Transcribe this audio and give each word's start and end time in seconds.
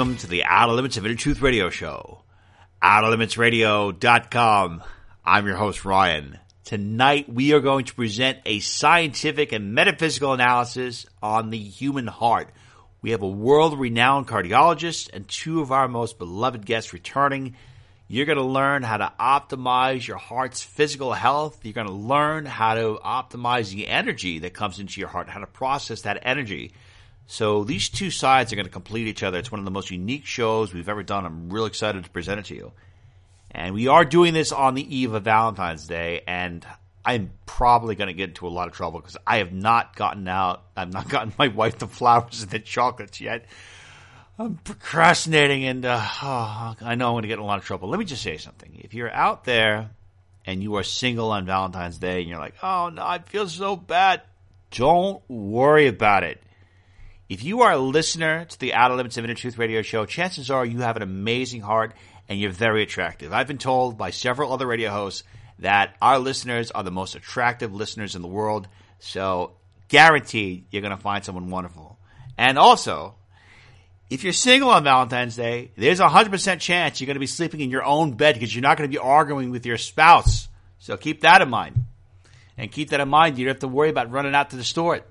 welcome 0.00 0.16
to 0.16 0.28
the 0.28 0.44
Outer 0.44 0.72
Limits 0.72 0.96
of 0.96 1.04
Inner 1.04 1.14
Truth 1.14 1.42
Radio 1.42 1.68
Show. 1.68 2.22
OuterLimitsRadio.com. 2.82 4.82
I'm 5.26 5.46
your 5.46 5.56
host, 5.56 5.84
Ryan. 5.84 6.38
Tonight 6.64 7.30
we 7.30 7.52
are 7.52 7.60
going 7.60 7.84
to 7.84 7.94
present 7.94 8.38
a 8.46 8.60
scientific 8.60 9.52
and 9.52 9.74
metaphysical 9.74 10.32
analysis 10.32 11.04
on 11.22 11.50
the 11.50 11.58
human 11.58 12.06
heart. 12.06 12.48
We 13.02 13.10
have 13.10 13.20
a 13.20 13.28
world-renowned 13.28 14.26
cardiologist 14.26 15.10
and 15.12 15.28
two 15.28 15.60
of 15.60 15.70
our 15.70 15.86
most 15.86 16.18
beloved 16.18 16.64
guests 16.64 16.94
returning. 16.94 17.56
You're 18.08 18.24
going 18.24 18.38
to 18.38 18.44
learn 18.44 18.82
how 18.82 18.96
to 18.96 19.12
optimize 19.20 20.06
your 20.06 20.16
heart's 20.16 20.62
physical 20.62 21.12
health. 21.12 21.60
You're 21.62 21.74
going 21.74 21.88
to 21.88 21.92
learn 21.92 22.46
how 22.46 22.72
to 22.72 22.98
optimize 23.04 23.70
the 23.70 23.86
energy 23.86 24.38
that 24.38 24.54
comes 24.54 24.80
into 24.80 24.98
your 24.98 25.10
heart, 25.10 25.28
how 25.28 25.40
to 25.40 25.46
process 25.46 26.00
that 26.02 26.20
energy. 26.22 26.72
So 27.30 27.62
these 27.62 27.88
two 27.88 28.10
sides 28.10 28.52
are 28.52 28.56
going 28.56 28.66
to 28.66 28.72
complete 28.72 29.06
each 29.06 29.22
other. 29.22 29.38
It's 29.38 29.52
one 29.52 29.60
of 29.60 29.64
the 29.64 29.70
most 29.70 29.92
unique 29.92 30.26
shows 30.26 30.74
we've 30.74 30.88
ever 30.88 31.04
done. 31.04 31.24
I'm 31.24 31.48
real 31.48 31.66
excited 31.66 32.02
to 32.02 32.10
present 32.10 32.40
it 32.40 32.46
to 32.46 32.56
you. 32.56 32.72
And 33.52 33.72
we 33.72 33.86
are 33.86 34.04
doing 34.04 34.34
this 34.34 34.50
on 34.50 34.74
the 34.74 34.96
eve 34.96 35.14
of 35.14 35.22
Valentine's 35.22 35.86
Day, 35.86 36.22
and 36.26 36.66
I'm 37.04 37.30
probably 37.46 37.94
going 37.94 38.08
to 38.08 38.14
get 38.14 38.30
into 38.30 38.48
a 38.48 38.50
lot 38.50 38.66
of 38.66 38.74
trouble 38.74 38.98
because 38.98 39.16
I 39.28 39.36
have 39.36 39.52
not 39.52 39.94
gotten 39.94 40.26
out, 40.26 40.64
I've 40.76 40.92
not 40.92 41.08
gotten 41.08 41.32
my 41.38 41.46
wife 41.46 41.78
the 41.78 41.86
flowers 41.86 42.42
and 42.42 42.50
the 42.50 42.58
chocolates 42.58 43.20
yet. 43.20 43.44
I'm 44.36 44.56
procrastinating, 44.56 45.64
and 45.66 45.86
uh, 45.86 46.00
oh, 46.02 46.74
I 46.80 46.96
know 46.96 47.10
I'm 47.10 47.14
going 47.14 47.22
to 47.22 47.28
get 47.28 47.34
in 47.34 47.44
a 47.44 47.46
lot 47.46 47.60
of 47.60 47.64
trouble. 47.64 47.90
Let 47.90 48.00
me 48.00 48.06
just 48.06 48.24
say 48.24 48.38
something. 48.38 48.80
If 48.82 48.92
you're 48.92 49.08
out 49.08 49.44
there 49.44 49.90
and 50.46 50.64
you 50.64 50.74
are 50.74 50.82
single 50.82 51.30
on 51.30 51.46
Valentine's 51.46 51.98
Day 51.98 52.22
and 52.22 52.28
you're 52.28 52.40
like, 52.40 52.56
oh 52.60 52.88
no, 52.88 53.06
I 53.06 53.20
feel 53.20 53.48
so 53.48 53.76
bad, 53.76 54.22
don't 54.72 55.22
worry 55.30 55.86
about 55.86 56.24
it 56.24 56.42
if 57.30 57.44
you 57.44 57.62
are 57.62 57.70
a 57.70 57.78
listener 57.78 58.44
to 58.44 58.58
the 58.58 58.74
Outer 58.74 58.96
Limits 58.96 59.16
of 59.16 59.22
Inner 59.24 59.34
Truth 59.34 59.56
radio 59.56 59.82
show, 59.82 60.04
chances 60.04 60.50
are 60.50 60.66
you 60.66 60.80
have 60.80 60.96
an 60.96 61.02
amazing 61.02 61.60
heart 61.60 61.94
and 62.28 62.40
you're 62.40 62.50
very 62.50 62.82
attractive. 62.82 63.32
I've 63.32 63.46
been 63.46 63.56
told 63.56 63.96
by 63.96 64.10
several 64.10 64.52
other 64.52 64.66
radio 64.66 64.90
hosts 64.90 65.22
that 65.60 65.94
our 66.02 66.18
listeners 66.18 66.72
are 66.72 66.82
the 66.82 66.90
most 66.90 67.14
attractive 67.14 67.72
listeners 67.72 68.16
in 68.16 68.22
the 68.22 68.28
world. 68.28 68.66
So 68.98 69.52
guaranteed 69.86 70.64
you're 70.72 70.82
going 70.82 70.96
to 70.96 71.00
find 71.00 71.24
someone 71.24 71.50
wonderful. 71.50 72.00
And 72.36 72.58
also, 72.58 73.14
if 74.10 74.24
you're 74.24 74.32
single 74.32 74.70
on 74.70 74.82
Valentine's 74.82 75.36
Day, 75.36 75.70
there's 75.76 76.00
a 76.00 76.08
100% 76.08 76.58
chance 76.58 77.00
you're 77.00 77.06
going 77.06 77.14
to 77.14 77.20
be 77.20 77.28
sleeping 77.28 77.60
in 77.60 77.70
your 77.70 77.84
own 77.84 78.14
bed 78.14 78.34
because 78.34 78.52
you're 78.52 78.62
not 78.62 78.76
going 78.76 78.90
to 78.90 78.92
be 78.92 78.98
arguing 78.98 79.52
with 79.52 79.64
your 79.64 79.78
spouse. 79.78 80.48
So 80.80 80.96
keep 80.96 81.20
that 81.20 81.42
in 81.42 81.48
mind. 81.48 81.84
And 82.58 82.72
keep 82.72 82.90
that 82.90 82.98
in 82.98 83.08
mind. 83.08 83.38
You 83.38 83.44
don't 83.44 83.54
have 83.54 83.60
to 83.60 83.68
worry 83.68 83.88
about 83.88 84.10
running 84.10 84.34
out 84.34 84.50
to 84.50 84.56
the 84.56 84.64
store 84.64 84.96
at 84.96 85.06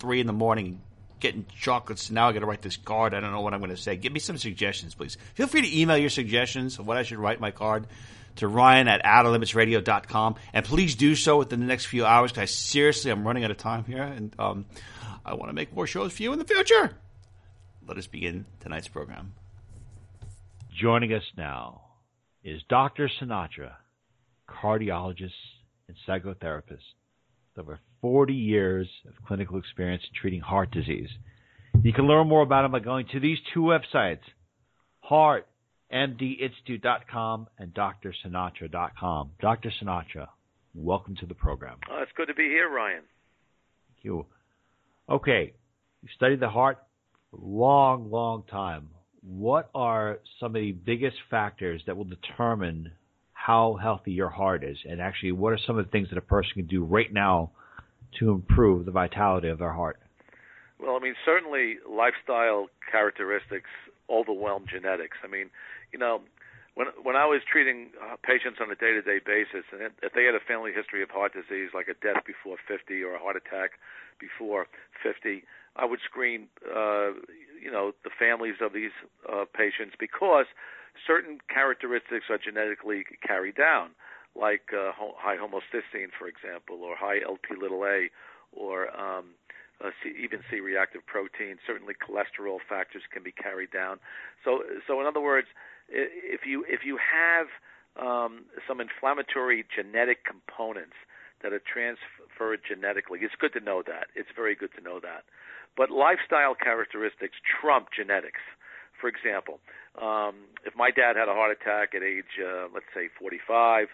3 0.00 0.20
in 0.20 0.26
the 0.26 0.32
morning 0.32 0.80
getting 1.22 1.46
chocolates. 1.58 2.10
Now 2.10 2.28
I 2.28 2.32
got 2.32 2.40
to 2.40 2.46
write 2.46 2.60
this 2.60 2.76
card. 2.76 3.14
I 3.14 3.20
don't 3.20 3.32
know 3.32 3.40
what 3.40 3.54
I'm 3.54 3.60
going 3.60 3.70
to 3.70 3.76
say. 3.76 3.96
Give 3.96 4.12
me 4.12 4.20
some 4.20 4.36
suggestions, 4.36 4.94
please. 4.94 5.16
Feel 5.34 5.46
free 5.46 5.62
to 5.62 5.80
email 5.80 5.96
your 5.96 6.10
suggestions 6.10 6.78
of 6.78 6.86
what 6.86 6.98
I 6.98 7.04
should 7.04 7.18
write 7.18 7.40
my 7.40 7.50
card 7.50 7.86
to 8.36 8.48
Ryan 8.48 8.88
at 8.88 9.02
outerlimitsradio.com. 9.04 10.34
And 10.52 10.66
please 10.66 10.94
do 10.94 11.14
so 11.14 11.38
within 11.38 11.60
the 11.60 11.66
next 11.66 11.86
few 11.86 12.04
hours 12.04 12.32
because 12.32 12.54
seriously, 12.54 13.10
I'm 13.10 13.26
running 13.26 13.44
out 13.44 13.50
of 13.50 13.56
time 13.56 13.84
here 13.84 14.02
and 14.02 14.34
um, 14.38 14.66
I 15.24 15.34
want 15.34 15.48
to 15.48 15.54
make 15.54 15.74
more 15.74 15.86
shows 15.86 16.12
for 16.12 16.22
you 16.22 16.32
in 16.32 16.38
the 16.38 16.44
future. 16.44 16.94
Let 17.86 17.96
us 17.96 18.06
begin 18.06 18.44
tonight's 18.60 18.88
program. 18.88 19.32
Joining 20.74 21.12
us 21.12 21.24
now 21.36 21.82
is 22.42 22.62
Dr. 22.68 23.08
Sinatra, 23.20 23.72
cardiologist 24.48 25.30
and 25.88 25.96
psychotherapist 26.06 26.80
over 27.56 27.78
40 28.02 28.34
years 28.34 28.86
of 29.08 29.14
clinical 29.26 29.56
experience 29.56 30.02
in 30.02 30.10
treating 30.20 30.40
heart 30.40 30.70
disease. 30.72 31.08
You 31.82 31.94
can 31.94 32.06
learn 32.06 32.28
more 32.28 32.42
about 32.42 32.66
him 32.66 32.72
by 32.72 32.80
going 32.80 33.06
to 33.12 33.20
these 33.20 33.38
two 33.54 33.60
websites, 33.60 34.18
heartmdinstitute.com 35.10 37.46
and 37.58 37.72
drsinatra.com. 37.72 39.30
Dr. 39.40 39.72
Sinatra, 39.80 40.28
welcome 40.74 41.16
to 41.16 41.24
the 41.26 41.34
program. 41.34 41.78
Oh, 41.90 42.02
it's 42.02 42.12
good 42.16 42.26
to 42.26 42.34
be 42.34 42.48
here, 42.48 42.68
Ryan. 42.68 43.04
Thank 43.88 44.04
you. 44.04 44.26
Okay, 45.08 45.54
you 46.02 46.08
studied 46.16 46.40
the 46.40 46.50
heart 46.50 46.78
a 47.32 47.36
long, 47.40 48.10
long 48.10 48.42
time. 48.50 48.88
What 49.22 49.70
are 49.74 50.18
some 50.40 50.56
of 50.56 50.60
the 50.60 50.72
biggest 50.72 51.16
factors 51.30 51.80
that 51.86 51.96
will 51.96 52.04
determine 52.04 52.90
how 53.32 53.78
healthy 53.80 54.12
your 54.12 54.28
heart 54.28 54.62
is, 54.64 54.76
and 54.88 55.00
actually, 55.00 55.32
what 55.32 55.52
are 55.52 55.58
some 55.66 55.78
of 55.78 55.84
the 55.84 55.90
things 55.90 56.08
that 56.10 56.18
a 56.18 56.22
person 56.22 56.52
can 56.54 56.66
do 56.66 56.84
right 56.84 57.12
now 57.12 57.50
to 58.18 58.30
improve 58.30 58.84
the 58.84 58.92
vitality 58.92 59.48
of 59.48 59.58
their 59.58 59.72
heart? 59.72 59.98
Well, 60.80 60.96
I 60.96 60.98
mean, 60.98 61.14
certainly 61.24 61.76
lifestyle 61.88 62.66
characteristics 62.90 63.70
overwhelm 64.10 64.66
genetics. 64.68 65.16
I 65.22 65.28
mean, 65.28 65.50
you 65.92 65.98
know, 65.98 66.20
when 66.74 66.88
when 67.02 67.16
I 67.16 67.26
was 67.26 67.40
treating 67.44 67.90
uh, 68.00 68.16
patients 68.22 68.58
on 68.60 68.70
a 68.70 68.74
day-to-day 68.74 69.20
basis, 69.24 69.64
and 69.72 69.92
if 70.02 70.12
they 70.12 70.24
had 70.24 70.34
a 70.34 70.40
family 70.40 70.72
history 70.74 71.02
of 71.02 71.10
heart 71.10 71.32
disease, 71.32 71.70
like 71.74 71.88
a 71.88 71.94
death 71.94 72.24
before 72.26 72.56
50 72.66 73.02
or 73.02 73.14
a 73.14 73.18
heart 73.18 73.36
attack 73.36 73.78
before 74.18 74.66
50, 75.02 75.44
I 75.76 75.84
would 75.84 76.00
screen, 76.04 76.48
uh, 76.64 77.12
you 77.60 77.70
know, 77.70 77.92
the 78.04 78.10
families 78.10 78.56
of 78.60 78.72
these 78.72 78.92
uh, 79.28 79.44
patients 79.52 79.94
because 79.98 80.46
certain 81.06 81.38
characteristics 81.52 82.26
are 82.28 82.38
genetically 82.38 83.04
carried 83.24 83.56
down, 83.56 83.90
like 84.34 84.72
uh, 84.72 84.92
high 84.96 85.36
homocysteine, 85.36 86.10
for 86.16 86.26
example, 86.26 86.82
or 86.82 86.96
high 86.96 87.20
LP 87.24 87.54
little 87.60 87.84
a, 87.84 88.08
or 88.52 88.88
um, 88.98 89.36
uh, 89.84 89.90
C, 90.02 90.12
even 90.22 90.40
C-reactive 90.50 91.04
protein. 91.06 91.58
Certainly, 91.66 91.94
cholesterol 92.00 92.58
factors 92.66 93.02
can 93.12 93.22
be 93.22 93.32
carried 93.32 93.70
down. 93.70 93.98
So, 94.44 94.62
so 94.86 95.00
in 95.00 95.06
other 95.06 95.20
words, 95.20 95.48
if 95.88 96.46
you 96.46 96.64
if 96.68 96.80
you 96.84 96.98
have 96.98 97.46
um, 98.00 98.44
some 98.66 98.80
inflammatory 98.80 99.64
genetic 99.74 100.24
components 100.24 100.96
that 101.42 101.52
are 101.52 101.60
transferred 101.60 102.60
genetically, 102.66 103.20
it's 103.22 103.34
good 103.38 103.52
to 103.52 103.60
know 103.60 103.82
that. 103.86 104.08
It's 104.14 104.30
very 104.34 104.54
good 104.54 104.70
to 104.78 104.82
know 104.82 105.00
that. 105.00 105.24
But 105.76 105.90
lifestyle 105.90 106.54
characteristics 106.54 107.36
trump 107.42 107.88
genetics. 107.94 108.40
For 109.00 109.08
example, 109.08 109.58
um, 110.00 110.46
if 110.64 110.76
my 110.76 110.90
dad 110.90 111.16
had 111.16 111.28
a 111.28 111.34
heart 111.34 111.50
attack 111.50 111.94
at 111.94 112.02
age, 112.02 112.38
uh, 112.38 112.68
let's 112.72 112.86
say 112.94 113.08
45, 113.18 113.88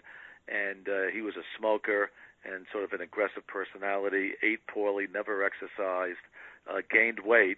and 0.49 0.89
uh, 0.89 1.07
he 1.13 1.21
was 1.21 1.35
a 1.37 1.45
smoker 1.57 2.09
and 2.43 2.65
sort 2.71 2.83
of 2.83 2.93
an 2.93 3.01
aggressive 3.01 3.45
personality, 3.47 4.33
ate 4.41 4.65
poorly, 4.67 5.05
never 5.11 5.43
exercised, 5.43 6.23
uh, 6.65 6.81
gained 6.89 7.19
weight, 7.23 7.57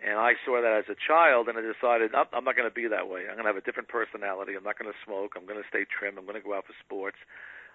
and 0.00 0.16
I 0.16 0.32
saw 0.44 0.62
that 0.62 0.72
as 0.72 0.88
a 0.88 0.96
child, 0.96 1.48
and 1.48 1.58
I 1.58 1.62
decided 1.62 2.16
I'm 2.16 2.44
not 2.44 2.56
going 2.56 2.68
to 2.68 2.72
be 2.72 2.88
that 2.88 3.08
way. 3.08 3.28
I'm 3.28 3.36
going 3.36 3.44
to 3.44 3.52
have 3.52 3.60
a 3.60 3.66
different 3.66 3.92
personality. 3.92 4.56
I'm 4.56 4.64
not 4.64 4.80
going 4.80 4.88
to 4.88 4.96
smoke. 5.04 5.36
I'm 5.36 5.44
going 5.44 5.60
to 5.60 5.68
stay 5.68 5.84
trim. 5.84 6.16
I'm 6.16 6.24
going 6.24 6.40
to 6.40 6.44
go 6.44 6.56
out 6.56 6.64
for 6.64 6.72
sports. 6.80 7.20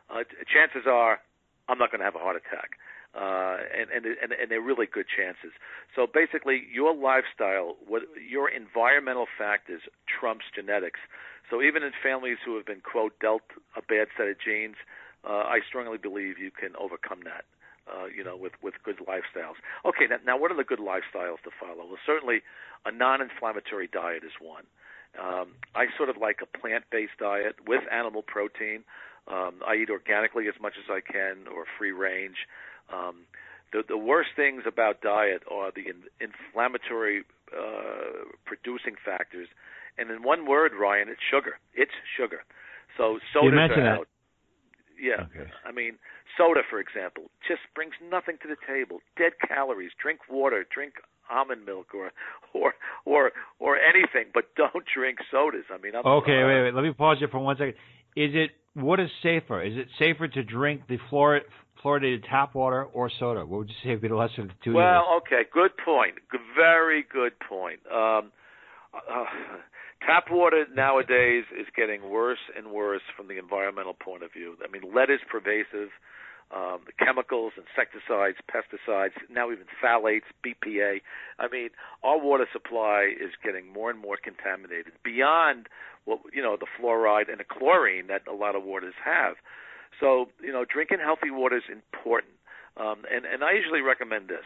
Uh, 0.09 0.25
chances 0.49 0.89
are, 0.89 1.21
I'm 1.69 1.77
not 1.77 1.93
going 1.93 2.01
to 2.01 2.05
have 2.05 2.17
a 2.17 2.23
heart 2.23 2.35
attack 2.35 2.81
uh, 3.15 3.57
and, 3.71 3.89
and 3.89 4.05
and 4.05 4.31
and 4.33 4.51
they're 4.51 4.61
really 4.61 4.85
good 4.85 5.05
chances. 5.07 5.51
So 5.95 6.05
basically, 6.05 6.67
your 6.71 6.93
lifestyle, 6.93 7.77
what 7.87 8.03
your 8.19 8.49
environmental 8.49 9.25
factors 9.37 9.81
trumps 10.05 10.45
genetics. 10.53 10.99
So 11.49 11.61
even 11.61 11.83
in 11.83 11.91
families 12.03 12.37
who 12.43 12.55
have 12.57 12.65
been 12.65 12.81
quote 12.81 13.13
dealt 13.19 13.43
a 13.77 13.81
bad 13.81 14.07
set 14.17 14.27
of 14.27 14.35
genes, 14.43 14.75
uh, 15.23 15.47
I 15.47 15.59
strongly 15.67 15.97
believe 15.97 16.37
you 16.37 16.51
can 16.51 16.75
overcome 16.75 17.21
that. 17.23 17.45
Uh, 17.85 18.07
you 18.09 18.23
know, 18.23 18.35
with 18.35 18.53
with 18.63 18.73
good 18.83 18.97
lifestyles. 18.97 19.61
Okay, 19.85 20.07
now, 20.09 20.17
now 20.25 20.37
what 20.37 20.51
are 20.51 20.57
the 20.57 20.63
good 20.63 20.79
lifestyles 20.79 21.39
to 21.45 21.51
follow? 21.59 21.85
Well, 21.85 22.01
certainly 22.03 22.41
a 22.83 22.91
non-inflammatory 22.91 23.87
diet 23.87 24.23
is 24.23 24.33
one. 24.41 24.65
Um, 25.21 25.53
I 25.75 25.85
sort 25.95 26.09
of 26.09 26.17
like 26.17 26.39
a 26.41 26.57
plant-based 26.57 27.17
diet 27.19 27.55
with 27.67 27.83
animal 27.91 28.23
protein. 28.23 28.83
Um, 29.27 29.61
I 29.65 29.75
eat 29.75 29.89
organically 29.89 30.47
as 30.47 30.55
much 30.59 30.73
as 30.77 30.89
I 30.89 30.99
can, 30.99 31.47
or 31.47 31.65
free 31.77 31.91
range. 31.91 32.37
Um, 32.93 33.25
the, 33.73 33.83
the 33.87 33.97
worst 33.97 34.29
things 34.35 34.63
about 34.67 35.01
diet 35.01 35.43
are 35.51 35.71
the 35.71 35.81
in, 35.89 36.03
inflammatory 36.21 37.23
uh, 37.51 38.29
producing 38.45 38.95
factors, 39.03 39.47
and 39.97 40.09
in 40.11 40.23
one 40.23 40.45
word, 40.47 40.71
Ryan, 40.79 41.09
it's 41.09 41.21
sugar. 41.29 41.59
It's 41.73 41.91
sugar. 42.17 42.43
So 42.97 43.19
sodas 43.33 43.51
you 43.53 43.59
are 43.59 43.97
that. 43.97 44.05
Yeah, 44.95 45.27
okay. 45.27 45.51
I 45.65 45.71
mean, 45.73 45.99
soda, 46.37 46.61
for 46.69 46.79
example, 46.79 47.23
just 47.45 47.61
brings 47.75 47.93
nothing 47.99 48.37
to 48.43 48.47
the 48.47 48.55
table. 48.65 48.99
Dead 49.17 49.33
calories. 49.45 49.91
Drink 50.01 50.19
water. 50.29 50.65
Drink 50.73 50.93
almond 51.29 51.65
milk 51.65 51.87
or 51.93 52.11
or 52.53 52.73
or 53.05 53.31
or 53.59 53.77
anything, 53.77 54.31
but 54.33 54.45
don't 54.55 54.85
drink 54.93 55.19
sodas. 55.31 55.65
I 55.73 55.81
mean, 55.81 55.95
I'm, 55.95 56.05
okay, 56.05 56.41
uh, 56.41 56.47
wait, 56.47 56.63
wait. 56.63 56.73
Let 56.73 56.83
me 56.83 56.93
pause 56.93 57.17
you 57.19 57.27
for 57.27 57.39
one 57.39 57.57
second. 57.57 57.75
Is 58.15 58.31
it 58.33 58.51
what 58.73 58.99
is 58.99 59.09
safer? 59.23 59.63
Is 59.63 59.75
it 59.75 59.87
safer 59.99 60.27
to 60.27 60.43
drink 60.43 60.83
the 60.87 60.97
fluor, 61.11 61.41
fluoridated 61.83 62.23
tap 62.29 62.55
water 62.55 62.83
or 62.83 63.11
soda? 63.19 63.45
What 63.45 63.59
would 63.59 63.69
you 63.69 63.75
say 63.83 63.89
would 63.91 64.01
be 64.01 64.07
the 64.07 64.15
lesser 64.15 64.41
of 64.41 64.47
the 64.49 64.53
two? 64.63 64.73
Well, 64.73 65.05
okay, 65.17 65.43
good 65.51 65.71
point. 65.83 66.15
Very 66.55 67.03
good 67.11 67.33
point. 67.39 67.79
Um, 67.91 68.31
uh, 68.93 69.25
tap 70.05 70.25
water 70.31 70.65
nowadays 70.73 71.45
is 71.59 71.67
getting 71.75 72.09
worse 72.09 72.39
and 72.57 72.71
worse 72.71 73.01
from 73.15 73.27
the 73.27 73.37
environmental 73.37 73.93
point 73.93 74.23
of 74.23 74.31
view. 74.33 74.55
I 74.63 74.71
mean, 74.71 74.93
lead 74.93 75.09
is 75.09 75.19
pervasive. 75.29 75.89
um, 76.53 76.81
the 76.85 76.93
chemicals, 77.03 77.53
insecticides, 77.57 78.37
pesticides, 78.49 79.17
now 79.29 79.51
even 79.51 79.65
phthalates, 79.83 80.29
BPA. 80.45 81.01
I 81.39 81.47
mean, 81.47 81.69
our 82.03 82.19
water 82.19 82.45
supply 82.53 83.11
is 83.19 83.31
getting 83.43 83.71
more 83.71 83.89
and 83.89 83.99
more 83.99 84.17
contaminated 84.21 84.93
beyond 85.03 85.67
what 86.05 86.19
you 86.33 86.43
know 86.43 86.55
the 86.59 86.67
fluoride 86.79 87.29
and 87.31 87.39
the 87.39 87.45
chlorine 87.49 88.07
that 88.07 88.21
a 88.31 88.35
lot 88.35 88.55
of 88.55 88.63
waters 88.63 88.93
have. 89.03 89.35
So 89.99 90.27
you 90.41 90.51
know, 90.51 90.65
drinking 90.65 90.99
healthy 90.99 91.31
water 91.31 91.57
is 91.57 91.63
important, 91.71 92.33
um, 92.77 93.03
and 93.11 93.25
and 93.25 93.43
I 93.43 93.53
usually 93.53 93.81
recommend 93.81 94.27
this. 94.27 94.45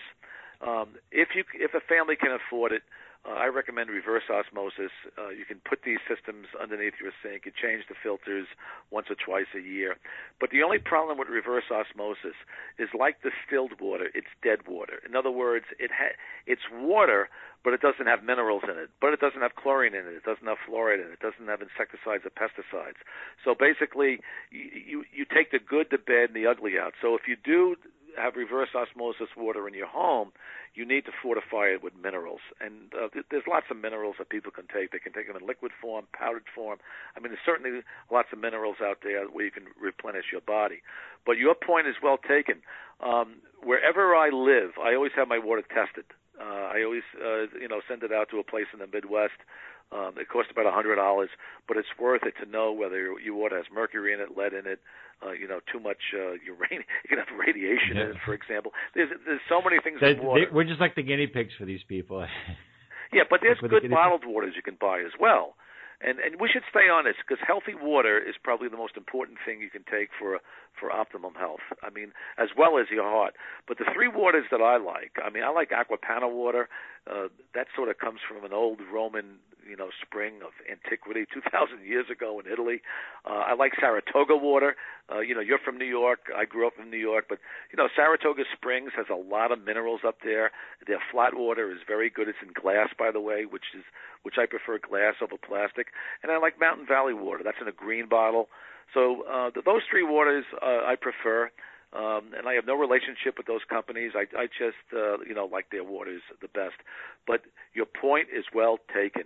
Um, 0.62 0.96
if 1.12 1.30
you 1.36 1.44
if 1.54 1.74
a 1.74 1.82
family 1.82 2.16
can 2.16 2.32
afford 2.32 2.72
it, 2.72 2.84
uh, 3.28 3.34
I 3.34 3.48
recommend 3.48 3.90
reverse 3.90 4.24
osmosis. 4.32 4.92
Uh, 5.18 5.30
you 5.30 5.44
can 5.44 5.60
put 5.68 5.84
these 5.84 6.00
systems 6.08 6.48
underneath 6.56 6.94
your 7.02 7.12
sink. 7.22 7.44
You 7.46 7.52
change 7.52 7.84
the 7.90 7.96
filters 8.02 8.48
once 8.92 9.08
or 9.10 9.16
twice 9.16 9.52
a 9.56 9.60
year. 9.60 9.98
But 10.40 10.52
the 10.52 10.64
only 10.64 10.80
problem 10.80 11.18
with 11.18 11.28
reverse 11.28 11.68
osmosis 11.68 12.38
is 12.78 12.88
like 12.98 13.20
distilled 13.20 13.80
water, 13.80 14.08
it's 14.16 14.32
dead 14.42 14.60
water. 14.68 15.04
In 15.06 15.16
other 15.16 15.32
words, 15.32 15.66
it 15.80 15.92
ha- 15.92 16.16
it's 16.48 16.64
water, 16.72 17.28
but 17.64 17.74
it 17.74 17.82
doesn't 17.82 18.08
have 18.08 18.24
minerals 18.24 18.64
in 18.64 18.80
it. 18.80 18.90
But 19.02 19.12
it 19.12 19.20
doesn't 19.20 19.42
have 19.42 19.56
chlorine 19.56 19.94
in 19.94 20.08
it. 20.08 20.16
It 20.16 20.24
doesn't 20.24 20.48
have 20.48 20.58
fluoride 20.64 21.04
in 21.04 21.12
it. 21.12 21.20
It 21.20 21.24
doesn't 21.24 21.48
have 21.48 21.60
insecticides 21.60 22.24
or 22.24 22.32
pesticides. 22.32 23.04
So 23.44 23.52
basically, 23.52 24.24
you, 24.50 25.04
you, 25.04 25.04
you 25.12 25.26
take 25.26 25.52
the 25.52 25.60
good, 25.60 25.88
the 25.92 26.00
bad, 26.00 26.32
and 26.32 26.36
the 26.36 26.48
ugly 26.48 26.80
out. 26.80 26.94
So 27.02 27.16
if 27.16 27.28
you 27.28 27.36
do 27.36 27.76
have 28.18 28.36
reverse 28.36 28.70
osmosis 28.76 29.30
water 29.38 29.68
in 29.68 29.74
your 29.74 29.88
home, 29.88 30.32
you 30.74 30.86
need 30.86 31.06
to 31.06 31.12
fortify 31.22 31.66
it 31.68 31.84
with 31.84 31.94
minerals. 32.02 32.42
And 32.62 32.94
uh, 32.94 33.10
th- 33.10 33.26
there's 33.32 33.44
lots 33.50 33.68
of 33.72 33.78
minerals 33.78 34.16
that 34.20 34.30
people 34.30 34.52
can 34.52 34.66
take. 34.68 34.92
They 34.92 35.00
can 35.00 35.14
take 35.14 35.28
them 35.28 35.36
in 35.36 35.46
liquid 35.46 35.72
form, 35.82 36.06
powdered 36.14 36.46
form. 36.54 36.80
I 37.16 37.20
mean, 37.20 37.32
there's 37.32 37.46
certainly 37.46 37.82
lots 38.12 38.30
of 38.32 38.40
minerals 38.40 38.78
out 38.82 39.00
there 39.04 39.26
where 39.26 39.46
you 39.46 39.52
can 39.52 39.66
replenish 39.80 40.26
your 40.32 40.42
body. 40.42 40.82
But 41.26 41.38
your 41.38 41.56
point 41.56 41.88
is 41.88 41.96
well 42.02 42.18
taken. 42.18 42.62
Um, 43.02 43.42
wherever 43.64 44.16
I 44.16 44.30
live, 44.30 44.72
I 44.82 44.94
always 44.94 45.12
have 45.16 45.28
my 45.28 45.40
water 45.40 45.64
tested. 45.64 46.06
Uh, 46.40 46.72
I 46.72 46.84
always, 46.84 47.04
uh, 47.20 47.52
you 47.60 47.68
know, 47.68 47.82
send 47.88 48.04
it 48.04 48.14
out 48.14 48.30
to 48.32 48.40
a 48.40 48.44
place 48.44 48.68
in 48.72 48.80
the 48.80 48.88
Midwest 48.88 49.44
um, 49.92 50.14
it 50.18 50.30
costs 50.30 50.52
about 50.52 50.68
a 50.68 50.72
hundred 50.72 50.96
dollars, 50.96 51.30
but 51.68 51.78
it's 51.78 51.90
worth 52.00 52.22
it 52.24 52.36
to 52.44 52.50
know 52.50 52.72
whether 52.72 53.20
your 53.20 53.36
water 53.36 53.58
has 53.58 53.66
mercury 53.74 54.14
in 54.14 54.20
it, 54.20 54.38
lead 54.38 54.54
in 54.54 54.68
it, 54.68 54.80
uh, 55.26 55.32
you 55.32 55.48
know, 55.48 55.60
too 55.72 55.80
much 55.80 56.14
uh, 56.14 56.38
uranium. 56.46 56.86
You 57.04 57.10
can 57.10 57.18
have 57.18 57.32
radiation 57.34 57.98
yeah. 57.98 58.04
in 58.04 58.10
it, 58.12 58.18
for 58.24 58.34
example. 58.34 58.72
There's 58.94 59.10
there's 59.26 59.42
so 59.50 59.62
many 59.62 59.82
things 59.84 59.98
they, 60.00 60.12
in 60.12 60.24
water. 60.24 60.46
They, 60.46 60.54
we're 60.54 60.70
just 60.70 60.80
like 60.80 60.96
the 60.96 61.04
guinea 61.04 61.28
pigs 61.28 61.54
for 61.58 61.66
these 61.66 61.82
people. 61.88 62.26
yeah, 63.14 63.24
but 63.30 63.40
there's 63.42 63.58
good 63.60 63.84
the 63.84 63.90
bottled 63.90 64.26
waters 64.26 64.54
you 64.56 64.62
can 64.62 64.78
buy 64.80 65.02
as 65.02 65.14
well. 65.20 65.56
And 66.02 66.20
and 66.20 66.40
we 66.40 66.48
should 66.48 66.64
stay 66.70 66.88
on 66.88 67.04
this 67.04 67.20
because 67.20 67.44
healthy 67.46 67.76
water 67.76 68.22
is 68.22 68.36
probably 68.42 68.70
the 68.70 68.80
most 68.80 68.96
important 68.96 69.40
thing 69.44 69.60
you 69.60 69.70
can 69.70 69.84
take 69.84 70.10
for 70.16 70.40
for 70.80 70.92
optimum 70.92 71.34
health. 71.36 71.66
I 71.84 71.90
mean, 71.90 72.14
as 72.38 72.50
well 72.56 72.80
as 72.80 72.88
your 72.90 73.04
heart. 73.04 73.34
But 73.68 73.80
the 73.80 73.86
three 73.94 74.08
waters 74.08 74.46
that 74.52 74.62
I 74.62 74.78
like, 74.78 75.20
I 75.20 75.30
mean, 75.30 75.44
I 75.44 75.50
like 75.50 75.74
Acqua 75.74 75.98
Panna 75.98 76.30
water. 76.30 76.70
Uh, 77.04 77.28
that 77.54 77.68
sort 77.76 77.90
of 77.90 77.98
comes 77.98 78.20
from 78.24 78.46
an 78.46 78.54
old 78.54 78.80
Roman 78.94 79.44
you 79.70 79.78
know 79.78 79.90
spring 80.02 80.42
of 80.42 80.52
antiquity, 80.70 81.26
2,000 81.34 81.86
years 81.86 82.08
ago 82.12 82.40
in 82.40 82.52
Italy. 82.52 82.82
Uh, 83.26 83.44
I 83.46 83.54
like 83.54 83.74
Saratoga 83.80 84.36
water. 84.36 84.76
Uh, 85.12 85.20
you 85.20 85.34
know, 85.34 85.42
you're 85.42 85.60
from 85.60 85.78
New 85.78 85.86
York. 85.86 86.32
I 86.36 86.46
grew 86.46 86.68
up 86.68 86.74
in 86.82 86.90
New 86.90 86.98
York, 86.98 87.26
but 87.30 87.40
you 87.72 87.78
know, 87.78 87.88
Saratoga 87.96 88.44
Springs 88.54 88.92
has 88.96 89.08
a 89.10 89.16
lot 89.16 89.52
of 89.52 89.64
minerals 89.64 90.02
up 90.06 90.18
there. 90.24 90.52
Their 90.86 91.00
flat 91.12 91.36
water 91.36 91.72
is 91.72 91.80
very 91.88 92.10
good. 92.10 92.28
It's 92.28 92.38
in 92.42 92.54
glass, 92.54 92.90
by 92.98 93.12
the 93.12 93.22
way, 93.22 93.46
which 93.46 93.76
is 93.76 93.84
which 94.24 94.36
I 94.38 94.46
prefer 94.46 94.80
glass 94.80 95.16
over 95.22 95.38
plastic. 95.38 95.88
And 96.24 96.32
I 96.32 96.38
like 96.38 96.60
Mountain 96.60 96.86
Valley 96.88 97.14
water. 97.14 97.42
That's 97.44 97.62
in 97.62 97.68
a 97.68 97.72
green 97.72 98.10
bottle. 98.10 98.50
So 98.94 99.24
uh, 99.30 99.52
those 99.66 99.82
three 99.90 100.04
waters 100.04 100.46
uh, 100.62 100.84
I 100.86 100.96
prefer. 101.00 101.52
Um, 101.92 102.38
and 102.38 102.48
I 102.48 102.54
have 102.54 102.68
no 102.68 102.76
relationship 102.76 103.36
with 103.38 103.48
those 103.48 103.66
companies. 103.68 104.12
I, 104.14 104.26
I 104.38 104.46
just, 104.46 104.78
uh, 104.94 105.26
you 105.26 105.34
know, 105.34 105.50
like 105.52 105.72
their 105.72 105.84
waters 105.84 106.22
the 106.40 106.48
best. 106.48 106.78
But 107.26 107.42
your 107.74 107.88
point 107.88 108.28
is 108.30 108.46
well 108.54 108.78
taken 108.94 109.24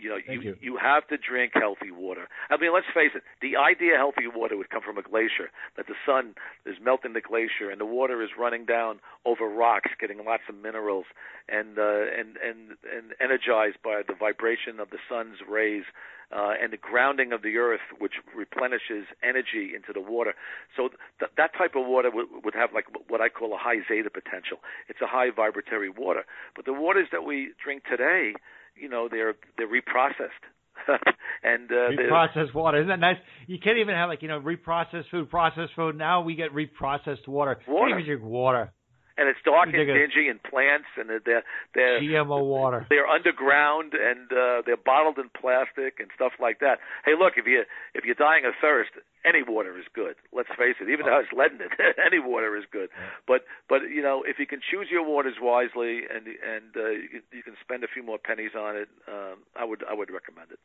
you 0.00 0.08
know, 0.10 0.18
you, 0.28 0.40
you, 0.40 0.56
you 0.60 0.76
have 0.76 1.06
to 1.08 1.16
drink 1.16 1.52
healthy 1.54 1.90
water. 1.90 2.28
I 2.50 2.56
mean, 2.56 2.72
let's 2.72 2.86
face 2.94 3.10
it. 3.14 3.22
The 3.42 3.56
idea 3.56 3.96
healthy 3.96 4.26
water 4.26 4.56
would 4.56 4.70
come 4.70 4.82
from 4.82 4.98
a 4.98 5.02
glacier. 5.02 5.50
That 5.76 5.86
the 5.86 5.94
sun 6.06 6.34
is 6.66 6.76
melting 6.82 7.12
the 7.12 7.20
glacier 7.20 7.70
and 7.70 7.80
the 7.80 7.86
water 7.86 8.22
is 8.22 8.30
running 8.38 8.64
down 8.64 9.00
over 9.24 9.48
rocks, 9.48 9.90
getting 10.00 10.24
lots 10.24 10.44
of 10.48 10.54
minerals, 10.54 11.06
and 11.48 11.78
uh, 11.78 12.06
and 12.18 12.36
and 12.38 12.76
and 12.94 13.14
energized 13.20 13.78
by 13.82 14.02
the 14.06 14.14
vibration 14.14 14.80
of 14.80 14.90
the 14.90 14.98
sun's 15.08 15.38
rays. 15.48 15.84
Uh, 16.30 16.52
and 16.62 16.74
the 16.74 16.76
grounding 16.76 17.32
of 17.32 17.40
the 17.40 17.56
earth, 17.56 17.80
which 17.98 18.20
replenishes 18.36 19.06
energy 19.22 19.72
into 19.74 19.94
the 19.94 20.00
water. 20.00 20.34
So 20.76 20.90
th- 21.18 21.32
that 21.38 21.56
type 21.56 21.74
of 21.74 21.86
water 21.86 22.10
would, 22.12 22.26
would 22.44 22.54
have 22.54 22.74
like 22.74 22.84
what 23.08 23.22
I 23.22 23.30
call 23.30 23.54
a 23.54 23.56
high 23.56 23.80
zeta 23.88 24.10
potential. 24.10 24.58
It's 24.90 25.00
a 25.00 25.06
high 25.06 25.30
vibratory 25.34 25.88
water. 25.88 26.26
But 26.54 26.66
the 26.66 26.74
waters 26.74 27.08
that 27.12 27.24
we 27.24 27.52
drink 27.64 27.84
today, 27.88 28.34
you 28.80 28.88
know 28.88 29.08
they're 29.10 29.34
they're 29.56 29.68
reprocessed. 29.68 30.44
and 31.42 31.70
uh, 31.72 31.90
reprocessed 31.90 32.54
water 32.54 32.78
isn't 32.78 32.88
that 32.88 33.00
nice? 33.00 33.16
You 33.46 33.58
can't 33.58 33.78
even 33.78 33.94
have 33.94 34.08
like 34.08 34.22
you 34.22 34.28
know 34.28 34.40
reprocessed 34.40 35.10
food, 35.10 35.28
processed 35.28 35.72
food. 35.74 35.96
Now 35.96 36.22
we 36.22 36.34
get 36.34 36.54
reprocessed 36.54 37.26
water. 37.26 37.58
Water. 37.66 37.98
You 37.98 38.06
drink 38.06 38.22
water. 38.22 38.72
And 39.18 39.28
it's 39.28 39.42
dark 39.44 39.66
and 39.74 39.74
dingy 39.74 40.30
and 40.30 40.40
plants 40.42 40.86
and 40.96 41.10
they're 41.26 41.42
they're 41.74 42.00
GMO 42.00 42.46
water. 42.46 42.86
They're 42.88 43.06
underground 43.06 43.92
and 43.94 44.30
uh, 44.30 44.62
they're 44.64 44.78
bottled 44.78 45.18
in 45.18 45.28
plastic 45.34 45.98
and 45.98 46.08
stuff 46.14 46.32
like 46.40 46.60
that. 46.60 46.78
Hey, 47.04 47.18
look 47.18 47.34
if 47.36 47.46
you 47.46 47.64
if 47.94 48.04
you're 48.04 48.14
dying 48.14 48.46
of 48.46 48.54
thirst, 48.62 48.90
any 49.26 49.42
water 49.42 49.76
is 49.76 49.84
good. 49.92 50.14
Let's 50.32 50.48
face 50.54 50.78
it, 50.80 50.88
even 50.88 51.06
though 51.06 51.18
it's 51.18 51.34
lead 51.34 51.52
in 51.52 51.60
it, 51.66 51.74
any 51.98 52.22
water 52.22 52.56
is 52.56 52.64
good. 52.70 52.88
But 53.26 53.42
but 53.68 53.90
you 53.90 54.02
know, 54.02 54.22
if 54.22 54.38
you 54.38 54.46
can 54.46 54.60
choose 54.62 54.86
your 54.90 55.02
waters 55.02 55.36
wisely 55.42 56.06
and 56.06 56.26
and 56.26 56.70
uh, 56.76 56.90
you, 56.94 57.08
can, 57.08 57.22
you 57.32 57.42
can 57.42 57.54
spend 57.60 57.82
a 57.82 57.88
few 57.92 58.02
more 58.02 58.18
pennies 58.18 58.54
on 58.56 58.76
it, 58.76 58.88
um, 59.10 59.42
I 59.58 59.64
would 59.64 59.82
I 59.82 59.94
would 59.94 60.10
recommend 60.10 60.52
it. 60.52 60.60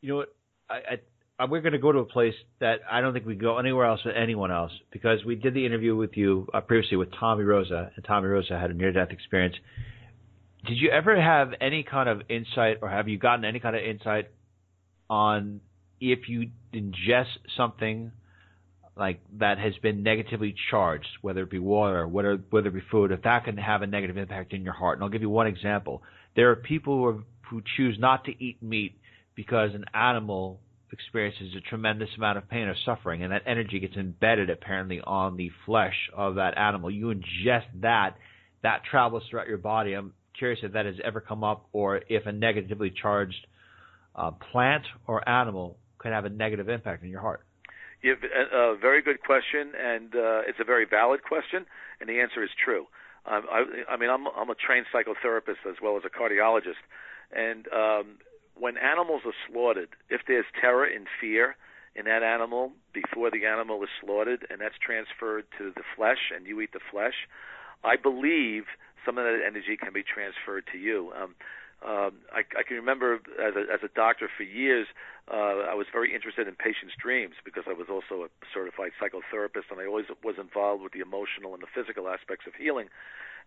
You 0.00 0.08
know 0.10 0.16
what? 0.16 0.34
I, 0.70 0.74
I 0.74 0.96
we're 1.48 1.60
going 1.60 1.72
to 1.72 1.78
go 1.78 1.92
to 1.92 2.00
a 2.00 2.04
place 2.04 2.34
that 2.60 2.80
I 2.90 3.00
don't 3.00 3.12
think 3.12 3.26
we 3.26 3.34
go 3.34 3.58
anywhere 3.58 3.86
else 3.86 4.00
with 4.04 4.14
anyone 4.16 4.50
else 4.50 4.72
because 4.92 5.24
we 5.24 5.34
did 5.34 5.54
the 5.54 5.64
interview 5.64 5.96
with 5.96 6.16
you 6.16 6.48
uh, 6.52 6.60
previously 6.60 6.96
with 6.96 7.08
Tommy 7.18 7.44
Rosa, 7.44 7.90
and 7.94 8.04
Tommy 8.04 8.28
Rosa 8.28 8.58
had 8.58 8.70
a 8.70 8.74
near-death 8.74 9.10
experience. 9.10 9.56
Did 10.66 10.78
you 10.78 10.90
ever 10.90 11.20
have 11.20 11.50
any 11.60 11.82
kind 11.82 12.08
of 12.08 12.22
insight, 12.28 12.78
or 12.82 12.88
have 12.88 13.08
you 13.08 13.18
gotten 13.18 13.44
any 13.44 13.60
kind 13.60 13.74
of 13.74 13.82
insight 13.82 14.30
on 15.10 15.60
if 16.00 16.28
you 16.28 16.50
ingest 16.72 17.26
something 17.56 18.12
like 18.96 19.20
that 19.38 19.58
has 19.58 19.72
been 19.82 20.02
negatively 20.02 20.54
charged, 20.70 21.08
whether 21.22 21.42
it 21.42 21.50
be 21.50 21.58
water, 21.58 22.06
whether 22.06 22.36
whether 22.50 22.68
it 22.68 22.74
be 22.74 22.82
food, 22.90 23.10
if 23.10 23.22
that 23.22 23.44
can 23.44 23.56
have 23.56 23.82
a 23.82 23.86
negative 23.86 24.16
impact 24.16 24.52
in 24.52 24.62
your 24.62 24.74
heart. 24.74 24.98
And 24.98 25.04
I'll 25.04 25.10
give 25.10 25.22
you 25.22 25.30
one 25.30 25.46
example. 25.46 26.02
There 26.36 26.50
are 26.50 26.56
people 26.56 26.96
who, 26.96 27.04
are, 27.06 27.24
who 27.48 27.62
choose 27.76 27.96
not 27.98 28.24
to 28.24 28.44
eat 28.44 28.62
meat 28.62 28.98
because 29.34 29.74
an 29.74 29.84
animal 29.94 30.60
experiences 30.92 31.54
a 31.56 31.60
tremendous 31.68 32.10
amount 32.16 32.38
of 32.38 32.48
pain 32.48 32.68
or 32.68 32.76
suffering, 32.84 33.22
and 33.22 33.32
that 33.32 33.42
energy 33.46 33.80
gets 33.80 33.96
embedded 33.96 34.50
apparently 34.50 35.00
on 35.02 35.36
the 35.36 35.50
flesh 35.66 35.96
of 36.14 36.36
that 36.36 36.56
animal. 36.58 36.90
You 36.90 37.06
ingest 37.06 37.66
that, 37.80 38.16
that 38.62 38.82
travels 38.90 39.22
throughout 39.30 39.48
your 39.48 39.58
body. 39.58 39.94
I'm 39.94 40.12
curious 40.38 40.60
if 40.62 40.72
that 40.72 40.86
has 40.86 40.96
ever 41.04 41.20
come 41.20 41.42
up, 41.44 41.66
or 41.72 42.02
if 42.08 42.26
a 42.26 42.32
negatively 42.32 42.90
charged 42.90 43.46
uh, 44.14 44.30
plant 44.52 44.84
or 45.06 45.26
animal 45.28 45.76
could 45.98 46.12
have 46.12 46.24
a 46.24 46.30
negative 46.30 46.68
impact 46.68 47.02
on 47.02 47.08
your 47.08 47.20
heart? 47.20 47.42
You 48.02 48.16
a, 48.52 48.56
a 48.56 48.76
very 48.76 49.00
good 49.00 49.22
question, 49.22 49.72
and 49.78 50.14
uh, 50.14 50.42
it's 50.48 50.58
a 50.60 50.64
very 50.64 50.84
valid 50.84 51.22
question, 51.22 51.64
and 52.00 52.08
the 52.08 52.20
answer 52.20 52.42
is 52.42 52.50
true. 52.62 52.86
Um, 53.24 53.42
I, 53.50 53.92
I 53.94 53.96
mean, 53.96 54.10
I'm, 54.10 54.26
I'm 54.36 54.50
a 54.50 54.56
trained 54.56 54.86
psychotherapist 54.92 55.62
as 55.68 55.76
well 55.80 55.96
as 55.96 56.02
a 56.04 56.10
cardiologist, 56.10 56.82
and 57.30 57.66
um, 57.68 58.18
when 58.58 58.76
animals 58.76 59.22
are 59.24 59.34
slaughtered, 59.48 59.90
if 60.10 60.22
there's 60.26 60.46
terror 60.60 60.84
and 60.84 61.06
fear 61.20 61.56
in 61.94 62.06
that 62.06 62.22
animal 62.22 62.72
before 62.92 63.30
the 63.30 63.44
animal 63.46 63.82
is 63.82 63.88
slaughtered, 64.00 64.46
and 64.50 64.60
that's 64.60 64.78
transferred 64.80 65.44
to 65.58 65.72
the 65.74 65.82
flesh, 65.96 66.32
and 66.34 66.46
you 66.46 66.60
eat 66.60 66.72
the 66.72 66.80
flesh, 66.90 67.28
I 67.84 67.96
believe 67.96 68.64
some 69.04 69.18
of 69.18 69.24
that 69.24 69.40
energy 69.44 69.76
can 69.76 69.92
be 69.92 70.02
transferred 70.02 70.64
to 70.72 70.78
you. 70.78 71.12
Um, 71.16 71.34
um, 71.82 72.22
I, 72.30 72.46
I 72.54 72.62
can 72.62 72.76
remember 72.76 73.18
as 73.42 73.58
a, 73.58 73.66
as 73.66 73.80
a 73.82 73.90
doctor 73.90 74.30
for 74.30 74.44
years, 74.44 74.86
uh, 75.26 75.66
I 75.66 75.74
was 75.74 75.86
very 75.90 76.14
interested 76.14 76.46
in 76.46 76.54
patients' 76.54 76.94
dreams 76.94 77.34
because 77.44 77.64
I 77.66 77.74
was 77.74 77.90
also 77.90 78.22
a 78.22 78.30
certified 78.54 78.92
psychotherapist, 79.02 79.70
and 79.70 79.80
I 79.80 79.86
always 79.86 80.06
was 80.22 80.36
involved 80.38 80.82
with 80.82 80.92
the 80.92 81.00
emotional 81.00 81.54
and 81.54 81.62
the 81.62 81.70
physical 81.74 82.08
aspects 82.08 82.46
of 82.46 82.54
healing. 82.54 82.86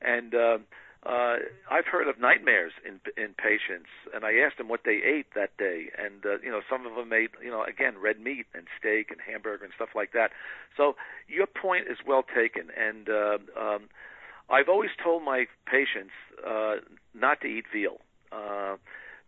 And 0.01 0.35
uh, 0.35 0.57
uh, 1.05 1.37
I've 1.69 1.85
heard 1.85 2.07
of 2.07 2.19
nightmares 2.19 2.73
in 2.85 2.99
in 3.15 3.33
patients, 3.37 3.89
and 4.13 4.25
I 4.25 4.41
asked 4.41 4.57
them 4.57 4.67
what 4.69 4.81
they 4.85 5.01
ate 5.05 5.27
that 5.35 5.55
day, 5.57 5.91
and 5.97 6.25
uh, 6.25 6.39
you 6.41 6.49
know 6.49 6.61
some 6.69 6.87
of 6.87 6.95
them 6.95 7.13
ate 7.13 7.29
you 7.43 7.51
know 7.51 7.63
again 7.63 7.95
red 8.01 8.19
meat 8.19 8.47
and 8.55 8.65
steak 8.79 9.11
and 9.11 9.19
hamburger 9.21 9.63
and 9.65 9.73
stuff 9.75 9.89
like 9.93 10.13
that. 10.13 10.31
So 10.75 10.95
your 11.27 11.45
point 11.45 11.85
is 11.89 11.97
well 12.07 12.23
taken, 12.23 12.69
and 12.75 13.07
uh, 13.07 13.37
um, 13.59 13.89
I've 14.49 14.67
always 14.67 14.89
told 15.01 15.23
my 15.23 15.45
patients 15.69 16.13
uh, 16.41 16.77
not 17.13 17.41
to 17.41 17.47
eat 17.47 17.65
veal 17.71 17.97
uh, 18.31 18.77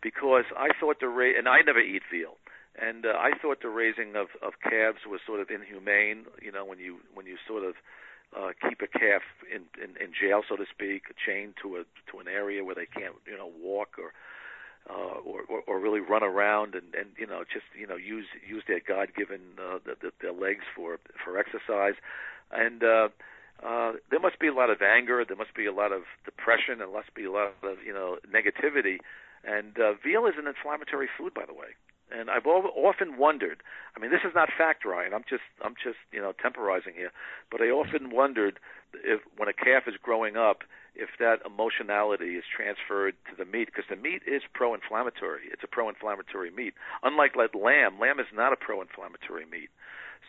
because 0.02 0.46
I 0.58 0.70
thought 0.80 1.00
the 1.00 1.10
ra- 1.10 1.38
and 1.38 1.48
I 1.48 1.62
never 1.62 1.80
eat 1.80 2.02
veal, 2.12 2.38
and 2.82 3.06
uh, 3.06 3.10
I 3.10 3.38
thought 3.40 3.62
the 3.62 3.70
raising 3.70 4.16
of 4.16 4.34
of 4.42 4.54
calves 4.64 5.06
was 5.06 5.22
sort 5.28 5.42
of 5.42 5.50
inhumane. 5.52 6.26
You 6.42 6.52
know, 6.52 6.66
when 6.66 6.80
you 6.80 6.98
when 7.14 7.28
you 7.28 7.38
sort 7.48 7.64
of 7.64 7.76
uh, 8.36 8.52
keep 8.68 8.82
a 8.82 8.88
calf 8.88 9.22
in, 9.54 9.64
in 9.82 9.96
in 10.02 10.12
jail, 10.12 10.42
so 10.48 10.56
to 10.56 10.66
speak, 10.70 11.04
chained 11.16 11.56
to 11.62 11.78
a 11.78 11.84
to 12.12 12.20
an 12.20 12.28
area 12.28 12.64
where 12.64 12.76
they 12.76 12.86
can't 12.86 13.16
you 13.26 13.38
know 13.38 13.50
walk 13.62 13.98
or 13.98 14.14
uh, 14.90 15.20
or, 15.24 15.42
or 15.50 15.62
or 15.68 15.80
really 15.80 16.00
run 16.00 16.24
around 16.24 16.76
and 16.76 16.94
and 16.96 17.10
you 17.18 17.28
know 17.28 17.44
just 17.44 17.66
you 17.78 17.88
know 17.88 17.96
use 17.96 18.28
use 18.48 18.64
their 18.68 18.82
God 18.86 19.10
given 19.16 19.40
uh, 19.60 19.80
the, 19.86 19.96
the, 20.02 20.12
their 20.22 20.34
legs 20.34 20.64
for 20.76 21.00
for 21.24 21.38
exercise, 21.38 21.96
and 22.52 22.84
uh, 22.84 23.10
uh, 23.66 23.94
there 24.12 24.20
must 24.20 24.40
be 24.40 24.48
a 24.48 24.54
lot 24.54 24.70
of 24.70 24.82
anger, 24.82 25.24
there 25.28 25.38
must 25.38 25.56
be 25.56 25.66
a 25.66 25.74
lot 25.74 25.92
of 25.92 26.04
depression, 26.26 26.78
there 26.78 26.92
must 26.92 27.14
be 27.16 27.26
a 27.26 27.32
lot 27.32 27.54
of 27.64 27.78
you 27.86 27.94
know 27.94 28.18
negativity, 28.28 28.98
and 29.44 29.80
uh, 29.80 29.94
veal 30.04 30.26
is 30.26 30.36
an 30.38 30.48
inflammatory 30.48 31.08
food, 31.18 31.34
by 31.34 31.46
the 31.46 31.54
way. 31.54 31.74
And 32.10 32.30
I've 32.30 32.46
often 32.46 33.18
wondered. 33.18 33.62
I 33.96 34.00
mean, 34.00 34.12
this 34.12 34.22
is 34.24 34.34
not 34.34 34.50
fact, 34.58 34.86
Ryan. 34.86 35.14
I'm 35.14 35.26
just, 35.30 35.44
I'm 35.64 35.76
just, 35.76 35.98
you 36.12 36.22
know, 36.22 36.32
temporizing 36.32 36.94
here. 36.96 37.12
But 37.52 37.62
I 37.62 37.66
often 37.66 38.12
wondered 38.12 38.60
if, 38.94 39.20
when 39.36 39.50
a 39.50 39.54
calf 39.54 39.84
is 39.88 39.96
growing 40.02 40.38
up, 40.38 40.64
if 40.96 41.10
that 41.20 41.46
emotionality 41.46 42.36
is 42.36 42.44
transferred 42.48 43.14
to 43.30 43.36
the 43.38 43.46
meat, 43.46 43.68
because 43.68 43.86
the 43.90 43.96
meat 43.96 44.24
is 44.26 44.42
pro-inflammatory. 44.54 45.44
It's 45.52 45.64
a 45.64 45.68
pro-inflammatory 45.68 46.50
meat. 46.50 46.74
Unlike 47.04 47.36
like 47.36 47.54
lamb, 47.54 48.00
lamb 48.00 48.20
is 48.20 48.26
not 48.34 48.54
a 48.54 48.56
pro-inflammatory 48.56 49.46
meat. 49.46 49.70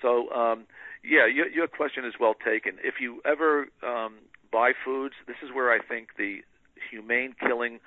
So, 0.03 0.31
um, 0.31 0.67
yeah, 1.03 1.27
your, 1.27 1.49
your 1.49 1.69
question 1.69 2.05
is 2.05 2.15
well 2.21 2.35
taken. 2.35 2.75
If 2.83 3.01
you 3.01 3.23
ever 3.25 3.69
um, 3.87 4.17
buy 4.53 4.73
foods, 4.85 5.15
this 5.27 5.37
is 5.43 5.55
where 5.55 5.71
I 5.73 5.79
think 5.79 6.17
the 6.19 6.41
humane 6.91 7.35
killing 7.39 7.81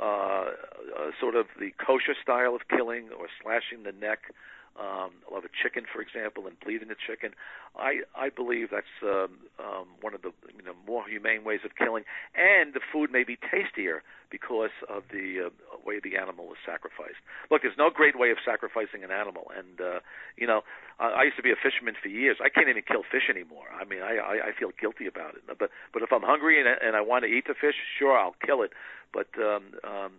uh, 0.00 0.04
uh, 0.04 1.10
sort 1.20 1.34
of 1.34 1.46
the 1.58 1.72
kosher 1.84 2.14
style 2.20 2.54
of 2.54 2.62
killing 2.68 3.08
or 3.18 3.26
slashing 3.42 3.82
the 3.82 3.92
neck 3.92 4.32
um, 4.78 5.10
of 5.34 5.44
a 5.44 5.50
chicken, 5.50 5.84
for 5.90 6.00
example, 6.00 6.46
and 6.46 6.58
bleeding 6.60 6.88
the 6.88 6.96
chicken. 6.96 7.34
I 7.76 8.06
I 8.16 8.30
believe 8.30 8.70
that's 8.70 8.94
um, 9.02 9.42
um, 9.58 9.86
one 10.00 10.14
of 10.14 10.22
the 10.22 10.32
you 10.56 10.62
know 10.62 10.74
more 10.86 11.06
humane 11.06 11.44
ways 11.44 11.60
of 11.64 11.74
killing, 11.76 12.04
and 12.34 12.74
the 12.74 12.80
food 12.80 13.10
may 13.10 13.24
be 13.24 13.36
tastier 13.36 14.02
because 14.30 14.74
of 14.88 15.04
the 15.10 15.48
uh, 15.48 15.78
way 15.84 16.00
the 16.02 16.16
animal 16.16 16.52
is 16.52 16.60
sacrificed. 16.64 17.18
Look, 17.50 17.62
there's 17.62 17.78
no 17.78 17.90
great 17.90 18.18
way 18.18 18.30
of 18.30 18.38
sacrificing 18.44 19.02
an 19.02 19.10
animal, 19.10 19.50
and 19.56 19.80
uh, 19.80 20.00
you 20.36 20.46
know 20.46 20.62
I, 20.98 21.06
I 21.08 21.22
used 21.24 21.36
to 21.36 21.42
be 21.42 21.52
a 21.52 21.58
fisherman 21.58 21.94
for 22.00 22.08
years. 22.08 22.38
I 22.38 22.48
can't 22.48 22.68
even 22.68 22.82
kill 22.86 23.02
fish 23.02 23.26
anymore. 23.28 23.66
I 23.74 23.84
mean, 23.84 24.02
I 24.02 24.16
I, 24.18 24.34
I 24.48 24.50
feel 24.58 24.70
guilty 24.78 25.06
about 25.06 25.34
it. 25.34 25.42
But 25.46 25.70
but 25.92 26.02
if 26.02 26.12
I'm 26.12 26.22
hungry 26.22 26.60
and, 26.60 26.68
and 26.68 26.94
I 26.94 27.02
want 27.02 27.24
to 27.24 27.30
eat 27.30 27.46
the 27.46 27.54
fish, 27.58 27.74
sure 27.98 28.16
I'll 28.16 28.36
kill 28.44 28.62
it. 28.62 28.72
But 29.12 29.28
um, 29.38 29.74
um, 29.82 30.12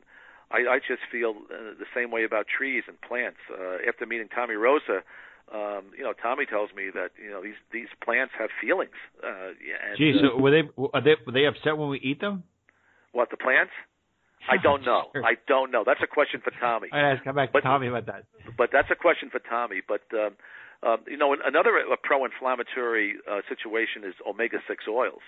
I, 0.52 0.58
I 0.66 0.80
just 0.80 1.02
feel 1.12 1.36
uh, 1.52 1.78
the 1.78 1.86
same 1.96 2.12
way 2.12 2.24
about 2.24 2.46
trees 2.48 2.84
and 2.88 3.00
plants. 3.02 3.38
Uh, 3.52 3.78
after 3.88 4.06
meeting 4.06 4.30
Tommy 4.34 4.56
Rosa, 4.56 5.04
um, 5.54 5.92
you 5.98 6.04
know, 6.04 6.14
Tommy 6.14 6.46
tells 6.46 6.70
me 6.76 6.90
that 6.94 7.10
you 7.22 7.30
know 7.30 7.42
these 7.42 7.58
these 7.72 7.88
plants 8.04 8.34
have 8.38 8.50
feelings. 8.62 8.98
Uh, 9.24 9.50
and, 9.58 9.98
Gee, 9.98 10.14
so 10.22 10.38
were 10.40 10.52
they 10.52 10.64
are 10.94 11.02
they 11.02 11.16
were 11.26 11.32
they 11.32 11.46
upset 11.46 11.78
when 11.78 11.90
we 11.90 12.00
eat 12.00 12.20
them? 12.22 12.44
What 13.12 13.30
the 13.32 13.38
plants? 13.38 13.72
I 14.50 14.58
don't 14.64 14.84
know. 14.86 15.10
Sure. 15.14 15.26
I 15.26 15.36
don't 15.48 15.72
know. 15.72 15.84
That's 15.86 16.02
a 16.04 16.08
question 16.08 16.42
for 16.44 16.52
Tommy. 16.60 16.88
I 16.94 17.00
ask 17.00 17.24
come 17.24 17.36
back 17.36 17.52
But- 17.52 17.62
to 17.62 17.64
Tommy 17.68 17.88
about 17.88 18.06
that. 18.08 18.26
But 18.58 18.70
that's 18.72 18.90
a 18.92 18.96
question 18.96 19.30
for 19.30 19.40
Tommy. 19.40 19.82
But 19.88 20.02
um, 20.14 20.36
uh, 20.82 20.98
you 21.08 21.18
know, 21.18 21.36
another 21.46 21.72
uh, 21.78 21.96
pro-inflammatory 22.02 23.16
uh, 23.30 23.42
situation 23.50 24.04
is 24.08 24.16
omega-6 24.28 24.88
oils, 24.90 25.22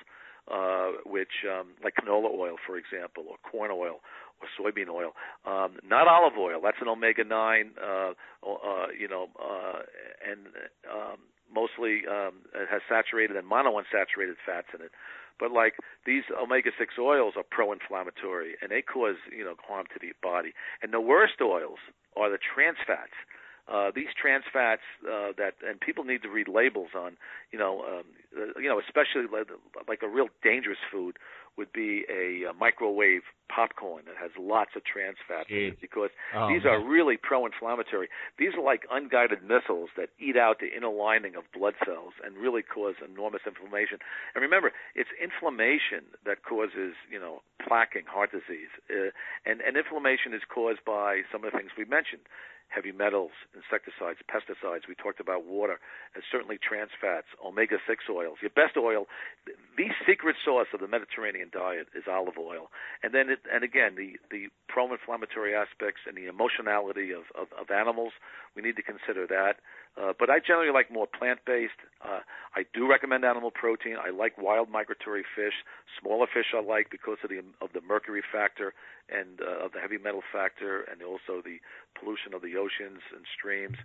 uh, 0.49 0.91
which 1.05 1.45
um, 1.49 1.67
like 1.83 1.95
canola 1.95 2.31
oil, 2.33 2.55
for 2.65 2.77
example, 2.77 3.25
or 3.29 3.37
corn 3.49 3.71
oil, 3.71 3.99
or 4.41 4.47
soybean 4.57 4.89
oil. 4.89 5.11
Um, 5.45 5.77
not 5.83 6.07
olive 6.07 6.37
oil. 6.37 6.59
That's 6.63 6.77
an 6.81 6.87
omega-9. 6.87 7.77
Uh, 7.77 8.13
uh, 8.43 8.87
you 8.97 9.07
know, 9.07 9.27
uh, 9.39 9.79
and 10.25 10.47
um, 10.89 11.17
mostly 11.53 12.03
um, 12.09 12.41
it 12.55 12.67
has 12.69 12.81
saturated 12.89 13.37
and 13.37 13.49
monounsaturated 13.49 14.39
fats 14.45 14.67
in 14.73 14.81
it. 14.81 14.91
But 15.39 15.51
like 15.51 15.75
these 16.05 16.23
omega-6 16.31 17.01
oils 17.01 17.33
are 17.35 17.43
pro-inflammatory 17.49 18.55
and 18.61 18.69
they 18.71 18.81
cause 18.81 19.17
you 19.35 19.43
know 19.43 19.55
harm 19.67 19.85
to 19.93 19.99
the 19.99 20.13
body. 20.21 20.53
And 20.81 20.93
the 20.93 21.01
worst 21.01 21.41
oils 21.41 21.79
are 22.15 22.29
the 22.29 22.37
trans 22.37 22.77
fats. 22.85 23.17
Uh, 23.71 23.89
these 23.95 24.11
trans 24.21 24.43
fats 24.51 24.81
uh, 25.07 25.31
that 25.37 25.53
and 25.67 25.79
people 25.79 26.03
need 26.03 26.21
to 26.21 26.29
read 26.29 26.47
labels 26.49 26.89
on, 26.93 27.15
you 27.53 27.59
know, 27.59 27.73
um, 27.87 28.03
uh, 28.37 28.59
you 28.59 28.67
know, 28.67 28.79
especially 28.79 29.23
like, 29.31 29.47
like 29.87 30.01
a 30.03 30.07
real 30.09 30.27
dangerous 30.43 30.79
food 30.91 31.15
would 31.57 31.71
be 31.73 32.05
a, 32.09 32.49
uh 32.49 32.53
microwave 32.53 33.23
popcorn 33.53 34.03
that 34.07 34.15
has 34.15 34.31
lots 34.39 34.71
of 34.75 34.81
trans 34.85 35.17
fats 35.27 35.49
in 35.49 35.57
it 35.57 35.75
Jeez. 35.75 35.81
because 35.81 36.09
Oh, 36.33 36.47
these 36.47 36.63
man. 36.63 36.73
are 36.73 36.81
really 36.83 37.17
pro-inflammatory. 37.17 38.07
These 38.39 38.53
are 38.57 38.63
like 38.63 38.83
unguided 38.89 39.43
missiles 39.43 39.89
that 39.97 40.09
eat 40.19 40.37
out 40.37 40.59
the 40.59 40.71
inner 40.75 40.89
lining 40.91 41.35
of 41.35 41.43
blood 41.53 41.75
cells 41.85 42.13
and 42.23 42.37
really 42.37 42.63
cause 42.63 42.95
enormous 43.03 43.41
inflammation. 43.45 43.99
And 44.33 44.41
remember, 44.41 44.71
it's 44.95 45.09
inflammation 45.21 46.03
that 46.25 46.43
causes, 46.43 46.93
you 47.11 47.19
know, 47.19 47.41
plaquing, 47.61 48.07
heart 48.07 48.31
disease, 48.31 48.71
uh, 48.89 49.11
and 49.45 49.59
and 49.61 49.75
inflammation 49.75 50.33
is 50.33 50.43
caused 50.47 50.83
by 50.85 51.21
some 51.31 51.43
of 51.43 51.51
the 51.51 51.57
things 51.57 51.71
we 51.77 51.85
mentioned. 51.85 52.23
Heavy 52.71 52.93
metals, 52.95 53.35
insecticides, 53.51 54.23
pesticides. 54.31 54.87
We 54.87 54.95
talked 54.95 55.19
about 55.19 55.43
water, 55.45 55.77
and 56.15 56.23
certainly 56.31 56.57
trans 56.57 56.91
fats, 56.95 57.27
omega-6 57.43 58.07
oils. 58.09 58.39
Your 58.41 58.55
best 58.55 58.77
oil, 58.79 59.11
th- 59.45 59.59
the 59.75 59.91
secret 60.07 60.37
sauce 60.39 60.71
of 60.73 60.79
the 60.79 60.87
Mediterranean 60.87 61.51
diet 61.51 61.87
is 61.93 62.07
olive 62.09 62.39
oil. 62.39 62.71
And 63.03 63.13
then, 63.13 63.29
it, 63.29 63.39
and 63.51 63.63
again, 63.63 63.95
the 63.99 64.15
the 64.31 64.47
pro-inflammatory 64.71 65.53
aspects 65.53 66.07
and 66.07 66.15
the 66.15 66.27
emotionality 66.31 67.11
of, 67.11 67.27
of, 67.35 67.51
of 67.59 67.69
animals. 67.69 68.13
We 68.55 68.61
need 68.61 68.77
to 68.77 68.83
consider 68.83 69.27
that. 69.27 69.59
Uh, 69.99 70.13
but 70.17 70.29
I 70.29 70.39
generally 70.39 70.71
like 70.71 70.89
more 70.89 71.05
plant-based. 71.05 71.79
Uh, 72.03 72.19
I 72.55 72.63
do 72.73 72.89
recommend 72.89 73.25
animal 73.25 73.51
protein. 73.51 73.97
I 73.99 74.09
like 74.09 74.37
wild 74.37 74.69
migratory 74.69 75.23
fish. 75.35 75.53
Smaller 75.99 76.27
fish 76.31 76.55
I 76.55 76.61
like 76.61 76.89
because 76.89 77.17
of 77.23 77.29
the 77.29 77.43
of 77.59 77.73
the 77.73 77.81
mercury 77.81 78.23
factor 78.23 78.73
and 79.11 79.41
uh, 79.41 79.65
of 79.65 79.73
the 79.73 79.79
heavy 79.79 79.97
metal 79.97 80.21
factor, 80.31 80.87
and 80.87 81.03
also 81.03 81.43
the 81.43 81.59
pollution 81.99 82.33
of 82.33 82.41
the 82.41 82.55
oceans 82.55 83.03
and 83.11 83.27
streams 83.35 83.75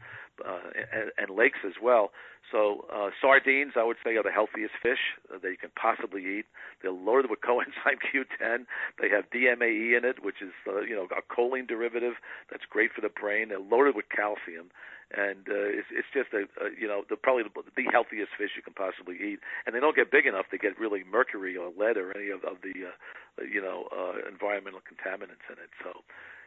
uh, 0.47 0.71
and, 0.95 1.11
and 1.19 1.37
lakes 1.37 1.59
as 1.67 1.75
well. 1.83 2.13
So 2.53 2.87
uh, 2.87 3.11
sardines, 3.21 3.73
I 3.75 3.83
would 3.83 3.97
say, 4.05 4.15
are 4.15 4.23
the 4.23 4.31
healthiest 4.31 4.75
fish 4.83 5.19
uh, 5.33 5.39
that 5.43 5.51
you 5.51 5.59
can 5.59 5.75
possibly 5.75 6.23
eat. 6.23 6.47
They're 6.83 6.93
loaded 6.95 7.31
with 7.31 7.41
coenzyme 7.47 7.99
Q10. 7.99 8.67
They 9.03 9.11
have 9.11 9.27
DMAE 9.35 9.99
in 9.99 10.05
it, 10.05 10.23
which 10.23 10.41
is 10.41 10.55
uh, 10.67 10.83
you 10.83 10.95
know 10.95 11.09
a 11.11 11.23
choline 11.27 11.67
derivative 11.67 12.15
that's 12.51 12.65
great 12.71 12.93
for 12.95 13.01
the 13.01 13.11
brain. 13.11 13.49
They're 13.49 13.59
loaded 13.59 13.97
with 13.97 14.07
calcium, 14.15 14.71
and 15.15 15.47
uh, 15.47 15.69
it's, 15.71 15.91
it's 15.95 16.11
just 16.11 16.35
a, 16.35 16.51
a 16.59 16.75
you 16.75 16.89
know 16.89 17.05
the 17.09 17.17
probably 17.17 17.45
the, 17.45 17.53
the 17.77 17.87
healthiest 17.91 18.35
fish 18.35 18.59
you 18.59 18.63
can 18.63 18.75
possibly 18.75 19.15
eat. 19.15 19.39
And 19.65 19.75
they 19.75 19.81
don't 19.81 19.95
get 19.95 20.11
big 20.11 20.27
enough 20.27 20.51
to 20.51 20.59
get 20.59 20.79
really 20.79 21.05
mercury 21.07 21.57
or 21.57 21.71
lead 21.71 21.97
or 21.97 22.11
any 22.17 22.31
of, 22.31 22.43
of 22.43 22.59
the 22.67 22.91
uh, 22.91 23.45
you 23.47 23.63
know 23.63 23.87
uh, 23.95 24.27
environmental 24.27 24.83
contaminants 24.83 25.47
in 25.47 25.63
it. 25.63 25.71
So 25.83 26.03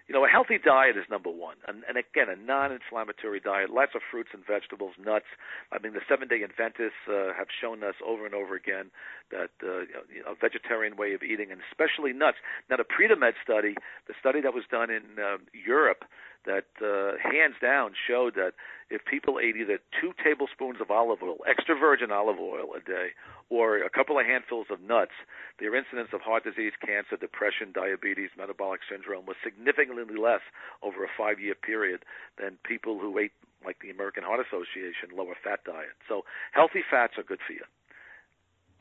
you 0.10 0.18
know, 0.18 0.26
a 0.26 0.28
healthy 0.28 0.58
diet 0.58 0.98
is 0.98 1.06
number 1.06 1.30
one, 1.30 1.58
and, 1.70 1.86
and 1.88 1.94
again, 1.94 2.34
a 2.34 2.36
non-inflammatory 2.36 3.40
diet. 3.40 3.70
Lots 3.70 3.94
of 3.94 4.02
fruits 4.10 4.34
and 4.34 4.42
vegetables, 4.42 4.98
nuts. 4.98 5.30
I 5.72 5.78
mean, 5.78 5.94
the 5.94 6.02
Seven-Day 6.10 6.42
Adventists 6.42 7.06
uh, 7.06 7.30
have 7.38 7.46
shown 7.54 7.84
us 7.86 7.94
over 8.02 8.26
and 8.26 8.34
over 8.34 8.58
again 8.58 8.90
that 9.30 9.54
uh, 9.62 9.86
you 10.10 10.26
know, 10.26 10.34
a 10.34 10.36
vegetarian 10.36 10.98
way 10.98 11.14
of 11.14 11.22
eating, 11.22 11.54
and 11.54 11.62
especially 11.70 12.12
nuts. 12.12 12.42
Now, 12.74 12.78
the 12.82 12.90
PREDIMED 12.90 13.38
study, 13.38 13.78
the 14.10 14.18
study 14.20 14.42
that 14.42 14.50
was 14.50 14.66
done 14.66 14.90
in 14.90 15.22
uh, 15.22 15.38
Europe, 15.54 16.10
that 16.46 16.72
uh, 16.82 17.18
hands 17.22 17.56
down 17.62 17.92
showed 18.08 18.36
that 18.36 18.54
if 18.90 19.06
people 19.06 19.40
ate 19.40 19.56
either 19.56 19.80
two 20.02 20.14
tablespoons 20.24 20.82
of 20.82 20.90
olive 20.90 21.20
oil, 21.22 21.38
extra 21.48 21.78
virgin 21.78 22.12
olive 22.12 22.40
oil 22.40 22.74
a 22.76 22.80
day, 22.80 23.10
or 23.50 23.78
a 23.78 23.90
couple 23.90 24.20
of 24.20 24.26
handfuls 24.26 24.68
of 24.72 24.82
nuts, 24.82 25.14
their 25.60 25.76
incidence 25.76 26.10
of 26.14 26.22
heart 26.22 26.44
disease, 26.44 26.74
cancer, 26.84 27.18
depression, 27.20 27.72
diabetes, 27.74 28.30
metabolic 28.38 28.82
syndrome 28.90 29.26
was 29.26 29.36
significantly 29.44 30.04
less 30.18 30.42
over 30.82 31.04
a 31.04 31.12
five 31.18 31.40
year 31.40 31.56
period 31.56 32.04
than 32.38 32.58
people 32.64 33.00
who 33.00 33.18
ate, 33.20 33.34
like 33.66 33.78
the 33.82 33.90
American 33.90 34.24
Heart 34.24 34.46
Association, 34.46 35.16
lower 35.16 35.36
fat 35.44 35.60
diet. 35.66 35.94
So 36.08 36.24
healthy 36.52 36.82
fats 36.90 37.14
are 37.18 37.24
good 37.24 37.40
for 37.46 37.54
you. 37.54 37.66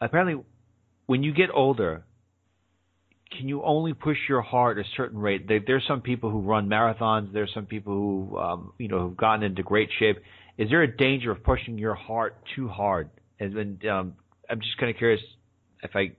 Apparently, 0.01 0.43
when 1.07 1.23
you 1.23 1.33
get 1.33 1.51
older, 1.53 2.05
can 3.37 3.49
you 3.49 3.63
only 3.63 3.93
push 3.93 4.17
your 4.29 4.41
heart 4.41 4.79
a 4.79 4.85
certain 4.97 5.19
rate? 5.19 5.47
There, 5.47 5.61
there's 5.65 5.85
some 5.87 6.01
people 6.01 6.31
who 6.31 6.41
run 6.41 6.69
marathons. 6.69 7.33
There's 7.33 7.51
some 7.53 7.67
people 7.67 7.93
who, 7.93 8.39
um, 8.39 8.73
you 8.79 8.89
know, 8.89 9.09
have 9.09 9.17
gotten 9.17 9.43
into 9.43 9.63
great 9.63 9.91
shape. 9.99 10.19
Is 10.57 10.71
there 10.71 10.83
a 10.83 10.97
danger 10.97 11.31
of 11.31 11.43
pushing 11.45 11.79
your 11.79 11.95
heart 11.95 12.37
too 12.57 12.69
hard? 12.69 13.11
And, 13.39 13.57
and 13.57 13.87
um, 13.87 14.15
I'm 14.49 14.61
just 14.61 14.77
kind 14.79 14.91
of 14.91 14.97
curious 14.97 15.21
if 15.83 15.91
I, 15.95 16.13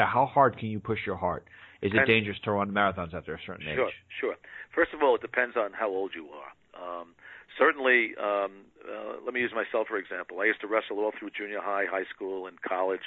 uh, 0.00 0.06
how 0.06 0.26
hard 0.26 0.58
can 0.58 0.68
you 0.68 0.80
push 0.80 0.98
your 1.06 1.16
heart? 1.16 1.44
Is 1.82 1.92
it 1.94 2.06
dangerous 2.06 2.36
to 2.44 2.52
run 2.52 2.70
marathons 2.72 3.14
after 3.14 3.34
a 3.34 3.38
certain 3.46 3.64
Sure, 3.64 3.72
age? 3.72 3.94
Sure, 4.20 4.34
sure. 4.34 4.36
First 4.74 4.92
of 4.92 5.02
all, 5.02 5.14
it 5.14 5.22
depends 5.22 5.56
on 5.56 5.72
how 5.72 5.88
old 5.88 6.12
you 6.14 6.28
are. 6.28 7.00
Um, 7.00 7.14
certainly, 7.58 8.12
um, 8.20 8.68
uh, 8.84 9.16
let 9.24 9.32
me 9.32 9.40
use 9.40 9.52
myself 9.54 9.88
for 9.88 9.96
example. 9.96 10.40
I 10.40 10.44
used 10.44 10.60
to 10.60 10.66
wrestle 10.66 10.98
all 10.98 11.12
through 11.18 11.30
junior 11.36 11.60
high, 11.60 11.84
high 11.90 12.04
school, 12.14 12.46
and 12.46 12.60
college. 12.60 13.00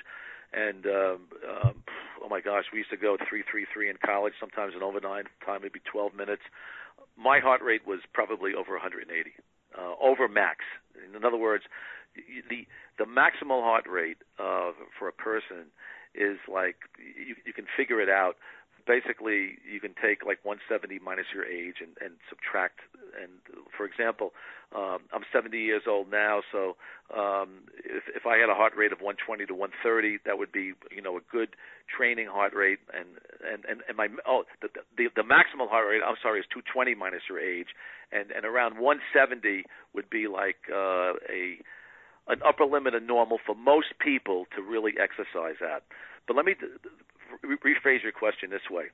And 0.53 0.85
um, 0.85 1.19
um, 1.49 1.83
oh 2.23 2.29
my 2.29 2.41
gosh, 2.41 2.65
we 2.71 2.79
used 2.79 2.91
to 2.91 2.97
go 2.97 3.17
three, 3.29 3.43
three, 3.49 3.65
three 3.73 3.89
in 3.89 3.97
college. 4.05 4.33
Sometimes 4.39 4.73
an 4.75 4.83
overnight 4.83 5.25
time, 5.45 5.61
maybe 5.63 5.81
12 5.91 6.13
minutes. 6.15 6.43
My 7.17 7.39
heart 7.39 7.61
rate 7.61 7.85
was 7.87 7.99
probably 8.13 8.53
over 8.53 8.73
180. 8.73 9.31
uh, 9.77 9.95
over 10.01 10.27
max. 10.27 10.59
In 11.15 11.25
other 11.25 11.37
words, 11.37 11.63
the 12.49 12.67
the 12.97 13.05
maximal 13.05 13.61
heart 13.63 13.85
rate 13.89 14.17
uh, 14.39 14.71
for 14.97 15.07
a 15.07 15.11
person 15.13 15.71
is 16.13 16.37
like 16.51 16.75
you, 16.97 17.35
you 17.45 17.53
can 17.53 17.65
figure 17.75 17.99
it 18.01 18.09
out 18.09 18.35
basically 18.85 19.59
you 19.63 19.79
can 19.79 19.95
take 19.95 20.25
like 20.25 20.43
170 20.43 20.99
minus 21.03 21.27
your 21.33 21.45
age 21.45 21.79
and, 21.81 21.95
and 22.03 22.15
subtract. 22.29 22.79
And 23.15 23.31
for 23.75 23.85
example, 23.85 24.33
um, 24.75 25.05
I'm 25.13 25.23
70 25.31 25.57
years 25.57 25.83
old 25.87 26.09
now, 26.09 26.41
so 26.51 26.75
um, 27.13 27.69
if, 27.85 28.03
if 28.15 28.25
I 28.25 28.37
had 28.37 28.49
a 28.49 28.55
heart 28.55 28.73
rate 28.75 28.91
of 28.91 28.99
120 28.99 29.45
to 29.45 29.53
130, 29.53 30.25
that 30.25 30.37
would 30.37 30.51
be 30.51 30.73
you 30.89 31.01
know 31.01 31.17
a 31.17 31.23
good 31.31 31.55
training 31.85 32.27
heart 32.27 32.53
rate. 32.53 32.79
And 32.93 33.21
and 33.45 33.65
and, 33.65 33.81
and 33.87 33.95
my 33.97 34.07
oh 34.25 34.43
the, 34.61 34.69
the 34.97 35.09
the 35.15 35.21
maximal 35.21 35.69
heart 35.69 35.85
rate 35.87 36.01
I'm 36.01 36.17
sorry 36.21 36.39
is 36.39 36.45
220 36.49 36.95
minus 36.95 37.21
your 37.29 37.39
age, 37.39 37.77
and 38.11 38.31
and 38.31 38.45
around 38.45 38.79
170 38.81 39.65
would 39.93 40.09
be 40.09 40.27
like 40.27 40.57
uh, 40.73 41.21
a 41.29 41.61
an 42.27 42.39
upper 42.47 42.65
limit 42.65 42.95
of 42.95 43.03
normal 43.03 43.37
for 43.45 43.53
most 43.55 43.93
people 43.99 44.45
to 44.55 44.61
really 44.61 44.93
exercise 44.97 45.59
at. 45.61 45.83
But 46.25 46.35
let 46.35 46.45
me 46.45 46.55
rephrase 47.43 48.03
your 48.03 48.11
question 48.11 48.49
this 48.49 48.69
way. 48.69 48.85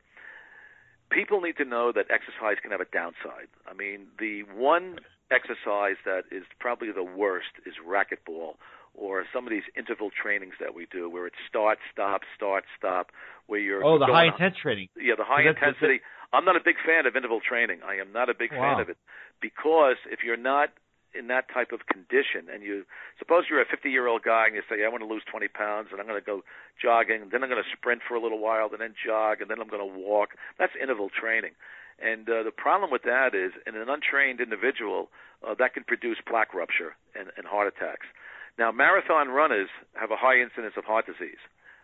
People 1.12 1.42
need 1.42 1.58
to 1.58 1.66
know 1.66 1.92
that 1.92 2.06
exercise 2.12 2.58
can 2.62 2.72
have 2.72 2.82
a 2.82 2.90
downside. 2.94 3.50
I 3.66 3.74
mean, 3.74 4.08
the 4.20 4.44
one 4.54 5.00
exercise 5.32 5.98
that 6.06 6.24
is 6.32 6.44
probably 6.60 6.92
the 6.92 7.04
worst 7.04 7.58
is 7.66 7.74
racquetball 7.86 8.56
or 8.94 9.26
some 9.34 9.46
of 9.46 9.52
these 9.52 9.64
interval 9.78 10.10
trainings 10.10 10.54
that 10.60 10.74
we 10.74 10.88
do 10.92 11.10
where 11.10 11.26
it's 11.28 11.38
start, 11.48 11.78
stop, 11.92 12.22
start, 12.36 12.64
stop, 12.78 13.12
where 13.48 13.60
you're 13.60 13.84
Oh, 13.84 13.98
the 13.98 14.06
high 14.06 14.28
intense 14.28 14.56
training. 14.62 14.90
Yeah, 14.98 15.16
the 15.18 15.26
high 15.26 15.48
intensity. 15.48 16.02
I'm 16.34 16.46
not 16.46 16.56
a 16.56 16.64
big 16.64 16.76
fan 16.86 17.06
of 17.06 17.16
interval 17.16 17.40
training. 17.42 17.80
I 17.86 17.96
am 17.96 18.12
not 18.12 18.30
a 18.30 18.34
big 18.38 18.52
wow. 18.52 18.76
fan 18.76 18.82
of 18.82 18.90
it 18.90 18.98
because 19.42 19.98
if 20.12 20.20
you're 20.24 20.38
not 20.38 20.70
in 21.18 21.28
that 21.28 21.46
type 21.52 21.72
of 21.72 21.86
condition. 21.88 22.48
And 22.52 22.64
you 22.64 22.86
suppose 23.18 23.46
you're 23.50 23.62
a 23.62 23.70
50 23.70 23.90
year 23.90 24.08
old 24.08 24.24
guy 24.24 24.48
and 24.48 24.56
you 24.56 24.62
say 24.70 24.84
I 24.84 24.90
want 24.90 25.04
to 25.04 25.10
lose 25.10 25.24
20 25.30 25.48
pounds 25.50 25.90
and 25.92 26.00
I'm 26.00 26.08
going 26.08 26.20
to 26.20 26.26
go 26.26 26.42
jogging 26.82 27.30
then 27.32 27.44
I'm 27.44 27.50
going 27.50 27.62
to 27.62 27.70
sprint 27.76 28.02
for 28.08 28.16
a 28.16 28.22
little 28.22 28.40
while 28.40 28.70
and 28.72 28.80
then 28.80 28.96
jog 28.96 29.42
and 29.42 29.50
then 29.50 29.60
I'm 29.60 29.70
going 29.70 29.84
to 29.84 29.94
walk. 30.00 30.38
That's 30.58 30.74
interval 30.82 31.10
training. 31.10 31.52
And 32.00 32.30
uh, 32.30 32.44
the 32.44 32.56
problem 32.56 32.92
with 32.92 33.04
that 33.04 33.36
is 33.36 33.52
in 33.68 33.76
an 33.76 33.90
untrained 33.90 34.40
individual 34.40 35.10
uh, 35.44 35.56
that 35.60 35.74
can 35.74 35.84
produce 35.84 36.18
plaque 36.26 36.54
rupture 36.54 36.96
and, 37.16 37.30
and 37.36 37.46
heart 37.46 37.68
attacks. 37.68 38.08
Now 38.58 38.72
marathon 38.72 39.30
runners 39.30 39.70
have 39.96 40.12
a 40.12 40.20
high 40.20 40.40
incidence 40.40 40.76
of 40.78 40.86
heart 40.86 41.06
disease 41.06 41.40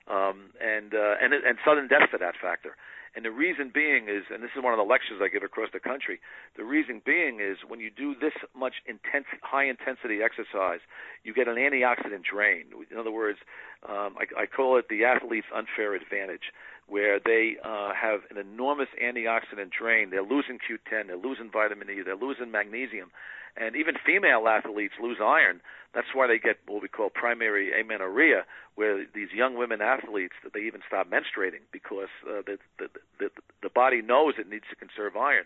um, 0.08 0.54
and 0.62 0.94
uh, 0.94 1.16
and 1.22 1.34
and 1.34 1.58
sudden 1.66 1.88
death 1.88 2.10
for 2.12 2.20
that 2.20 2.36
factor 2.42 2.76
and 3.16 3.24
the 3.24 3.32
reason 3.32 3.72
being 3.74 4.10
is, 4.10 4.24
and 4.30 4.44
this 4.44 4.52
is 4.56 4.64
one 4.64 4.74
of 4.74 4.78
the 4.78 4.84
lectures 4.84 5.22
I 5.24 5.30
give 5.30 5.44
across 5.44 5.70
the 5.72 5.80
country, 5.80 6.20
the 6.58 6.66
reason 6.66 7.02
being 7.06 7.40
is 7.40 7.58
when 7.66 7.80
you 7.80 7.90
do 7.90 8.14
this 8.14 8.34
much 8.56 8.84
intense, 8.86 9.26
high 9.42 9.66
intensity 9.66 10.20
exercise, 10.22 10.80
you 11.24 11.34
get 11.34 11.48
an 11.48 11.56
antioxidant 11.56 12.24
drain. 12.24 12.66
In 12.92 12.98
other 12.98 13.12
words, 13.12 13.40
um, 13.88 14.16
I, 14.20 14.44
I 14.44 14.46
call 14.46 14.78
it 14.78 14.90
the 14.90 15.06
athlete's 15.06 15.48
unfair 15.56 15.96
advantage, 15.96 16.52
where 16.88 17.20
they 17.24 17.56
uh, 17.64 17.94
have 17.96 18.22
an 18.30 18.38
enormous 18.38 18.90
antioxidant 19.02 19.72
drain. 19.72 20.10
They're 20.12 20.22
losing 20.22 20.60
Q10, 20.60 21.08
they're 21.08 21.18
losing 21.18 21.50
vitamin 21.50 21.90
E, 21.90 22.02
they're 22.04 22.16
losing 22.16 22.52
magnesium, 22.52 23.12
and 23.58 23.76
even 23.76 23.96
female 24.06 24.48
athletes 24.48 24.96
lose 25.02 25.18
iron. 25.22 25.62
That's 25.94 26.08
why 26.14 26.28
they 26.28 26.40
get 26.40 26.58
what 26.68 26.82
we 26.82 26.90
call 26.90 27.10
primary 27.10 27.72
amenorrhea, 27.80 28.44
where 28.76 29.06
these 29.16 29.30
young 29.34 29.58
women 29.58 29.82
athletes 29.82 30.36
they 30.54 30.62
even 30.62 30.82
stop 30.86 31.08
menstruating 31.10 31.64
because 31.72 32.12
uh, 32.28 32.42
the, 32.46 32.58
the 32.78 32.88
the 33.20 33.30
the 33.64 33.70
body 33.70 34.02
knows 34.02 34.34
it 34.38 34.50
needs 34.50 34.66
to 34.70 34.76
conserve 34.76 35.16
iron. 35.16 35.46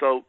So 0.00 0.24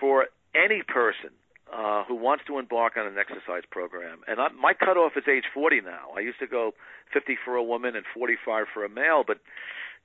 for 0.00 0.26
any 0.54 0.82
person 0.82 1.30
uh, 1.72 2.02
who 2.04 2.14
wants 2.16 2.44
to 2.48 2.58
embark 2.58 2.96
on 2.96 3.06
an 3.06 3.18
exercise 3.18 3.62
program, 3.70 4.20
and 4.26 4.40
I, 4.40 4.48
my 4.48 4.74
cutoff 4.74 5.12
is 5.16 5.24
age 5.30 5.44
40 5.54 5.82
now. 5.82 6.10
I 6.16 6.20
used 6.20 6.40
to 6.40 6.46
go 6.46 6.72
50 7.12 7.36
for 7.44 7.54
a 7.54 7.62
woman 7.62 7.94
and 7.94 8.04
45 8.14 8.66
for 8.72 8.84
a 8.84 8.88
male, 8.88 9.22
but 9.26 9.38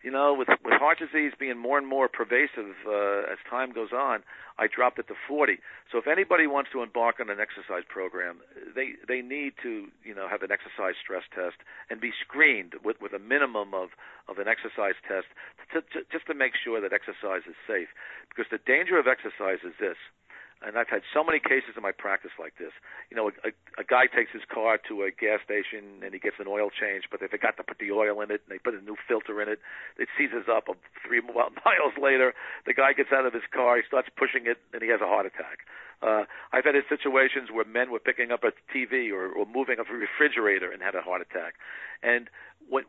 you 0.04 0.12
know, 0.12 0.36
with 0.38 0.50
with 0.64 0.76
heart 0.76 1.00
disease 1.00 1.32
being 1.40 1.58
more 1.58 1.78
and 1.78 1.88
more 1.88 2.10
pervasive 2.10 2.76
uh, 2.86 3.32
as 3.32 3.40
time 3.50 3.72
goes 3.72 3.96
on, 3.96 4.20
I 4.60 4.68
dropped 4.68 5.00
it 5.00 5.08
to 5.08 5.16
40. 5.28 5.58
So 5.92 5.98
if 5.98 6.08
anybody 6.08 6.46
wants 6.46 6.72
to 6.74 6.84
embark 6.84 7.24
on 7.24 7.30
an 7.30 7.40
exercise 7.40 7.88
program, 7.88 8.44
they 8.76 9.00
they 9.08 9.22
need 9.22 9.54
to 9.64 9.88
you 10.04 10.14
know 10.14 10.28
have 10.28 10.44
an 10.44 10.52
exercise 10.52 11.00
stress 11.02 11.24
test 11.34 11.64
and 11.90 12.04
be 12.04 12.12
screened 12.20 12.76
with 12.84 13.00
with 13.00 13.14
a 13.14 13.20
minimum 13.20 13.74
of 13.74 13.96
of 14.28 14.38
an 14.44 14.48
exercise 14.52 15.00
test 15.08 15.32
to, 15.72 15.80
to, 15.96 16.04
just 16.12 16.28
to 16.28 16.36
make 16.36 16.54
sure 16.60 16.84
that 16.84 16.92
exercise 16.92 17.48
is 17.48 17.56
safe. 17.64 17.88
Because 18.28 18.52
the 18.52 18.60
danger 18.60 19.00
of 19.00 19.08
exercise 19.08 19.64
is 19.64 19.74
this 19.80 19.98
and 20.64 20.78
I've 20.78 20.90
had 20.90 21.04
so 21.14 21.24
many 21.24 21.40
cases 21.40 21.76
in 21.76 21.84
my 21.84 21.92
practice 21.92 22.32
like 22.40 22.56
this. 22.58 22.72
You 23.12 23.18
know, 23.18 23.30
a, 23.30 23.50
a, 23.50 23.52
a 23.80 23.86
guy 23.86 24.08
takes 24.08 24.32
his 24.32 24.44
car 24.48 24.80
to 24.88 25.04
a 25.04 25.12
gas 25.12 25.44
station 25.44 26.02
and 26.04 26.14
he 26.14 26.20
gets 26.20 26.40
an 26.40 26.48
oil 26.48 26.72
change, 26.72 27.12
but 27.12 27.20
they 27.20 27.28
forgot 27.28 27.58
to 27.58 27.64
put 27.64 27.80
the 27.80 27.92
oil 27.92 28.22
in 28.22 28.32
it 28.32 28.42
and 28.44 28.50
they 28.50 28.58
put 28.58 28.74
a 28.74 28.82
new 28.82 28.96
filter 29.08 29.42
in 29.42 29.50
it. 29.50 29.60
It 30.00 30.08
seizes 30.18 30.48
up. 30.48 30.72
Three 31.06 31.22
miles 31.66 31.96
later, 32.00 32.34
the 32.66 32.74
guy 32.74 32.94
gets 32.94 33.12
out 33.12 33.26
of 33.26 33.34
his 33.34 33.46
car, 33.52 33.78
he 33.78 33.84
starts 33.86 34.08
pushing 34.16 34.48
it, 34.48 34.58
and 34.72 34.82
he 34.82 34.90
has 34.90 35.02
a 35.02 35.08
heart 35.08 35.28
attack. 35.28 35.68
Uh, 36.02 36.24
I've 36.52 36.66
had 36.66 36.76
situations 36.90 37.48
where 37.52 37.64
men 37.64 37.92
were 37.92 38.00
picking 38.00 38.32
up 38.32 38.44
a 38.44 38.52
TV 38.72 39.12
or, 39.12 39.32
or 39.32 39.46
moving 39.46 39.78
a 39.80 39.86
refrigerator 39.88 40.72
and 40.72 40.82
had 40.82 40.96
a 40.96 41.02
heart 41.02 41.22
attack. 41.22 41.56
And 42.02 42.30
when 42.68 42.84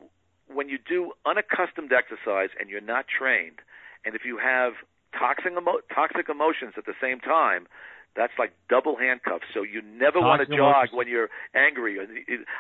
when 0.52 0.68
you 0.68 0.76
do 0.76 1.12
unaccustomed 1.24 1.90
exercise 1.90 2.50
and 2.60 2.68
you're 2.68 2.84
not 2.84 3.06
trained, 3.08 3.64
and 4.04 4.14
if 4.14 4.26
you 4.26 4.36
have 4.36 4.74
toxic 5.18 5.52
emo- 5.52 5.84
toxic 5.94 6.28
emotions 6.28 6.74
at 6.76 6.86
the 6.86 6.94
same 7.00 7.20
time 7.20 7.66
that's 8.16 8.32
like 8.38 8.54
double 8.70 8.96
handcuffs. 8.96 9.46
So 9.52 9.62
you 9.62 9.82
never 9.82 10.22
want 10.22 10.38
to 10.46 10.46
jog 10.46 10.94
when 10.94 11.08
you're 11.08 11.30
angry. 11.54 11.98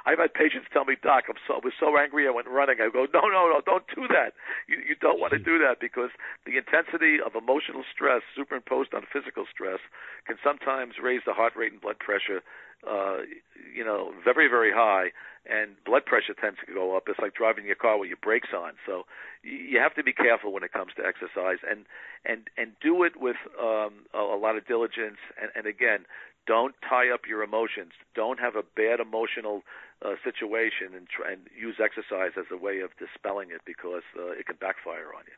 I've 0.04 0.18
had 0.18 0.34
patients 0.34 0.66
tell 0.72 0.84
me, 0.84 0.96
"Doc, 1.00 1.24
I'm 1.28 1.38
so 1.46 1.54
I 1.54 1.60
was 1.62 1.72
so 1.78 1.96
angry 1.96 2.26
I 2.26 2.30
went 2.30 2.48
running." 2.48 2.80
I 2.80 2.90
go, 2.90 3.06
"No, 3.14 3.22
no, 3.30 3.48
no, 3.48 3.62
don't 3.64 3.86
do 3.94 4.06
that. 4.08 4.34
You 4.66 4.82
you 4.82 4.94
don't 4.96 5.20
want 5.20 5.32
to 5.32 5.38
do 5.38 5.58
that 5.58 5.78
because 5.78 6.10
the 6.44 6.58
intensity 6.58 7.20
of 7.20 7.34
emotional 7.34 7.84
stress 7.84 8.22
superimposed 8.34 8.94
on 8.94 9.06
physical 9.06 9.46
stress 9.46 9.78
can 10.26 10.38
sometimes 10.42 10.98
raise 10.98 11.22
the 11.24 11.34
heart 11.34 11.54
rate 11.54 11.72
and 11.72 11.80
blood 11.80 11.98
pressure, 11.98 12.42
uh, 12.88 13.18
you 13.74 13.84
know, 13.84 14.12
very 14.24 14.48
very 14.48 14.72
high, 14.72 15.10
and 15.46 15.72
blood 15.84 16.04
pressure 16.06 16.34
tends 16.34 16.58
to 16.66 16.72
go 16.72 16.96
up. 16.96 17.04
It's 17.08 17.18
like 17.18 17.34
driving 17.34 17.66
your 17.66 17.76
car 17.76 17.98
with 17.98 18.08
your 18.08 18.22
brakes 18.22 18.50
on. 18.56 18.72
So 18.86 19.04
you 19.42 19.78
have 19.78 19.94
to 19.94 20.02
be 20.02 20.12
careful 20.12 20.52
when 20.52 20.62
it 20.62 20.72
comes 20.72 20.92
to 20.96 21.02
exercise, 21.04 21.58
and 21.68 21.84
and 22.24 22.48
and 22.56 22.72
do 22.82 23.02
it 23.02 23.20
with 23.20 23.36
um, 23.60 24.06
a, 24.14 24.18
a 24.18 24.38
lot 24.38 24.56
of 24.56 24.66
diligence. 24.66 25.18
And, 25.40 25.50
and 25.54 25.66
again, 25.66 26.06
don't 26.46 26.74
tie 26.88 27.10
up 27.10 27.22
your 27.28 27.42
emotions. 27.42 27.92
Don't 28.14 28.40
have 28.40 28.56
a 28.56 28.62
bad 28.62 29.00
emotional 29.00 29.62
uh, 30.04 30.14
situation 30.24 30.94
and 30.96 31.08
and 31.28 31.40
use 31.56 31.76
exercise 31.82 32.32
as 32.38 32.46
a 32.52 32.56
way 32.56 32.80
of 32.80 32.90
dispelling 32.98 33.50
it 33.50 33.62
because 33.66 34.04
uh, 34.18 34.32
it 34.32 34.46
can 34.46 34.56
backfire 34.60 35.12
on 35.16 35.24
you. 35.26 35.36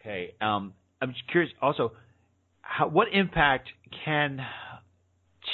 Okay. 0.00 0.34
Um, 0.40 0.74
I'm 1.00 1.12
just 1.12 1.26
curious. 1.28 1.52
Also, 1.60 1.92
how, 2.62 2.88
what 2.88 3.08
impact 3.12 3.68
can 4.04 4.40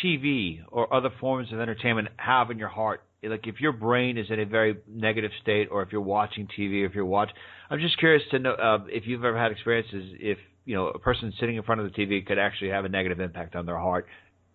TV 0.03 0.61
or 0.71 0.93
other 0.93 1.11
forms 1.21 1.53
of 1.53 1.61
entertainment 1.61 2.09
have 2.17 2.51
in 2.51 2.59
your 2.59 2.69
heart? 2.69 3.03
Like 3.23 3.47
if 3.47 3.61
your 3.61 3.73
brain 3.73 4.19
is 4.19 4.27
in 4.31 4.41
a 4.41 4.45
very 4.47 4.79
negative 4.89 5.31
state, 5.43 5.69
or 5.71 5.83
if 5.83 5.93
you're 5.93 6.01
watching 6.01 6.49
TV, 6.59 6.83
or 6.83 6.87
if 6.87 6.95
you're 6.95 7.05
watching, 7.05 7.35
I'm 7.71 7.79
just 7.79 7.99
curious 7.99 8.23
to 8.33 8.39
know 8.39 8.53
uh, 8.53 8.79
if 8.89 9.07
you've 9.07 9.25
ever 9.25 9.39
had 9.39 9.53
experiences 9.53 10.15
if 10.19 10.39
you 10.65 10.75
know 10.75 10.89
a 10.89 10.99
person 10.99 11.33
sitting 11.39 11.57
in 11.57 11.63
front 11.63 11.81
of 11.81 11.93
the 11.93 11.97
TV 11.97 12.27
could 12.27 12.39
actually 12.39 12.71
have 12.71 12.85
a 12.85 12.89
negative 12.89 13.21
impact 13.21 13.55
on 13.55 13.65
their 13.65 13.79
heart 13.79 14.07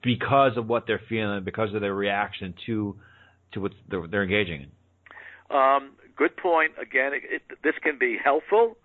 because 0.03 0.57
of 0.57 0.67
what 0.67 0.85
they're 0.85 1.01
feeling, 1.07 1.43
because 1.43 1.73
of 1.73 1.81
their 1.81 1.93
reaction 1.93 2.53
to 2.65 2.95
to 3.53 3.61
what 3.61 3.71
they're, 3.89 4.05
they're 4.07 4.23
engaging 4.23 4.63
in. 4.63 5.55
Um, 5.55 5.91
good 6.17 6.35
point. 6.35 6.73
Again, 6.81 7.13
it, 7.13 7.23
it, 7.23 7.41
this 7.63 7.75
can 7.81 7.97
be 7.97 8.17
helpful 8.21 8.75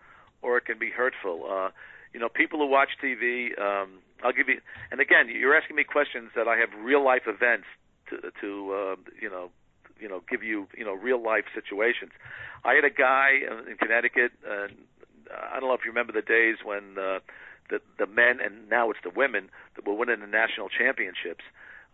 or 0.42 0.58
it 0.58 0.64
can 0.64 0.78
be 0.78 0.90
hurtful. 0.90 1.44
Uh, 1.50 1.70
you 2.12 2.20
know, 2.20 2.28
people 2.28 2.58
who 2.58 2.66
watch 2.66 2.90
TV. 3.02 3.58
Um, 3.60 3.98
I'll 4.22 4.32
give 4.32 4.48
you, 4.48 4.60
and 4.90 5.00
again, 5.00 5.28
you're 5.28 5.56
asking 5.56 5.76
me 5.76 5.84
questions 5.84 6.30
that 6.36 6.46
I 6.48 6.56
have 6.56 6.70
real 6.78 7.04
life 7.04 7.22
events 7.26 7.66
to, 8.10 8.30
to 8.40 8.72
uh, 8.72 8.96
you 9.20 9.30
know, 9.30 9.50
you 10.00 10.08
know, 10.08 10.22
give 10.28 10.42
you, 10.42 10.66
you 10.76 10.84
know, 10.84 10.94
real 10.94 11.22
life 11.22 11.44
situations. 11.54 12.10
I 12.64 12.74
had 12.74 12.84
a 12.84 12.90
guy 12.90 13.40
in 13.70 13.76
Connecticut, 13.76 14.32
and 14.46 14.72
I 15.30 15.60
don't 15.60 15.68
know 15.68 15.74
if 15.74 15.84
you 15.84 15.90
remember 15.90 16.12
the 16.12 16.22
days 16.22 16.56
when 16.64 16.98
uh, 16.98 17.18
the 17.70 17.80
the 17.98 18.06
men 18.06 18.40
and 18.42 18.68
now 18.68 18.90
it's 18.90 19.00
the 19.02 19.10
women 19.14 19.48
that 19.76 19.86
were 19.86 19.94
winning 19.94 20.20
the 20.20 20.26
national 20.26 20.68
championships. 20.68 21.44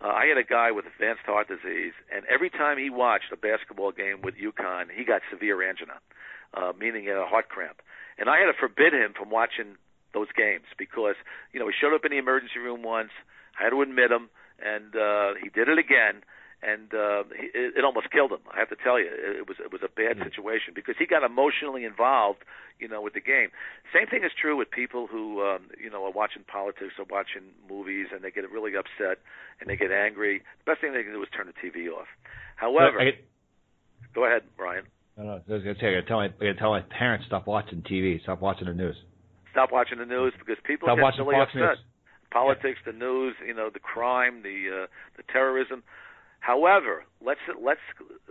Uh, 0.01 0.09
I 0.09 0.27
had 0.27 0.39
a 0.39 0.45
guy 0.45 0.71
with 0.71 0.87
advanced 0.87 1.27
heart 1.27 1.49
disease, 1.49 1.93
and 2.15 2.25
every 2.27 2.51
time 2.51 2.79
he 2.79 2.89
watched 2.89 3.33
a 3.33 3.37
basketball 3.37 3.91
game 3.91 4.23
with 4.23 4.35
UConn, 4.37 4.87
he 4.95 5.05
got 5.05 5.23
severe 5.31 5.59
angina, 5.69 5.99
uh, 6.55 6.73
meaning 6.79 7.11
a 7.11 7.27
heart 7.27 7.49
cramp. 7.49 7.83
And 8.17 8.31
I 8.31 8.39
had 8.39 8.47
to 8.47 8.55
forbid 8.59 8.93
him 8.93 9.13
from 9.19 9.31
watching 9.31 9.75
those 10.15 10.29
games 10.37 10.65
because 10.79 11.17
you 11.53 11.61
know 11.61 11.67
he 11.67 11.75
showed 11.79 11.95
up 11.95 12.05
in 12.05 12.11
the 12.13 12.19
emergency 12.19 12.59
room 12.59 12.83
once. 12.83 13.11
I 13.59 13.65
had 13.65 13.71
to 13.71 13.83
admit 13.83 14.11
him, 14.11 14.29
and 14.63 14.95
uh, 14.95 15.35
he 15.43 15.49
did 15.49 15.69
it 15.69 15.79
again. 15.79 16.23
and 16.63 16.91
uh, 16.93 17.23
he, 17.39 17.47
it, 17.55 17.79
it 17.79 17.85
almost 17.85 18.11
killed 18.11 18.33
him. 18.33 18.43
I 18.53 18.59
have 18.59 18.69
to 18.71 18.77
tell 18.77 18.99
you, 18.99 19.07
it, 19.07 19.37
it 19.43 19.49
was 19.49 19.59
it 19.63 19.71
was 19.73 19.83
a 19.85 19.89
bad 19.89 20.19
situation 20.25 20.75
because 20.75 20.97
he 20.99 21.07
got 21.07 21.23
emotionally 21.23 21.85
involved, 21.85 22.43
you 22.81 22.89
know, 22.89 23.01
with 23.01 23.15
the 23.15 23.21
game. 23.21 23.51
Same 23.95 24.07
thing 24.09 24.25
is 24.25 24.33
true 24.35 24.57
with 24.57 24.71
people 24.71 25.07
who, 25.07 25.43
um, 25.43 25.71
you 25.83 25.91
know, 25.91 26.05
are 26.05 26.11
watching 26.13 26.43
politics 26.43 26.95
or 26.99 27.07
watching 27.09 27.55
movies 27.71 28.09
and 28.13 28.23
they 28.23 28.31
get 28.31 28.49
really 28.51 28.75
upset 28.75 29.23
and 29.61 29.71
they 29.71 29.77
get 29.77 29.93
angry. 29.93 30.43
The 30.65 30.73
best 30.73 30.81
thing 30.81 30.93
they 30.93 31.03
can 31.03 31.13
do 31.13 31.23
is 31.23 31.29
turn 31.31 31.47
the 31.47 31.55
TV 31.63 31.91
off. 31.95 32.11
However, 32.57 33.01
I, 33.01 33.11
go 34.15 34.25
ahead, 34.27 34.43
Brian. 34.57 34.85
No, 35.17 35.25
no, 35.25 35.31
I 35.31 35.53
was 35.53 35.63
gonna 35.63 35.75
say, 35.81 35.95
I 35.95 36.01
gotta 36.01 36.07
tell 36.07 36.19
my, 36.19 36.27
I 36.27 36.29
gotta 36.51 36.55
tell 36.55 36.71
my 36.71 36.83
parents 36.83 37.27
stop 37.27 37.47
watching 37.47 37.83
TV, 37.83 38.23
stop 38.23 38.41
watching 38.41 38.67
the 38.67 38.75
news. 38.75 38.97
Stop 39.53 39.73
watching 39.73 39.99
the 39.99 40.07
news 40.07 40.33
because 40.39 40.57
people 40.65 40.87
Stop 40.87 40.97
get 40.97 41.03
watching 41.03 41.27
really 41.27 41.41
Fox 41.41 41.53
upset. 41.55 41.79
News. 41.79 41.85
Politics, 42.31 42.79
the 42.85 42.93
news, 42.93 43.35
you 43.47 43.55
know, 43.55 43.71
the 43.73 43.81
crime, 43.81 44.43
the 44.43 44.85
uh, 44.85 44.87
the 45.17 45.23
terrorism. 45.33 45.83
However, 46.41 47.05
let's 47.25 47.41
let's 47.61 47.81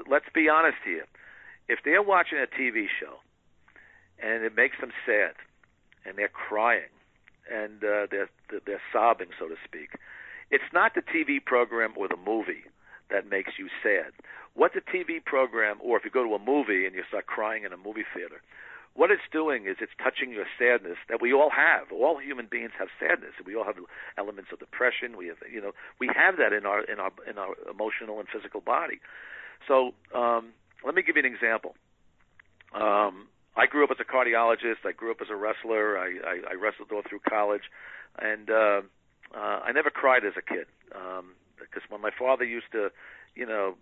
let's 0.10 0.25
be 0.34 0.49
honest 0.49 0.77
here. 0.86 1.06
If 1.67 1.80
they're 1.84 2.03
watching 2.03 2.38
a 2.38 2.47
TV 2.47 2.86
show 2.99 3.17
and 4.21 4.43
it 4.43 4.56
makes 4.56 4.77
them 4.80 4.91
sad 5.06 5.34
and 6.06 6.17
they're 6.17 6.30
crying 6.30 6.93
and 7.51 7.84
uh, 7.84 8.08
they're 8.10 8.30
they're 8.65 8.82
sobbing, 8.93 9.30
so 9.39 9.47
to 9.47 9.56
speak, 9.65 9.97
it's 10.51 10.71
not 10.73 10.93
the 10.95 11.01
TV 11.01 11.43
program 11.43 11.93
or 11.97 12.08
the 12.08 12.17
movie 12.17 12.63
that 13.10 13.30
makes 13.30 13.53
you 13.58 13.67
sad. 13.82 14.13
What 14.53 14.73
the 14.73 14.82
TV 14.82 15.23
program, 15.23 15.77
or 15.82 15.97
if 15.97 16.06
you 16.06 16.12
go 16.12 16.23
to 16.23 16.34
a 16.34 16.39
movie 16.39 16.86
and 16.86 16.95
you 16.95 17.03
start 17.08 17.25
crying 17.27 17.63
in 17.63 17.73
a 17.73 17.77
movie 17.77 18.06
theater, 18.13 18.41
what 18.97 19.12
it's 19.12 19.29
doing 19.31 19.67
is 19.67 19.77
it's 19.79 19.93
touching 20.03 20.31
your 20.31 20.45
sadness 20.57 20.97
that 21.07 21.21
we 21.21 21.31
all 21.31 21.51
have. 21.51 21.91
All 21.91 22.17
human 22.17 22.47
beings 22.49 22.71
have 22.79 22.88
sadness. 22.99 23.33
We 23.45 23.55
all 23.55 23.63
have 23.63 23.75
elements 24.17 24.49
of 24.51 24.57
depression. 24.57 25.15
We 25.15 25.27
have, 25.27 25.38
you 25.49 25.62
know, 25.62 25.71
we 25.99 26.10
have 26.17 26.38
that 26.38 26.51
in 26.51 26.65
our 26.65 26.81
in 26.83 26.99
our 26.99 27.12
in 27.29 27.38
our 27.38 27.53
emotional 27.69 28.19
and 28.19 28.27
physical 28.27 28.60
body. 28.60 28.99
So 29.67 29.93
um, 30.15 30.49
let 30.83 30.95
me 30.95 31.03
give 31.03 31.15
you 31.15 31.23
an 31.23 31.31
example. 31.31 31.75
Um, 32.73 33.27
I 33.55 33.67
grew 33.67 33.83
up 33.83 33.91
as 33.91 33.97
a 34.01 34.03
cardiologist. 34.03 34.81
I 34.83 34.93
grew 34.93 35.12
up 35.12 35.17
as 35.21 35.27
a 35.29 35.36
wrestler. 35.36 35.97
I, 35.99 36.17
I, 36.25 36.51
I 36.51 36.53
wrestled 36.55 36.91
all 36.91 37.03
through 37.07 37.21
college, 37.29 37.69
and 38.17 38.49
uh, 38.49 38.81
uh, 39.36 39.60
I 39.63 39.71
never 39.73 39.91
cried 39.91 40.25
as 40.25 40.33
a 40.38 40.41
kid 40.41 40.65
um, 40.95 41.33
because 41.60 41.83
when 41.89 42.01
my 42.01 42.12
father 42.17 42.43
used 42.43 42.71
to, 42.71 42.89
you 43.36 43.45
know, 43.45 43.75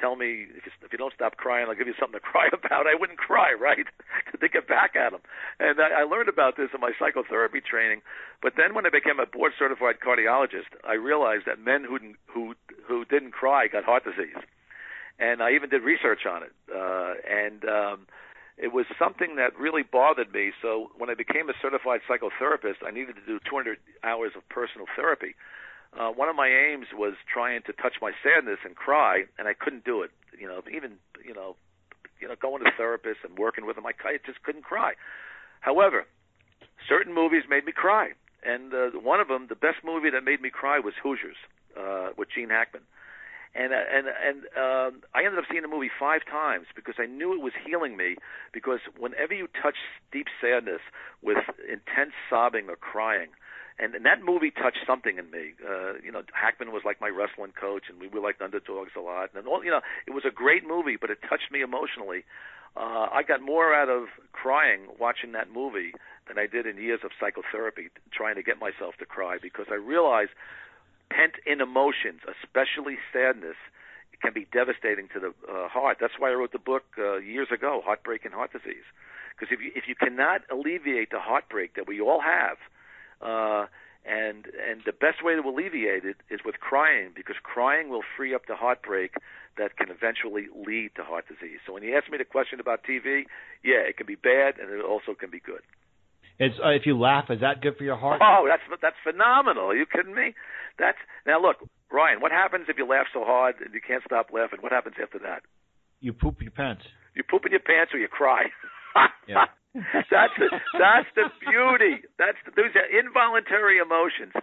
tell 0.00 0.16
me 0.16 0.46
if 0.56 0.66
you, 0.66 0.72
if 0.82 0.92
you 0.92 0.98
don't 0.98 1.12
stop 1.14 1.36
crying, 1.36 1.66
I'll 1.68 1.74
give 1.74 1.86
you 1.86 1.98
something 1.98 2.18
to 2.18 2.24
cry 2.32 2.48
about. 2.52 2.86
I 2.86 2.94
wouldn't 2.98 3.18
cry, 3.18 3.52
right? 3.52 3.86
to 4.40 4.48
get 4.48 4.68
back 4.68 4.96
at 4.96 5.12
him. 5.12 5.20
And 5.60 5.80
I, 5.80 6.02
I 6.02 6.04
learned 6.04 6.28
about 6.28 6.56
this 6.56 6.70
in 6.74 6.80
my 6.80 6.92
psychotherapy 6.98 7.60
training. 7.60 8.00
But 8.42 8.54
then 8.56 8.74
when 8.74 8.86
I 8.86 8.90
became 8.90 9.18
a 9.18 9.26
board 9.26 9.52
certified 9.58 9.96
cardiologist, 10.04 10.70
I 10.86 10.94
realized 10.94 11.44
that 11.46 11.58
men 11.58 11.84
who 11.84 11.98
who 12.26 12.54
who 12.86 13.04
didn't 13.04 13.32
cry 13.32 13.68
got 13.68 13.84
heart 13.84 14.04
disease. 14.04 14.38
And 15.18 15.42
I 15.42 15.50
even 15.52 15.68
did 15.68 15.82
research 15.82 16.26
on 16.30 16.44
it. 16.44 16.54
Uh, 16.70 17.18
and 17.26 17.64
um, 17.66 18.06
it 18.56 18.72
was 18.72 18.86
something 18.98 19.34
that 19.34 19.58
really 19.58 19.82
bothered 19.82 20.32
me. 20.32 20.52
So 20.62 20.90
when 20.96 21.10
I 21.10 21.14
became 21.14 21.50
a 21.50 21.58
certified 21.60 22.00
psychotherapist, 22.06 22.86
I 22.86 22.92
needed 22.92 23.16
to 23.16 23.26
do 23.26 23.40
200 23.50 23.78
hours 24.04 24.32
of 24.36 24.48
personal 24.48 24.86
therapy 24.94 25.34
uh, 25.96 26.10
one 26.10 26.28
of 26.28 26.36
my 26.36 26.48
aims 26.48 26.86
was 26.92 27.14
trying 27.32 27.62
to 27.62 27.72
touch 27.72 27.94
my 28.02 28.12
sadness 28.22 28.58
and 28.64 28.76
cry, 28.76 29.24
and 29.38 29.48
I 29.48 29.54
couldn't 29.54 29.84
do 29.84 30.02
it. 30.02 30.10
You 30.38 30.46
know, 30.46 30.60
even 30.74 30.98
you 31.24 31.34
know, 31.34 31.56
you 32.20 32.28
know, 32.28 32.34
going 32.40 32.62
to 32.64 32.70
therapists 32.78 33.24
and 33.24 33.38
working 33.38 33.66
with 33.66 33.76
them, 33.76 33.86
I, 33.86 33.92
just 34.24 34.42
couldn't 34.42 34.64
cry. 34.64 34.94
However, 35.60 36.04
certain 36.88 37.14
movies 37.14 37.44
made 37.48 37.64
me 37.64 37.72
cry, 37.72 38.10
and 38.44 38.72
uh, 38.72 38.90
one 39.00 39.20
of 39.20 39.28
them, 39.28 39.46
the 39.48 39.56
best 39.56 39.78
movie 39.84 40.10
that 40.10 40.24
made 40.24 40.40
me 40.40 40.50
cry, 40.50 40.78
was 40.78 40.94
Hoosiers 41.02 41.36
uh, 41.78 42.10
with 42.16 42.28
Gene 42.34 42.50
Hackman. 42.50 42.82
And 43.54 43.72
uh, 43.72 43.76
and 43.76 44.06
and 44.06 44.38
um, 44.54 45.02
I 45.14 45.24
ended 45.24 45.38
up 45.38 45.46
seeing 45.50 45.62
the 45.62 45.68
movie 45.68 45.90
five 45.98 46.20
times 46.30 46.66
because 46.76 46.96
I 46.98 47.06
knew 47.06 47.32
it 47.32 47.42
was 47.42 47.54
healing 47.66 47.96
me. 47.96 48.16
Because 48.52 48.80
whenever 48.98 49.32
you 49.32 49.48
touch 49.60 49.76
deep 50.12 50.26
sadness 50.40 50.80
with 51.22 51.38
intense 51.64 52.12
sobbing 52.28 52.68
or 52.68 52.76
crying, 52.76 53.28
and, 53.78 53.94
and 53.94 54.04
that 54.04 54.22
movie 54.24 54.50
touched 54.50 54.84
something 54.86 55.18
in 55.18 55.30
me. 55.30 55.54
Uh, 55.62 55.94
you 56.02 56.10
know, 56.10 56.22
Hackman 56.32 56.72
was 56.72 56.82
like 56.84 57.00
my 57.00 57.08
wrestling 57.08 57.52
coach, 57.58 57.84
and 57.88 58.00
we 58.00 58.08
were 58.08 58.20
like 58.20 58.36
underdogs 58.40 58.92
a 58.96 59.00
lot. 59.00 59.30
And 59.34 59.46
all, 59.46 59.64
you 59.64 59.70
know, 59.70 59.80
it 60.06 60.12
was 60.12 60.24
a 60.26 60.30
great 60.30 60.66
movie, 60.66 60.96
but 61.00 61.10
it 61.10 61.18
touched 61.28 61.50
me 61.52 61.62
emotionally. 61.62 62.24
Uh, 62.76 63.06
I 63.12 63.22
got 63.26 63.40
more 63.40 63.74
out 63.74 63.88
of 63.88 64.08
crying 64.32 64.82
watching 64.98 65.32
that 65.32 65.50
movie 65.50 65.92
than 66.26 66.38
I 66.38 66.46
did 66.46 66.66
in 66.66 66.76
years 66.76 67.00
of 67.04 67.10
psychotherapy 67.18 67.88
trying 68.12 68.34
to 68.36 68.42
get 68.42 68.58
myself 68.60 68.96
to 68.98 69.06
cry 69.06 69.38
because 69.40 69.66
I 69.70 69.74
realized 69.74 70.30
pent-in 71.10 71.60
emotions, 71.60 72.20
especially 72.28 72.98
sadness, 73.12 73.56
can 74.20 74.32
be 74.34 74.46
devastating 74.52 75.08
to 75.14 75.20
the 75.20 75.32
uh, 75.48 75.68
heart. 75.68 75.98
That's 76.00 76.14
why 76.18 76.30
I 76.30 76.34
wrote 76.34 76.52
the 76.52 76.58
book 76.58 76.84
uh, 76.98 77.18
years 77.18 77.48
ago, 77.54 77.80
Heartbreak 77.84 78.24
and 78.24 78.34
Heart 78.34 78.52
Disease. 78.52 78.86
Because 79.38 79.54
if 79.54 79.60
you 79.62 79.70
if 79.76 79.86
you 79.86 79.94
cannot 79.94 80.42
alleviate 80.50 81.10
the 81.10 81.20
heartbreak 81.20 81.76
that 81.76 81.86
we 81.86 82.00
all 82.00 82.20
have, 82.20 82.58
uh, 83.20 83.66
and 84.06 84.46
and 84.46 84.82
the 84.86 84.92
best 84.92 85.22
way 85.22 85.34
to 85.34 85.42
alleviate 85.42 86.04
it 86.04 86.16
is 86.30 86.40
with 86.44 86.56
crying 86.60 87.12
because 87.14 87.36
crying 87.42 87.88
will 87.88 88.02
free 88.16 88.34
up 88.34 88.46
the 88.46 88.56
heartbreak 88.56 89.12
that 89.58 89.76
can 89.76 89.90
eventually 89.90 90.46
lead 90.54 90.90
to 90.96 91.02
heart 91.02 91.26
disease. 91.28 91.58
So 91.66 91.74
when 91.74 91.82
you 91.82 91.96
ask 91.96 92.10
me 92.10 92.16
the 92.16 92.24
question 92.24 92.60
about 92.60 92.80
TV, 92.88 93.26
yeah, 93.62 93.82
it 93.84 93.96
can 93.96 94.06
be 94.06 94.14
bad 94.14 94.56
and 94.58 94.70
it 94.70 94.84
also 94.84 95.14
can 95.18 95.30
be 95.30 95.40
good. 95.40 95.60
It's 96.38 96.54
uh, 96.64 96.70
if 96.70 96.86
you 96.86 96.98
laugh, 96.98 97.26
is 97.30 97.40
that 97.40 97.60
good 97.60 97.76
for 97.76 97.84
your 97.84 97.96
heart? 97.96 98.22
Oh, 98.22 98.46
that's 98.46 98.62
that's 98.80 98.96
phenomenal. 99.02 99.74
Are 99.74 99.76
you 99.76 99.86
kidding 99.86 100.14
me? 100.14 100.34
That's 100.78 100.98
now 101.26 101.42
look, 101.42 101.56
Ryan. 101.90 102.20
What 102.20 102.30
happens 102.30 102.66
if 102.68 102.78
you 102.78 102.86
laugh 102.86 103.06
so 103.12 103.24
hard 103.24 103.56
and 103.58 103.74
you 103.74 103.80
can't 103.82 104.02
stop 104.06 104.30
laughing? 104.32 104.60
What 104.62 104.72
happens 104.72 104.94
after 105.02 105.18
that? 105.18 105.42
You 106.00 106.12
poop 106.12 106.40
your 106.40 106.52
pants. 106.52 106.82
You 107.14 107.24
poop 107.28 107.44
in 107.44 107.50
your 107.50 107.60
pants 107.60 107.92
or 107.92 107.98
you 107.98 108.06
cry. 108.06 108.44
yeah. 109.26 109.50
That's 110.10 110.34
the, 110.38 110.48
that's 110.78 111.10
the 111.14 111.30
beauty. 111.38 112.02
That's 112.18 112.38
the, 112.44 112.52
those 112.56 112.74
are 112.74 112.88
involuntary 112.88 113.78
emotions. 113.78 114.34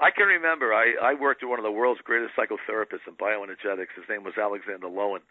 I 0.00 0.10
can 0.10 0.26
remember 0.26 0.74
I 0.74 0.94
I 1.00 1.14
worked 1.14 1.42
with 1.42 1.50
one 1.50 1.58
of 1.58 1.64
the 1.64 1.72
world's 1.72 2.00
greatest 2.02 2.34
psychotherapists 2.36 3.06
in 3.06 3.14
bioenergetics. 3.14 3.96
His 3.96 4.08
name 4.08 4.24
was 4.24 4.34
Alexander 4.36 4.88
Lowen, 4.88 5.24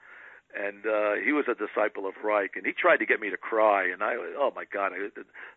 and 0.57 0.85
uh, 0.85 1.13
he 1.23 1.33
was 1.33 1.45
a 1.49 1.55
disciple 1.55 2.07
of 2.07 2.13
Reich. 2.23 2.55
And 2.55 2.65
he 2.65 2.73
tried 2.73 2.97
to 2.97 3.05
get 3.05 3.19
me 3.19 3.29
to 3.29 3.37
cry, 3.37 3.85
and 3.89 4.01
I 4.03 4.15
oh 4.15 4.51
my 4.55 4.65
God, 4.65 4.93
I, 4.93 5.09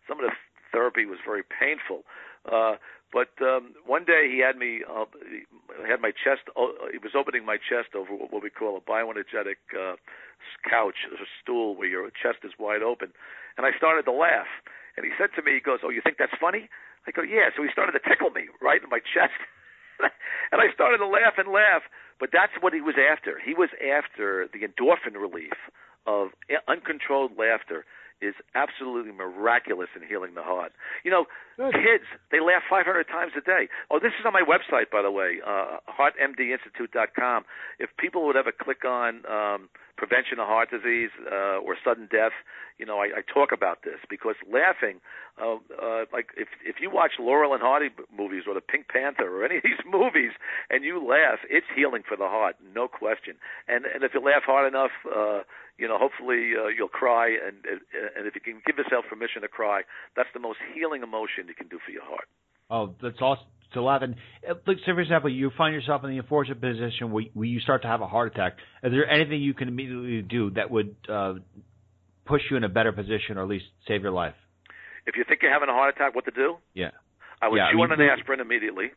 some 0.07 0.19
of 0.19 0.25
the 0.25 0.33
therapy 0.71 1.05
was 1.05 1.19
very 1.25 1.43
painful. 1.43 2.03
Uh, 2.45 2.75
but 3.13 3.31
um, 3.41 3.73
one 3.85 4.03
day 4.03 4.27
he 4.29 4.43
had 4.43 4.57
me 4.57 4.83
uh, 4.83 5.05
had 5.87 6.01
my 6.01 6.11
chest. 6.11 6.49
Uh, 6.57 6.91
he 6.91 6.99
was 6.99 7.15
opening 7.17 7.45
my 7.45 7.57
chest 7.57 7.95
over 7.95 8.11
what 8.11 8.43
we 8.43 8.49
call 8.49 8.77
a 8.77 8.83
bioenergetic 8.83 9.63
uh, 9.71 9.95
couch, 10.69 11.07
a 11.07 11.25
stool 11.41 11.75
where 11.75 11.87
your 11.87 12.09
chest 12.09 12.43
is 12.43 12.51
wide 12.59 12.83
open 12.83 13.13
and 13.57 13.65
I 13.65 13.71
started 13.77 14.03
to 14.05 14.15
laugh. 14.15 14.49
And 14.97 15.05
he 15.05 15.11
said 15.19 15.29
to 15.35 15.41
me, 15.43 15.53
he 15.55 15.63
goes, 15.63 15.79
"Oh, 15.83 15.89
you 15.89 16.01
think 16.01 16.17
that's 16.17 16.35
funny?" 16.39 16.69
I 17.07 17.11
go, 17.11 17.21
"Yeah." 17.21 17.51
So 17.55 17.63
he 17.63 17.69
started 17.71 17.93
to 17.93 18.03
tickle 18.03 18.31
me 18.31 18.47
right 18.61 18.81
in 18.81 18.89
my 18.89 18.99
chest, 18.99 19.37
and 20.51 20.61
I 20.61 20.71
started 20.73 20.99
to 20.99 21.07
laugh 21.07 21.37
and 21.37 21.51
laugh. 21.51 21.83
But 22.19 22.29
that's 22.31 22.55
what 22.61 22.71
he 22.71 22.79
was 22.79 22.95
after. 22.95 23.39
He 23.43 23.53
was 23.53 23.69
after 23.83 24.47
the 24.47 24.63
endorphin 24.63 25.19
relief 25.19 25.59
of 26.07 26.29
uncontrolled 26.67 27.35
laughter 27.37 27.83
is 28.21 28.35
absolutely 28.55 29.11
miraculous 29.11 29.89
in 29.95 30.07
healing 30.07 30.35
the 30.35 30.43
heart. 30.43 30.71
You 31.03 31.11
know, 31.11 31.25
Good. 31.57 31.73
kids, 31.73 32.07
they 32.31 32.39
laugh 32.39 32.63
500 32.69 33.07
times 33.07 33.33
a 33.37 33.41
day. 33.41 33.67
Oh, 33.91 33.99
this 33.99 34.13
is 34.19 34.25
on 34.25 34.31
my 34.31 34.41
website, 34.41 34.89
by 34.89 35.01
the 35.01 35.11
way, 35.11 35.39
uh, 35.45 35.83
heartmdinstitute.com. 35.89 37.43
If 37.79 37.89
people 37.99 38.25
would 38.25 38.37
ever 38.37 38.51
click 38.51 38.85
on 38.85 39.25
um, 39.27 39.69
prevention 39.97 40.39
of 40.39 40.47
heart 40.47 40.71
disease 40.71 41.11
uh, 41.27 41.59
or 41.59 41.75
sudden 41.83 42.07
death, 42.09 42.33
you 42.77 42.85
know, 42.85 42.99
I, 42.99 43.19
I 43.19 43.21
talk 43.21 43.51
about 43.51 43.83
this 43.83 43.99
because 44.09 44.35
laughing, 44.51 44.99
uh, 45.41 45.55
uh, 45.81 46.05
like 46.11 46.29
if 46.35 46.47
if 46.63 46.77
you 46.81 46.89
watch 46.91 47.13
Laurel 47.19 47.53
and 47.53 47.61
Hardy 47.61 47.89
movies 48.15 48.43
or 48.47 48.53
the 48.53 48.61
Pink 48.61 48.87
Panther 48.87 49.27
or 49.27 49.45
any 49.45 49.57
of 49.57 49.63
these 49.63 49.79
movies 49.85 50.31
and 50.69 50.83
you 50.83 50.99
laugh, 50.99 51.39
it's 51.49 51.67
healing 51.75 52.03
for 52.07 52.17
the 52.17 52.27
heart, 52.27 52.55
no 52.73 52.87
question. 52.87 53.35
And 53.67 53.85
and 53.85 54.03
if 54.03 54.13
you 54.13 54.19
laugh 54.19 54.43
hard 54.45 54.67
enough, 54.67 54.91
uh, 55.07 55.41
you 55.77 55.87
know, 55.87 55.97
hopefully 55.97 56.51
uh, 56.55 56.67
you'll 56.67 56.91
cry. 56.91 57.27
And 57.29 57.63
and 58.17 58.27
if 58.27 58.35
you 58.35 58.41
can 58.41 58.61
give 58.65 58.77
yourself 58.77 59.05
permission 59.09 59.41
to 59.43 59.47
cry, 59.47 59.81
that's 60.15 60.29
the 60.33 60.39
most 60.39 60.59
healing 60.73 61.03
emotion 61.03 61.47
you 61.47 61.55
can 61.55 61.67
do 61.67 61.79
for 61.85 61.91
your 61.91 62.03
heart. 62.03 62.27
Oh, 62.69 62.95
that's 63.01 63.21
awesome 63.21 63.47
to 63.73 63.81
laugh. 63.81 64.01
And 64.01 64.15
uh, 64.49 64.55
like, 64.67 64.77
say 64.79 64.91
for 64.91 64.99
example, 64.99 65.29
you 65.29 65.51
find 65.57 65.73
yourself 65.73 66.03
in 66.03 66.09
the 66.09 66.17
unfortunate 66.17 66.59
position 66.59 67.11
where, 67.11 67.25
where 67.33 67.47
you 67.47 67.59
start 67.59 67.83
to 67.83 67.87
have 67.87 68.01
a 68.01 68.07
heart 68.07 68.33
attack. 68.33 68.57
Is 68.83 68.91
there 68.91 69.09
anything 69.09 69.41
you 69.41 69.53
can 69.53 69.67
immediately 69.67 70.21
do 70.21 70.49
that 70.51 70.71
would 70.71 70.95
uh, 71.07 71.35
push 72.25 72.41
you 72.49 72.57
in 72.57 72.63
a 72.63 72.69
better 72.69 72.91
position, 72.91 73.37
or 73.37 73.43
at 73.43 73.49
least 73.49 73.65
save 73.87 74.01
your 74.01 74.11
life? 74.11 74.35
If 75.05 75.15
you 75.15 75.23
think 75.27 75.41
you're 75.41 75.53
having 75.53 75.69
a 75.69 75.73
heart 75.73 75.95
attack, 75.95 76.15
what 76.15 76.25
to 76.25 76.31
do? 76.31 76.57
Yeah. 76.73 76.91
I 77.41 77.47
would 77.47 77.57
yeah, 77.57 77.71
chew 77.71 77.81
I 77.81 77.87
mean, 77.87 77.91
on 77.91 78.01
an 78.01 78.09
aspirin 78.09 78.39
immediately. 78.39 78.91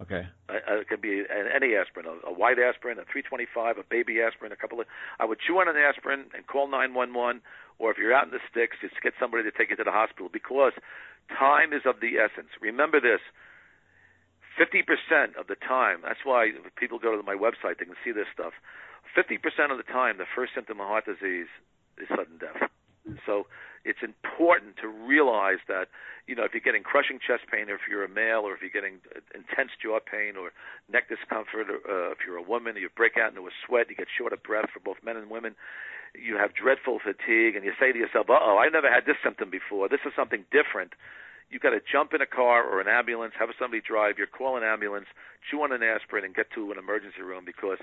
Okay. 0.00 0.26
Uh, 0.48 0.78
it 0.78 0.88
could 0.88 1.02
be 1.02 1.26
any 1.26 1.74
aspirin, 1.74 2.06
a, 2.06 2.30
a 2.30 2.32
white 2.32 2.58
aspirin, 2.58 3.02
a 3.02 3.06
325, 3.10 3.78
a 3.78 3.86
baby 3.90 4.22
aspirin, 4.22 4.52
a 4.52 4.56
couple 4.56 4.80
of. 4.80 4.86
I 5.18 5.26
would 5.26 5.38
chew 5.42 5.58
on 5.58 5.66
an 5.66 5.74
aspirin 5.74 6.30
and 6.34 6.46
call 6.46 6.70
911, 6.70 7.42
or 7.78 7.90
if 7.90 7.98
you're 7.98 8.14
out 8.14 8.24
in 8.26 8.30
the 8.30 8.42
sticks, 8.46 8.78
just 8.78 8.94
get 9.02 9.14
somebody 9.18 9.42
to 9.42 9.50
take 9.50 9.70
you 9.70 9.76
to 9.76 9.82
the 9.82 9.94
hospital 9.94 10.30
because 10.30 10.72
time 11.26 11.74
is 11.74 11.82
of 11.82 11.98
the 11.98 12.22
essence. 12.22 12.54
Remember 12.62 13.02
this: 13.02 13.18
50% 14.54 15.34
of 15.34 15.50
the 15.50 15.58
time, 15.58 16.06
that's 16.06 16.22
why 16.22 16.54
people 16.78 16.98
go 16.98 17.18
to 17.18 17.22
my 17.26 17.34
website, 17.34 17.82
they 17.82 17.86
can 17.86 17.98
see 18.06 18.14
this 18.14 18.30
stuff. 18.30 18.54
50% 19.18 19.38
of 19.70 19.78
the 19.78 19.88
time, 19.90 20.18
the 20.18 20.30
first 20.30 20.54
symptom 20.54 20.78
of 20.78 20.86
heart 20.86 21.06
disease 21.06 21.50
is 21.50 21.50
sudden 22.06 22.38
death. 22.38 22.70
So 23.26 23.46
it's 23.84 24.02
important 24.02 24.76
to 24.82 24.88
realize 24.88 25.58
that, 25.66 25.88
you 26.26 26.36
know, 26.36 26.44
if 26.44 26.52
you're 26.52 26.64
getting 26.64 26.82
crushing 26.82 27.18
chest 27.18 27.48
pain, 27.50 27.70
or 27.70 27.74
if 27.74 27.88
you're 27.88 28.04
a 28.04 28.08
male, 28.08 28.44
or 28.44 28.52
if 28.54 28.60
you're 28.60 28.74
getting 28.74 29.00
intense 29.34 29.72
jaw 29.80 29.98
pain 29.98 30.36
or 30.36 30.52
neck 30.92 31.08
discomfort, 31.08 31.72
or 31.72 31.80
uh, 31.88 32.12
if 32.12 32.18
you're 32.26 32.36
a 32.36 32.42
woman, 32.42 32.76
you 32.76 32.88
break 32.94 33.16
out 33.16 33.30
into 33.32 33.46
a 33.46 33.54
sweat, 33.64 33.88
you 33.88 33.96
get 33.96 34.08
short 34.12 34.32
of 34.32 34.42
breath 34.42 34.68
for 34.72 34.80
both 34.80 34.98
men 35.02 35.16
and 35.16 35.30
women, 35.30 35.56
you 36.14 36.36
have 36.36 36.52
dreadful 36.52 37.00
fatigue, 37.00 37.56
and 37.56 37.64
you 37.64 37.72
say 37.80 37.92
to 37.92 37.98
yourself, 37.98 38.28
uh 38.28 38.36
oh, 38.36 38.58
I 38.58 38.68
never 38.68 38.92
had 38.92 39.06
this 39.06 39.16
symptom 39.24 39.48
before. 39.48 39.88
This 39.88 40.04
is 40.04 40.12
something 40.14 40.44
different 40.52 40.92
you've 41.50 41.62
got 41.62 41.70
to 41.70 41.80
jump 41.80 42.12
in 42.14 42.20
a 42.20 42.26
car 42.26 42.64
or 42.64 42.80
an 42.80 42.88
ambulance, 42.88 43.34
have 43.38 43.48
somebody 43.58 43.80
drive 43.80 44.18
you, 44.18 44.26
call 44.26 44.56
an 44.56 44.62
ambulance, 44.62 45.06
chew 45.50 45.62
on 45.62 45.72
an 45.72 45.82
aspirin, 45.82 46.24
and 46.24 46.34
get 46.34 46.50
to 46.54 46.70
an 46.72 46.78
emergency 46.78 47.22
room 47.22 47.44
because 47.44 47.78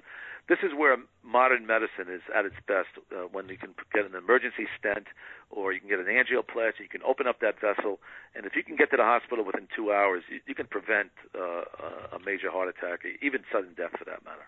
this 0.48 0.60
is 0.62 0.72
where 0.78 0.98
modern 1.24 1.66
medicine 1.66 2.08
is 2.14 2.22
at 2.34 2.46
its 2.46 2.56
best. 2.68 2.94
Uh, 3.10 3.26
when 3.32 3.50
you 3.50 3.58
can 3.58 3.74
get 3.94 4.06
an 4.06 4.14
emergency 4.14 4.70
stent 4.78 5.08
or 5.50 5.74
you 5.74 5.80
can 5.80 5.90
get 5.90 6.00
an 6.00 6.06
angioplasty, 6.06 6.86
you 6.86 6.92
can 6.92 7.02
open 7.04 7.28
up 7.28 7.40
that 7.42 7.56
vessel, 7.60 8.00
and 8.36 8.46
if 8.46 8.56
you 8.56 8.64
can 8.64 8.76
get 8.76 8.92
to 8.92 8.98
the 8.98 9.04
hospital 9.04 9.44
within 9.44 9.68
two 9.76 9.92
hours, 9.92 10.24
you, 10.30 10.40
you 10.46 10.56
can 10.56 10.68
prevent 10.68 11.10
uh, 11.34 12.16
a 12.16 12.20
major 12.26 12.52
heart 12.52 12.70
attack, 12.70 13.02
even 13.22 13.42
sudden 13.52 13.74
death 13.76 13.92
for 13.98 14.06
that 14.06 14.24
matter. 14.24 14.46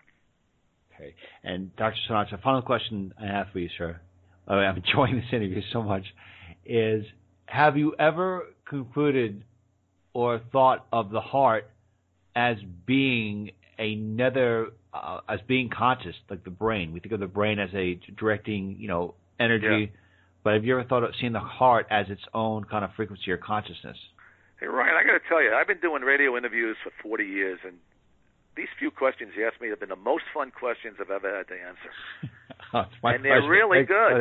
Okay. 0.94 1.14
And 1.44 1.74
Dr. 1.76 1.96
Sinatra, 2.10 2.42
final 2.42 2.62
question 2.62 3.14
I 3.20 3.26
have 3.26 3.48
for 3.52 3.58
you, 3.58 3.68
sir. 3.78 4.00
I'm 4.46 4.76
enjoying 4.84 5.16
this 5.16 5.26
interview 5.32 5.62
so 5.72 5.82
much. 5.82 6.04
Is 6.64 7.04
have 7.48 7.76
you 7.76 7.94
ever 7.98 8.44
concluded 8.68 9.42
or 10.12 10.40
thought 10.52 10.86
of 10.92 11.10
the 11.10 11.20
heart 11.20 11.70
as 12.36 12.56
being 12.86 13.50
another 13.78 14.68
uh, 14.92 15.20
as 15.28 15.40
being 15.46 15.68
conscious, 15.68 16.14
like 16.30 16.44
the 16.44 16.50
brain. 16.50 16.92
We 16.92 17.00
think 17.00 17.12
of 17.12 17.20
the 17.20 17.26
brain 17.26 17.58
as 17.58 17.70
a 17.74 18.00
directing, 18.18 18.76
you 18.78 18.88
know, 18.88 19.14
energy. 19.38 19.90
Yeah. 19.92 20.00
But 20.44 20.54
have 20.54 20.64
you 20.64 20.78
ever 20.78 20.88
thought 20.88 21.02
of 21.02 21.10
seeing 21.20 21.32
the 21.32 21.40
heart 21.40 21.86
as 21.90 22.06
its 22.08 22.22
own 22.32 22.64
kind 22.64 22.84
of 22.84 22.90
frequency 22.96 23.30
or 23.30 23.36
consciousness? 23.36 23.96
Hey 24.60 24.66
Ryan, 24.66 24.94
I 24.98 25.06
got 25.06 25.12
to 25.12 25.28
tell 25.28 25.42
you, 25.42 25.52
I've 25.54 25.68
been 25.68 25.80
doing 25.80 26.02
radio 26.02 26.36
interviews 26.36 26.76
for 26.82 26.90
40 27.02 27.24
years, 27.24 27.58
and 27.64 27.76
these 28.58 28.68
few 28.76 28.90
questions 28.90 29.32
you 29.38 29.46
asked 29.46 29.60
me 29.62 29.70
have 29.70 29.78
been 29.78 29.94
the 29.94 29.96
most 29.96 30.24
fun 30.34 30.50
questions 30.50 30.96
I've 30.98 31.14
ever 31.14 31.30
had 31.30 31.46
to 31.46 31.54
answer. 31.54 31.92
oh, 32.74 32.90
and 33.06 33.24
they're 33.24 33.46
really 33.46 33.86
Thank, 33.86 33.88
good. 33.88 34.18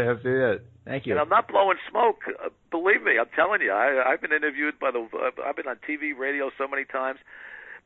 Thank 0.85 1.05
you. 1.05 1.13
And 1.13 1.19
I'm 1.19 1.29
not 1.29 1.49
blowing 1.49 1.77
smoke. 1.89 2.21
Uh, 2.29 2.49
believe 2.69 3.01
me, 3.01 3.17
I'm 3.17 3.33
telling 3.35 3.61
you. 3.61 3.73
I, 3.73 4.13
I've 4.13 4.21
been 4.21 4.31
interviewed 4.31 4.77
by 4.79 4.91
the. 4.91 5.09
Uh, 5.09 5.33
I've 5.41 5.57
been 5.57 5.67
on 5.67 5.81
TV, 5.81 6.15
radio 6.15 6.51
so 6.55 6.67
many 6.67 6.85
times. 6.85 7.17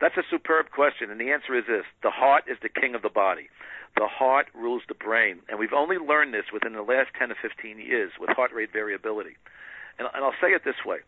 That's 0.02 0.18
a 0.18 0.28
superb 0.30 0.72
question, 0.76 1.10
and 1.10 1.22
the 1.22 1.32
answer 1.32 1.56
is 1.56 1.64
this: 1.72 1.88
the 2.04 2.12
heart 2.12 2.44
is 2.52 2.58
the 2.62 2.70
king 2.70 2.96
of 2.96 3.02
the 3.02 3.10
body. 3.10 3.48
The 3.96 4.08
heart 4.08 4.48
rules 4.54 4.84
the 4.88 4.96
brain, 4.96 5.40
and 5.48 5.58
we've 5.58 5.74
only 5.74 5.98
learned 5.98 6.34
this 6.34 6.52
within 6.52 6.74
the 6.74 6.82
last 6.82 7.12
10 7.20 7.30
to 7.30 7.36
15 7.42 7.80
years 7.80 8.12
with 8.20 8.30
heart 8.32 8.52
rate 8.52 8.72
variability. 8.72 9.36
And, 10.00 10.08
and 10.14 10.24
I'll 10.24 10.40
say 10.42 10.52
it 10.52 10.64
this 10.66 10.84
way: 10.86 11.00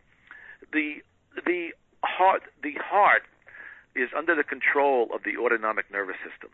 the 0.72 1.04
the 1.44 1.76
heart 2.02 2.42
the 2.62 2.74
heart 2.80 3.22
is 3.94 4.10
under 4.16 4.34
the 4.34 4.44
control 4.44 5.08
of 5.14 5.22
the 5.24 5.36
autonomic 5.36 5.90
nervous 5.90 6.16
system, 6.22 6.50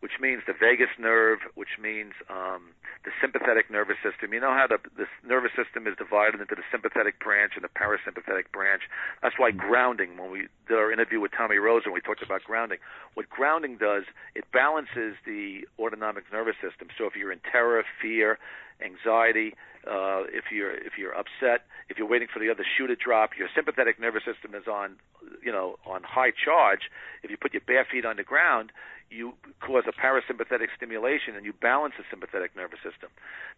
which 0.00 0.12
means 0.20 0.42
the 0.46 0.54
vagus 0.54 0.94
nerve, 0.98 1.40
which 1.54 1.74
means 1.80 2.12
um, 2.30 2.70
the 3.04 3.10
sympathetic 3.20 3.70
nervous 3.70 3.96
system. 4.02 4.32
You 4.32 4.40
know 4.40 4.54
how 4.54 4.66
the, 4.66 4.78
the 4.96 5.06
nervous 5.26 5.50
system 5.58 5.86
is 5.86 5.94
divided 5.98 6.40
into 6.40 6.54
the 6.54 6.62
sympathetic 6.70 7.18
branch 7.18 7.52
and 7.56 7.64
the 7.64 7.72
parasympathetic 7.74 8.52
branch. 8.52 8.82
That's 9.22 9.34
why 9.38 9.50
grounding, 9.50 10.16
when 10.16 10.30
we 10.30 10.46
did 10.68 10.78
our 10.78 10.92
interview 10.92 11.18
with 11.18 11.32
Tommy 11.36 11.56
Rosa 11.56 11.86
and 11.86 11.94
we 11.94 12.00
talked 12.00 12.22
about 12.22 12.44
grounding. 12.44 12.78
What 13.14 13.28
grounding 13.28 13.76
does, 13.76 14.04
it 14.34 14.44
balances 14.52 15.18
the 15.26 15.66
autonomic 15.78 16.30
nervous 16.32 16.56
system. 16.62 16.88
So 16.96 17.06
if 17.06 17.16
you're 17.16 17.32
in 17.32 17.40
terror, 17.50 17.82
fear, 18.00 18.38
anxiety, 18.80 19.54
uh, 19.86 20.24
if 20.28 20.50
you're 20.52 20.74
if 20.74 20.98
you're 20.98 21.14
upset, 21.14 21.66
if 21.88 21.98
you're 21.98 22.08
waiting 22.08 22.28
for 22.32 22.38
the 22.38 22.50
other 22.50 22.64
shoe 22.76 22.86
to 22.86 22.96
drop, 22.96 23.30
your 23.38 23.48
sympathetic 23.54 23.98
nervous 24.00 24.22
system 24.24 24.54
is 24.54 24.66
on, 24.66 24.96
you 25.42 25.52
know, 25.52 25.76
on 25.86 26.02
high 26.02 26.32
charge. 26.32 26.90
If 27.22 27.30
you 27.30 27.36
put 27.36 27.54
your 27.54 27.62
bare 27.66 27.86
feet 27.90 28.04
on 28.04 28.16
the 28.16 28.22
ground, 28.24 28.70
you 29.10 29.32
cause 29.60 29.84
a 29.88 29.92
parasympathetic 29.92 30.68
stimulation 30.76 31.34
and 31.36 31.46
you 31.46 31.52
balance 31.52 31.94
the 31.96 32.04
sympathetic 32.10 32.54
nervous 32.54 32.78
system. 32.82 33.08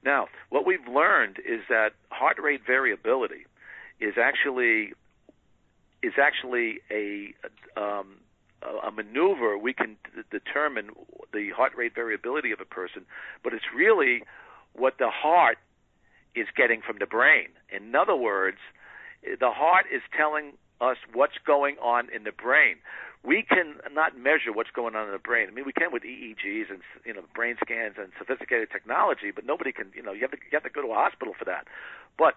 Now, 0.04 0.28
what 0.48 0.64
we've 0.64 0.86
learned 0.86 1.38
is 1.38 1.62
that 1.68 1.90
heart 2.10 2.38
rate 2.40 2.60
variability 2.66 3.46
is 3.98 4.14
actually 4.20 4.92
is 6.02 6.14
actually 6.20 6.80
a 6.90 7.34
um, 7.76 8.16
a 8.62 8.90
maneuver 8.90 9.56
we 9.56 9.72
can 9.72 9.96
d- 10.04 10.22
determine 10.30 10.90
the 11.32 11.50
heart 11.50 11.72
rate 11.76 11.94
variability 11.94 12.52
of 12.52 12.60
a 12.60 12.64
person, 12.64 13.06
but 13.42 13.52
it's 13.54 13.64
really 13.74 14.22
what 14.80 14.98
the 14.98 15.10
heart 15.10 15.58
is 16.34 16.46
getting 16.56 16.80
from 16.80 16.96
the 16.98 17.06
brain. 17.06 17.48
In 17.70 17.94
other 17.94 18.16
words, 18.16 18.58
the 19.22 19.50
heart 19.50 19.86
is 19.92 20.02
telling 20.16 20.54
us 20.80 20.96
what's 21.12 21.36
going 21.46 21.76
on 21.82 22.08
in 22.14 22.24
the 22.24 22.32
brain. 22.32 22.76
We 23.22 23.44
can 23.46 23.76
not 23.92 24.16
measure 24.16 24.52
what's 24.52 24.70
going 24.70 24.96
on 24.96 25.04
in 25.04 25.12
the 25.12 25.18
brain. 25.18 25.48
I 25.48 25.52
mean, 25.52 25.66
we 25.66 25.74
can 25.74 25.92
with 25.92 26.04
EEGs 26.04 26.70
and 26.70 26.80
you 27.04 27.12
know 27.12 27.20
brain 27.34 27.56
scans 27.62 27.96
and 27.98 28.08
sophisticated 28.16 28.70
technology, 28.72 29.30
but 29.30 29.44
nobody 29.44 29.72
can. 29.72 29.92
You 29.94 30.02
know, 30.02 30.12
you 30.12 30.22
have 30.22 30.30
to 30.30 30.38
you 30.38 30.56
have 30.56 30.64
to 30.64 30.70
go 30.70 30.80
to 30.80 30.88
a 30.88 30.94
hospital 30.94 31.34
for 31.38 31.44
that. 31.44 31.68
But 32.16 32.36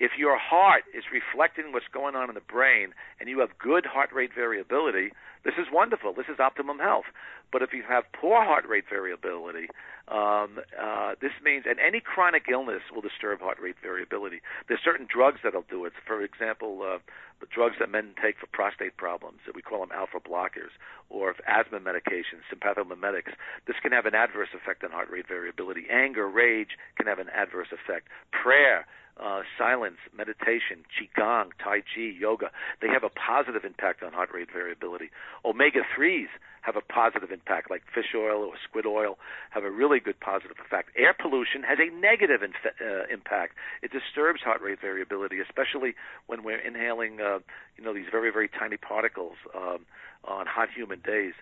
if 0.00 0.12
your 0.18 0.38
heart 0.38 0.84
is 0.94 1.04
reflecting 1.12 1.72
what's 1.72 1.88
going 1.92 2.16
on 2.16 2.28
in 2.28 2.34
the 2.34 2.40
brain 2.40 2.94
and 3.20 3.28
you 3.28 3.38
have 3.40 3.50
good 3.58 3.84
heart 3.84 4.10
rate 4.12 4.30
variability, 4.34 5.12
this 5.44 5.54
is 5.60 5.66
wonderful. 5.70 6.14
This 6.14 6.26
is 6.32 6.40
optimum 6.40 6.78
health. 6.78 7.04
But 7.52 7.62
if 7.62 7.72
you 7.72 7.82
have 7.88 8.04
poor 8.12 8.42
heart 8.44 8.66
rate 8.66 8.84
variability, 8.88 9.68
um, 10.08 10.60
uh, 10.78 11.14
this 11.20 11.32
means, 11.44 11.64
and 11.68 11.78
any 11.78 12.00
chronic 12.00 12.46
illness 12.50 12.82
will 12.94 13.02
disturb 13.02 13.40
heart 13.40 13.58
rate 13.60 13.76
variability. 13.82 14.40
There's 14.68 14.80
certain 14.82 15.06
drugs 15.06 15.40
that'll 15.44 15.68
do 15.68 15.84
it. 15.84 15.92
For 16.06 16.22
example, 16.22 16.80
uh, 16.82 16.98
the 17.40 17.46
drugs 17.52 17.76
that 17.80 17.90
men 17.90 18.14
take 18.22 18.38
for 18.38 18.46
prostate 18.46 18.96
problems, 18.96 19.40
that 19.46 19.54
we 19.54 19.62
call 19.62 19.80
them 19.80 19.92
alpha 19.92 20.20
blockers, 20.20 20.72
or 21.10 21.34
asthma 21.46 21.80
medications, 21.80 22.46
sympathomimetics. 22.48 23.34
This 23.66 23.76
can 23.82 23.92
have 23.92 24.06
an 24.06 24.14
adverse 24.14 24.50
effect 24.54 24.84
on 24.84 24.92
heart 24.92 25.10
rate 25.10 25.26
variability. 25.28 25.86
Anger, 25.90 26.28
rage 26.28 26.78
can 26.96 27.06
have 27.06 27.18
an 27.18 27.28
adverse 27.34 27.68
effect. 27.72 28.08
Prayer 28.30 28.86
uh, 29.18 29.42
silence, 29.58 29.98
meditation, 30.16 30.84
qigong, 30.92 31.50
tai 31.62 31.80
chi, 31.80 32.12
yoga, 32.18 32.50
they 32.80 32.88
have 32.88 33.04
a 33.04 33.10
positive 33.10 33.64
impact 33.64 34.02
on 34.02 34.12
heart 34.12 34.30
rate 34.32 34.48
variability. 34.52 35.10
Omega 35.44 35.80
3s 35.96 36.28
have 36.62 36.76
a 36.76 36.80
positive 36.80 37.30
impact, 37.30 37.70
like 37.70 37.82
fish 37.94 38.12
oil 38.14 38.44
or 38.44 38.52
squid 38.62 38.86
oil, 38.86 39.18
have 39.50 39.64
a 39.64 39.70
really 39.70 40.00
good 40.00 40.18
positive 40.20 40.56
effect. 40.64 40.90
Air 40.96 41.14
pollution 41.18 41.62
has 41.62 41.78
a 41.78 41.90
negative 41.94 42.42
inf- 42.42 42.76
uh, 42.80 43.12
impact. 43.12 43.54
It 43.82 43.90
disturbs 43.92 44.42
heart 44.42 44.60
rate 44.60 44.80
variability, 44.80 45.40
especially 45.40 45.94
when 46.26 46.42
we're 46.42 46.60
inhaling, 46.60 47.20
uh, 47.20 47.38
you 47.76 47.84
know, 47.84 47.94
these 47.94 48.10
very 48.10 48.30
very 48.30 48.48
tiny 48.48 48.76
particles 48.76 49.36
um, 49.54 49.86
on 50.24 50.46
hot 50.46 50.68
humid 50.74 51.02
days. 51.02 51.32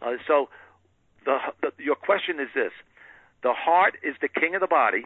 Uh, 0.00 0.12
so, 0.26 0.48
the, 1.24 1.38
the, 1.60 1.72
your 1.82 1.96
question 1.96 2.38
is 2.38 2.48
this: 2.54 2.72
the 3.42 3.52
heart 3.52 3.96
is 4.02 4.14
the 4.20 4.28
king 4.28 4.54
of 4.54 4.60
the 4.60 4.68
body 4.68 5.04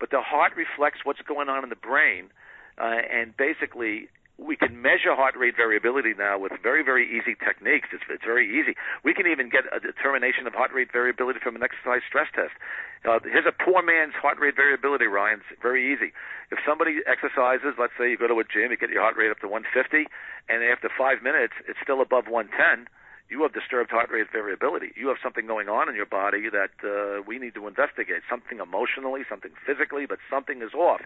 but 0.00 0.10
the 0.10 0.22
heart 0.24 0.56
reflects 0.56 1.04
what's 1.04 1.20
going 1.22 1.48
on 1.48 1.62
in 1.62 1.70
the 1.70 1.76
brain, 1.76 2.32
uh, 2.80 3.04
and 3.12 3.36
basically 3.36 4.08
we 4.40 4.56
can 4.56 4.80
measure 4.80 5.12
heart 5.12 5.36
rate 5.36 5.54
variability 5.54 6.16
now 6.16 6.40
with 6.40 6.52
very, 6.64 6.82
very 6.82 7.04
easy 7.04 7.36
techniques. 7.36 7.92
It's, 7.92 8.02
it's 8.08 8.24
very 8.24 8.48
easy. 8.48 8.72
We 9.04 9.12
can 9.12 9.28
even 9.28 9.52
get 9.52 9.68
a 9.68 9.78
determination 9.78 10.48
of 10.48 10.56
heart 10.56 10.72
rate 10.72 10.88
variability 10.90 11.40
from 11.44 11.56
an 11.56 11.62
exercise 11.62 12.00
stress 12.08 12.32
test. 12.32 12.56
Uh, 13.04 13.20
here's 13.20 13.44
a 13.44 13.52
poor 13.52 13.84
man's 13.84 14.16
heart 14.16 14.40
rate 14.40 14.56
variability, 14.56 15.04
Ryan. 15.04 15.44
It's 15.44 15.60
very 15.60 15.84
easy. 15.92 16.16
If 16.50 16.58
somebody 16.64 17.04
exercises, 17.04 17.76
let's 17.76 17.92
say 18.00 18.08
you 18.08 18.16
go 18.16 18.32
to 18.32 18.40
a 18.40 18.44
gym, 18.48 18.72
you 18.72 18.80
get 18.80 18.88
your 18.88 19.04
heart 19.04 19.20
rate 19.20 19.30
up 19.30 19.44
to 19.44 19.48
150, 19.48 20.08
and 20.48 20.64
after 20.64 20.88
five 20.88 21.22
minutes, 21.22 21.52
it's 21.68 21.78
still 21.84 22.00
above 22.00 22.24
110 22.24 22.88
you 23.30 23.42
have 23.42 23.54
disturbed 23.54 23.90
heart 23.90 24.10
rate 24.10 24.26
variability. 24.32 24.92
You 24.96 25.06
have 25.08 25.18
something 25.22 25.46
going 25.46 25.68
on 25.68 25.88
in 25.88 25.94
your 25.94 26.06
body 26.06 26.50
that 26.50 26.74
uh, 26.82 27.22
we 27.22 27.38
need 27.38 27.54
to 27.54 27.68
investigate. 27.68 28.22
Something 28.28 28.58
emotionally, 28.58 29.22
something 29.28 29.52
physically, 29.64 30.04
but 30.04 30.18
something 30.28 30.62
is 30.62 30.74
off. 30.74 31.00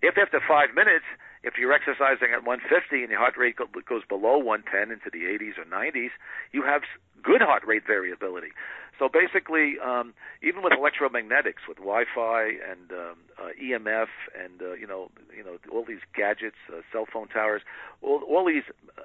If 0.00 0.16
after 0.16 0.40
five 0.40 0.74
minutes, 0.74 1.04
if 1.44 1.54
you're 1.60 1.72
exercising 1.72 2.32
at 2.32 2.44
150 2.48 3.02
and 3.02 3.10
your 3.10 3.20
heart 3.20 3.36
rate 3.36 3.56
goes 3.56 4.02
below 4.08 4.38
110 4.38 4.90
into 4.90 5.12
the 5.12 5.28
80s 5.28 5.60
or 5.60 5.68
90s, 5.68 6.10
you 6.52 6.64
have 6.64 6.82
good 7.22 7.42
heart 7.42 7.62
rate 7.66 7.86
variability. 7.86 8.56
So 8.98 9.10
basically, 9.12 9.76
um, 9.84 10.14
even 10.42 10.62
with 10.62 10.72
electromagnetics, 10.72 11.68
with 11.68 11.76
Wi-Fi 11.76 12.56
and 12.64 12.90
um, 12.90 13.16
uh, 13.36 13.52
EMF, 13.62 14.08
and 14.32 14.62
uh, 14.62 14.72
you 14.72 14.86
know, 14.86 15.10
you 15.36 15.44
know, 15.44 15.58
all 15.70 15.84
these 15.84 16.00
gadgets, 16.14 16.56
uh, 16.72 16.80
cell 16.90 17.04
phone 17.12 17.28
towers, 17.28 17.60
all, 18.00 18.22
all 18.26 18.46
these 18.46 18.64
uh, 18.96 19.02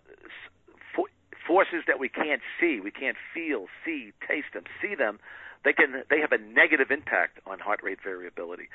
forces 1.51 1.83
that 1.87 1.99
we 1.99 2.07
can't 2.07 2.41
see, 2.59 2.79
we 2.79 2.91
can't 2.91 3.17
feel, 3.33 3.67
see, 3.83 4.13
taste 4.25 4.53
them, 4.53 4.63
see 4.81 4.95
them, 4.95 5.19
they 5.65 5.73
can 5.73 6.03
they 6.09 6.19
have 6.21 6.31
a 6.31 6.37
negative 6.39 6.89
impact 6.89 7.39
on 7.45 7.59
heart 7.59 7.81
rate 7.83 7.99
variability. 8.01 8.69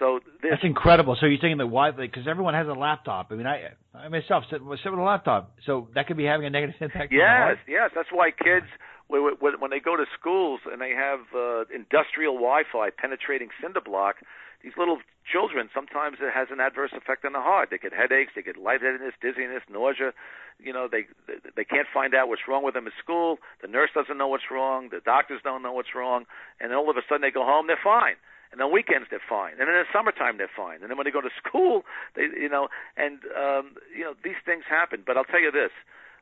So 0.00 0.20
this, 0.40 0.50
that's 0.50 0.64
incredible. 0.64 1.16
So 1.20 1.26
you're 1.26 1.38
saying 1.40 1.58
that 1.58 1.68
why? 1.68 1.90
Because 1.92 2.26
everyone 2.26 2.54
has 2.54 2.66
a 2.66 2.72
laptop. 2.72 3.28
I 3.30 3.34
mean, 3.34 3.46
I 3.46 3.76
I 3.94 4.08
myself 4.08 4.44
sit, 4.50 4.60
sit 4.82 4.90
with 4.90 4.98
a 4.98 5.02
laptop, 5.02 5.52
so 5.66 5.88
that 5.94 6.06
could 6.08 6.16
be 6.16 6.24
having 6.24 6.46
a 6.46 6.50
negative 6.50 6.74
impact. 6.80 7.12
Yes, 7.12 7.58
yes. 7.68 7.90
That's 7.94 8.08
why 8.10 8.30
kids 8.32 8.66
when, 9.12 9.60
when 9.60 9.70
they 9.70 9.80
go 9.80 9.96
to 9.96 10.04
schools 10.18 10.60
and 10.70 10.80
they 10.80 10.90
have 10.96 11.20
uh, 11.36 11.64
industrial 11.74 12.34
Wi-Fi 12.34 12.90
penetrating 12.96 13.48
cinder 13.60 13.82
block, 13.84 14.16
these 14.62 14.72
little 14.78 14.98
children 15.26 15.68
sometimes 15.74 16.18
it 16.20 16.32
has 16.32 16.48
an 16.50 16.60
adverse 16.60 16.92
effect 16.94 17.24
on 17.24 17.32
the 17.32 17.40
heart. 17.40 17.68
They 17.70 17.78
get 17.78 17.92
headaches, 17.92 18.32
they 18.34 18.42
get 18.42 18.56
lightheadedness, 18.56 19.14
dizziness, 19.20 19.62
nausea. 19.70 20.12
You 20.58 20.72
know, 20.72 20.88
they 20.90 21.06
they 21.56 21.64
can't 21.64 21.88
find 21.92 22.14
out 22.14 22.28
what's 22.28 22.46
wrong 22.46 22.64
with 22.64 22.74
them 22.74 22.86
at 22.86 22.92
school. 23.02 23.38
The 23.60 23.68
nurse 23.68 23.90
doesn't 23.94 24.16
know 24.16 24.28
what's 24.28 24.50
wrong. 24.50 24.88
The 24.90 25.00
doctors 25.00 25.40
don't 25.42 25.62
know 25.62 25.72
what's 25.72 25.94
wrong, 25.94 26.24
and 26.60 26.70
then 26.70 26.78
all 26.78 26.90
of 26.90 26.96
a 26.96 27.02
sudden 27.08 27.22
they 27.22 27.30
go 27.30 27.44
home, 27.44 27.66
they're 27.66 27.82
fine. 27.82 28.16
And 28.52 28.60
on 28.60 28.70
weekends 28.70 29.08
they're 29.08 29.24
fine, 29.26 29.56
and 29.58 29.66
in 29.68 29.74
the 29.74 29.88
summertime 29.92 30.36
they're 30.36 30.52
fine, 30.54 30.82
and 30.82 30.90
then 30.90 30.98
when 30.98 31.06
they 31.06 31.10
go 31.10 31.24
to 31.24 31.32
school, 31.42 31.82
they 32.14 32.28
you 32.36 32.50
know, 32.50 32.68
and 32.96 33.18
um, 33.32 33.74
you 33.96 34.04
know 34.04 34.14
these 34.22 34.38
things 34.44 34.64
happen. 34.68 35.02
But 35.06 35.16
I'll 35.16 35.24
tell 35.24 35.40
you 35.40 35.50
this, 35.50 35.72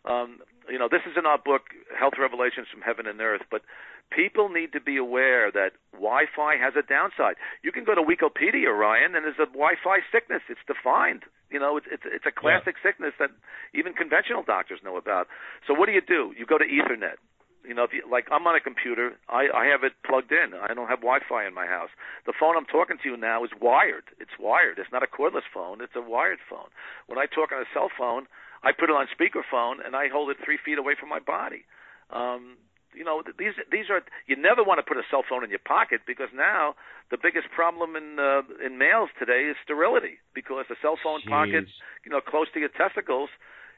um, 0.05 0.39
you 0.69 0.79
know, 0.79 0.89
this 0.91 1.03
is 1.05 1.17
in 1.17 1.27
our 1.27 1.39
book, 1.39 1.75
Health 1.99 2.15
Revelations 2.19 2.69
from 2.71 2.81
Heaven 2.81 3.07
and 3.07 3.21
Earth, 3.21 3.43
but 3.51 3.63
people 4.11 4.49
need 4.49 4.73
to 4.73 4.81
be 4.81 4.97
aware 4.97 5.51
that 5.51 5.73
Wi-Fi 5.93 6.57
has 6.57 6.75
a 6.79 6.87
downside. 6.87 7.37
You 7.63 7.73
can 7.73 7.85
go 7.85 7.95
to 7.95 8.03
Wikipedia, 8.03 8.71
Ryan, 8.71 9.15
and 9.15 9.25
there's 9.25 9.43
a 9.43 9.51
Wi-Fi 9.51 10.01
sickness. 10.13 10.43
It's 10.49 10.63
defined. 10.67 11.25
You 11.51 11.59
know, 11.59 11.77
it's 11.77 11.87
it's, 11.91 12.07
it's 12.07 12.27
a 12.27 12.33
classic 12.33 12.77
yeah. 12.79 12.91
sickness 12.91 13.15
that 13.19 13.31
even 13.75 13.93
conventional 13.93 14.43
doctors 14.43 14.81
know 14.85 14.97
about. 14.97 15.27
So 15.67 15.75
what 15.75 15.87
do 15.87 15.93
you 15.93 16.03
do? 16.03 16.33
You 16.39 16.47
go 16.47 16.59
to 16.59 16.65
Ethernet. 16.65 17.19
You 17.67 17.75
know, 17.75 17.85
if 17.85 17.93
you, 17.93 18.01
like 18.09 18.25
I'm 18.33 18.47
on 18.47 18.57
a 18.57 18.61
computer, 18.61 19.19
I, 19.29 19.53
I 19.53 19.67
have 19.67 19.85
it 19.85 19.93
plugged 20.07 20.33
in. 20.33 20.55
I 20.55 20.73
don't 20.73 20.89
have 20.89 21.05
Wi-Fi 21.05 21.45
in 21.45 21.53
my 21.53 21.67
house. 21.67 21.91
The 22.25 22.33
phone 22.33 22.57
I'm 22.57 22.65
talking 22.65 22.97
to 23.03 23.09
you 23.09 23.17
now 23.19 23.45
is 23.45 23.51
wired. 23.61 24.09
It's 24.19 24.39
wired. 24.41 24.79
It's 24.79 24.91
not 24.91 25.03
a 25.03 25.11
cordless 25.11 25.45
phone. 25.53 25.83
It's 25.83 25.93
a 25.95 26.01
wired 26.01 26.39
phone. 26.49 26.73
When 27.07 27.19
I 27.19 27.27
talk 27.27 27.53
on 27.53 27.61
a 27.61 27.69
cell 27.75 27.91
phone, 27.93 28.25
I 28.63 28.73
put 28.73 28.91
it 28.91 28.97
on 28.97 29.07
speakerphone 29.09 29.85
and 29.85 29.97
I 29.97 30.09
hold 30.09 30.31
it 30.31 30.37
three 30.45 30.59
feet 30.63 30.79
away 30.79 30.95
from 30.99 31.09
my 31.09 31.19
body. 31.21 31.65
Um, 32.11 32.57
you 32.95 33.05
know, 33.05 33.23
these 33.39 33.55
these 33.71 33.87
are 33.89 34.03
you 34.27 34.35
never 34.35 34.65
want 34.65 34.79
to 34.79 34.87
put 34.87 34.99
a 34.99 35.07
cell 35.11 35.23
phone 35.29 35.45
in 35.45 35.51
your 35.51 35.63
pocket 35.63 36.03
because 36.07 36.29
now 36.35 36.75
the 37.11 37.19
biggest 37.23 37.47
problem 37.55 37.95
in 37.95 38.19
uh, 38.19 38.43
in 38.65 38.79
males 38.79 39.11
today 39.19 39.47
is 39.47 39.57
sterility 39.63 40.19
because 40.35 40.67
a 40.71 40.79
cell 40.83 40.99
phone 41.03 41.21
Jeez. 41.23 41.31
pocket, 41.31 41.65
you 42.05 42.11
know, 42.11 42.21
close 42.21 42.51
to 42.55 42.59
your 42.59 42.73
testicles, 42.75 43.31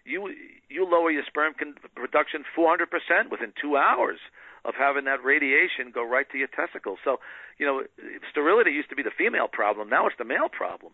you 0.04 0.32
you 0.68 0.88
lower 0.88 1.10
your 1.10 1.24
sperm 1.28 1.52
con- 1.58 1.76
production 1.94 2.44
400% 2.56 2.88
within 3.30 3.52
2 3.60 3.76
hours 3.76 4.18
of 4.64 4.74
having 4.78 5.04
that 5.04 5.22
radiation 5.22 5.90
go 5.92 6.06
right 6.06 6.26
to 6.30 6.38
your 6.38 6.48
testicles. 6.48 6.98
So, 7.04 7.18
you 7.58 7.66
know, 7.66 7.82
sterility 8.30 8.70
used 8.70 8.88
to 8.90 8.96
be 8.96 9.02
the 9.02 9.14
female 9.16 9.48
problem, 9.48 9.90
now 9.90 10.06
it's 10.06 10.16
the 10.18 10.24
male 10.24 10.48
problem. 10.48 10.92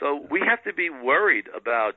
So 0.00 0.24
we 0.30 0.40
have 0.46 0.62
to 0.64 0.72
be 0.72 0.88
worried 0.88 1.46
about 1.54 1.96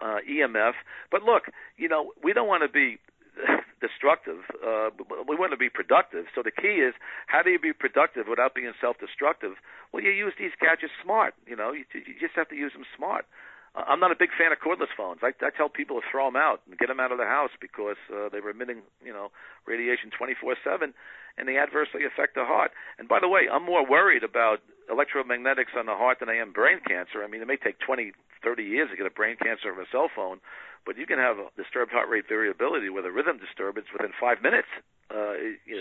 uh, 0.00 0.18
EMF. 0.28 0.72
But 1.10 1.22
look, 1.22 1.44
you 1.76 1.88
know, 1.88 2.12
we 2.22 2.32
don't 2.32 2.48
want 2.48 2.62
to 2.62 2.68
be 2.68 2.98
destructive. 3.80 4.42
Uh, 4.64 4.90
we 5.26 5.36
want 5.36 5.52
to 5.52 5.56
be 5.56 5.68
productive. 5.68 6.26
So 6.34 6.42
the 6.42 6.50
key 6.50 6.82
is 6.82 6.94
how 7.26 7.42
do 7.42 7.50
you 7.50 7.58
be 7.58 7.72
productive 7.72 8.26
without 8.28 8.54
being 8.54 8.72
self-destructive? 8.80 9.54
Well, 9.92 10.02
you 10.02 10.10
use 10.10 10.34
these 10.38 10.52
gadgets 10.60 10.92
smart. 11.02 11.34
You 11.46 11.56
know, 11.56 11.72
you, 11.72 11.84
you 11.94 12.14
just 12.20 12.34
have 12.34 12.48
to 12.48 12.56
use 12.56 12.72
them 12.72 12.84
smart. 12.96 13.26
Uh, 13.74 13.84
I'm 13.86 14.00
not 14.00 14.10
a 14.10 14.18
big 14.18 14.30
fan 14.36 14.52
of 14.52 14.58
cordless 14.58 14.92
phones. 14.96 15.20
I, 15.22 15.32
I 15.44 15.50
tell 15.50 15.68
people 15.68 16.00
to 16.00 16.06
throw 16.10 16.26
them 16.26 16.36
out 16.36 16.62
and 16.68 16.78
get 16.78 16.88
them 16.88 17.00
out 17.00 17.12
of 17.12 17.18
the 17.18 17.28
house 17.28 17.52
because 17.60 18.00
uh, 18.10 18.28
they 18.30 18.40
were 18.40 18.50
emitting, 18.50 18.82
you 19.04 19.12
know, 19.12 19.30
radiation 19.66 20.10
24/7, 20.10 20.92
and 21.36 21.48
they 21.48 21.58
adversely 21.58 22.04
affect 22.04 22.34
the 22.34 22.44
heart. 22.44 22.72
And 22.98 23.08
by 23.08 23.20
the 23.20 23.28
way, 23.28 23.42
I'm 23.50 23.64
more 23.64 23.86
worried 23.86 24.24
about 24.24 24.60
electromagnetics 24.90 25.76
on 25.76 25.86
the 25.86 25.94
heart 25.94 26.20
than 26.20 26.28
I 26.28 26.36
am 26.36 26.52
brain 26.52 26.80
cancer. 26.86 27.22
I 27.22 27.28
mean, 27.28 27.42
it 27.42 27.46
may 27.46 27.56
take 27.56 27.78
20, 27.80 28.12
30 28.42 28.62
years 28.62 28.90
to 28.90 28.96
get 28.96 29.06
a 29.06 29.10
brain 29.10 29.36
cancer 29.36 29.70
of 29.70 29.78
a 29.78 29.84
cell 29.92 30.08
phone, 30.14 30.40
but 30.84 30.96
you 30.96 31.06
can 31.06 31.18
have 31.18 31.38
a 31.38 31.48
disturbed 31.56 31.92
heart 31.92 32.08
rate 32.08 32.24
variability 32.28 32.88
with 32.88 33.04
a 33.04 33.12
rhythm 33.12 33.38
disturbance 33.38 33.86
within 33.92 34.12
five 34.18 34.40
minutes, 34.42 34.68
uh, 35.12 35.36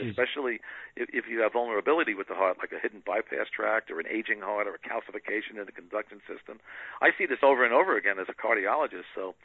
especially 0.10 0.60
if, 0.96 1.08
if 1.14 1.26
you 1.30 1.40
have 1.40 1.54
vulnerability 1.54 2.14
with 2.14 2.28
the 2.28 2.36
heart, 2.36 2.58
like 2.60 2.72
a 2.72 2.80
hidden 2.80 3.02
bypass 3.06 3.48
tract 3.48 3.92
or 3.92 4.00
an 4.00 4.08
aging 4.08 4.42
heart 4.42 4.68
or 4.68 4.76
a 4.76 4.84
calcification 4.84 5.56
in 5.60 5.66
the 5.66 5.72
conduction 5.72 6.20
system. 6.28 6.60
I 7.02 7.12
see 7.18 7.26
this 7.26 7.40
over 7.44 7.64
and 7.64 7.74
over 7.74 7.96
again 7.96 8.20
as 8.20 8.28
a 8.28 8.36
cardiologist. 8.36 9.08
So, 9.16 9.36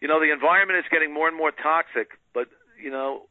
you 0.00 0.08
know, 0.08 0.20
the 0.20 0.32
environment 0.32 0.78
is 0.78 0.88
getting 0.90 1.12
more 1.12 1.28
and 1.28 1.36
more 1.36 1.52
toxic, 1.52 2.16
but, 2.32 2.48
you 2.80 2.90
know, 2.90 3.28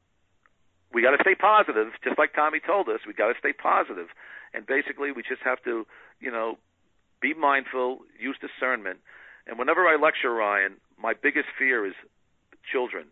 we 0.93 1.01
got 1.01 1.11
to 1.11 1.21
stay 1.21 1.35
positive, 1.35 1.93
just 2.03 2.17
like 2.17 2.33
Tommy 2.33 2.59
told 2.59 2.89
us. 2.89 3.01
We 3.05 3.13
got 3.13 3.29
to 3.29 3.37
stay 3.37 3.53
positive, 3.53 4.07
and 4.53 4.65
basically, 4.65 5.11
we 5.11 5.21
just 5.21 5.41
have 5.43 5.63
to, 5.63 5.85
you 6.19 6.31
know, 6.31 6.57
be 7.21 7.33
mindful, 7.33 7.99
use 8.19 8.37
discernment. 8.39 8.99
And 9.47 9.59
whenever 9.59 9.87
I 9.87 9.95
lecture 9.95 10.33
Ryan, 10.33 10.77
my 10.97 11.13
biggest 11.13 11.47
fear 11.57 11.85
is 11.85 11.93
children, 12.71 13.07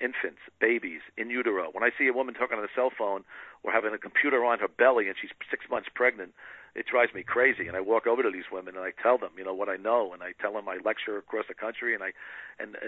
infants, 0.00 0.40
babies 0.60 1.00
in 1.16 1.30
utero. 1.30 1.68
When 1.72 1.84
I 1.84 1.90
see 1.96 2.06
a 2.08 2.12
woman 2.12 2.34
talking 2.34 2.58
on 2.58 2.64
a 2.64 2.74
cell 2.74 2.90
phone 2.96 3.24
or 3.62 3.72
having 3.72 3.92
a 3.92 3.98
computer 3.98 4.44
on 4.44 4.58
her 4.58 4.68
belly 4.68 5.08
and 5.08 5.16
she's 5.20 5.30
six 5.50 5.64
months 5.70 5.88
pregnant, 5.94 6.32
it 6.74 6.86
drives 6.86 7.12
me 7.12 7.22
crazy. 7.22 7.66
And 7.66 7.76
I 7.76 7.80
walk 7.80 8.06
over 8.06 8.22
to 8.22 8.30
these 8.30 8.48
women 8.50 8.76
and 8.76 8.84
I 8.84 8.92
tell 9.02 9.18
them, 9.18 9.30
you 9.36 9.44
know, 9.44 9.54
what 9.54 9.68
I 9.68 9.76
know, 9.76 10.12
and 10.12 10.22
I 10.22 10.32
tell 10.40 10.54
them 10.54 10.68
I 10.68 10.78
lecture 10.84 11.18
across 11.18 11.46
the 11.48 11.54
country, 11.54 11.94
and 11.94 12.02
I, 12.02 12.12
and 12.58 12.76
uh, 12.76 12.78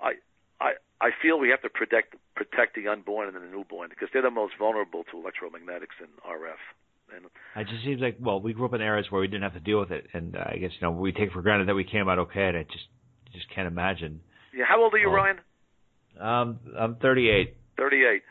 I, 0.00 0.12
I, 0.60 0.72
I 1.00 1.10
feel 1.20 1.38
we 1.38 1.50
have 1.50 1.62
to 1.62 1.68
protect 1.68 2.14
protect 2.36 2.76
the 2.76 2.86
unborn 2.88 3.28
and 3.28 3.36
the 3.36 3.50
newborn 3.50 3.90
because 3.90 4.08
they're 4.12 4.22
the 4.22 4.30
most 4.30 4.54
vulnerable 4.58 5.04
to 5.10 5.16
electromagnetics 5.18 5.98
and 5.98 6.10
RF. 6.22 6.62
And 7.16 7.66
it 7.66 7.70
just 7.70 7.84
seems 7.84 8.00
like 8.00 8.16
well, 8.20 8.40
we 8.40 8.52
grew 8.52 8.66
up 8.66 8.74
in 8.74 8.80
eras 8.80 9.06
where 9.10 9.20
we 9.20 9.28
didn't 9.28 9.42
have 9.42 9.54
to 9.54 9.60
deal 9.60 9.80
with 9.80 9.90
it, 9.90 10.06
and 10.12 10.36
uh, 10.36 10.44
I 10.46 10.56
guess 10.56 10.70
you 10.80 10.86
know 10.86 10.92
we 10.92 11.12
take 11.12 11.32
for 11.32 11.42
granted 11.42 11.68
that 11.68 11.74
we 11.74 11.84
came 11.84 12.08
out 12.08 12.18
okay, 12.18 12.44
and 12.48 12.56
I 12.56 12.62
just 12.64 12.86
just 13.32 13.46
can't 13.54 13.66
imagine. 13.66 14.20
Yeah, 14.54 14.64
how 14.68 14.82
old 14.82 14.94
are 14.94 14.98
you, 14.98 15.08
oh. 15.08 15.12
Ryan? 15.12 15.38
Um, 16.20 16.58
I'm 16.78 16.96
38. 16.96 17.56
38. 17.78 18.22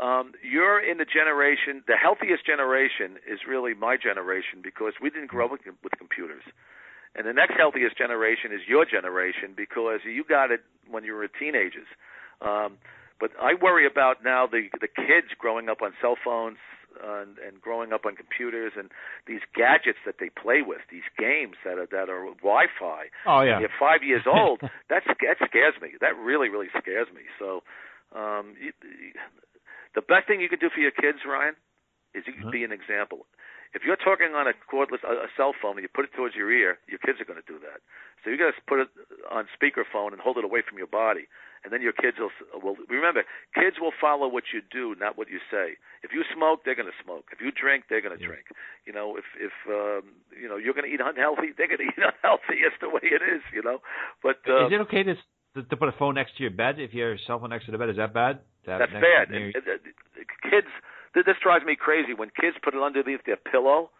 Um, 0.00 0.32
you're 0.42 0.80
in 0.80 0.98
the 0.98 1.04
generation, 1.04 1.82
the 1.86 1.96
healthiest 1.96 2.44
generation 2.44 3.16
is 3.24 3.40
really 3.48 3.72
my 3.72 3.96
generation 3.96 4.60
because 4.62 4.92
we 5.00 5.08
didn't 5.08 5.28
grow 5.28 5.46
up 5.46 5.52
with, 5.52 5.60
with 5.82 5.92
computers. 5.96 6.42
And 7.14 7.26
the 7.26 7.32
next 7.32 7.54
healthiest 7.56 7.96
generation 7.96 8.52
is 8.52 8.60
your 8.68 8.84
generation 8.84 9.54
because 9.56 10.00
you 10.04 10.22
got 10.24 10.50
it 10.50 10.60
when 10.90 11.04
you 11.04 11.14
were 11.14 11.26
teenagers. 11.28 11.88
Um, 12.42 12.76
but 13.18 13.30
I 13.40 13.54
worry 13.54 13.86
about 13.86 14.22
now 14.22 14.46
the 14.46 14.68
the 14.80 14.88
kids 14.88 15.32
growing 15.38 15.70
up 15.70 15.80
on 15.80 15.92
cell 16.02 16.16
phones 16.22 16.58
and, 17.02 17.38
and 17.38 17.60
growing 17.60 17.92
up 17.92 18.06
on 18.06 18.16
computers 18.16 18.72
and 18.76 18.90
these 19.26 19.40
gadgets 19.54 19.98
that 20.04 20.16
they 20.20 20.30
play 20.30 20.62
with, 20.62 20.80
these 20.90 21.06
games 21.18 21.56
that 21.64 21.78
are 21.78 21.88
that 21.90 22.08
are 22.08 22.26
Wi-Fi. 22.42 23.10
Oh 23.26 23.42
yeah. 23.42 23.60
You're 23.60 23.74
five 23.78 24.02
years 24.02 24.24
old. 24.26 24.60
that's 24.88 25.06
that 25.06 25.38
scares 25.44 25.74
me. 25.80 25.94
That 26.00 26.16
really 26.16 26.48
really 26.48 26.68
scares 26.78 27.08
me. 27.14 27.22
So, 27.38 27.62
um, 28.14 28.54
you, 28.60 28.72
the 29.94 30.02
best 30.02 30.28
thing 30.28 30.40
you 30.40 30.48
can 30.48 30.58
do 30.58 30.70
for 30.72 30.80
your 30.80 30.92
kids, 30.92 31.24
Ryan, 31.26 31.56
is 32.14 32.24
you 32.26 32.32
can 32.32 32.52
uh-huh. 32.52 32.58
be 32.58 32.64
an 32.64 32.72
example. 32.72 33.26
If 33.76 33.84
you're 33.84 34.00
talking 34.00 34.32
on 34.32 34.48
a 34.48 34.56
cordless 34.56 35.04
a, 35.04 35.28
a 35.28 35.30
cell 35.36 35.52
phone 35.52 35.76
and 35.76 35.84
you 35.84 35.92
put 35.92 36.08
it 36.08 36.16
towards 36.16 36.32
your 36.32 36.48
ear, 36.48 36.80
your 36.88 36.96
kids 36.96 37.20
are 37.20 37.28
going 37.28 37.36
to 37.36 37.44
do 37.44 37.60
that. 37.60 37.84
So 38.24 38.32
you 38.32 38.40
got 38.40 38.56
to 38.56 38.56
put 38.64 38.80
it 38.80 38.88
on 39.28 39.44
speakerphone 39.52 40.16
and 40.16 40.18
hold 40.18 40.40
it 40.40 40.48
away 40.48 40.64
from 40.64 40.80
your 40.80 40.88
body, 40.88 41.28
and 41.60 41.68
then 41.68 41.84
your 41.84 41.92
kids 41.92 42.16
will 42.16 42.32
will 42.56 42.80
remember. 42.88 43.28
Kids 43.52 43.76
will 43.76 43.92
follow 43.92 44.32
what 44.32 44.48
you 44.56 44.64
do, 44.64 44.96
not 44.96 45.20
what 45.20 45.28
you 45.28 45.44
say. 45.52 45.76
If 46.00 46.16
you 46.16 46.24
smoke, 46.32 46.64
they're 46.64 46.74
going 46.74 46.88
to 46.88 47.00
smoke. 47.04 47.28
If 47.36 47.44
you 47.44 47.52
drink, 47.52 47.84
they're 47.92 48.00
going 48.00 48.16
to 48.16 48.22
yeah. 48.24 48.32
drink. 48.32 48.48
You 48.88 48.96
know, 48.96 49.20
if 49.20 49.28
if 49.36 49.52
um, 49.68 50.08
you 50.32 50.48
know 50.48 50.56
you're 50.56 50.72
going 50.72 50.88
to 50.88 50.92
eat 50.96 51.04
unhealthy, 51.04 51.52
they're 51.52 51.68
going 51.68 51.84
to 51.84 51.92
eat 51.92 52.00
unhealthy. 52.00 52.64
It's 52.64 52.80
the 52.80 52.88
way 52.88 53.04
it 53.04 53.20
is. 53.20 53.44
You 53.52 53.60
know, 53.60 53.84
but 54.24 54.40
uh, 54.48 54.72
is 54.72 54.72
it 54.72 54.80
okay 54.88 55.04
to 55.04 55.14
to 55.60 55.76
put 55.76 55.92
a 55.92 55.96
phone 56.00 56.16
next 56.16 56.40
to 56.40 56.48
your 56.48 56.56
bed 56.56 56.80
if 56.80 56.96
your 56.96 57.20
cell 57.28 57.44
phone 57.44 57.52
next 57.52 57.68
to 57.68 57.76
the 57.76 57.78
bed? 57.78 57.92
Is 57.92 58.00
that 58.00 58.16
bad? 58.16 58.40
That's 58.64 58.90
bad. 58.90 59.30
And, 59.30 59.54
kids 60.42 60.72
this 61.14 61.36
drives 61.42 61.64
me 61.64 61.76
crazy 61.76 62.14
when 62.14 62.30
kids 62.30 62.56
put 62.62 62.74
it 62.74 62.82
underneath 62.82 63.24
their 63.24 63.36
pillow 63.36 63.90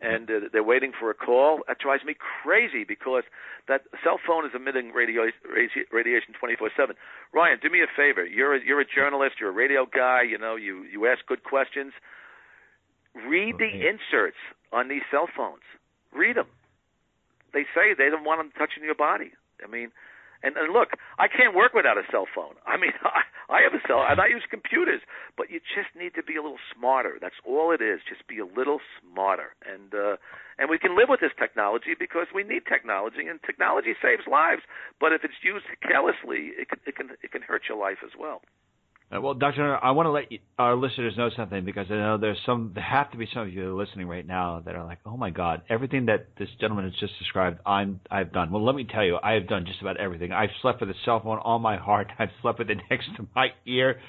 and 0.00 0.30
uh, 0.30 0.34
they're 0.52 0.64
waiting 0.64 0.92
for 0.98 1.10
a 1.10 1.14
call. 1.14 1.60
That 1.68 1.78
drives 1.78 2.04
me 2.04 2.14
crazy 2.14 2.84
because 2.84 3.24
that 3.68 3.82
cell 4.02 4.18
phone 4.24 4.44
is 4.44 4.52
emitting 4.54 4.90
radio, 4.92 5.30
radiation 5.92 6.34
24/7. 6.34 6.94
Ryan, 7.32 7.58
do 7.62 7.70
me 7.70 7.80
a 7.80 7.86
favor. 7.96 8.24
You're 8.24 8.56
a, 8.56 8.60
you're 8.64 8.80
a 8.80 8.86
journalist. 8.86 9.36
You're 9.40 9.50
a 9.50 9.52
radio 9.52 9.86
guy. 9.86 10.22
You 10.22 10.38
know, 10.38 10.56
you 10.56 10.84
you 10.84 11.06
ask 11.06 11.24
good 11.26 11.44
questions. 11.44 11.92
Read 13.14 13.56
the 13.58 13.86
inserts 13.88 14.38
on 14.72 14.88
these 14.88 15.02
cell 15.10 15.28
phones. 15.34 15.62
Read 16.12 16.36
them. 16.36 16.48
They 17.52 17.62
say 17.74 17.94
they 17.96 18.10
don't 18.10 18.24
want 18.24 18.40
them 18.40 18.50
touching 18.58 18.82
your 18.82 18.96
body. 18.96 19.30
I 19.64 19.70
mean, 19.70 19.92
and, 20.44 20.56
and 20.56 20.72
look, 20.72 20.94
I 21.18 21.26
can't 21.26 21.56
work 21.56 21.72
without 21.72 21.96
a 21.96 22.04
cell 22.12 22.28
phone. 22.28 22.54
I 22.68 22.76
mean, 22.76 22.92
I, 23.02 23.24
I 23.48 23.58
have 23.64 23.72
a 23.72 23.82
cell 23.88 24.04
and 24.04 24.20
I 24.20 24.28
use 24.28 24.44
computers, 24.48 25.00
but 25.36 25.50
you 25.50 25.58
just 25.64 25.90
need 25.96 26.14
to 26.14 26.22
be 26.22 26.36
a 26.36 26.42
little 26.44 26.62
smarter. 26.68 27.16
That's 27.20 27.40
all 27.44 27.72
it 27.72 27.80
is. 27.80 28.00
Just 28.04 28.28
be 28.28 28.38
a 28.38 28.46
little 28.46 28.80
smarter, 29.00 29.56
and 29.64 29.94
uh, 29.94 30.16
and 30.58 30.70
we 30.70 30.78
can 30.78 30.96
live 30.96 31.08
with 31.08 31.20
this 31.20 31.34
technology 31.34 31.96
because 31.98 32.28
we 32.30 32.44
need 32.44 32.68
technology, 32.68 33.26
and 33.26 33.40
technology 33.42 33.96
saves 33.98 34.28
lives. 34.30 34.62
But 35.00 35.12
if 35.12 35.24
it's 35.24 35.40
used 35.42 35.66
carelessly, 35.82 36.54
it 36.60 36.68
can 36.68 36.80
it 36.86 36.94
can 36.96 37.08
it 37.22 37.32
can 37.32 37.42
hurt 37.42 37.66
your 37.68 37.78
life 37.78 38.04
as 38.04 38.12
well. 38.18 38.42
Uh, 39.12 39.20
well, 39.20 39.34
Doctor, 39.34 39.76
I 39.82 39.90
want 39.90 40.06
to 40.06 40.10
let 40.10 40.24
our 40.58 40.76
listeners 40.76 41.14
know 41.16 41.30
something 41.36 41.64
because 41.64 41.86
I 41.90 41.94
know 41.94 42.18
there's 42.18 42.38
some. 42.46 42.72
There 42.74 42.82
have 42.82 43.10
to 43.12 43.18
be 43.18 43.28
some 43.32 43.42
of 43.42 43.52
you 43.52 43.76
listening 43.76 44.08
right 44.08 44.26
now 44.26 44.62
that 44.64 44.74
are 44.74 44.84
like, 44.84 44.98
"Oh 45.04 45.16
my 45.16 45.30
God, 45.30 45.62
everything 45.68 46.06
that 46.06 46.28
this 46.38 46.48
gentleman 46.58 46.86
has 46.86 46.94
just 46.98 47.12
described, 47.18 47.60
I'm 47.66 48.00
I've 48.10 48.32
done." 48.32 48.50
Well, 48.50 48.64
let 48.64 48.74
me 48.74 48.84
tell 48.84 49.04
you, 49.04 49.18
I 49.22 49.34
have 49.34 49.46
done 49.46 49.66
just 49.66 49.80
about 49.82 49.98
everything. 49.98 50.32
I've 50.32 50.50
slept 50.62 50.80
with 50.80 50.90
a 50.90 50.94
cell 51.04 51.20
phone 51.20 51.38
on 51.44 51.60
my 51.60 51.76
heart. 51.76 52.08
I've 52.18 52.30
slept 52.40 52.58
with 52.58 52.70
it 52.70 52.78
next 52.90 53.06
to 53.16 53.26
my 53.36 53.48
ear. 53.66 54.00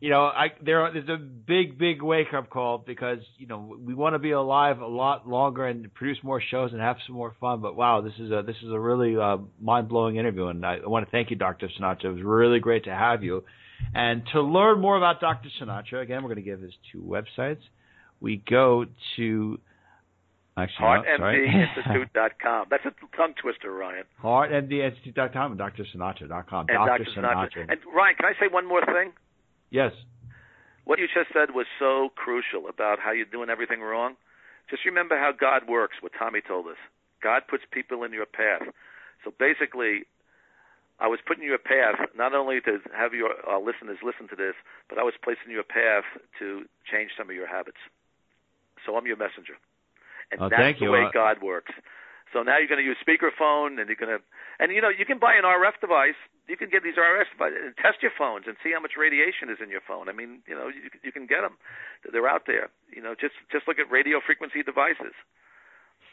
You 0.00 0.10
know, 0.10 0.24
I 0.24 0.48
there 0.60 0.92
there's 0.92 1.08
a 1.08 1.16
big, 1.16 1.78
big 1.78 2.02
wake 2.02 2.34
up 2.34 2.50
call 2.50 2.76
because 2.78 3.20
you 3.38 3.46
know 3.46 3.76
we 3.80 3.94
want 3.94 4.14
to 4.16 4.18
be 4.18 4.32
alive 4.32 4.80
a 4.80 4.86
lot 4.86 5.26
longer 5.26 5.66
and 5.66 5.92
produce 5.94 6.18
more 6.22 6.42
shows 6.42 6.72
and 6.72 6.80
have 6.80 6.96
some 7.06 7.16
more 7.16 7.34
fun. 7.40 7.62
But 7.62 7.74
wow, 7.74 8.00
this 8.02 8.14
is 8.18 8.30
a 8.30 8.42
this 8.46 8.56
is 8.62 8.70
a 8.70 8.78
really 8.78 9.16
uh, 9.16 9.38
mind 9.60 9.88
blowing 9.88 10.16
interview, 10.16 10.48
and 10.48 10.66
I, 10.66 10.78
I 10.84 10.88
want 10.88 11.06
to 11.06 11.10
thank 11.10 11.30
you, 11.30 11.36
Doctor 11.36 11.70
Sinatra. 11.78 12.04
It 12.04 12.08
was 12.10 12.22
really 12.22 12.58
great 12.58 12.84
to 12.84 12.90
have 12.94 13.24
you. 13.24 13.44
And 13.94 14.22
to 14.32 14.40
learn 14.40 14.80
more 14.80 14.96
about 14.96 15.20
Dr. 15.20 15.48
Sinatra, 15.60 16.02
again, 16.02 16.22
we're 16.22 16.34
going 16.34 16.36
to 16.36 16.42
give 16.42 16.60
his 16.60 16.72
two 16.90 17.02
websites. 17.02 17.60
We 18.20 18.42
go 18.48 18.86
to 19.16 19.58
Actually, 20.56 20.84
HeartMDInstitute.com. 21.18 22.66
That's 22.70 22.84
a 22.84 23.16
tongue 23.16 23.34
twister, 23.40 23.72
Ryan. 23.72 24.04
HeartMDInstitute.com 24.22 25.52
and 25.52 25.60
DrSinatra.com. 25.60 26.66
And 26.68 26.86
Dr. 26.86 27.06
Sinatra. 27.16 27.70
And 27.70 27.80
Ryan, 27.94 28.16
can 28.16 28.26
I 28.26 28.32
say 28.38 28.48
one 28.52 28.68
more 28.68 28.84
thing? 28.84 29.12
Yes. 29.70 29.92
What 30.84 30.98
you 30.98 31.06
just 31.06 31.32
said 31.32 31.54
was 31.54 31.66
so 31.78 32.10
crucial 32.16 32.68
about 32.68 32.98
how 32.98 33.12
you're 33.12 33.24
doing 33.24 33.48
everything 33.48 33.80
wrong. 33.80 34.16
Just 34.68 34.84
remember 34.84 35.16
how 35.16 35.32
God 35.32 35.62
works, 35.68 35.96
what 36.00 36.12
Tommy 36.18 36.40
told 36.46 36.66
us. 36.66 36.76
God 37.22 37.42
puts 37.48 37.62
people 37.72 38.04
in 38.04 38.12
your 38.12 38.26
path. 38.26 38.62
So 39.24 39.32
basically, 39.38 40.04
I 41.02 41.10
was 41.10 41.18
putting 41.26 41.42
you 41.42 41.50
a 41.58 41.58
path 41.58 41.98
not 42.14 42.30
only 42.30 42.62
to 42.62 42.78
have 42.94 43.10
your 43.10 43.34
uh, 43.42 43.58
listeners 43.58 43.98
listen 44.06 44.30
to 44.30 44.38
this, 44.38 44.54
but 44.86 44.98
I 44.98 45.02
was 45.02 45.18
placing 45.18 45.50
you 45.50 45.58
a 45.58 45.66
path 45.66 46.06
to 46.38 46.62
change 46.86 47.10
some 47.18 47.26
of 47.26 47.34
your 47.34 47.50
habits. 47.50 47.82
So 48.86 48.94
I'm 48.94 49.06
your 49.06 49.18
messenger, 49.18 49.58
and 50.30 50.38
oh, 50.38 50.48
that's 50.48 50.78
the 50.78 50.86
you. 50.86 50.94
way 50.94 51.02
uh, 51.02 51.10
God 51.10 51.42
works. 51.42 51.74
So 52.30 52.40
now 52.46 52.56
you're 52.56 52.70
going 52.70 52.80
to 52.80 52.86
use 52.86 52.96
speakerphone, 53.02 53.82
and 53.82 53.90
you're 53.90 53.98
going 53.98 54.14
to, 54.14 54.22
and 54.58 54.72
you 54.72 54.80
know, 54.80 54.88
you 54.88 55.04
can 55.04 55.18
buy 55.18 55.34
an 55.34 55.44
RF 55.44 55.82
device. 55.82 56.18
You 56.48 56.56
can 56.56 56.70
get 56.70 56.82
these 56.82 56.98
RF 56.98 57.28
devices 57.34 57.58
and 57.62 57.74
test 57.76 58.02
your 58.02 58.14
phones 58.14 58.46
and 58.46 58.56
see 58.62 58.72
how 58.72 58.80
much 58.80 58.98
radiation 58.98 59.50
is 59.50 59.58
in 59.62 59.70
your 59.70 59.84
phone. 59.84 60.08
I 60.08 60.14
mean, 60.14 60.42
you 60.48 60.54
know, 60.54 60.66
you, 60.66 60.90
you 61.02 61.12
can 61.12 61.26
get 61.26 61.42
them. 61.42 61.58
They're 62.06 62.26
out 62.26 62.46
there. 62.46 62.70
You 62.90 63.02
know, 63.02 63.14
just 63.14 63.34
just 63.50 63.66
look 63.66 63.78
at 63.78 63.90
radio 63.90 64.18
frequency 64.24 64.62
devices. 64.62 65.14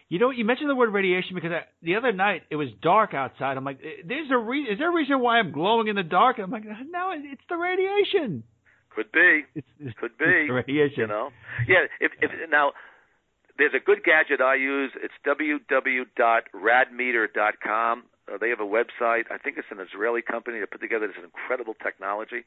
You 0.10 0.18
know, 0.18 0.32
you 0.32 0.43
mentioned 0.43 0.72
the 0.72 0.76
word 0.76 0.91
radiation 0.91 1.36
because 1.36 1.51
I, 1.51 1.66
the 1.84 1.95
other 1.95 2.12
night 2.12 2.41
it 2.49 2.55
was 2.55 2.70
dark 2.82 3.14
outside. 3.14 3.57
I'm 3.57 3.64
like, 3.64 3.80
"There's 3.80 4.32
a 4.32 4.38
re- 4.38 4.64
is 4.64 4.80
there 4.80 4.89
a 4.91 4.93
reason 4.93 5.20
why 5.20 5.38
I'm 5.38 5.51
glowing 5.51 5.88
in 5.88 5.95
the 5.95 6.01
dark?" 6.03 6.39
And 6.39 6.45
I'm 6.45 6.51
like, 6.51 6.64
"No, 6.89 7.12
it's 7.16 7.43
the 7.47 7.57
radiation." 7.57 8.41
Could 8.89 9.12
be. 9.12 9.45
It's, 9.53 9.68
it's, 9.80 9.95
Could 9.99 10.18
be. 10.18 10.49
radiation. 10.49 11.01
You 11.01 11.07
know. 11.07 11.30
Yeah. 11.68 11.86
If, 11.99 12.12
if 12.22 12.32
now 12.49 12.72
there's 13.60 13.74
a 13.76 13.80
good 13.80 14.03
gadget 14.03 14.41
I 14.41 14.55
use. 14.55 14.91
It's 14.97 15.14
www.radmeter.com. 15.28 18.03
Uh, 18.28 18.38
they 18.39 18.49
have 18.49 18.60
a 18.60 18.64
website. 18.64 19.26
I 19.32 19.38
think 19.38 19.57
it's 19.57 19.68
an 19.72 19.80
Israeli 19.80 20.22
company 20.24 20.60
that 20.60 20.72
put 20.72 20.82
together 20.82 21.05
this 21.07 21.18
incredible 21.24 21.76
technology. 21.84 22.43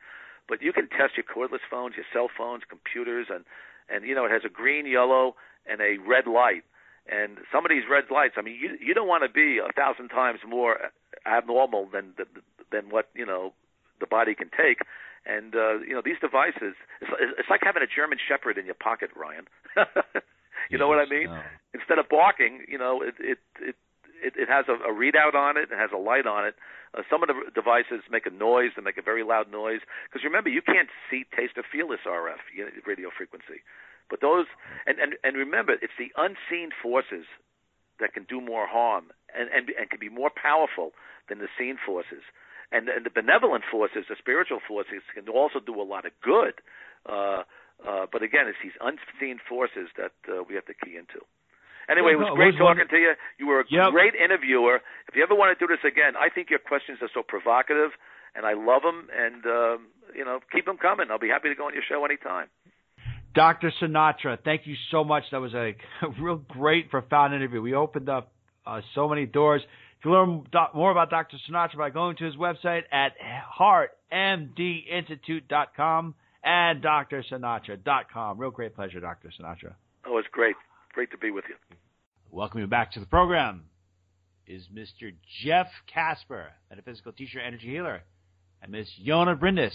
But 0.49 0.63
you 0.63 0.73
can 0.73 0.89
test 0.89 1.17
your 1.17 1.25
cordless 1.25 1.61
phones, 1.71 1.95
your 1.95 2.07
cell 2.13 2.29
phones, 2.37 2.65
computers, 2.69 3.29
and 3.31 3.45
and 3.89 4.05
you 4.05 4.17
know 4.17 4.25
it 4.25 4.33
has 4.33 4.43
a 4.45 4.49
green, 4.49 4.85
yellow, 4.87 5.37
and 5.71 5.81
a 5.81 5.99
red 6.07 6.27
light 6.27 6.65
and 7.07 7.39
some 7.51 7.65
of 7.65 7.71
these 7.71 7.83
red 7.91 8.05
lights, 8.11 8.35
I 8.37 8.43
mean, 8.43 8.57
you 8.61 8.79
you 8.81 8.95
don't 8.95 9.09
want 9.09 9.25
to 9.25 9.33
be 9.33 9.59
a 9.59 9.73
thousand 9.73 10.09
times 10.09 10.41
more 10.47 10.93
abnormal 11.27 11.89
than 11.93 12.15
than 12.71 12.91
what 12.91 13.09
you 13.15 13.27
know 13.27 13.53
the 14.01 14.07
body 14.07 14.35
can 14.35 14.51
take. 14.51 14.79
And 15.27 15.55
uh, 15.55 15.79
you 15.87 15.95
know 15.95 16.03
these 16.05 16.19
devices, 16.21 16.75
it's, 17.01 17.11
it's 17.39 17.51
like 17.51 17.61
having 17.63 17.83
a 17.83 17.91
German 17.91 18.19
Shepherd 18.19 18.59
in 18.59 18.67
your 18.67 18.79
pocket, 18.79 19.11
Ryan. 19.15 19.47
you 19.77 20.79
yes, 20.79 20.79
know 20.79 20.89
what 20.89 20.99
I 20.99 21.07
mean? 21.07 21.31
No. 21.31 21.43
Instead 21.75 21.99
of 21.99 22.09
barking, 22.09 22.67
you 22.69 22.79
know, 22.79 23.03
it 23.03 23.15
it 23.19 23.39
it 23.61 23.77
it, 24.23 24.35
it 24.39 24.49
has 24.49 24.67
a, 24.71 24.79
a 24.87 24.95
readout 24.95 25.35
on 25.35 25.57
it. 25.57 25.71
It 25.71 25.79
has 25.79 25.91
a 25.95 25.99
light 25.99 26.27
on 26.27 26.47
it. 26.47 26.55
Uh, 26.95 27.03
some 27.11 27.23
of 27.23 27.29
the 27.29 27.35
devices 27.55 28.07
make 28.11 28.27
a 28.27 28.31
noise. 28.31 28.71
They 28.77 28.83
make 28.83 28.99
a 28.99 29.03
very 29.03 29.25
loud 29.25 29.51
noise. 29.51 29.81
Because 30.07 30.23
remember, 30.25 30.51
you 30.51 30.63
can't 30.63 30.89
see, 31.11 31.25
taste, 31.35 31.59
or 31.59 31.65
feel 31.67 31.89
this 31.89 32.07
RF 32.07 32.43
you 32.55 32.65
know, 32.65 32.71
radio 32.87 33.11
frequency. 33.11 33.67
But 34.13 34.21
those 34.21 34.45
and, 34.85 35.01
and 35.01 35.17
and 35.25 35.41
remember, 35.41 35.73
it's 35.81 35.97
the 35.97 36.13
unseen 36.21 36.69
forces 36.85 37.25
that 37.97 38.13
can 38.13 38.29
do 38.29 38.45
more 38.45 38.69
harm 38.69 39.09
and 39.33 39.49
and 39.49 39.73
and 39.73 39.89
can 39.89 39.97
be 39.97 40.13
more 40.13 40.29
powerful 40.29 40.93
than 41.33 41.41
the 41.41 41.49
seen 41.57 41.81
forces. 41.81 42.21
And 42.69 42.93
and 42.93 43.09
the 43.09 43.15
benevolent 43.15 43.65
forces, 43.65 44.05
the 44.13 44.17
spiritual 44.21 44.61
forces, 44.61 45.01
can 45.17 45.25
also 45.33 45.65
do 45.65 45.81
a 45.81 45.87
lot 45.89 46.05
of 46.05 46.13
good. 46.21 46.61
Uh, 47.09 47.49
uh, 47.81 48.05
but 48.13 48.21
again, 48.21 48.53
it's 48.53 48.61
these 48.61 48.77
unseen 48.85 49.41
forces 49.41 49.89
that 49.97 50.13
uh, 50.29 50.45
we 50.45 50.61
have 50.61 50.69
to 50.69 50.77
key 50.77 51.01
into. 51.01 51.25
Anyway, 51.89 52.13
it 52.13 52.21
was 52.21 52.37
great 52.37 52.55
talking 52.61 52.87
to 52.87 52.99
you. 53.01 53.17
You 53.41 53.49
were 53.49 53.65
a 53.65 53.69
yep. 53.73 53.97
great 53.97 54.13
interviewer. 54.15 54.85
If 55.09 55.17
you 55.17 55.25
ever 55.25 55.35
want 55.35 55.57
to 55.57 55.59
do 55.59 55.67
this 55.67 55.83
again, 55.89 56.21
I 56.21 56.29
think 56.29 56.53
your 56.53 56.61
questions 56.61 57.01
are 57.01 57.11
so 57.17 57.25
provocative, 57.25 57.97
and 58.37 58.45
I 58.45 58.53
love 58.53 58.85
them. 58.85 59.09
And 59.09 59.41
um, 59.49 59.79
you 60.13 60.25
know, 60.25 60.45
keep 60.53 60.69
them 60.69 60.77
coming. 60.77 61.09
I'll 61.11 61.19
be 61.19 61.33
happy 61.33 61.49
to 61.49 61.57
go 61.57 61.65
on 61.65 61.73
your 61.73 61.83
show 61.83 62.05
anytime. 62.05 62.53
Dr. 63.35 63.72
Sinatra, 63.80 64.39
thank 64.45 64.66
you 64.66 64.74
so 64.91 65.05
much. 65.05 65.24
That 65.30 65.41
was 65.41 65.55
a, 65.55 65.74
a 66.03 66.11
real 66.20 66.37
great, 66.37 66.91
profound 66.91 67.35
interview. 67.35 67.62
We 67.62 67.74
opened 67.74 68.09
up 68.09 68.33
uh, 68.66 68.80
so 68.95 69.09
many 69.09 69.26
doors. 69.26 69.62
You 69.62 70.11
can 70.11 70.12
learn 70.12 70.45
more 70.74 70.91
about 70.91 71.11
Dr. 71.11 71.37
Sinatra 71.49 71.78
by 71.78 71.91
going 71.91 72.16
to 72.16 72.24
his 72.24 72.37
website 72.37 72.83
at 72.91 73.12
heartmdinstitute.com 74.12 76.14
and 76.45 76.83
drsinatra.com. 76.83 78.39
Real 78.39 78.51
great 78.51 78.74
pleasure, 78.74 79.01
Dr. 79.01 79.30
Sinatra. 79.39 79.74
Oh, 80.07 80.18
it's 80.18 80.28
great. 80.33 80.57
Great 80.93 81.11
to 81.12 81.18
be 81.18 81.30
with 81.30 81.45
you. 81.49 81.55
Welcome 82.30 82.61
you 82.61 82.66
back 82.66 82.93
to 82.93 83.01
the 83.01 83.07
program 83.07 83.64
is 84.47 84.64
Mr. 84.74 85.12
Jeff 85.45 85.68
Casper, 85.93 86.49
metaphysical 86.68 87.12
teacher, 87.12 87.41
energy 87.41 87.68
healer, 87.68 88.03
and 88.61 88.72
Ms. 88.72 88.89
Jona 89.05 89.37
Bryndis, 89.37 89.70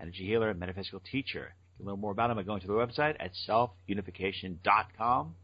energy 0.00 0.26
healer 0.26 0.50
and 0.50 0.60
metaphysical 0.60 1.00
teacher. 1.00 1.54
You 1.78 1.84
can 1.84 1.92
learn 1.92 2.00
more 2.00 2.12
about 2.12 2.28
them 2.28 2.36
by 2.36 2.42
going 2.42 2.60
to 2.60 2.66
their 2.66 2.76
website 2.76 3.16
at 3.20 3.32
selfunification.com. 3.48 5.34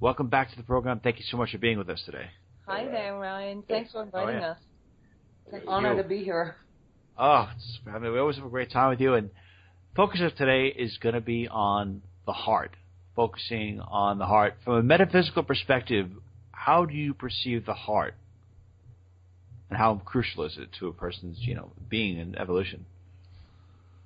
Welcome 0.00 0.28
back 0.28 0.50
to 0.50 0.56
the 0.56 0.62
program. 0.62 1.00
Thank 1.00 1.18
you 1.18 1.24
so 1.28 1.36
much 1.36 1.52
for 1.52 1.58
being 1.58 1.78
with 1.78 1.88
us 1.88 2.02
today. 2.04 2.26
Hi 2.66 2.84
there, 2.84 3.18
Ryan. 3.18 3.62
Thanks 3.68 3.92
for 3.92 4.02
inviting 4.02 4.36
oh, 4.36 4.40
yeah. 4.40 4.50
us. 4.50 4.58
It's 5.46 5.54
an 5.54 5.62
honor 5.68 5.96
to 6.00 6.08
be 6.08 6.22
here. 6.22 6.56
Oh, 7.18 7.48
I 7.86 7.98
mean, 7.98 8.12
we 8.12 8.18
always 8.18 8.36
have 8.36 8.44
a 8.44 8.50
great 8.50 8.70
time 8.70 8.90
with 8.90 9.00
you. 9.00 9.14
And 9.14 9.30
focus 9.96 10.20
of 10.22 10.34
today 10.36 10.68
is 10.68 10.96
going 10.98 11.14
to 11.14 11.20
be 11.20 11.48
on 11.48 12.02
the 12.26 12.32
heart, 12.32 12.76
focusing 13.16 13.80
on 13.80 14.18
the 14.18 14.26
heart 14.26 14.54
from 14.64 14.74
a 14.74 14.82
metaphysical 14.82 15.42
perspective. 15.42 16.08
How 16.52 16.84
do 16.84 16.94
you 16.94 17.14
perceive 17.14 17.66
the 17.66 17.74
heart, 17.74 18.14
and 19.68 19.76
how 19.76 20.00
crucial 20.04 20.44
is 20.44 20.56
it 20.56 20.68
to 20.78 20.86
a 20.86 20.92
person's, 20.92 21.38
you 21.40 21.56
know, 21.56 21.72
being 21.88 22.20
and 22.20 22.38
evolution? 22.38 22.86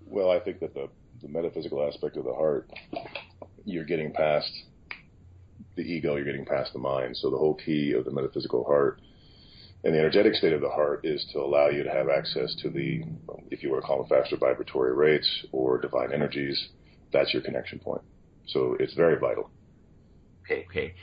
Well, 0.06 0.30
I 0.30 0.40
think 0.40 0.60
that 0.60 0.72
the 0.72 0.88
the 1.26 1.32
metaphysical 1.32 1.86
aspect 1.86 2.16
of 2.16 2.24
the 2.24 2.34
heart, 2.34 2.70
you're 3.64 3.84
getting 3.84 4.12
past 4.12 4.50
the 5.76 5.82
ego, 5.82 6.16
you're 6.16 6.24
getting 6.24 6.44
past 6.44 6.72
the 6.72 6.78
mind. 6.78 7.16
So 7.16 7.30
the 7.30 7.36
whole 7.36 7.54
key 7.54 7.92
of 7.92 8.04
the 8.04 8.10
metaphysical 8.10 8.64
heart 8.64 9.00
and 9.84 9.94
the 9.94 9.98
energetic 9.98 10.34
state 10.34 10.52
of 10.52 10.60
the 10.60 10.70
heart 10.70 11.00
is 11.04 11.24
to 11.32 11.40
allow 11.40 11.68
you 11.68 11.82
to 11.82 11.90
have 11.90 12.08
access 12.08 12.54
to 12.62 12.70
the, 12.70 13.02
if 13.50 13.62
you 13.62 13.70
were 13.70 13.80
to 13.80 13.86
call 13.86 13.98
them 13.98 14.08
faster 14.08 14.36
vibratory 14.36 14.94
rates 14.94 15.28
or 15.52 15.78
divine 15.78 16.12
energies. 16.12 16.68
That's 17.12 17.32
your 17.32 17.42
connection 17.42 17.78
point. 17.78 18.02
So 18.48 18.76
it's 18.78 18.94
very 18.94 19.18
vital. 19.18 19.50
Okay. 20.44 20.66
Okay. 20.70 20.94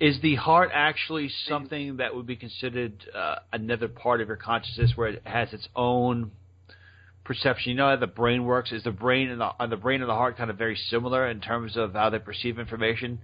Is 0.00 0.20
the 0.22 0.36
heart 0.36 0.70
actually 0.72 1.30
something 1.48 1.98
that 1.98 2.14
would 2.14 2.26
be 2.26 2.36
considered 2.36 3.04
uh, 3.14 3.36
another 3.52 3.88
part 3.88 4.22
of 4.22 4.28
your 4.28 4.38
consciousness 4.38 4.92
where 4.94 5.08
it 5.08 5.22
has 5.26 5.52
its 5.52 5.68
own 5.76 6.30
perception. 7.26 7.70
You 7.70 7.76
know 7.76 7.88
how 7.88 7.96
the 7.96 8.06
brain 8.06 8.44
works. 8.44 8.72
Is 8.72 8.84
the 8.84 8.90
brain 8.90 9.30
and 9.30 9.40
the, 9.40 9.50
and 9.58 9.70
the 9.70 9.76
brain 9.76 10.00
and 10.00 10.08
the 10.08 10.14
heart 10.14 10.36
kind 10.36 10.50
of 10.50 10.56
very 10.56 10.76
similar 10.76 11.28
in 11.28 11.40
terms 11.40 11.76
of 11.76 11.92
how 11.92 12.10
they 12.10 12.18
perceive 12.18 12.58
information? 12.58 13.18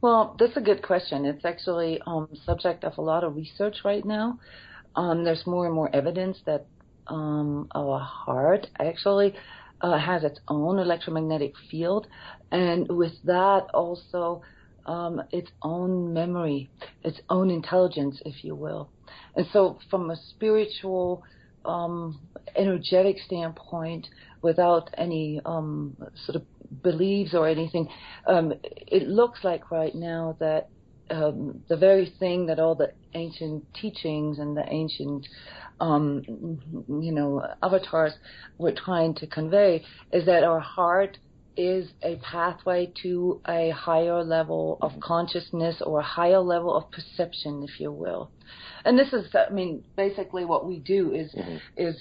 Well, 0.00 0.36
that's 0.38 0.56
a 0.56 0.60
good 0.60 0.82
question. 0.82 1.24
It's 1.24 1.44
actually 1.44 2.00
um, 2.06 2.28
subject 2.44 2.84
of 2.84 2.98
a 2.98 3.00
lot 3.00 3.24
of 3.24 3.36
research 3.36 3.76
right 3.84 4.04
now. 4.04 4.38
Um, 4.96 5.24
there's 5.24 5.46
more 5.46 5.66
and 5.66 5.74
more 5.74 5.94
evidence 5.94 6.38
that 6.46 6.66
um, 7.08 7.68
our 7.74 7.98
heart 7.98 8.66
actually 8.78 9.34
uh, 9.80 9.98
has 9.98 10.22
its 10.22 10.38
own 10.48 10.78
electromagnetic 10.78 11.54
field, 11.70 12.06
and 12.52 12.86
with 12.88 13.14
that 13.24 13.66
also 13.74 14.42
um, 14.86 15.22
its 15.32 15.50
own 15.62 16.12
memory, 16.12 16.70
its 17.02 17.20
own 17.30 17.50
intelligence, 17.50 18.20
if 18.24 18.44
you 18.44 18.54
will. 18.54 18.90
And 19.36 19.46
so, 19.52 19.78
from 19.90 20.10
a 20.10 20.16
spiritual 20.16 21.22
um, 21.64 22.20
energetic 22.56 23.16
standpoint, 23.26 24.06
without 24.42 24.90
any 24.98 25.40
um, 25.44 25.96
sort 26.26 26.36
of 26.36 26.42
beliefs 26.82 27.34
or 27.34 27.48
anything, 27.48 27.88
um, 28.26 28.52
it 28.64 29.08
looks 29.08 29.40
like 29.42 29.70
right 29.70 29.94
now 29.94 30.36
that 30.40 30.68
um, 31.10 31.62
the 31.68 31.76
very 31.76 32.12
thing 32.18 32.46
that 32.46 32.58
all 32.58 32.74
the 32.74 32.92
ancient 33.14 33.64
teachings 33.80 34.38
and 34.38 34.56
the 34.56 34.64
ancient 34.70 35.26
um, 35.80 36.22
you 36.88 37.12
know, 37.12 37.42
avatars 37.62 38.14
were 38.58 38.72
trying 38.72 39.14
to 39.16 39.26
convey 39.26 39.84
is 40.12 40.26
that 40.26 40.44
our 40.44 40.60
heart 40.60 41.18
is 41.56 41.88
a 42.02 42.16
pathway 42.16 42.92
to 43.02 43.40
a 43.46 43.70
higher 43.70 44.22
level 44.24 44.78
of 44.80 44.92
consciousness 45.00 45.82
or 45.84 46.00
a 46.00 46.04
higher 46.04 46.40
level 46.40 46.74
of 46.74 46.90
perception, 46.90 47.62
if 47.62 47.80
you 47.80 47.92
will. 47.92 48.30
And 48.84 48.98
this 48.98 49.12
is, 49.12 49.34
I 49.34 49.52
mean, 49.52 49.82
basically 49.96 50.44
what 50.44 50.66
we 50.66 50.78
do 50.78 51.12
is 51.12 51.32
mm-hmm. 51.32 51.56
is 51.76 51.96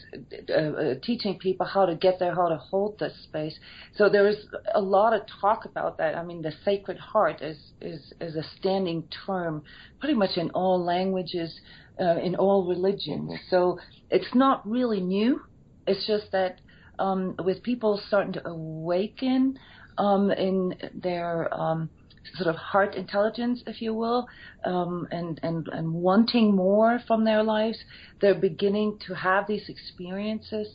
uh, 0.50 0.54
uh, 0.54 0.94
teaching 1.02 1.40
people 1.40 1.66
how 1.66 1.86
to 1.86 1.96
get 1.96 2.20
there, 2.20 2.36
how 2.36 2.50
to 2.50 2.58
hold 2.58 3.00
this 3.00 3.14
space. 3.24 3.58
So 3.96 4.10
there 4.10 4.28
is 4.28 4.38
a 4.74 4.82
lot 4.82 5.14
of 5.14 5.22
talk 5.40 5.66
about 5.66 5.98
that. 6.00 6.16
I 6.16 6.24
mean, 6.24 6.42
the 6.42 6.52
Sacred 6.66 6.98
Heart 6.98 7.42
is 7.42 7.58
is 7.80 8.14
is 8.20 8.36
a 8.36 8.44
standing 8.60 9.08
term, 9.26 9.64
pretty 10.00 10.16
much 10.16 10.36
in 10.36 10.50
all 10.52 10.84
languages, 10.84 11.62
uh, 12.00 12.18
in 12.18 12.36
all 12.36 12.68
religions. 12.68 13.32
Mm-hmm. 13.32 13.50
So 13.50 13.80
it's 14.10 14.36
not 14.36 14.68
really 14.68 15.00
new. 15.00 15.42
It's 15.88 16.06
just 16.06 16.32
that 16.34 16.60
um, 17.00 17.36
with 17.44 17.64
people 17.64 18.02
starting 18.08 18.34
to 18.34 18.48
awaken 18.48 19.58
um, 19.98 20.32
in 20.32 20.76
their 20.94 21.54
um, 21.54 21.90
sort 22.36 22.48
of 22.48 22.56
heart 22.56 22.96
intelligence, 22.96 23.62
if 23.68 23.82
you 23.82 23.94
will, 23.94 24.28
um, 24.66 25.08
and, 25.12 25.40
and, 25.44 25.68
and 25.68 25.94
wanting 25.94 26.56
more 26.56 27.00
from 27.08 27.26
their 27.26 27.44
lives, 27.44 27.78
they're 28.22 28.34
beginning 28.34 28.98
to 29.08 29.14
have 29.14 29.46
these 29.48 29.68
experiences 29.70 30.68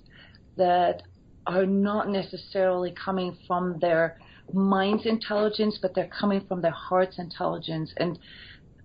that 0.56 1.02
are 1.46 1.66
not 1.66 2.08
necessarily 2.08 2.94
coming 3.02 3.36
from 3.46 3.78
their 3.80 4.18
mind's 4.52 5.06
intelligence, 5.06 5.78
but 5.80 5.94
they're 5.94 6.10
coming 6.20 6.44
from 6.46 6.60
their 6.60 6.72
heart's 6.72 7.18
intelligence. 7.18 7.92
And 7.96 8.18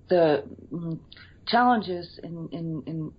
the 0.09 0.43
mm, 0.71 0.99
challenges 1.47 2.19
in, 2.23 2.49
in, 2.51 2.83
in 2.85 3.11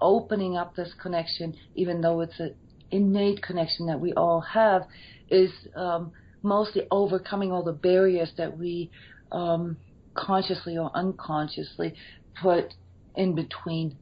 opening 0.00 0.56
up 0.56 0.74
this 0.74 0.92
connection, 1.00 1.54
even 1.74 2.00
though 2.00 2.20
it's 2.20 2.38
an 2.40 2.54
innate 2.90 3.42
connection 3.42 3.86
that 3.86 4.00
we 4.00 4.12
all 4.12 4.40
have, 4.40 4.82
is 5.28 5.50
um, 5.74 6.12
mostly 6.42 6.82
overcoming 6.90 7.52
all 7.52 7.62
the 7.62 7.72
barriers 7.72 8.30
that 8.36 8.56
we 8.56 8.90
um, 9.32 9.76
consciously 10.14 10.78
or 10.78 10.90
unconsciously 10.94 11.94
put 12.40 12.74
in 13.14 13.34
between 13.34 13.96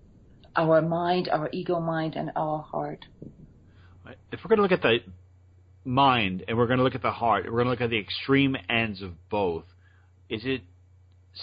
our 0.57 0.81
mind, 0.83 1.29
our 1.29 1.49
ego 1.53 1.81
mind, 1.81 2.15
and 2.15 2.31
our 2.37 2.61
heart. 2.63 3.05
If 4.31 4.41
we're 4.45 4.55
going 4.55 4.59
to 4.59 4.63
look 4.63 4.73
at 4.73 4.83
the 4.83 4.99
mind 5.85 6.45
and 6.47 6.57
we're 6.57 6.67
going 6.67 6.79
to 6.79 6.85
look 6.85 6.95
at 6.95 7.03
the 7.03 7.11
heart, 7.11 7.45
we're 7.47 7.53
going 7.53 7.65
to 7.65 7.71
look 7.71 7.81
at 7.81 7.91
the 7.91 7.99
extreme 7.99 8.57
ends 8.69 9.03
of 9.03 9.13
both. 9.31 9.65
Is 10.29 10.43
it 10.45 10.63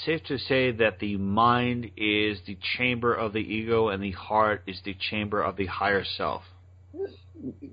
safe 0.06 0.24
to 0.26 0.38
say 0.38 0.72
that 0.72 1.00
the 1.00 1.18
mind 1.18 1.92
is 1.98 2.40
the 2.46 2.58
chamber 2.78 3.14
of 3.14 3.34
the 3.34 3.40
ego 3.40 3.90
and 3.90 4.02
the 4.02 4.12
heart 4.12 4.64
is 4.68 4.80
the 4.86 4.96
chamber 5.10 5.42
of 5.42 5.58
the 5.58 5.66
higher 5.66 6.04
self? 6.18 6.44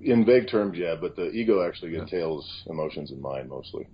In 0.01 0.25
vague 0.25 0.49
terms, 0.49 0.77
yeah, 0.77 0.95
but 0.99 1.15
the 1.15 1.29
ego 1.29 1.65
actually 1.67 1.95
entails 1.95 2.63
emotions 2.67 3.11
and 3.11 3.21
mind 3.21 3.49
mostly. 3.49 3.87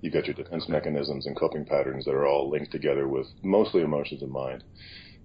You've 0.00 0.12
got 0.12 0.26
your 0.26 0.34
defense 0.34 0.68
mechanisms 0.68 1.26
and 1.26 1.36
coping 1.36 1.64
patterns 1.64 2.04
that 2.04 2.14
are 2.14 2.26
all 2.26 2.50
linked 2.50 2.72
together 2.72 3.06
with 3.06 3.26
mostly 3.42 3.82
emotions 3.82 4.22
and 4.22 4.32
mind. 4.32 4.64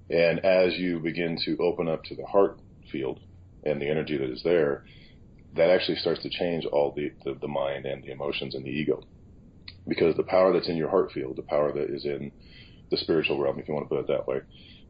And 0.09 0.39
as 0.45 0.77
you 0.77 0.99
begin 0.99 1.37
to 1.45 1.57
open 1.57 1.87
up 1.87 2.03
to 2.05 2.15
the 2.15 2.25
heart 2.25 2.59
field 2.91 3.19
and 3.63 3.81
the 3.81 3.89
energy 3.89 4.17
that 4.17 4.29
is 4.29 4.43
there, 4.43 4.83
that 5.55 5.69
actually 5.69 5.97
starts 5.97 6.21
to 6.23 6.29
change 6.29 6.65
all 6.65 6.93
the, 6.95 7.11
the, 7.25 7.37
the 7.41 7.47
mind 7.47 7.85
and 7.85 8.03
the 8.03 8.11
emotions 8.11 8.53
and 8.55 8.63
the 8.63 8.69
ego. 8.69 9.01
Because 9.87 10.15
the 10.15 10.23
power 10.23 10.53
that's 10.53 10.69
in 10.69 10.77
your 10.77 10.89
heart 10.89 11.11
field, 11.11 11.37
the 11.37 11.41
power 11.41 11.71
that 11.73 11.89
is 11.89 12.05
in 12.05 12.31
the 12.91 12.97
spiritual 12.97 13.39
realm, 13.39 13.59
if 13.59 13.67
you 13.67 13.73
want 13.73 13.89
to 13.89 13.95
put 13.95 14.01
it 14.01 14.07
that 14.07 14.27
way, 14.27 14.41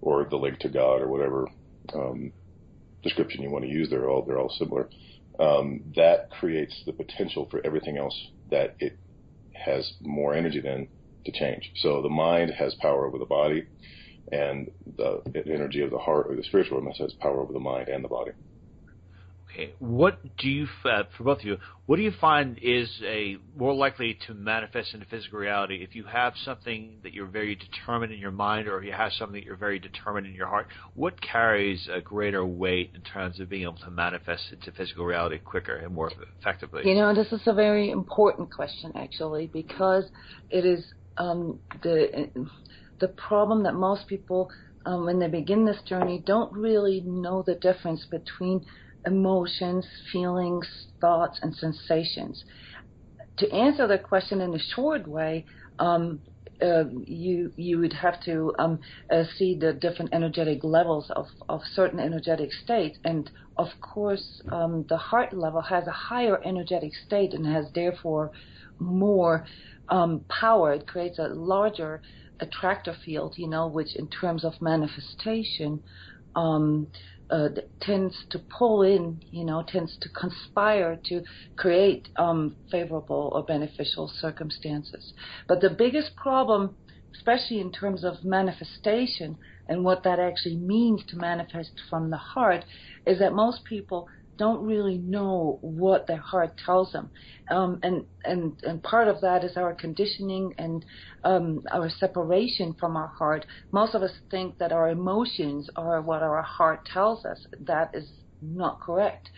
or 0.01 0.27
the 0.29 0.35
link 0.35 0.59
to 0.59 0.69
God 0.69 1.01
or 1.01 1.07
whatever 1.07 1.47
um, 1.93 2.33
description 3.07 3.41
you 3.43 3.49
want 3.49 3.65
to 3.65 3.71
use, 3.71 3.89
they're 3.89 4.09
all 4.09 4.23
they're 4.25 4.39
all 4.39 4.53
similar. 4.57 4.89
Um, 5.39 5.81
that 5.95 6.29
creates 6.31 6.75
the 6.85 6.93
potential 6.93 7.47
for 7.49 7.61
everything 7.65 7.97
else 7.97 8.15
that 8.49 8.75
it 8.79 8.99
has 9.53 9.93
more 10.01 10.33
energy 10.33 10.61
than 10.61 10.87
to 11.25 11.31
change. 11.31 11.71
So 11.75 12.01
the 12.01 12.09
mind 12.09 12.51
has 12.57 12.73
power 12.75 13.05
over 13.05 13.17
the 13.17 13.25
body, 13.25 13.65
and 14.31 14.69
the 14.97 15.21
energy 15.45 15.81
of 15.81 15.91
the 15.91 15.97
heart 15.97 16.27
or 16.29 16.35
the 16.35 16.43
spiritual 16.43 16.81
realm 16.81 16.93
has 16.97 17.13
power 17.21 17.41
over 17.41 17.53
the 17.53 17.59
mind 17.59 17.87
and 17.89 18.03
the 18.03 18.09
body. 18.09 18.31
What 19.79 20.19
do 20.37 20.49
you, 20.49 20.67
uh, 20.85 21.03
for 21.15 21.23
both 21.23 21.39
of 21.39 21.45
you, 21.45 21.57
what 21.85 21.95
do 21.95 22.01
you 22.03 22.11
find 22.19 22.59
is 22.61 22.89
a 23.03 23.37
more 23.55 23.73
likely 23.73 24.17
to 24.27 24.33
manifest 24.33 24.93
into 24.93 25.05
physical 25.07 25.39
reality? 25.39 25.83
If 25.83 25.95
you 25.95 26.03
have 26.03 26.33
something 26.43 26.99
that 27.03 27.13
you're 27.13 27.27
very 27.27 27.55
determined 27.55 28.13
in 28.13 28.19
your 28.19 28.31
mind, 28.31 28.67
or 28.67 28.83
you 28.83 28.91
have 28.91 29.13
something 29.13 29.39
that 29.39 29.45
you're 29.45 29.55
very 29.55 29.79
determined 29.79 30.27
in 30.27 30.33
your 30.33 30.47
heart, 30.47 30.67
what 30.93 31.19
carries 31.21 31.87
a 31.91 32.01
greater 32.01 32.45
weight 32.45 32.91
in 32.93 33.01
terms 33.01 33.39
of 33.39 33.49
being 33.49 33.63
able 33.63 33.77
to 33.77 33.91
manifest 33.91 34.43
into 34.51 34.71
physical 34.71 35.05
reality 35.05 35.39
quicker 35.39 35.75
and 35.75 35.93
more 35.93 36.11
effectively? 36.39 36.81
You 36.85 36.95
know, 36.95 37.15
this 37.15 37.31
is 37.31 37.41
a 37.47 37.53
very 37.53 37.89
important 37.89 38.51
question 38.51 38.91
actually, 38.95 39.49
because 39.51 40.05
it 40.49 40.65
is 40.65 40.85
um, 41.17 41.59
the 41.81 42.29
the 42.99 43.07
problem 43.09 43.63
that 43.63 43.73
most 43.73 44.07
people, 44.07 44.49
um, 44.85 45.05
when 45.05 45.19
they 45.19 45.27
begin 45.27 45.65
this 45.65 45.81
journey, 45.87 46.23
don't 46.25 46.51
really 46.53 47.01
know 47.05 47.43
the 47.45 47.55
difference 47.55 48.05
between 48.09 48.65
emotions, 49.07 49.85
feelings, 50.11 50.67
thoughts, 51.01 51.39
and 51.41 51.55
sensations. 51.55 52.43
To 53.37 53.45
answer 53.51 53.87
the 53.87 53.97
question 53.97 54.41
in 54.41 54.53
a 54.53 54.59
short 54.59 55.07
way, 55.07 55.45
um, 55.79 56.19
uh, 56.61 56.85
you 57.05 57.51
you 57.55 57.77
would 57.79 57.93
have 57.93 58.19
to 58.23 58.51
um, 58.57 58.79
uh, 59.11 59.23
see 59.37 59.57
the 59.63 59.73
different 59.73 60.11
energetic 60.13 60.63
levels 60.63 61.05
of, 61.15 61.27
of 61.47 61.61
certain 61.79 61.99
energetic 61.99 62.51
states, 62.51 62.97
and 63.03 63.29
of 63.57 63.69
course, 63.81 64.41
um, 64.51 64.85
the 64.89 64.97
heart 64.97 65.33
level 65.33 65.61
has 65.61 65.85
a 65.87 65.91
higher 65.91 66.37
energetic 66.43 66.91
state 67.05 67.33
and 67.33 67.45
has 67.45 67.65
therefore 67.73 68.31
more 68.79 69.45
um, 69.89 70.25
power. 70.29 70.73
It 70.73 70.87
creates 70.87 71.19
a 71.19 71.27
larger 71.27 72.01
attractor 72.39 72.95
field, 73.05 73.35
you 73.37 73.47
know, 73.47 73.67
which 73.67 73.95
in 73.95 74.07
terms 74.07 74.43
of 74.43 74.53
manifestation 74.61 75.81
um, 76.35 76.87
uh, 77.29 77.49
tends 77.81 78.15
to 78.29 78.39
pull 78.57 78.81
in, 78.81 79.21
you 79.31 79.45
know, 79.45 79.63
tends 79.67 79.97
to 80.01 80.09
conspire 80.09 80.99
to 81.05 81.21
create 81.57 82.07
um, 82.17 82.57
favorable 82.71 83.31
or 83.33 83.43
beneficial 83.43 84.11
circumstances. 84.19 85.13
But 85.47 85.61
the 85.61 85.69
biggest 85.69 86.15
problem, 86.15 86.77
especially 87.15 87.59
in 87.59 87.71
terms 87.71 88.03
of 88.03 88.23
manifestation 88.23 89.37
and 89.67 89.83
what 89.83 90.03
that 90.03 90.19
actually 90.19 90.57
means 90.57 91.03
to 91.09 91.17
manifest 91.17 91.71
from 91.89 92.09
the 92.09 92.17
heart, 92.17 92.63
is 93.05 93.19
that 93.19 93.33
most 93.33 93.65
people 93.65 94.07
don't 94.37 94.65
really 94.65 94.97
know 94.97 95.59
what 95.61 96.07
their 96.07 96.17
heart 96.17 96.59
tells 96.63 96.91
them. 96.91 97.09
Um, 97.49 97.79
and, 97.83 98.05
and, 98.23 98.59
and 98.63 98.81
part 98.83 99.07
of 99.07 99.21
that 99.21 99.43
is 99.43 99.57
our 99.57 99.73
conditioning 99.73 100.53
and 100.57 100.85
um, 101.23 101.63
our 101.71 101.89
separation 101.89 102.75
from 102.79 102.95
our 102.95 103.07
heart. 103.07 103.45
Most 103.71 103.95
of 103.95 104.03
us 104.03 104.11
think 104.31 104.57
that 104.59 104.71
our 104.71 104.89
emotions 104.89 105.69
are 105.75 106.01
what 106.01 106.23
our 106.23 106.41
heart 106.41 106.85
tells 106.91 107.25
us. 107.25 107.45
That 107.59 107.91
is 107.93 108.09
not 108.41 108.79
correct. 108.81 109.29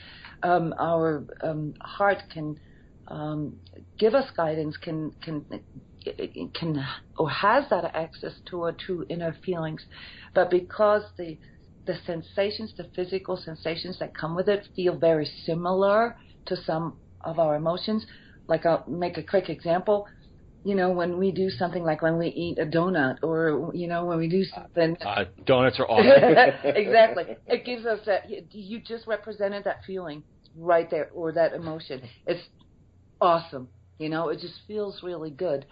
Um, 0.44 0.74
our 0.80 1.26
um, 1.42 1.74
heart 1.82 2.20
can 2.32 2.60
um, 3.08 3.58
give 3.98 4.14
us 4.14 4.30
guidance, 4.36 4.78
can, 4.78 5.12
can 5.22 5.46
can 6.54 6.86
or 7.18 7.30
has 7.30 7.66
that 7.70 7.92
access 7.94 8.34
to 8.50 8.64
our 8.64 8.72
true 8.72 9.06
inner 9.10 9.36
feelings, 9.46 9.82
but 10.34 10.50
because 10.50 11.04
the 11.18 11.38
the 11.90 11.98
sensations, 12.06 12.72
the 12.78 12.88
physical 12.96 13.36
sensations 13.36 13.98
that 13.98 14.16
come 14.16 14.36
with 14.36 14.48
it 14.48 14.68
feel 14.76 14.96
very 14.96 15.28
similar 15.44 16.16
to 16.46 16.56
some 16.56 17.00
of 17.22 17.40
our 17.40 17.56
emotions. 17.56 18.06
Like 18.48 18.64
I'll 18.64 18.86
make 18.88 19.18
a 19.18 19.24
quick 19.24 19.50
example. 19.50 20.06
You 20.64 20.76
know, 20.76 20.92
when 20.92 21.18
we 21.18 21.32
do 21.32 21.50
something 21.50 21.84
like 21.84 22.04
when 22.04 22.20
we 22.20 22.28
eat 22.28 22.60
a 22.60 22.66
donut 22.66 23.16
or, 23.24 23.72
you 23.74 23.88
know, 23.88 24.06
when 24.06 24.20
we 24.20 24.30
do 24.30 24.44
something. 24.44 24.98
Uh, 25.02 25.26
donuts 25.46 25.80
are 25.80 25.90
awesome. 25.90 26.76
exactly. 26.76 27.26
It 27.48 27.66
gives 27.66 27.88
us 27.88 28.02
that, 28.06 28.30
you 28.52 28.82
just 28.82 29.08
represented 29.08 29.64
that 29.64 29.80
feeling 29.88 30.24
right 30.56 30.88
there 30.92 31.10
or 31.16 31.32
that 31.32 31.54
emotion. 31.54 32.04
It's 32.28 32.44
awesome. 33.20 33.70
You 33.98 34.10
know, 34.10 34.30
it 34.30 34.42
just 34.42 34.60
feels 34.68 35.02
really 35.02 35.32
good. 35.32 35.66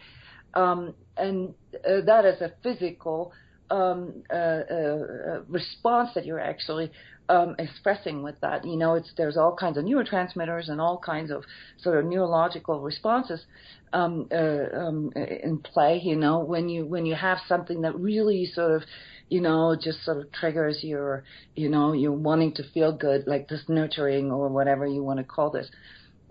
Um, 0.55 0.95
and 1.15 1.53
uh, 1.87 2.01
that 2.07 2.25
is 2.25 2.41
a 2.41 2.53
physical 2.63 3.33
um, 3.69 4.23
uh, 4.29 4.33
uh, 4.33 5.41
response 5.47 6.09
that 6.15 6.25
you're 6.25 6.39
actually 6.39 6.91
um, 7.29 7.55
expressing 7.59 8.23
with 8.23 8.39
that. 8.41 8.65
You 8.65 8.77
know, 8.77 8.95
it's 8.95 9.11
there's 9.17 9.37
all 9.37 9.55
kinds 9.55 9.77
of 9.77 9.85
neurotransmitters 9.85 10.69
and 10.69 10.79
all 10.79 10.97
kinds 10.97 11.31
of 11.31 11.43
sort 11.81 11.97
of 11.99 12.05
neurological 12.05 12.81
responses 12.81 13.45
um, 13.93 14.27
uh, 14.31 14.77
um, 14.77 15.11
in 15.15 15.59
play. 15.59 15.99
You 16.03 16.15
know, 16.15 16.39
when 16.39 16.69
you 16.69 16.85
when 16.85 17.05
you 17.05 17.15
have 17.15 17.39
something 17.47 17.81
that 17.81 17.95
really 17.99 18.45
sort 18.45 18.71
of 18.71 18.83
you 19.29 19.41
know, 19.41 19.75
just 19.75 20.03
sort 20.05 20.17
of 20.17 20.31
triggers 20.31 20.83
your, 20.83 21.23
you 21.55 21.69
know, 21.69 21.93
you're 21.93 22.11
wanting 22.11 22.53
to 22.53 22.63
feel 22.71 22.93
good, 22.93 23.27
like 23.27 23.49
this 23.49 23.63
nurturing 23.67 24.31
or 24.31 24.47
whatever 24.47 24.87
you 24.87 25.03
want 25.03 25.19
to 25.19 25.23
call 25.23 25.49
this. 25.49 25.69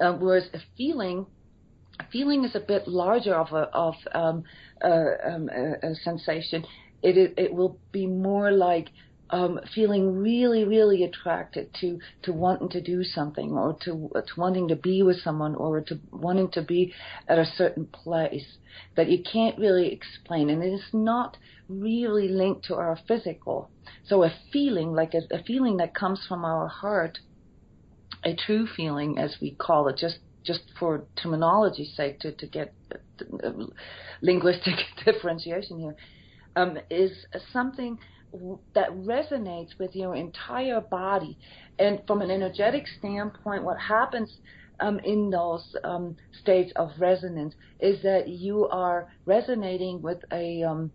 Uh, 0.01 0.12
whereas 0.14 0.49
a 0.55 0.59
feeling, 0.76 1.26
a 2.01 2.05
feeling 2.11 2.45
is 2.45 2.55
a 2.55 2.61
bit 2.61 2.89
larger 2.89 3.34
of 3.34 3.53
a 3.53 3.68
of 3.74 3.95
um, 4.14 4.45
uh, 4.82 5.28
um, 5.28 5.51
a, 5.51 5.89
a 5.89 5.95
sensation 5.97 6.64
it, 7.03 7.35
it 7.37 7.53
will 7.53 7.79
be 7.93 8.07
more 8.07 8.51
like 8.51 8.89
um, 9.31 9.59
feeling 9.75 10.17
really, 10.17 10.65
really 10.65 11.03
attracted 11.03 11.75
to 11.81 11.99
to 12.23 12.33
wanting 12.33 12.69
to 12.71 12.81
do 12.81 13.03
something, 13.03 13.53
or 13.53 13.77
to, 13.85 14.11
to 14.15 14.41
wanting 14.41 14.69
to 14.69 14.77
be 14.77 15.03
with 15.03 15.21
someone, 15.21 15.55
or 15.57 15.81
to 15.81 15.99
wanting 16.13 16.51
to 16.53 16.63
be 16.63 16.95
at 17.29 17.39
a 17.39 17.45
certain 17.57 17.87
place 17.87 18.59
that 18.97 19.09
you 19.11 19.23
can't 19.23 19.59
really 19.59 19.93
explain, 19.93 20.49
and 20.49 20.63
it 20.63 20.73
is 20.73 20.85
not 20.93 21.37
really 21.69 22.29
linked 22.29 22.65
to 22.67 22.77
our 22.77 22.99
physical. 23.09 23.71
So 24.07 24.23
a 24.23 24.33
feeling, 24.53 24.93
like 24.93 25.15
a, 25.15 25.35
a 25.35 25.43
feeling 25.43 25.79
that 25.79 25.95
comes 25.95 26.25
from 26.29 26.45
our 26.45 26.69
heart, 26.69 27.19
a 28.25 28.35
true 28.35 28.69
feeling, 28.77 29.19
as 29.19 29.37
we 29.41 29.57
call 29.57 29.89
it, 29.89 29.97
just 29.97 30.19
just 30.45 30.63
for 30.79 31.05
terminology's 31.21 31.97
sake, 31.97 32.21
to 32.21 32.31
to 32.31 32.47
get 32.47 32.73
linguistic 34.23 34.77
differentiation 35.05 35.81
here, 35.81 35.97
um, 36.57 36.79
is 36.91 37.13
something 37.53 37.99
that 38.75 38.91
resonates 38.91 39.71
with 39.79 39.95
your 39.95 40.17
entire 40.17 40.81
body. 40.81 41.39
And 41.79 42.03
from 42.07 42.23
an 42.23 42.31
energetic 42.31 42.85
standpoint, 42.99 43.65
what 43.65 43.79
happens 43.79 44.35
um, 44.81 44.99
in 45.05 45.31
those 45.31 45.65
um, 45.85 46.17
states 46.41 46.73
of 46.77 46.91
resonance 46.99 47.55
is 47.81 48.03
that 48.03 48.29
you 48.29 48.67
are 48.69 49.09
resonating 49.25 50.03
with 50.03 50.19
a 50.33 50.63
um, 50.65 50.93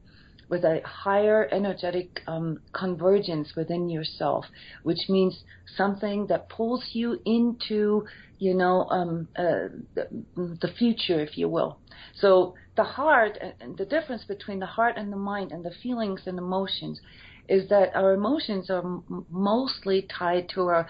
with 0.49 0.65
a 0.65 0.81
higher 0.83 1.47
energetic 1.53 2.19
um, 2.27 2.59
convergence 2.73 3.53
within 3.55 3.89
yourself, 3.89 4.45
which 4.83 4.99
means 5.07 5.43
something 5.77 6.27
that 6.27 6.49
pulls 6.49 6.83
you 6.91 7.17
into, 7.25 8.03
you 8.37 8.53
know, 8.53 8.85
um, 8.89 9.29
uh, 9.37 9.69
the, 9.95 10.07
the 10.35 10.67
future, 10.77 11.21
if 11.21 11.37
you 11.37 11.47
will. 11.47 11.79
So 12.15 12.53
the 12.81 12.87
heart, 12.87 13.37
and 13.59 13.77
the 13.77 13.85
difference 13.85 14.23
between 14.25 14.59
the 14.59 14.65
heart 14.77 14.95
and 14.97 15.13
the 15.13 15.17
mind 15.31 15.51
and 15.51 15.63
the 15.63 15.75
feelings 15.83 16.21
and 16.25 16.37
emotions 16.39 16.99
is 17.47 17.69
that 17.69 17.95
our 17.95 18.13
emotions 18.13 18.69
are 18.71 18.79
m- 18.79 19.25
mostly 19.29 20.07
tied 20.17 20.49
to 20.49 20.61
our 20.61 20.87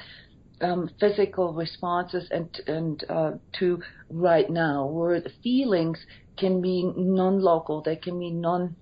um, 0.62 0.90
physical 1.02 1.54
responses 1.54 2.26
and 2.32 2.50
and 2.68 3.04
uh, 3.10 3.32
to 3.60 3.82
right 4.10 4.50
now, 4.50 4.86
where 4.86 5.20
the 5.20 5.34
feelings 5.44 6.00
can 6.38 6.62
be 6.62 6.78
non-local, 6.96 7.82
they 7.82 7.98
can 7.98 8.18
be 8.20 8.32
non 8.32 8.76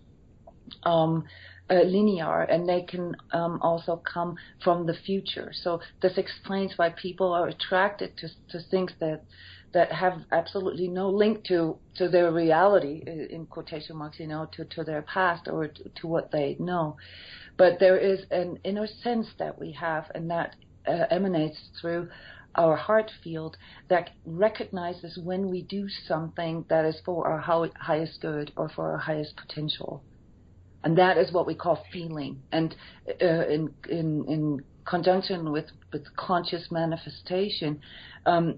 um, 0.83 1.23
uh, 1.71 1.83
linear, 1.95 2.41
and 2.43 2.69
they 2.69 2.83
can 2.83 3.15
um, 3.33 3.59
also 3.63 4.01
come 4.13 4.35
from 4.63 4.85
the 4.85 4.97
future. 5.07 5.51
So 5.63 5.79
this 6.01 6.15
explains 6.17 6.73
why 6.75 6.89
people 6.89 7.33
are 7.33 7.47
attracted 7.47 8.17
to 8.17 8.27
to 8.51 8.59
things 8.69 8.91
that 8.99 9.21
that 9.73 9.91
have 9.91 10.21
absolutely 10.31 10.87
no 10.87 11.09
link 11.09 11.43
to 11.45 11.77
to 11.95 12.09
their 12.09 12.31
reality 12.31 13.03
in 13.05 13.45
quotation 13.45 13.97
marks, 13.97 14.19
you 14.19 14.27
know, 14.27 14.47
to 14.53 14.65
to 14.65 14.83
their 14.83 15.01
past 15.01 15.47
or 15.47 15.67
to, 15.67 15.89
to 15.95 16.07
what 16.07 16.31
they 16.31 16.55
know. 16.59 16.97
But 17.57 17.79
there 17.79 17.97
is 17.97 18.21
an 18.31 18.59
inner 18.63 18.87
sense 18.87 19.27
that 19.37 19.59
we 19.59 19.71
have, 19.73 20.05
and 20.15 20.29
that 20.31 20.55
uh, 20.87 21.05
emanates 21.11 21.59
through 21.79 22.09
our 22.55 22.75
heart 22.75 23.11
field 23.23 23.57
that 23.89 24.09
recognizes 24.25 25.17
when 25.17 25.49
we 25.49 25.61
do 25.61 25.87
something 26.07 26.65
that 26.69 26.85
is 26.85 26.99
for 27.05 27.27
our 27.27 27.69
highest 27.77 28.21
good 28.21 28.51
or 28.57 28.69
for 28.69 28.91
our 28.91 28.97
highest 28.97 29.35
potential. 29.37 30.03
And 30.83 30.97
that 30.97 31.17
is 31.17 31.31
what 31.31 31.45
we 31.45 31.55
call 31.55 31.83
feeling. 31.91 32.41
And 32.51 32.75
uh, 33.21 33.25
in, 33.25 33.73
in, 33.89 34.25
in 34.27 34.63
conjunction 34.89 35.51
with, 35.51 35.65
with 35.93 36.03
conscious 36.15 36.67
manifestation, 36.71 37.79
um, 38.25 38.57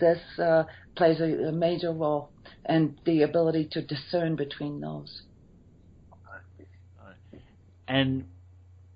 this 0.00 0.18
uh, 0.38 0.64
plays 0.96 1.20
a, 1.20 1.48
a 1.48 1.52
major 1.52 1.92
role 1.92 2.30
and 2.64 2.98
the 3.04 3.22
ability 3.22 3.68
to 3.72 3.82
discern 3.82 4.36
between 4.36 4.80
those. 4.80 5.22
And 7.88 8.24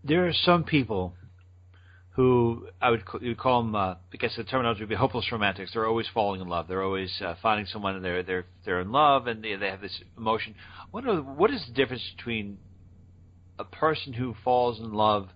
there 0.02 0.26
are 0.26 0.32
some 0.32 0.64
people 0.64 1.14
who 2.10 2.66
I 2.82 2.90
would 2.90 3.04
you 3.20 3.36
call 3.36 3.62
them. 3.62 3.74
Uh, 3.76 3.94
I 4.12 4.16
guess 4.18 4.34
the 4.36 4.42
terminology 4.42 4.80
would 4.80 4.88
be 4.88 4.96
hopeless 4.96 5.30
romantics. 5.30 5.70
They're 5.72 5.86
always 5.86 6.08
falling 6.12 6.40
in 6.40 6.48
love. 6.48 6.66
They're 6.66 6.82
always 6.82 7.12
uh, 7.24 7.36
finding 7.40 7.66
someone, 7.66 7.94
and 7.94 8.04
they're 8.04 8.24
they're 8.24 8.46
they're 8.64 8.80
in 8.80 8.90
love, 8.90 9.28
and 9.28 9.44
they, 9.44 9.54
they 9.54 9.68
have 9.68 9.80
this 9.80 10.00
emotion. 10.18 10.56
What 10.90 11.06
are, 11.06 11.22
what 11.22 11.52
is 11.52 11.64
the 11.68 11.72
difference 11.72 12.02
between 12.16 12.58
a 13.60 13.64
person 13.64 14.12
who 14.12 14.34
falls 14.42 14.80
in 14.80 14.92
love 14.92 15.28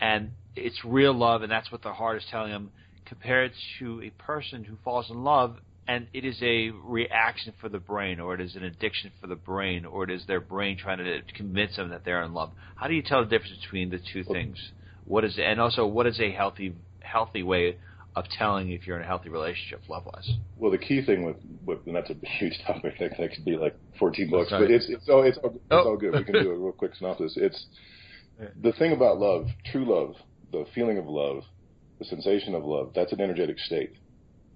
and 0.00 0.30
it's 0.56 0.84
real 0.84 1.12
love, 1.12 1.42
and 1.42 1.50
that's 1.50 1.70
what 1.70 1.82
their 1.82 1.92
heart 1.92 2.18
is 2.18 2.24
telling 2.30 2.50
them, 2.50 2.70
compared 3.04 3.52
to 3.78 4.02
a 4.02 4.10
person 4.22 4.64
who 4.64 4.76
falls 4.84 5.10
in 5.10 5.24
love 5.24 5.56
and 5.90 6.06
it 6.12 6.24
is 6.24 6.38
a 6.40 6.70
reaction 6.84 7.52
for 7.60 7.68
the 7.68 7.80
brain, 7.80 8.20
or 8.20 8.34
it 8.34 8.40
is 8.40 8.54
an 8.54 8.62
addiction 8.62 9.10
for 9.20 9.26
the 9.26 9.34
brain, 9.34 9.84
or 9.84 10.04
it 10.04 10.10
is 10.10 10.24
their 10.28 10.40
brain 10.40 10.78
trying 10.78 10.98
to 10.98 11.20
convince 11.34 11.74
them 11.74 11.88
that 11.88 12.04
they're 12.04 12.22
in 12.22 12.32
love. 12.32 12.52
How 12.76 12.86
do 12.86 12.94
you 12.94 13.02
tell 13.02 13.24
the 13.24 13.28
difference 13.28 13.56
between 13.60 13.90
the 13.90 13.98
two 14.12 14.22
things? 14.22 14.56
What 15.04 15.24
is 15.24 15.36
and 15.42 15.60
also 15.60 15.84
what 15.84 16.06
is 16.06 16.20
a 16.20 16.30
healthy 16.30 16.74
healthy 17.00 17.42
way 17.42 17.76
of 18.14 18.24
telling 18.38 18.70
if 18.70 18.86
you're 18.86 18.98
in 18.98 19.02
a 19.02 19.06
healthy 19.06 19.30
relationship 19.30 19.80
love 19.88 20.04
wise? 20.06 20.30
Well, 20.56 20.70
the 20.70 20.78
key 20.78 21.04
thing 21.04 21.24
with, 21.24 21.36
with 21.66 21.78
and 21.86 21.96
that's 21.96 22.10
a 22.10 22.26
huge 22.38 22.56
topic. 22.66 22.94
That, 23.00 23.16
that 23.18 23.32
could 23.34 23.44
be 23.44 23.56
like 23.56 23.76
14 23.98 24.30
books, 24.30 24.50
but 24.50 24.70
it's 24.70 24.86
it's 24.88 25.08
all 25.08 25.24
it's 25.24 25.38
all, 25.38 25.50
it's 25.50 25.64
oh. 25.72 25.88
all 25.88 25.96
good. 25.96 26.14
We 26.14 26.22
can 26.22 26.34
do 26.34 26.50
a 26.50 26.56
real 26.56 26.70
quick 26.70 26.94
synopsis. 26.94 27.32
It's 27.36 27.66
the 28.62 28.72
thing 28.74 28.92
about 28.92 29.18
love, 29.18 29.48
true 29.72 29.84
love, 29.84 30.14
the 30.52 30.64
feeling 30.74 30.98
of 30.98 31.06
love, 31.06 31.44
the 31.98 32.04
sensation 32.04 32.54
of 32.54 32.64
love. 32.64 32.92
That's 32.94 33.12
an 33.12 33.20
energetic 33.20 33.58
state. 33.58 33.94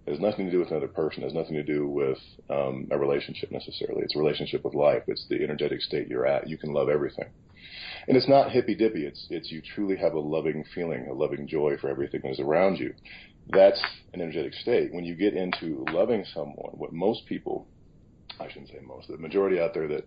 It 0.06 0.10
has 0.10 0.20
nothing 0.20 0.46
to 0.46 0.52
do 0.52 0.58
with 0.58 0.70
another 0.70 0.88
person. 0.88 1.22
It 1.22 1.26
has 1.26 1.34
nothing 1.34 1.54
to 1.54 1.62
do 1.62 1.88
with 1.88 2.18
um, 2.50 2.88
a 2.90 2.98
relationship 2.98 3.50
necessarily. 3.50 4.02
It's 4.02 4.14
a 4.14 4.18
relationship 4.18 4.62
with 4.64 4.74
life. 4.74 5.02
It's 5.06 5.26
the 5.28 5.42
energetic 5.42 5.80
state 5.80 6.08
you're 6.08 6.26
at. 6.26 6.48
You 6.48 6.58
can 6.58 6.72
love 6.72 6.90
everything, 6.90 7.28
and 8.06 8.16
it's 8.16 8.28
not 8.28 8.50
hippy 8.50 8.74
dippy. 8.74 9.06
It's 9.06 9.26
it's 9.30 9.50
you 9.50 9.62
truly 9.62 9.96
have 9.96 10.12
a 10.12 10.20
loving 10.20 10.64
feeling, 10.74 11.06
a 11.08 11.14
loving 11.14 11.48
joy 11.48 11.76
for 11.80 11.88
everything 11.88 12.20
that 12.22 12.32
is 12.32 12.40
around 12.40 12.78
you. 12.78 12.92
That's 13.48 13.82
an 14.12 14.20
energetic 14.20 14.54
state. 14.54 14.92
When 14.92 15.04
you 15.04 15.14
get 15.14 15.34
into 15.34 15.84
loving 15.90 16.24
someone, 16.34 16.72
what 16.72 16.92
most 16.92 17.26
people, 17.26 17.66
I 18.38 18.48
shouldn't 18.48 18.68
say 18.68 18.80
most, 18.86 19.08
the 19.08 19.16
majority 19.16 19.58
out 19.58 19.72
there 19.74 19.88
that 19.88 20.06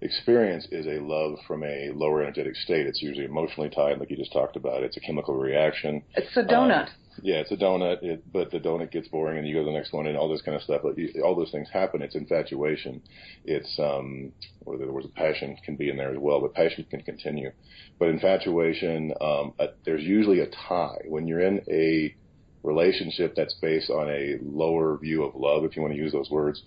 experience 0.00 0.66
is 0.70 0.86
a 0.86 1.00
love 1.00 1.38
from 1.46 1.62
a 1.62 1.90
lower 1.94 2.22
energetic 2.22 2.56
state. 2.56 2.86
It's 2.86 3.02
usually 3.02 3.24
emotionally 3.24 3.70
tied, 3.70 3.98
like 3.98 4.10
you 4.10 4.16
just 4.16 4.32
talked 4.32 4.56
about. 4.56 4.82
It's 4.82 4.96
a 4.96 5.00
chemical 5.00 5.34
reaction. 5.34 6.02
It's 6.14 6.36
a 6.36 6.42
donut. 6.42 6.88
Um, 6.88 6.94
yeah, 7.22 7.36
it's 7.36 7.50
a 7.50 7.56
donut, 7.56 8.02
it, 8.02 8.30
but 8.30 8.50
the 8.50 8.58
donut 8.60 8.90
gets 8.90 9.08
boring 9.08 9.38
and 9.38 9.48
you 9.48 9.54
go 9.54 9.60
to 9.60 9.66
the 9.66 9.72
next 9.72 9.92
one 9.92 10.06
and 10.06 10.18
all 10.18 10.28
this 10.28 10.42
kind 10.42 10.54
of 10.54 10.62
stuff. 10.62 10.82
But 10.82 10.96
all 11.24 11.34
those 11.34 11.50
things 11.50 11.68
happen. 11.72 12.02
It's 12.02 12.14
infatuation. 12.14 13.00
It's, 13.44 13.78
um, 13.78 14.32
or 14.66 14.76
there 14.76 14.92
was 14.92 15.06
a 15.06 15.08
passion 15.08 15.56
can 15.64 15.76
be 15.76 15.88
in 15.88 15.96
there 15.96 16.12
as 16.12 16.18
well, 16.18 16.40
but 16.40 16.54
passion 16.54 16.84
can 16.90 17.02
continue. 17.02 17.50
But 17.98 18.08
infatuation, 18.08 19.14
um, 19.20 19.54
uh, 19.58 19.68
there's 19.84 20.02
usually 20.02 20.40
a 20.40 20.46
tie. 20.68 20.98
When 21.06 21.26
you're 21.26 21.40
in 21.40 21.62
a 21.70 22.14
relationship 22.62 23.34
that's 23.34 23.54
based 23.62 23.88
on 23.88 24.10
a 24.10 24.36
lower 24.42 24.98
view 24.98 25.24
of 25.24 25.34
love, 25.34 25.64
if 25.64 25.74
you 25.76 25.82
want 25.82 25.94
to 25.94 25.98
use 25.98 26.12
those 26.12 26.30
words, 26.30 26.62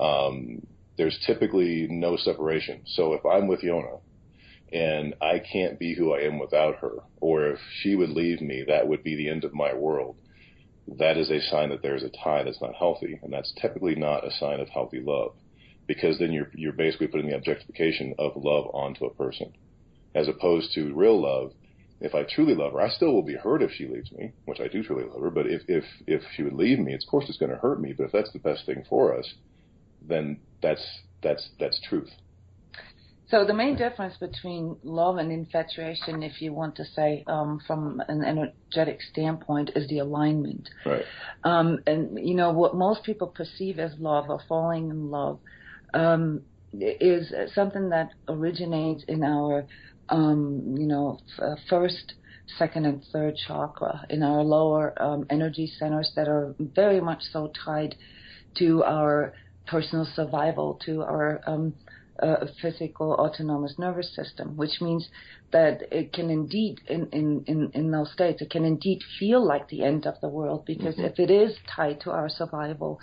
um, 0.00 0.66
there's 1.02 1.18
typically 1.26 1.88
no 1.90 2.16
separation. 2.16 2.82
So 2.86 3.12
if 3.14 3.26
I'm 3.26 3.48
with 3.48 3.62
Jona, 3.62 3.96
and 4.72 5.14
I 5.20 5.40
can't 5.40 5.76
be 5.76 5.96
who 5.96 6.14
I 6.14 6.20
am 6.20 6.38
without 6.38 6.76
her. 6.76 6.92
Or 7.20 7.48
if 7.48 7.58
she 7.80 7.96
would 7.96 8.10
leave 8.10 8.40
me, 8.40 8.62
that 8.68 8.86
would 8.86 9.02
be 9.02 9.16
the 9.16 9.28
end 9.28 9.42
of 9.42 9.52
my 9.52 9.74
world. 9.74 10.14
That 10.86 11.16
is 11.16 11.28
a 11.28 11.40
sign 11.40 11.70
that 11.70 11.82
there's 11.82 12.04
a 12.04 12.08
tie 12.08 12.44
that's 12.44 12.60
not 12.60 12.76
healthy, 12.76 13.18
and 13.20 13.32
that's 13.32 13.52
typically 13.60 13.96
not 13.96 14.24
a 14.24 14.30
sign 14.30 14.60
of 14.60 14.68
healthy 14.68 15.00
love, 15.00 15.34
because 15.88 16.20
then 16.20 16.30
you're 16.30 16.50
you're 16.54 16.72
basically 16.72 17.08
putting 17.08 17.28
the 17.28 17.36
objectification 17.36 18.14
of 18.16 18.36
love 18.36 18.66
onto 18.72 19.04
a 19.04 19.14
person, 19.14 19.52
as 20.14 20.28
opposed 20.28 20.72
to 20.74 20.94
real 20.94 21.20
love. 21.20 21.52
If 22.00 22.14
I 22.14 22.22
truly 22.22 22.54
love 22.54 22.74
her, 22.74 22.80
I 22.80 22.90
still 22.90 23.12
will 23.12 23.24
be 23.24 23.34
hurt 23.34 23.62
if 23.62 23.72
she 23.72 23.88
leaves 23.88 24.12
me, 24.12 24.34
which 24.44 24.60
I 24.60 24.68
do 24.68 24.84
truly 24.84 25.04
love 25.04 25.20
her. 25.20 25.30
But 25.30 25.48
if 25.48 25.62
if 25.66 25.84
if 26.06 26.22
she 26.36 26.44
would 26.44 26.54
leave 26.54 26.78
me, 26.78 26.94
of 26.94 27.00
course 27.10 27.24
it's 27.28 27.38
going 27.38 27.50
to 27.50 27.58
hurt 27.58 27.80
me. 27.80 27.92
But 27.92 28.04
if 28.04 28.12
that's 28.12 28.32
the 28.32 28.38
best 28.38 28.66
thing 28.66 28.84
for 28.88 29.18
us, 29.18 29.34
then 30.00 30.38
that's 30.62 30.84
that's 31.22 31.50
that's 31.58 31.80
truth. 31.88 32.10
So 33.28 33.46
the 33.46 33.54
main 33.54 33.76
difference 33.76 34.14
between 34.18 34.76
love 34.82 35.16
and 35.16 35.32
infatuation, 35.32 36.22
if 36.22 36.42
you 36.42 36.52
want 36.52 36.76
to 36.76 36.84
say 36.84 37.24
um, 37.26 37.60
from 37.66 38.02
an 38.08 38.22
energetic 38.22 39.00
standpoint, 39.10 39.70
is 39.74 39.88
the 39.88 40.00
alignment. 40.00 40.68
Right. 40.84 41.04
Um, 41.42 41.78
and 41.86 42.18
you 42.18 42.34
know 42.34 42.50
what 42.52 42.76
most 42.76 43.04
people 43.04 43.28
perceive 43.28 43.78
as 43.78 43.92
love 43.98 44.26
or 44.28 44.40
falling 44.46 44.90
in 44.90 45.10
love 45.10 45.40
um, 45.94 46.42
is 46.74 47.32
something 47.54 47.88
that 47.88 48.10
originates 48.28 49.04
in 49.08 49.22
our, 49.22 49.66
um, 50.10 50.74
you 50.78 50.86
know, 50.86 51.18
f- 51.38 51.58
first, 51.70 52.14
second, 52.58 52.84
and 52.84 53.02
third 53.12 53.34
chakra 53.46 54.04
in 54.10 54.22
our 54.22 54.42
lower 54.42 54.94
um, 55.02 55.24
energy 55.30 55.72
centers 55.78 56.12
that 56.16 56.28
are 56.28 56.54
very 56.58 57.00
much 57.00 57.22
so 57.30 57.50
tied 57.64 57.96
to 58.58 58.84
our 58.84 59.32
personal 59.66 60.06
survival, 60.14 60.78
to 60.84 61.02
our 61.02 61.40
um, 61.46 61.74
a 62.18 62.46
physical 62.60 63.14
autonomous 63.14 63.74
nervous 63.78 64.14
system, 64.14 64.56
which 64.56 64.80
means 64.80 65.08
that 65.50 65.82
it 65.90 66.12
can 66.12 66.30
indeed, 66.30 66.80
in, 66.86 67.08
in, 67.10 67.42
in, 67.46 67.70
in 67.74 67.90
those 67.90 68.12
states, 68.12 68.40
it 68.40 68.50
can 68.50 68.64
indeed 68.64 69.00
feel 69.18 69.44
like 69.44 69.68
the 69.68 69.82
end 69.82 70.06
of 70.06 70.14
the 70.20 70.28
world 70.28 70.64
because 70.64 70.94
mm-hmm. 70.94 71.06
if 71.06 71.18
it 71.18 71.30
is 71.30 71.56
tied 71.74 72.00
to 72.00 72.10
our 72.10 72.28
survival, 72.28 73.00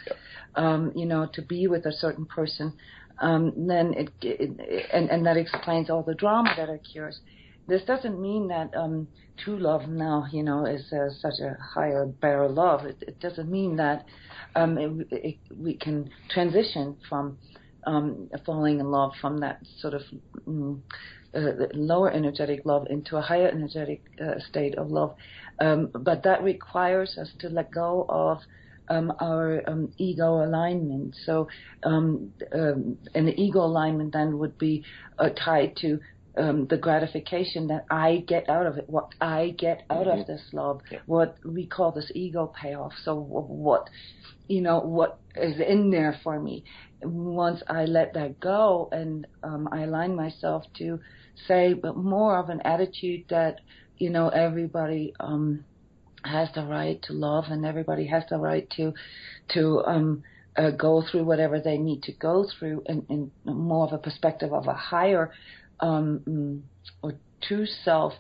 um, 0.56 0.92
you 0.96 1.06
know, 1.06 1.28
to 1.34 1.42
be 1.42 1.68
with 1.68 1.86
a 1.86 1.92
certain 1.92 2.26
person, 2.26 2.74
um, 3.20 3.52
then 3.68 3.94
it, 3.96 4.10
it, 4.22 4.88
and, 4.94 5.10
and 5.10 5.26
that 5.26 5.38
explains 5.38 5.90
all 5.90 6.04
the 6.04 6.16
drama 6.16 6.54
that 6.56 6.70
occurs. 6.70 7.20
this 7.68 7.84
doesn't 7.84 8.22
mean 8.22 8.48
that 8.48 8.74
um, 8.76 9.08
true 9.44 9.60
love 9.60 9.88
now, 9.90 10.26
you 10.32 10.44
know, 10.44 10.66
is 10.66 10.94
uh, 10.94 11.10
such 11.20 11.40
a 11.42 11.58
higher, 11.62 12.06
better 12.06 12.48
love. 12.48 12.86
It, 12.86 13.04
it 13.06 13.20
doesn't 13.20 13.50
mean 13.52 13.76
that 13.78 14.06
um, 14.56 14.78
it, 14.78 15.08
it, 15.12 15.38
we 15.56 15.76
can 15.76 16.10
transition 16.30 16.98
from 17.08 17.38
um, 17.86 18.30
falling 18.46 18.80
in 18.80 18.92
love 18.92 19.12
from 19.22 19.40
that 19.40 19.60
sort 19.80 19.94
of 19.94 20.02
mm, 20.48 20.82
uh, 21.34 21.52
lower 21.74 22.12
energetic 22.12 22.62
love 22.66 22.88
into 22.90 23.18
a 23.18 23.22
higher 23.22 23.48
energetic 23.48 24.02
uh, 24.22 24.40
state 24.50 24.78
of 24.78 24.90
love. 24.90 25.16
Um, 25.60 25.90
but 25.94 26.24
that 26.24 26.44
requires 26.44 27.18
us 27.18 27.30
to 27.40 27.50
let 27.50 27.72
go 27.72 28.06
of 28.10 28.40
um, 28.90 29.14
our 29.20 29.62
um, 29.68 29.94
ego 29.98 30.44
alignment. 30.44 31.16
So, 31.26 31.48
um, 31.84 32.34
um, 32.54 32.98
the 33.14 33.34
ego 33.38 33.60
alignment 33.60 34.14
then 34.14 34.40
would 34.40 34.58
be 34.58 34.84
uh, 35.20 35.30
tied 35.30 35.76
to 35.78 36.00
um, 36.40 36.68
the 36.68 36.78
gratification 36.78 37.68
that 37.68 37.86
I 37.92 38.24
get 38.28 38.50
out 38.50 38.66
of 38.66 38.78
it, 38.78 38.90
what 38.90 39.10
I 39.20 39.54
get 39.58 39.84
out 39.90 40.08
mm-hmm. 40.08 40.22
of 40.22 40.28
this 40.28 40.42
love, 40.54 40.82
yeah. 40.90 41.00
what 41.06 41.38
we 41.44 41.68
call 41.68 41.92
this 41.92 42.12
ego 42.16 42.52
payoff. 42.60 42.94
So, 43.04 43.16
what, 43.16 43.90
you 44.48 44.62
know, 44.62 44.80
what 44.80 45.20
is 45.36 45.60
in 45.60 45.92
there 45.92 46.18
for 46.24 46.40
me. 46.40 46.64
Once 47.04 47.62
I 47.68 47.86
let 47.86 48.14
that 48.14 48.40
go 48.40 48.90
and 48.92 49.28
um, 49.44 49.70
I 49.72 49.84
align 49.84 50.16
myself 50.16 50.64
to 50.78 51.00
say, 51.48 51.74
but 51.74 51.96
more 51.96 52.38
of 52.38 52.50
an 52.50 52.62
attitude 52.62 53.26
that, 53.30 53.60
you 53.98 54.10
know, 54.10 54.30
everybody 54.30 55.14
um, 55.20 55.64
has 56.24 56.50
the 56.56 56.66
right 56.66 57.02
to 57.04 57.14
love 57.14 57.46
and 57.50 57.66
everybody 57.66 58.08
has 58.08 58.24
the 58.30 58.38
right 58.38 58.70
to, 58.78 58.94
to, 59.54 59.84
um, 59.86 60.24
uh, 60.58 60.72
go 60.72 61.04
through 61.10 61.24
whatever 61.24 61.62
they 61.62 61.78
need 61.78 62.04
to 62.04 62.12
go 62.12 62.46
through 62.58 62.84
and, 62.88 63.06
in 63.10 63.32
more 63.46 63.86
of 63.86 63.94
a 63.94 63.98
perspective 63.98 64.52
of 64.52 64.68
a 64.68 64.74
higher 64.74 65.32
um, 65.80 66.22
mm, 66.28 66.62
or 67.02 67.14
true 67.42 67.66
self 67.66 68.14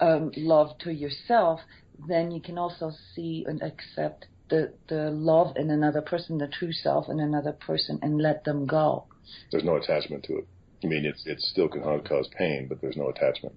um, 0.00 0.30
love 0.36 0.76
to 0.78 0.92
yourself, 0.92 1.60
then 2.08 2.30
you 2.30 2.40
can 2.40 2.58
also 2.58 2.92
see 3.14 3.44
and 3.46 3.62
accept 3.62 4.26
the 4.48 4.72
the 4.88 5.10
love 5.10 5.56
in 5.56 5.70
another 5.70 6.02
person, 6.02 6.38
the 6.38 6.48
true 6.48 6.72
self 6.72 7.08
in 7.08 7.20
another 7.20 7.52
person, 7.52 7.98
and 8.02 8.20
let 8.20 8.44
them 8.44 8.66
go. 8.66 9.04
There's 9.50 9.64
no 9.64 9.76
attachment 9.76 10.24
to 10.24 10.38
it. 10.38 10.48
I 10.84 10.86
mean, 10.86 11.04
it's 11.04 11.24
it 11.26 11.40
still 11.40 11.68
can 11.68 11.82
cause 11.82 12.28
pain, 12.36 12.66
but 12.68 12.80
there's 12.80 12.96
no 12.96 13.08
attachment. 13.08 13.56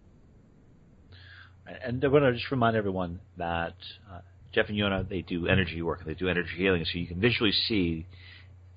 And 1.84 2.04
I 2.04 2.08
want 2.08 2.24
to 2.24 2.34
just 2.34 2.50
remind 2.50 2.76
everyone 2.76 3.20
that 3.38 3.76
uh, 4.12 4.22
Jeff 4.54 4.70
and 4.70 4.78
Jona 4.78 5.06
they 5.08 5.22
do 5.22 5.48
energy 5.48 5.82
work, 5.82 6.04
they 6.06 6.16
do 6.16 6.28
energy 6.28 6.50
healing, 6.58 6.84
so 6.86 6.98
you 6.98 7.08
can 7.08 7.20
visually 7.20 7.52
see 7.52 8.08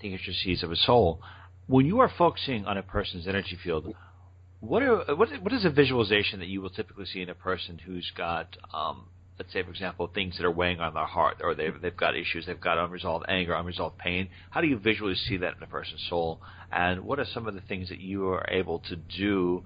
the 0.01 0.13
intricacies 0.13 0.63
of 0.63 0.71
a 0.71 0.77
soul. 0.77 1.21
When 1.67 1.87
you 1.87 2.01
are 2.01 2.11
focusing 2.19 2.67
on 2.67 2.77
a 2.77 2.83
person's 2.83 3.27
energy 3.27 3.57
field, 3.63 3.95
what 4.63 4.83
are 4.83 5.17
what 5.17 5.29
what 5.43 5.53
is 5.53 5.65
a 5.65 5.71
visualization 5.71 6.39
that 6.39 6.49
you 6.49 6.63
will 6.63 6.71
typically 6.71 7.05
see 7.05 7.21
in 7.21 7.29
a 7.29 7.35
person 7.35 7.79
who's 7.85 8.11
got 8.17 8.57
um, 8.73 9.07
let's 9.39 9.53
say, 9.53 9.63
for 9.63 9.71
example, 9.71 10.07
things 10.07 10.37
that 10.37 10.45
are 10.45 10.53
weighing 10.53 10.79
on 10.79 10.95
their 10.95 11.07
heart, 11.07 11.39
or 11.43 11.55
they've 11.55 11.75
they've 11.83 11.97
got 11.97 12.17
issues, 12.17 12.47
they've 12.47 12.61
got 12.61 12.79
unresolved 12.79 13.25
anger, 13.29 13.55
unresolved 13.55 13.99
pain. 13.99 14.29
How 14.51 14.61
do 14.61 14.69
you 14.69 14.79
visually 14.79 15.17
see 15.17 15.37
that 15.39 15.57
in 15.57 15.63
a 15.65 15.67
person's 15.67 16.05
soul? 16.09 16.41
And 16.71 17.03
what 17.03 17.19
are 17.19 17.25
some 17.25 17.49
of 17.49 17.55
the 17.55 17.61
things 17.61 17.89
that 17.89 17.99
you 17.99 18.29
are 18.29 18.47
able 18.49 18.79
to 18.89 18.95
do 18.97 19.65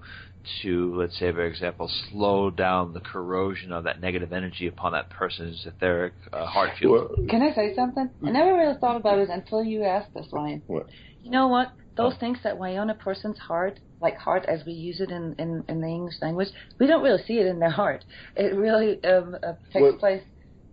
to, 0.61 0.95
let's 0.95 1.17
say, 1.19 1.31
for 1.31 1.45
example, 1.45 1.91
slow 2.09 2.49
down 2.49 2.93
the 2.93 3.01
corrosion 3.01 3.71
of 3.71 3.83
that 3.83 4.01
negative 4.01 4.33
energy 4.33 4.65
upon 4.65 4.93
that 4.93 5.11
person's 5.11 5.65
etheric 5.67 6.13
uh, 6.33 6.45
heart 6.45 6.71
field? 6.79 7.11
Can 7.29 7.43
I 7.43 7.53
say 7.53 7.75
something? 7.75 8.09
I 8.25 8.31
never 8.31 8.55
really 8.55 8.77
thought 8.79 8.95
about 8.95 9.19
it 9.19 9.29
until 9.29 9.63
you 9.63 9.83
asked 9.83 10.13
this, 10.15 10.27
Ryan. 10.31 10.63
What? 10.65 10.87
You 11.21 11.29
know 11.29 11.49
what? 11.49 11.71
Those 11.97 12.15
things 12.19 12.37
that 12.43 12.57
weigh 12.57 12.77
on 12.77 12.89
a 12.91 12.95
person's 12.95 13.39
heart 13.39 13.79
like 14.01 14.17
heart 14.17 14.45
as 14.47 14.65
we 14.65 14.73
use 14.73 14.99
it 15.01 15.09
in, 15.09 15.35
in, 15.39 15.63
in 15.67 15.81
the 15.81 15.87
English 15.87 16.15
language, 16.21 16.49
we 16.79 16.87
don't 16.87 17.03
really 17.03 17.23
see 17.23 17.39
it 17.39 17.47
in 17.47 17.59
their 17.59 17.69
heart. 17.69 18.05
It 18.35 18.55
really 18.55 19.03
um, 19.03 19.35
uh, 19.35 19.53
takes 19.73 19.81
well, 19.81 19.93
place 19.93 20.23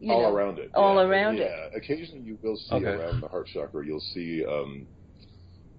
you 0.01 0.13
all 0.13 0.23
know, 0.23 0.35
around 0.35 0.59
it. 0.59 0.71
All 0.75 0.97
yeah, 0.97 1.03
around 1.03 1.37
yeah. 1.39 1.45
it. 1.45 1.73
Occasionally 1.77 2.21
you 2.21 2.39
will 2.43 2.57
see 2.57 2.75
okay. 2.75 2.87
around 2.87 3.21
the 3.21 3.29
heart 3.29 3.49
chakra, 3.53 3.85
you'll 3.85 4.01
see, 4.01 4.45
um, 4.45 4.87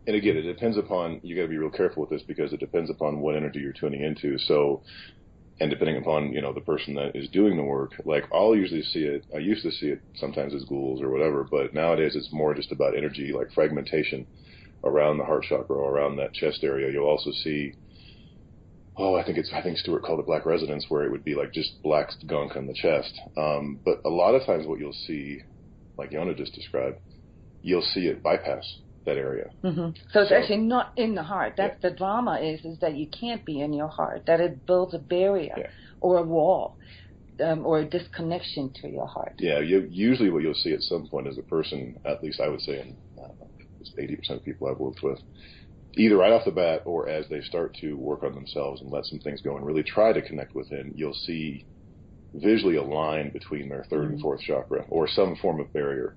and 0.08 0.16
again, 0.16 0.38
it 0.38 0.44
depends 0.44 0.78
upon, 0.78 1.20
you 1.24 1.36
got 1.36 1.44
to 1.44 1.48
be 1.48 1.58
real 1.58 1.70
careful 1.70 2.02
with 2.02 2.10
this 2.10 2.22
because 2.24 2.54
it 2.54 2.60
depends 2.60 2.90
upon 2.90 3.20
what 3.20 3.36
energy 3.36 3.60
you're 3.60 3.74
tuning 3.74 4.02
into. 4.02 4.38
So, 4.40 4.82
and 5.60 5.70
depending 5.70 5.98
upon, 5.98 6.34
you 6.34 6.42
know, 6.42 6.54
the 6.54 6.62
person 6.62 6.96
that 6.96 7.16
is 7.16 7.30
doing 7.30 7.56
the 7.56 7.64
work, 7.64 7.94
like 8.04 8.26
I'll 8.34 8.56
usually 8.56 8.84
see 8.84 9.04
it, 9.04 9.26
I 9.34 9.40
used 9.40 9.64
to 9.64 9.72
see 9.72 9.88
it 9.88 10.02
sometimes 10.16 10.54
as 10.54 10.66
ghouls 10.66 11.02
or 11.02 11.10
whatever, 11.10 11.44
but 11.50 11.74
nowadays 11.74 12.16
it's 12.16 12.32
more 12.32 12.54
just 12.54 12.72
about 12.72 12.98
energy, 12.98 13.32
like 13.32 13.52
fragmentation 13.54 14.28
around 14.86 15.18
the 15.18 15.26
heart 15.26 15.44
chakra, 15.44 15.76
around 15.76 16.18
that 16.18 16.34
chest 16.34 16.60
area. 16.64 16.92
You'll 16.92 17.08
also 17.08 17.32
see 17.32 17.74
oh, 18.98 19.16
I 19.16 19.24
think 19.24 19.38
it's 19.38 19.52
I 19.54 19.62
think 19.62 19.78
Stewart 19.78 20.04
called 20.04 20.20
it 20.20 20.26
black 20.26 20.46
resonance, 20.46 20.86
where 20.90 21.04
it 21.04 21.12
would 21.12 21.24
be 21.24 21.36
like 21.36 21.52
just 21.52 21.82
black 21.84 22.10
gunk 22.28 22.56
on 22.56 22.68
the 22.68 22.74
chest. 22.74 23.20
Um, 23.38 23.80
but 23.84 24.02
a 24.06 24.10
lot 24.10 24.36
of 24.36 24.46
times, 24.46 24.66
what 24.66 24.80
you'll 24.80 24.94
see, 24.94 25.42
like 25.98 26.12
Jona 26.12 26.34
just 26.34 26.54
described, 26.54 27.00
you'll 27.62 27.82
see 27.82 28.08
it 28.08 28.24
bypass 28.24 28.80
that 29.06 29.18
area. 29.18 29.52
Mm-hmm. 29.64 29.90
So 30.12 30.22
it's 30.22 30.30
so, 30.30 30.36
actually 30.36 30.58
not 30.58 30.94
in 30.98 31.16
the 31.16 31.24
heart. 31.24 31.54
That's 31.58 31.78
yeah. 31.82 31.90
the 31.90 31.96
drama 31.96 32.40
is 32.42 32.64
is 32.66 32.80
that 32.80 32.96
you 32.96 33.08
can't 33.08 33.46
be 33.46 33.62
in 33.62 33.74
your 33.74 33.90
heart. 33.90 34.24
That 34.28 34.40
it 34.40 34.66
builds 34.66 34.94
a 34.94 35.00
barrier 35.00 35.56
yeah. 35.58 35.68
or 36.02 36.18
a 36.18 36.24
wall. 36.24 36.78
Um, 37.38 37.66
or 37.66 37.80
a 37.80 37.86
disconnection 37.86 38.72
to 38.82 38.88
your 38.88 39.08
heart. 39.08 39.34
Yeah, 39.40 39.60
you, 39.60 39.86
usually 39.92 40.30
what 40.30 40.42
you'll 40.42 40.54
see 40.54 40.72
at 40.72 40.80
some 40.80 41.10
point 41.10 41.28
is 41.28 41.38
a 41.38 41.42
person, 41.42 42.00
at 42.06 42.24
least 42.24 42.40
I 42.40 42.48
would 42.48 42.62
say, 42.62 42.80
and 42.80 42.96
it's 43.86 44.32
80% 44.32 44.38
of 44.38 44.44
people 44.44 44.68
I've 44.68 44.80
worked 44.80 45.04
with, 45.04 45.20
either 45.98 46.18
right 46.18 46.32
off 46.32 46.46
the 46.46 46.52
bat 46.52 46.82
or 46.86 47.08
as 47.08 47.28
they 47.30 47.42
start 47.42 47.76
to 47.82 47.94
work 47.94 48.24
on 48.24 48.34
themselves 48.34 48.82
and 48.82 48.92
let 48.92 49.06
some 49.06 49.20
things 49.20 49.42
go 49.42 49.56
and 49.56 49.66
really 49.66 49.84
try 49.84 50.14
to 50.14 50.22
connect 50.22 50.56
within, 50.56 50.94
you'll 50.96 51.14
see 51.14 51.66
visually 52.34 52.76
a 52.76 52.84
line 52.84 53.32
between 53.32 53.70
their 53.70 53.86
3rd 53.92 53.92
mm-hmm. 53.92 54.14
and 54.14 54.22
fourth 54.22 54.42
chakra 54.42 54.86
or 54.90 55.08
some 55.08 55.36
form 55.38 55.60
of 55.60 55.72
barrier. 55.74 56.16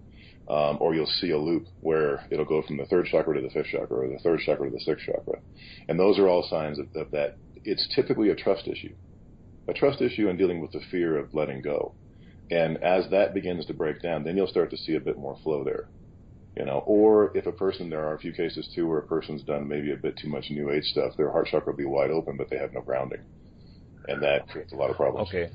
Um, 0.48 0.78
or 0.80 0.94
you'll 0.94 1.04
see 1.04 1.30
a 1.30 1.38
loop 1.38 1.66
where 1.82 2.26
it'll 2.30 2.46
go 2.46 2.62
from 2.62 2.78
the 2.78 2.86
third 2.86 3.04
chakra 3.10 3.34
to 3.34 3.42
the 3.42 3.50
fifth 3.50 3.66
chakra 3.66 3.98
or 3.98 4.08
the 4.08 4.18
third 4.20 4.40
chakra 4.40 4.70
to 4.70 4.74
the 4.74 4.80
sixth 4.80 5.04
chakra. 5.04 5.40
And 5.88 6.00
those 6.00 6.18
are 6.18 6.26
all 6.26 6.42
signs 6.48 6.78
of, 6.78 6.86
of 6.96 7.10
that. 7.10 7.36
It's 7.64 7.86
typically 7.94 8.30
a 8.30 8.34
trust 8.34 8.66
issue, 8.66 8.94
a 9.68 9.74
trust 9.74 10.00
issue 10.00 10.26
in 10.30 10.38
dealing 10.38 10.62
with 10.62 10.72
the 10.72 10.80
fear 10.90 11.18
of 11.18 11.34
letting 11.34 11.60
go. 11.60 11.92
And 12.50 12.82
as 12.82 13.10
that 13.10 13.34
begins 13.34 13.66
to 13.66 13.74
break 13.74 14.00
down, 14.00 14.24
then 14.24 14.38
you'll 14.38 14.46
start 14.46 14.70
to 14.70 14.78
see 14.78 14.94
a 14.94 15.00
bit 15.00 15.18
more 15.18 15.36
flow 15.44 15.64
there 15.64 15.90
you 16.58 16.64
know, 16.64 16.82
or 16.86 17.36
if 17.36 17.46
a 17.46 17.52
person, 17.52 17.88
there 17.88 18.04
are 18.04 18.14
a 18.14 18.18
few 18.18 18.32
cases 18.32 18.68
too 18.74 18.88
where 18.88 18.98
a 18.98 19.06
person's 19.06 19.42
done 19.42 19.68
maybe 19.68 19.92
a 19.92 19.96
bit 19.96 20.18
too 20.20 20.28
much 20.28 20.46
new 20.50 20.70
age 20.70 20.82
stuff, 20.84 21.12
their 21.16 21.30
heart 21.30 21.46
chakra 21.46 21.72
will 21.72 21.78
be 21.78 21.84
wide 21.84 22.10
open, 22.10 22.36
but 22.36 22.50
they 22.50 22.58
have 22.58 22.72
no 22.72 22.80
grounding, 22.80 23.20
and 24.08 24.20
that 24.24 24.48
creates 24.48 24.72
a 24.72 24.76
lot 24.76 24.90
of 24.90 24.96
problems. 24.96 25.28
Okay. 25.28 25.52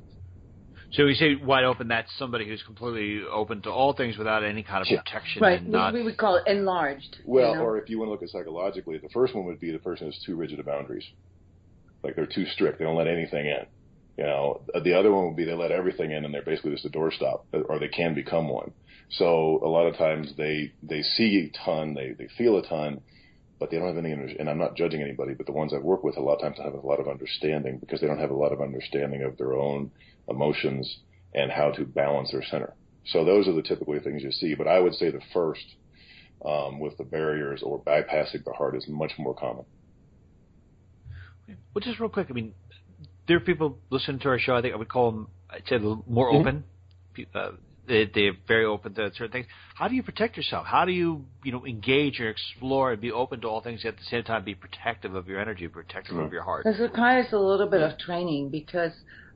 So 0.93 1.05
we 1.05 1.15
say 1.15 1.35
wide 1.35 1.65
open. 1.65 1.87
That's 1.89 2.09
somebody 2.17 2.47
who's 2.47 2.61
completely 2.63 3.25
open 3.29 3.63
to 3.63 3.69
all 3.69 3.93
things 3.93 4.15
without 4.17 4.43
any 4.45 4.63
kind 4.63 4.81
of 4.81 4.87
yeah. 4.89 5.01
protection. 5.01 5.41
Right. 5.41 5.59
And 5.59 5.71
not... 5.71 5.93
We 5.93 6.03
would 6.03 6.17
call 6.17 6.35
it 6.35 6.43
enlarged. 6.47 7.17
Well, 7.25 7.49
you 7.49 7.55
know? 7.55 7.63
or 7.63 7.79
if 7.79 7.89
you 7.89 7.97
want 7.97 8.09
to 8.09 8.11
look 8.11 8.21
at 8.21 8.29
psychologically, 8.29 8.99
the 8.99 9.09
first 9.09 9.35
one 9.35 9.45
would 9.45 9.59
be 9.59 9.71
the 9.71 9.79
person 9.79 10.05
has 10.05 10.23
too 10.23 10.35
rigid 10.35 10.59
of 10.59 10.67
boundaries. 10.67 11.03
Like 12.03 12.15
they're 12.15 12.27
too 12.27 12.45
strict. 12.53 12.77
They 12.77 12.85
don't 12.85 12.95
let 12.95 13.07
anything 13.07 13.47
in. 13.47 13.65
You 14.17 14.25
know, 14.25 14.61
the 14.83 14.93
other 14.93 15.11
one 15.11 15.25
would 15.25 15.35
be 15.35 15.45
they 15.45 15.55
let 15.55 15.71
everything 15.71 16.11
in 16.11 16.25
and 16.25 16.33
they're 16.33 16.43
basically 16.43 16.71
just 16.71 16.85
a 16.85 16.89
doorstop, 16.89 17.41
or 17.51 17.79
they 17.79 17.87
can 17.87 18.13
become 18.13 18.47
one. 18.47 18.71
So 19.09 19.59
a 19.63 19.67
lot 19.67 19.85
of 19.85 19.97
times 19.97 20.33
they 20.37 20.73
they 20.81 21.01
see 21.01 21.51
a 21.51 21.65
ton, 21.65 21.93
they 21.93 22.13
they 22.17 22.27
feel 22.37 22.57
a 22.57 22.67
ton, 22.67 23.01
but 23.59 23.69
they 23.69 23.77
don't 23.77 23.87
have 23.87 23.97
any. 23.97 24.11
Energy. 24.11 24.35
And 24.39 24.49
I'm 24.49 24.57
not 24.57 24.75
judging 24.75 25.01
anybody, 25.01 25.33
but 25.33 25.45
the 25.45 25.51
ones 25.51 25.73
I've 25.73 25.83
worked 25.83 26.03
with, 26.03 26.17
a 26.17 26.21
lot 26.21 26.35
of 26.35 26.41
times 26.41 26.57
have 26.63 26.73
a 26.73 26.87
lot 26.87 26.99
of 26.99 27.07
understanding 27.07 27.77
because 27.77 28.01
they 28.01 28.07
don't 28.07 28.19
have 28.19 28.31
a 28.31 28.35
lot 28.35 28.51
of 28.51 28.61
understanding 28.61 29.23
of 29.23 29.37
their 29.37 29.53
own 29.53 29.91
emotions 30.27 30.99
and 31.33 31.51
how 31.51 31.71
to 31.71 31.85
balance 31.85 32.31
their 32.31 32.43
center. 32.43 32.73
So 33.05 33.25
those 33.25 33.47
are 33.47 33.53
the 33.53 33.61
typically 33.61 33.99
things 33.99 34.23
you 34.23 34.31
see. 34.31 34.55
But 34.55 34.67
I 34.67 34.79
would 34.79 34.93
say 34.93 35.11
the 35.11 35.21
first 35.33 35.65
um, 36.45 36.79
with 36.79 36.97
the 36.97 37.03
barriers 37.03 37.61
or 37.63 37.79
bypassing 37.81 38.43
the 38.43 38.53
heart 38.53 38.75
is 38.75 38.85
much 38.87 39.13
more 39.17 39.33
common. 39.35 39.65
Well, 41.73 41.81
just 41.81 41.99
real 41.99 42.09
quick, 42.09 42.27
I 42.29 42.33
mean, 42.33 42.53
there 43.27 43.37
are 43.37 43.41
people 43.41 43.79
listening 43.89 44.19
to 44.19 44.29
our 44.29 44.39
show. 44.39 44.55
I 44.55 44.61
think 44.61 44.73
I 44.73 44.77
would 44.77 44.89
call 44.89 45.11
them, 45.11 45.27
I'd 45.49 45.63
say, 45.67 45.77
more 45.77 46.31
mm-hmm. 46.31 46.47
open. 46.47 46.63
Uh, 47.33 47.51
they, 47.87 48.09
they're 48.13 48.33
very 48.47 48.65
open 48.65 48.93
to 48.95 49.11
certain 49.13 49.31
things. 49.31 49.47
How 49.75 49.87
do 49.87 49.95
you 49.95 50.03
protect 50.03 50.37
yourself? 50.37 50.65
How 50.65 50.85
do 50.85 50.91
you, 50.91 51.25
you 51.43 51.51
know, 51.51 51.65
engage 51.65 52.19
or 52.19 52.29
explore 52.29 52.91
and 52.91 53.01
be 53.01 53.11
open 53.11 53.41
to 53.41 53.47
all 53.47 53.61
things, 53.61 53.85
at 53.85 53.97
the 53.97 54.03
same 54.03 54.23
time 54.23 54.43
be 54.43 54.55
protective 54.55 55.15
of 55.15 55.27
your 55.27 55.39
energy, 55.39 55.67
protective 55.67 56.15
mm-hmm. 56.15 56.25
of 56.25 56.33
your 56.33 56.43
heart? 56.43 56.65
It 56.65 56.81
requires 56.81 57.27
a 57.33 57.37
little 57.37 57.67
bit 57.67 57.81
of 57.81 57.97
training 57.97 58.49
because, 58.49 58.91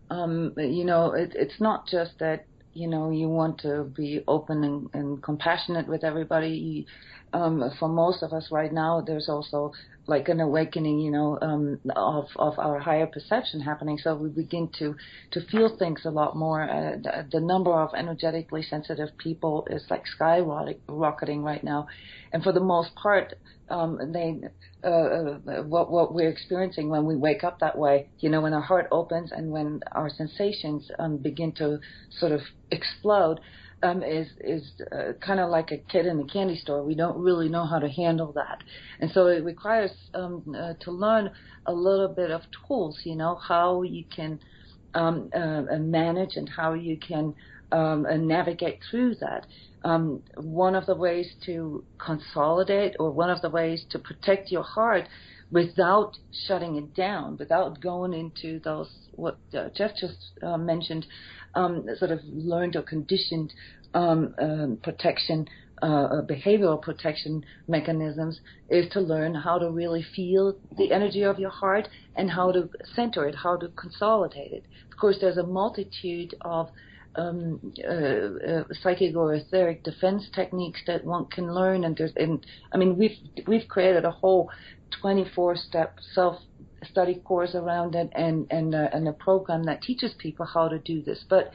um, 0.09 0.53
you 0.57 0.85
know, 0.85 1.13
it, 1.13 1.33
it's 1.35 1.59
not 1.59 1.87
just 1.87 2.19
that 2.19 2.45
you 2.73 2.87
know 2.87 3.09
you 3.09 3.27
want 3.27 3.59
to 3.61 3.85
be 3.95 4.23
open 4.27 4.63
and, 4.63 4.89
and 4.93 5.23
compassionate 5.23 5.87
with 5.87 6.03
everybody. 6.03 6.85
um, 7.33 7.71
for 7.79 7.89
most 7.89 8.23
of 8.23 8.33
us 8.33 8.47
right 8.51 8.71
now, 8.71 9.01
there's 9.01 9.27
also 9.27 9.73
like 10.07 10.29
an 10.29 10.39
awakening, 10.39 10.99
you 10.99 11.11
know, 11.11 11.37
um, 11.41 11.79
of 11.95 12.25
of 12.37 12.57
our 12.57 12.79
higher 12.79 13.05
perception 13.05 13.59
happening. 13.59 13.97
So 13.97 14.15
we 14.15 14.29
begin 14.29 14.69
to 14.79 14.95
to 15.31 15.41
feel 15.47 15.77
things 15.77 16.01
a 16.05 16.09
lot 16.09 16.35
more. 16.35 16.63
Uh, 16.63 16.97
the, 17.03 17.27
the 17.33 17.39
number 17.41 17.73
of 17.73 17.89
energetically 17.95 18.63
sensitive 18.63 19.09
people 19.17 19.67
is 19.69 19.83
like 19.89 20.03
skyrocketing 20.19 21.43
right 21.43 21.63
now, 21.63 21.87
and 22.31 22.41
for 22.41 22.53
the 22.53 22.61
most 22.61 22.95
part, 22.95 23.33
um, 23.69 23.99
they 24.13 24.39
uh, 24.83 24.87
uh, 24.87 25.63
what 25.63 25.91
what 25.91 26.13
we're 26.13 26.29
experiencing 26.29 26.89
when 26.89 27.05
we 27.05 27.15
wake 27.15 27.43
up 27.43 27.59
that 27.59 27.77
way, 27.77 28.07
you 28.19 28.29
know, 28.29 28.41
when 28.41 28.53
our 28.53 28.61
heart 28.61 28.87
opens 28.91 29.31
and 29.31 29.51
when 29.51 29.81
our 29.91 30.09
sensations 30.09 30.89
um, 30.99 31.17
begin 31.17 31.51
to 31.51 31.79
sort 32.19 32.31
of 32.31 32.41
explode 32.71 33.39
um, 33.83 34.03
is 34.03 34.27
is 34.41 34.71
uh, 34.91 35.13
kind 35.21 35.39
of 35.39 35.49
like 35.49 35.71
a 35.71 35.77
kid 35.77 36.05
in 36.05 36.19
a 36.19 36.25
candy 36.25 36.57
store. 36.57 36.83
We 36.83 36.95
don't 36.95 37.17
really 37.17 37.49
know 37.49 37.65
how 37.65 37.79
to 37.79 37.89
handle 37.89 38.31
that, 38.33 38.63
and 38.99 39.11
so 39.11 39.27
it 39.27 39.43
requires 39.43 39.91
um, 40.13 40.43
uh, 40.57 40.73
to 40.81 40.91
learn 40.91 41.31
a 41.65 41.73
little 41.73 42.07
bit 42.07 42.31
of 42.31 42.41
tools. 42.67 42.99
You 43.03 43.15
know 43.15 43.35
how 43.35 43.83
you 43.83 44.05
can 44.13 44.39
um, 44.93 45.29
uh, 45.33 45.77
manage 45.79 46.35
and 46.35 46.49
how 46.49 46.73
you 46.73 46.97
can 46.97 47.35
um, 47.71 48.05
navigate 48.27 48.79
through 48.89 49.15
that. 49.15 49.45
Um, 49.83 50.23
one 50.35 50.75
of 50.75 50.85
the 50.85 50.95
ways 50.95 51.27
to 51.45 51.83
consolidate, 52.03 52.95
or 52.99 53.11
one 53.11 53.29
of 53.29 53.41
the 53.41 53.49
ways 53.49 53.85
to 53.91 53.99
protect 53.99 54.51
your 54.51 54.63
heart 54.63 55.07
without 55.51 56.17
shutting 56.47 56.75
it 56.75 56.93
down, 56.93 57.37
without 57.37 57.79
going 57.79 58.13
into 58.13 58.59
those 58.59 58.89
what 59.11 59.39
uh, 59.57 59.69
Jeff 59.75 59.91
just 59.99 60.17
uh, 60.43 60.57
mentioned, 60.57 61.05
um, 61.57 61.85
sort 61.97 62.11
of 62.11 62.19
learned 62.23 62.75
or 62.75 62.83
conditioned 62.83 63.53
um, 63.93 64.35
um, 64.39 64.77
protection, 64.83 65.47
uh, 65.81 65.85
uh, 65.85 66.21
behavioral 66.21 66.79
protection 66.81 67.43
mechanisms, 67.67 68.39
is 68.69 68.85
to 68.91 68.99
learn 68.99 69.33
how 69.33 69.57
to 69.57 69.69
really 69.71 70.05
feel 70.15 70.55
the 70.77 70.91
energy 70.91 71.23
of 71.23 71.39
your 71.39 71.49
heart 71.49 71.87
and 72.15 72.29
how 72.29 72.51
to 72.51 72.69
center 72.95 73.25
it, 73.27 73.35
how 73.35 73.57
to 73.57 73.67
consolidate 73.69 74.51
it. 74.51 74.65
Of 74.91 74.97
course, 74.97 75.17
there's 75.19 75.37
a 75.37 75.43
multitude 75.61 76.35
of 76.41 76.69
um, 77.15 77.73
uh, 77.83 78.51
uh, 78.51 78.63
psychic 78.81 79.15
or 79.15 79.33
etheric 79.33 79.83
defense 79.83 80.29
techniques 80.35 80.81
that 80.85 81.03
one 81.03 81.25
can 81.25 81.51
learn, 81.53 81.83
and 81.83 81.97
there's, 81.97 82.11
and 82.15 82.45
I 82.71 82.77
mean, 82.77 82.97
we've 82.97 83.17
we've 83.47 83.67
created 83.67 84.05
a 84.05 84.11
whole 84.11 84.51
24-step 85.03 85.97
self 86.13 86.37
study 86.83 87.15
course 87.15 87.55
around 87.55 87.95
it 87.95 88.09
and 88.15 88.47
and 88.49 88.75
uh, 88.75 88.89
and 88.93 89.07
a 89.07 89.13
program 89.13 89.63
that 89.63 89.81
teaches 89.81 90.13
people 90.17 90.45
how 90.45 90.67
to 90.67 90.79
do 90.79 91.01
this. 91.01 91.23
But 91.27 91.51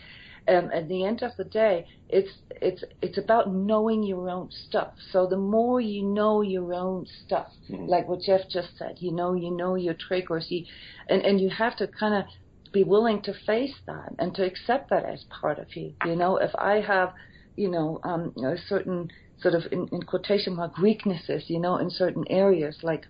um, 0.49 0.71
at 0.73 0.89
the 0.89 1.05
end 1.05 1.23
of 1.23 1.33
the 1.37 1.45
day, 1.45 1.87
it's 2.09 2.31
it's 2.51 2.83
it's 3.01 3.19
about 3.19 3.53
knowing 3.53 4.03
your 4.03 4.29
own 4.29 4.51
stuff. 4.51 4.95
So 5.13 5.27
the 5.27 5.37
more 5.37 5.81
you 5.81 6.03
know 6.03 6.43
your 6.43 6.75
own 6.75 7.07
stuff, 7.25 7.49
mm-hmm. 7.71 7.87
like 7.87 8.09
what 8.09 8.23
Jeff 8.23 8.43
just 8.51 8.77
said, 8.77 8.97
you 8.99 9.13
know 9.13 9.35
you 9.35 9.51
know 9.51 9.77
your 9.77 9.95
triggers, 9.95 10.47
you, 10.49 10.65
and 11.09 11.23
and 11.23 11.41
you 11.41 11.49
have 11.51 11.77
to 11.77 11.87
kind 11.87 12.15
of 12.15 12.25
be 12.73 12.83
willing 12.83 13.23
to 13.23 13.35
face 13.47 13.75
that 13.87 14.15
and 14.19 14.35
to 14.35 14.45
accept 14.45 14.91
that 14.91 15.05
as 15.05 15.25
part 15.25 15.59
of 15.59 15.77
you. 15.77 15.95
You 16.07 16.17
know, 16.17 16.39
if 16.39 16.51
I 16.55 16.81
have, 16.81 17.13
you 17.55 17.71
know, 17.71 18.01
um, 18.03 18.33
a 18.43 18.57
certain 18.67 19.11
sort 19.41 19.55
of 19.55 19.65
in, 19.71 19.89
in 19.93 20.03
quotation 20.03 20.57
mark 20.57 20.79
weaknesses, 20.79 21.45
you 21.49 21.61
know, 21.61 21.77
in 21.77 21.91
certain 21.91 22.25
areas, 22.31 22.79
like 22.83 23.07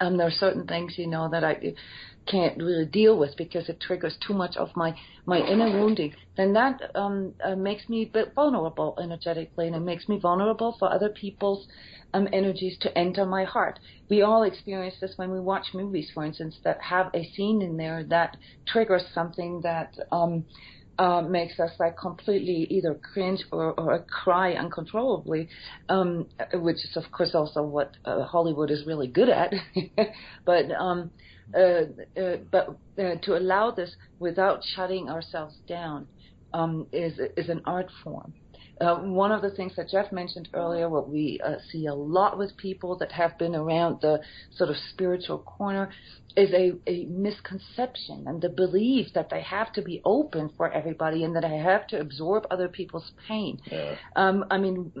um, 0.00 0.16
there 0.16 0.26
are 0.26 0.30
certain 0.30 0.66
things, 0.66 0.94
you 0.96 1.06
know, 1.06 1.28
that 1.30 1.44
I 1.44 1.74
can't 2.26 2.56
really 2.58 2.86
deal 2.86 3.18
with 3.18 3.36
because 3.36 3.68
it 3.68 3.80
triggers 3.80 4.16
too 4.26 4.34
much 4.34 4.56
of 4.56 4.70
my 4.76 4.96
my 5.26 5.38
inner 5.38 5.70
wounding, 5.70 6.14
then 6.36 6.52
that 6.52 6.80
um, 6.94 7.34
uh, 7.44 7.54
makes 7.54 7.88
me 7.88 8.02
a 8.02 8.06
bit 8.06 8.32
vulnerable 8.34 8.96
energetically, 9.02 9.66
and 9.66 9.76
it 9.76 9.80
makes 9.80 10.08
me 10.08 10.18
vulnerable 10.18 10.76
for 10.78 10.92
other 10.92 11.08
people's 11.08 11.66
um, 12.14 12.28
energies 12.32 12.76
to 12.80 12.96
enter 12.96 13.24
my 13.24 13.44
heart. 13.44 13.78
We 14.08 14.22
all 14.22 14.42
experience 14.42 14.96
this 15.00 15.14
when 15.16 15.30
we 15.30 15.40
watch 15.40 15.66
movies, 15.74 16.10
for 16.12 16.24
instance, 16.24 16.58
that 16.64 16.80
have 16.82 17.10
a 17.14 17.24
scene 17.34 17.62
in 17.62 17.76
there 17.76 18.04
that 18.04 18.36
triggers 18.66 19.04
something 19.14 19.60
that. 19.62 19.96
Um, 20.10 20.44
uh, 20.98 21.22
makes 21.22 21.58
us 21.58 21.70
like 21.78 21.96
completely 21.96 22.66
either 22.70 22.94
cringe 23.12 23.40
or, 23.50 23.72
or 23.80 24.04
cry 24.08 24.52
uncontrollably, 24.52 25.48
um, 25.88 26.26
which 26.54 26.76
is 26.76 26.96
of 26.96 27.10
course 27.10 27.34
also 27.34 27.62
what 27.62 27.96
uh, 28.04 28.24
Hollywood 28.24 28.70
is 28.70 28.86
really 28.86 29.08
good 29.08 29.28
at. 29.28 29.52
but 30.46 30.70
um, 30.72 31.10
uh, 31.56 31.84
uh, 32.20 32.36
but 32.50 32.78
uh, 32.98 33.16
to 33.22 33.36
allow 33.36 33.70
this 33.70 33.94
without 34.18 34.60
shutting 34.74 35.08
ourselves 35.08 35.56
down 35.66 36.08
um, 36.52 36.86
is 36.92 37.18
is 37.36 37.48
an 37.48 37.62
art 37.66 37.90
form. 38.04 38.34
Uh, 38.82 38.96
one 38.96 39.30
of 39.30 39.42
the 39.42 39.50
things 39.50 39.72
that 39.76 39.88
Jeff 39.88 40.10
mentioned 40.10 40.48
earlier, 40.54 40.88
what 40.88 41.08
we 41.08 41.38
uh, 41.44 41.54
see 41.70 41.86
a 41.86 41.94
lot 41.94 42.36
with 42.36 42.56
people 42.56 42.96
that 42.98 43.12
have 43.12 43.38
been 43.38 43.54
around 43.54 44.00
the 44.00 44.20
sort 44.56 44.70
of 44.70 44.76
spiritual 44.90 45.38
corner, 45.38 45.90
is 46.36 46.50
a, 46.52 46.72
a 46.86 47.04
misconception 47.06 48.24
and 48.26 48.40
the 48.40 48.48
belief 48.48 49.08
that 49.14 49.28
they 49.30 49.42
have 49.42 49.72
to 49.74 49.82
be 49.82 50.00
open 50.04 50.50
for 50.56 50.72
everybody 50.72 51.24
and 51.24 51.36
that 51.36 51.44
I 51.44 51.52
have 51.52 51.86
to 51.88 52.00
absorb 52.00 52.46
other 52.50 52.68
people's 52.68 53.12
pain. 53.28 53.60
Yeah. 53.70 53.96
Um, 54.16 54.46
I 54.50 54.58
mean, 54.58 54.92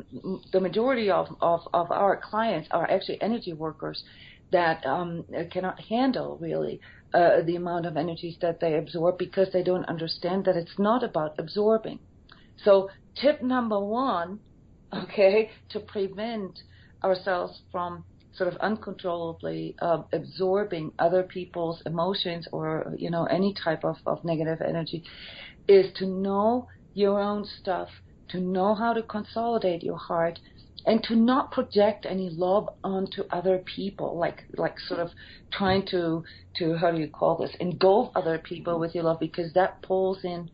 the 0.52 0.60
majority 0.60 1.10
of, 1.10 1.28
of, 1.40 1.60
of 1.72 1.90
our 1.90 2.20
clients 2.22 2.68
are 2.70 2.88
actually 2.88 3.20
energy 3.22 3.52
workers 3.52 4.04
that 4.52 4.84
um, 4.84 5.24
cannot 5.50 5.80
handle 5.80 6.38
really 6.40 6.80
uh, 7.14 7.40
the 7.46 7.56
amount 7.56 7.86
of 7.86 7.96
energies 7.96 8.36
that 8.42 8.60
they 8.60 8.76
absorb 8.76 9.18
because 9.18 9.48
they 9.52 9.62
don't 9.62 9.86
understand 9.86 10.44
that 10.44 10.56
it's 10.56 10.78
not 10.78 11.02
about 11.02 11.34
absorbing. 11.38 11.98
So, 12.58 12.90
tip 13.16 13.42
number 13.42 13.78
one, 13.78 14.40
okay, 14.92 15.50
to 15.70 15.80
prevent 15.80 16.58
ourselves 17.02 17.60
from 17.70 18.04
sort 18.34 18.52
of 18.52 18.58
uncontrollably 18.60 19.76
uh, 19.82 20.02
absorbing 20.12 20.92
other 20.98 21.22
people's 21.22 21.82
emotions 21.84 22.48
or 22.50 22.94
you 22.96 23.10
know 23.10 23.24
any 23.24 23.52
type 23.52 23.84
of, 23.84 23.96
of 24.06 24.24
negative 24.24 24.62
energy 24.66 25.04
is 25.68 25.92
to 25.96 26.06
know 26.06 26.66
your 26.94 27.20
own 27.20 27.44
stuff 27.60 27.88
to 28.32 28.40
know 28.40 28.74
how 28.74 28.94
to 28.94 29.02
consolidate 29.02 29.82
your 29.82 29.98
heart 29.98 30.38
and 30.84 31.02
to 31.04 31.14
not 31.14 31.52
project 31.52 32.06
any 32.08 32.28
love 32.30 32.68
onto 32.82 33.22
other 33.30 33.62
people, 33.76 34.18
like 34.18 34.44
like 34.56 34.80
sort 34.80 34.98
of 35.00 35.10
trying 35.52 35.86
to 35.86 36.24
to 36.56 36.76
how 36.76 36.90
do 36.90 36.98
you 36.98 37.08
call 37.08 37.36
this 37.36 37.54
engulf 37.60 38.10
other 38.16 38.38
people 38.38 38.80
with 38.80 38.94
your 38.94 39.04
love 39.04 39.20
because 39.20 39.52
that 39.52 39.80
pulls 39.82 40.24
in, 40.24 40.50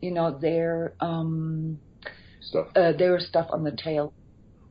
you 0.00 0.10
know, 0.10 0.38
their 0.38 0.94
um 1.00 1.80
stuff 2.40 2.66
uh, 2.76 2.92
their 2.92 3.18
stuff 3.20 3.46
on 3.50 3.64
the 3.64 3.72
tail. 3.72 4.12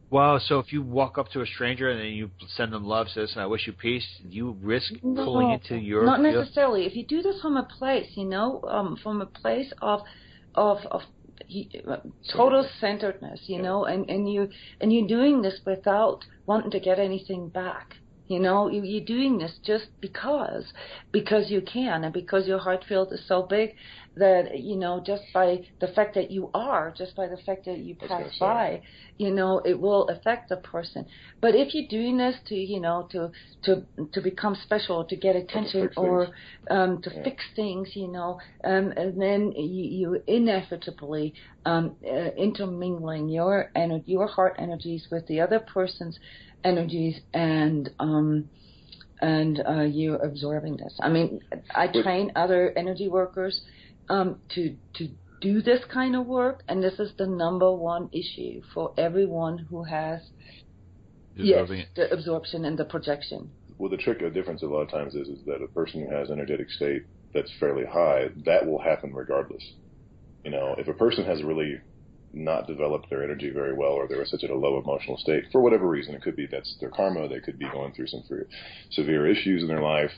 Wow. 0.09 0.37
So 0.37 0.59
if 0.59 0.71
you 0.71 0.83
walk 0.83 1.17
up 1.17 1.31
to 1.31 1.41
a 1.41 1.45
stranger 1.45 1.89
and 1.89 1.99
then 1.99 2.07
you 2.07 2.29
send 2.49 2.71
them 2.71 2.85
love, 2.85 3.09
says, 3.09 3.33
"I 3.35 3.47
wish 3.47 3.65
you 3.65 3.73
peace," 3.73 4.07
you 4.29 4.55
risk 4.61 4.93
no, 5.01 5.25
pulling 5.25 5.51
into 5.51 5.75
your 5.77 6.05
not 6.05 6.21
necessarily. 6.21 6.85
If 6.85 6.95
you 6.95 7.05
do 7.05 7.21
this 7.23 7.41
from 7.41 7.57
a 7.57 7.63
place, 7.63 8.11
you 8.15 8.25
know, 8.25 8.61
um, 8.67 8.95
from 9.01 9.21
a 9.21 9.25
place 9.25 9.73
of 9.81 10.01
of 10.55 10.77
of 10.91 11.01
uh, 11.87 11.97
total 12.31 12.67
centeredness, 12.79 13.41
you 13.47 13.61
know, 13.61 13.85
and, 13.85 14.09
and 14.09 14.31
you 14.31 14.49
and 14.79 14.93
you're 14.93 15.07
doing 15.07 15.41
this 15.41 15.59
without 15.65 16.19
wanting 16.45 16.71
to 16.71 16.79
get 16.79 16.99
anything 16.99 17.49
back. 17.49 17.95
You 18.33 18.39
know, 18.39 18.69
you, 18.69 18.83
you're 18.83 19.05
doing 19.05 19.37
this 19.37 19.59
just 19.63 19.85
because, 20.01 20.65
because 21.11 21.51
you 21.51 21.61
can, 21.61 22.03
and 22.03 22.13
because 22.13 22.47
your 22.47 22.59
heart 22.59 22.83
field 22.87 23.13
is 23.13 23.21
so 23.27 23.43
big 23.43 23.75
that 24.15 24.59
you 24.59 24.75
know 24.75 25.01
just 25.05 25.23
by 25.33 25.59
the 25.81 25.87
fact 25.87 26.13
that 26.13 26.29
you 26.29 26.49
are 26.53 26.93
just 26.95 27.15
by 27.15 27.27
the 27.27 27.37
fact 27.45 27.65
that 27.65 27.79
you 27.79 27.95
pass 27.95 28.37
by 28.39 28.79
you 29.17 29.31
know 29.31 29.59
it 29.65 29.79
will 29.79 30.07
affect 30.09 30.49
the 30.49 30.57
person. 30.57 31.05
But 31.41 31.55
if 31.55 31.73
you're 31.73 31.87
doing 31.89 32.17
this 32.17 32.35
to 32.47 32.55
you 32.55 32.79
know 32.79 33.07
to 33.11 33.31
to 33.63 33.85
to 34.11 34.21
become 34.21 34.55
special 34.63 35.03
to 35.05 35.15
get 35.15 35.35
attention 35.35 35.89
to 35.89 35.99
or 35.99 36.27
um 36.69 37.01
to 37.01 37.11
yeah. 37.11 37.23
fix 37.23 37.43
things 37.55 37.89
you 37.95 38.07
know 38.07 38.39
um 38.63 38.93
and 38.95 39.19
then 39.19 39.51
you, 39.53 40.13
you 40.13 40.23
inevitably 40.27 41.33
um 41.65 41.95
uh, 42.05 42.31
intermingling 42.37 43.29
your 43.29 43.71
and 43.75 44.03
your 44.05 44.27
heart 44.27 44.55
energies 44.59 45.07
with 45.09 45.25
the 45.27 45.41
other 45.41 45.59
person's 45.59 46.19
energies 46.63 47.19
and 47.33 47.89
um 47.99 48.49
and 49.21 49.63
uh, 49.65 49.81
you 49.81 50.15
absorbing 50.15 50.77
this. 50.77 50.93
I 50.99 51.09
mean, 51.09 51.39
I 51.73 51.87
train 51.87 52.33
other 52.35 52.73
energy 52.75 53.07
workers 53.07 53.61
um, 54.09 54.39
to 54.53 54.75
to 54.95 55.07
do 55.41 55.61
this 55.61 55.79
kind 55.91 56.15
of 56.15 56.25
work, 56.25 56.63
and 56.67 56.83
this 56.83 56.99
is 56.99 57.11
the 57.17 57.27
number 57.27 57.71
one 57.71 58.09
issue 58.11 58.61
for 58.73 58.93
everyone 58.97 59.57
who 59.69 59.83
has 59.83 60.21
yes, 61.35 61.69
the 61.95 62.11
absorption 62.11 62.65
and 62.65 62.77
the 62.77 62.85
projection. 62.85 63.49
Well, 63.77 63.89
the 63.89 63.97
trick, 63.97 64.19
the 64.19 64.29
difference 64.29 64.61
a 64.61 64.67
lot 64.67 64.81
of 64.81 64.89
times 64.89 65.15
is, 65.15 65.27
is 65.27 65.39
that 65.45 65.61
a 65.61 65.67
person 65.67 66.05
who 66.05 66.13
has 66.13 66.29
energetic 66.29 66.69
state 66.69 67.03
that's 67.33 67.51
fairly 67.59 67.85
high, 67.85 68.27
that 68.45 68.65
will 68.65 68.79
happen 68.79 69.13
regardless. 69.13 69.63
You 70.43 70.51
know, 70.51 70.75
if 70.77 70.87
a 70.87 70.93
person 70.93 71.25
has 71.25 71.41
really 71.43 71.79
not 72.33 72.67
developed 72.67 73.09
their 73.09 73.23
energy 73.23 73.49
very 73.51 73.73
well, 73.73 73.91
or 73.91 74.07
they're 74.07 74.25
such 74.25 74.43
at 74.43 74.49
a 74.49 74.55
low 74.55 74.79
emotional 74.79 75.17
state 75.17 75.45
for 75.51 75.61
whatever 75.61 75.87
reason, 75.87 76.15
it 76.15 76.21
could 76.21 76.35
be 76.35 76.47
that's 76.47 76.75
their 76.79 76.89
karma, 76.89 77.27
they 77.27 77.39
could 77.39 77.59
be 77.59 77.69
going 77.69 77.93
through 77.93 78.07
some 78.07 78.23
severe 78.91 79.27
issues 79.27 79.61
in 79.61 79.67
their 79.67 79.81
life, 79.81 80.11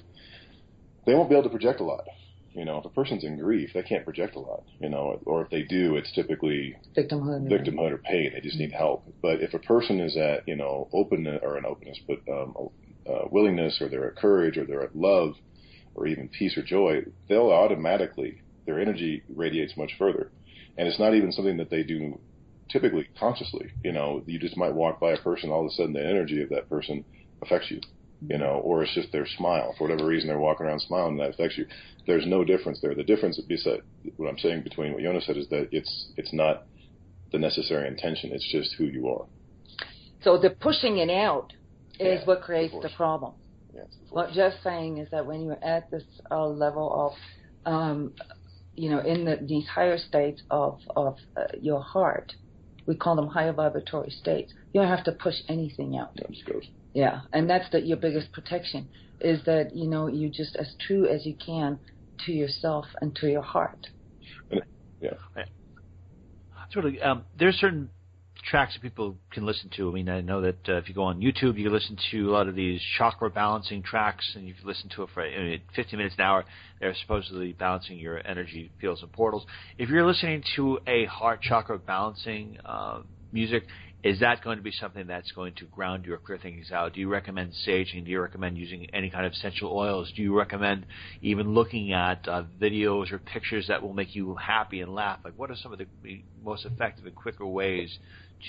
they 1.05 1.13
won't 1.13 1.29
be 1.29 1.35
able 1.35 1.43
to 1.43 1.49
project 1.49 1.81
a 1.81 1.83
lot 1.83 2.05
You 2.53 2.65
know, 2.65 2.77
if 2.77 2.85
a 2.85 2.89
person's 2.89 3.23
in 3.23 3.37
grief, 3.37 3.71
they 3.73 3.83
can't 3.83 4.05
project 4.05 4.35
a 4.35 4.39
lot. 4.39 4.63
You 4.79 4.89
know, 4.89 5.19
or 5.25 5.41
if 5.43 5.49
they 5.49 5.63
do, 5.63 5.95
it's 5.97 6.11
typically 6.13 6.75
victimhood, 6.97 7.49
victimhood 7.51 7.91
or 7.91 7.97
pain. 7.97 8.31
They 8.33 8.41
just 8.41 8.57
need 8.57 8.71
help. 8.71 9.03
But 9.21 9.41
if 9.41 9.53
a 9.53 9.59
person 9.59 9.99
is 9.99 10.15
at 10.17 10.47
you 10.47 10.55
know 10.55 10.87
openness 10.93 11.41
or 11.43 11.57
an 11.57 11.65
openness, 11.65 11.99
but 12.07 12.19
um, 12.31 12.55
uh, 13.09 13.25
willingness, 13.29 13.81
or 13.81 13.89
they're 13.89 14.07
at 14.07 14.15
courage, 14.15 14.57
or 14.57 14.65
they're 14.65 14.83
at 14.83 14.95
love, 14.95 15.35
or 15.95 16.07
even 16.07 16.29
peace 16.29 16.57
or 16.57 16.63
joy, 16.63 17.03
they'll 17.27 17.51
automatically 17.51 18.41
their 18.65 18.79
energy 18.79 19.23
radiates 19.29 19.77
much 19.77 19.91
further, 19.99 20.31
and 20.77 20.87
it's 20.87 20.99
not 20.99 21.13
even 21.15 21.31
something 21.31 21.57
that 21.57 21.69
they 21.69 21.83
do 21.83 22.19
typically 22.71 23.07
consciously. 23.19 23.69
You 23.83 23.91
know, 23.91 24.23
you 24.25 24.39
just 24.39 24.57
might 24.57 24.73
walk 24.73 24.99
by 24.99 25.13
a 25.13 25.17
person, 25.17 25.49
all 25.49 25.61
of 25.61 25.67
a 25.67 25.71
sudden 25.71 25.93
the 25.93 26.05
energy 26.05 26.41
of 26.41 26.49
that 26.49 26.69
person 26.69 27.05
affects 27.41 27.71
you 27.71 27.79
you 28.21 28.37
know, 28.37 28.61
or 28.63 28.83
it's 28.83 28.93
just 28.93 29.11
their 29.11 29.27
smile. 29.37 29.75
For 29.77 29.87
whatever 29.87 30.07
reason, 30.07 30.27
they're 30.27 30.39
walking 30.39 30.65
around 30.65 30.81
smiling, 30.81 31.11
and 31.13 31.19
that 31.19 31.31
affects 31.31 31.57
you. 31.57 31.65
There's 32.07 32.25
no 32.25 32.43
difference 32.43 32.79
there. 32.81 32.95
The 32.95 33.03
difference, 33.03 33.39
beside 33.47 33.81
what 34.17 34.29
I'm 34.29 34.37
saying 34.37 34.63
between 34.63 34.93
what 34.93 35.03
Jona 35.03 35.21
said, 35.21 35.37
is 35.37 35.47
that 35.49 35.69
it's 35.71 36.11
it's 36.17 36.33
not 36.33 36.63
the 37.31 37.39
necessary 37.39 37.87
intention. 37.87 38.31
It's 38.33 38.49
just 38.51 38.75
who 38.77 38.85
you 38.85 39.09
are. 39.09 39.25
So 40.23 40.37
the 40.37 40.49
pushing 40.49 40.97
it 40.97 41.09
out 41.09 41.51
is 41.99 42.19
Yeah, 42.19 42.25
what 42.25 42.41
creates 42.41 42.73
the 42.73 42.81
the 42.81 42.89
problem. 42.95 43.33
Yeah, 43.73 43.81
the 44.09 44.15
What. 44.15 44.31
Jeff's 44.33 44.57
saying 44.63 44.97
is 44.97 45.07
that 45.11 45.25
when 45.25 45.43
you're 45.43 45.63
at 45.63 45.91
this 45.91 46.03
uh, 46.31 46.47
level 46.47 47.13
of, 47.65 47.71
um, 47.71 48.13
you 48.75 48.89
know, 48.89 48.99
in 48.99 49.25
the, 49.25 49.37
these 49.41 49.67
higher 49.67 49.97
states 49.97 50.41
of 50.49 50.79
of 50.95 51.17
uh, 51.37 51.43
your 51.61 51.81
heart, 51.81 52.33
we 52.85 52.95
call 52.95 53.15
them 53.15 53.27
higher 53.27 53.53
vibratory 53.53 54.09
states. 54.09 54.53
You 54.73 54.81
don't 54.81 54.89
have 54.89 55.05
to 55.05 55.11
push 55.11 55.35
anything 55.47 55.97
out. 55.97 56.11
It 56.15 56.27
just. 56.31 56.45
Yeah, 56.93 57.21
and 57.33 57.49
that's 57.49 57.69
the, 57.71 57.81
your 57.81 57.97
biggest 57.97 58.31
protection 58.31 58.89
is 59.19 59.43
that 59.45 59.75
you 59.75 59.87
know 59.87 60.07
you 60.07 60.29
just 60.29 60.55
as 60.55 60.75
true 60.87 61.07
as 61.07 61.25
you 61.25 61.35
can 61.35 61.79
to 62.25 62.31
yourself 62.31 62.85
and 63.01 63.15
to 63.17 63.27
your 63.27 63.41
heart. 63.41 63.87
Sort 66.71 66.85
of. 66.85 66.93
Um, 67.01 67.25
there's 67.37 67.55
certain 67.55 67.89
tracks 68.45 68.73
that 68.73 68.81
people 68.81 69.17
can 69.31 69.45
listen 69.45 69.69
to. 69.75 69.89
I 69.89 69.93
mean, 69.93 70.09
I 70.09 70.21
know 70.21 70.41
that 70.41 70.69
uh, 70.69 70.73
if 70.77 70.87
you 70.87 70.95
go 70.95 71.03
on 71.03 71.19
YouTube, 71.19 71.57
you 71.57 71.65
can 71.65 71.73
listen 71.73 71.97
to 72.11 72.29
a 72.29 72.31
lot 72.31 72.47
of 72.47 72.55
these 72.55 72.81
chakra 72.97 73.29
balancing 73.29 73.81
tracks, 73.81 74.33
and 74.35 74.47
you 74.47 74.53
can 74.53 74.67
listen 74.67 74.89
to 74.95 75.03
it 75.03 75.09
for 75.13 75.23
I 75.23 75.37
mean, 75.37 75.61
15 75.75 75.97
minutes 75.97 76.15
an 76.17 76.25
hour. 76.25 76.45
They're 76.79 76.95
supposedly 77.01 77.53
balancing 77.53 77.97
your 77.97 78.25
energy 78.25 78.71
fields 78.79 79.01
and 79.01 79.11
portals. 79.11 79.45
If 79.77 79.89
you're 79.89 80.05
listening 80.05 80.43
to 80.55 80.79
a 80.87 81.05
heart 81.05 81.41
chakra 81.41 81.79
balancing 81.79 82.57
uh, 82.63 83.01
music, 83.31 83.63
is 84.05 84.19
that 84.19 84.43
going 84.43 84.57
to 84.57 84.63
be 84.63 84.71
something 84.71 85.07
that's 85.07 85.31
going 85.31 85.55
to 85.55 85.65
ground 85.65 86.05
you 86.05 86.13
or 86.13 86.17
clear 86.17 86.37
things 86.37 86.71
out? 86.71 86.93
Do 86.93 86.99
you 86.99 87.09
recommend 87.09 87.53
saging? 87.67 88.05
Do 88.05 88.11
you 88.11 88.21
recommend 88.21 88.55
using 88.55 88.85
any 88.93 89.09
kind 89.09 89.25
of 89.25 89.31
essential 89.31 89.75
oils? 89.75 90.13
Do 90.15 90.21
you 90.21 90.37
recommend 90.37 90.85
even 91.23 91.55
looking 91.55 91.91
at 91.91 92.27
uh, 92.27 92.43
videos 92.61 93.11
or 93.11 93.17
pictures 93.17 93.65
that 93.67 93.81
will 93.81 93.93
make 93.93 94.13
you 94.13 94.35
happy 94.35 94.81
and 94.81 94.93
laugh? 94.93 95.21
Like, 95.25 95.33
what 95.37 95.49
are 95.49 95.55
some 95.55 95.73
of 95.73 95.79
the 95.79 95.87
the 96.03 96.21
most 96.43 96.67
effective 96.67 97.07
and 97.07 97.15
quicker 97.15 97.47
ways 97.47 97.97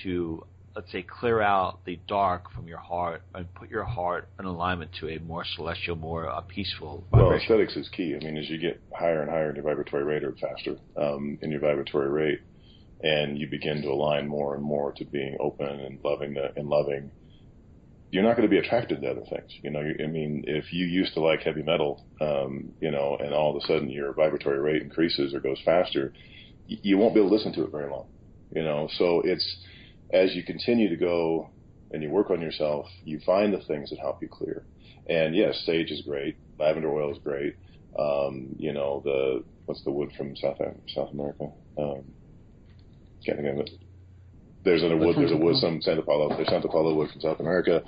to, 0.02 0.44
let's 0.74 0.90
say, 0.92 1.02
clear 1.02 1.40
out 1.40 1.84
the 1.84 1.98
dark 2.08 2.52
from 2.52 2.68
your 2.68 2.78
heart 2.78 3.22
and 3.34 3.52
put 3.54 3.70
your 3.70 3.84
heart 3.84 4.28
in 4.38 4.44
alignment 4.44 4.90
to 5.00 5.08
a 5.08 5.18
more 5.20 5.44
celestial, 5.56 5.96
more 5.96 6.28
uh, 6.28 6.40
peaceful 6.42 7.04
Well, 7.12 7.32
aesthetics 7.32 7.76
is 7.76 7.88
key. 7.88 8.14
I 8.14 8.24
mean, 8.24 8.36
as 8.36 8.48
you 8.48 8.58
get 8.58 8.80
higher 8.92 9.22
and 9.22 9.30
higher 9.30 9.50
in 9.50 9.56
your 9.56 9.64
vibratory 9.64 10.04
rate 10.04 10.24
or 10.24 10.32
faster 10.32 10.76
um, 10.96 11.38
in 11.42 11.50
your 11.50 11.60
vibratory 11.60 12.08
rate, 12.08 12.40
and 13.02 13.38
you 13.38 13.48
begin 13.48 13.82
to 13.82 13.88
align 13.88 14.26
more 14.26 14.54
and 14.54 14.64
more 14.64 14.92
to 14.92 15.04
being 15.04 15.36
open 15.40 15.68
and 15.68 15.98
loving 16.02 16.34
the, 16.34 16.52
and 16.56 16.68
loving, 16.68 17.10
you're 18.10 18.22
not 18.22 18.36
going 18.36 18.48
to 18.48 18.50
be 18.50 18.58
attracted 18.58 19.02
to 19.02 19.10
other 19.10 19.24
things. 19.28 19.50
You 19.62 19.70
know, 19.70 19.80
I 19.80 20.06
mean, 20.06 20.44
if 20.46 20.72
you 20.72 20.86
used 20.86 21.14
to 21.14 21.20
like 21.20 21.42
heavy 21.42 21.62
metal, 21.62 22.06
um, 22.20 22.72
you 22.80 22.90
know, 22.90 23.16
and 23.20 23.34
all 23.34 23.50
of 23.50 23.62
a 23.62 23.66
sudden 23.66 23.90
your 23.90 24.12
vibratory 24.12 24.58
rate 24.58 24.82
increases 24.82 25.34
or 25.34 25.40
goes 25.40 25.58
faster, 25.64 26.12
you 26.66 26.98
won't 26.98 27.14
be 27.14 27.20
able 27.20 27.30
to 27.30 27.36
listen 27.36 27.52
to 27.54 27.64
it 27.64 27.70
very 27.70 27.90
long. 27.90 28.06
You 28.54 28.62
know, 28.62 28.88
so 28.96 29.22
it's 29.24 29.56
as 30.22 30.34
you 30.34 30.42
continue 30.42 30.88
to 30.88 30.96
go 30.96 31.50
and 31.90 32.02
you 32.02 32.10
work 32.10 32.30
on 32.30 32.40
yourself, 32.40 32.86
you 33.04 33.20
find 33.24 33.52
the 33.52 33.64
things 33.66 33.90
that 33.90 33.98
help 33.98 34.20
you 34.22 34.28
clear. 34.28 34.66
And 35.08 35.34
yes, 35.34 35.62
sage 35.64 35.90
is 35.90 36.02
great. 36.02 36.36
Lavender 36.58 36.92
oil 36.92 37.12
is 37.12 37.18
great. 37.22 37.54
Um, 37.98 38.48
you 38.58 38.72
know, 38.72 39.02
the 39.04 39.44
what's 39.66 39.82
the 39.84 39.90
wood 39.90 40.10
from 40.16 40.36
South 40.36 40.58
South 40.94 41.12
America? 41.12 41.48
Um, 41.78 42.02
can't 43.24 43.38
think 43.38 43.48
of 43.48 43.58
it. 43.58 43.70
There's 44.64 44.82
a 44.82 44.96
wood. 44.96 45.16
There's 45.16 45.32
a 45.32 45.36
wood. 45.36 45.56
Some 45.56 45.80
Santa 45.80 46.02
Paula. 46.02 46.34
There's 46.36 46.48
Santa 46.48 46.68
Paula 46.68 46.94
wood 46.94 47.10
from 47.10 47.20
South 47.20 47.40
America. 47.40 47.82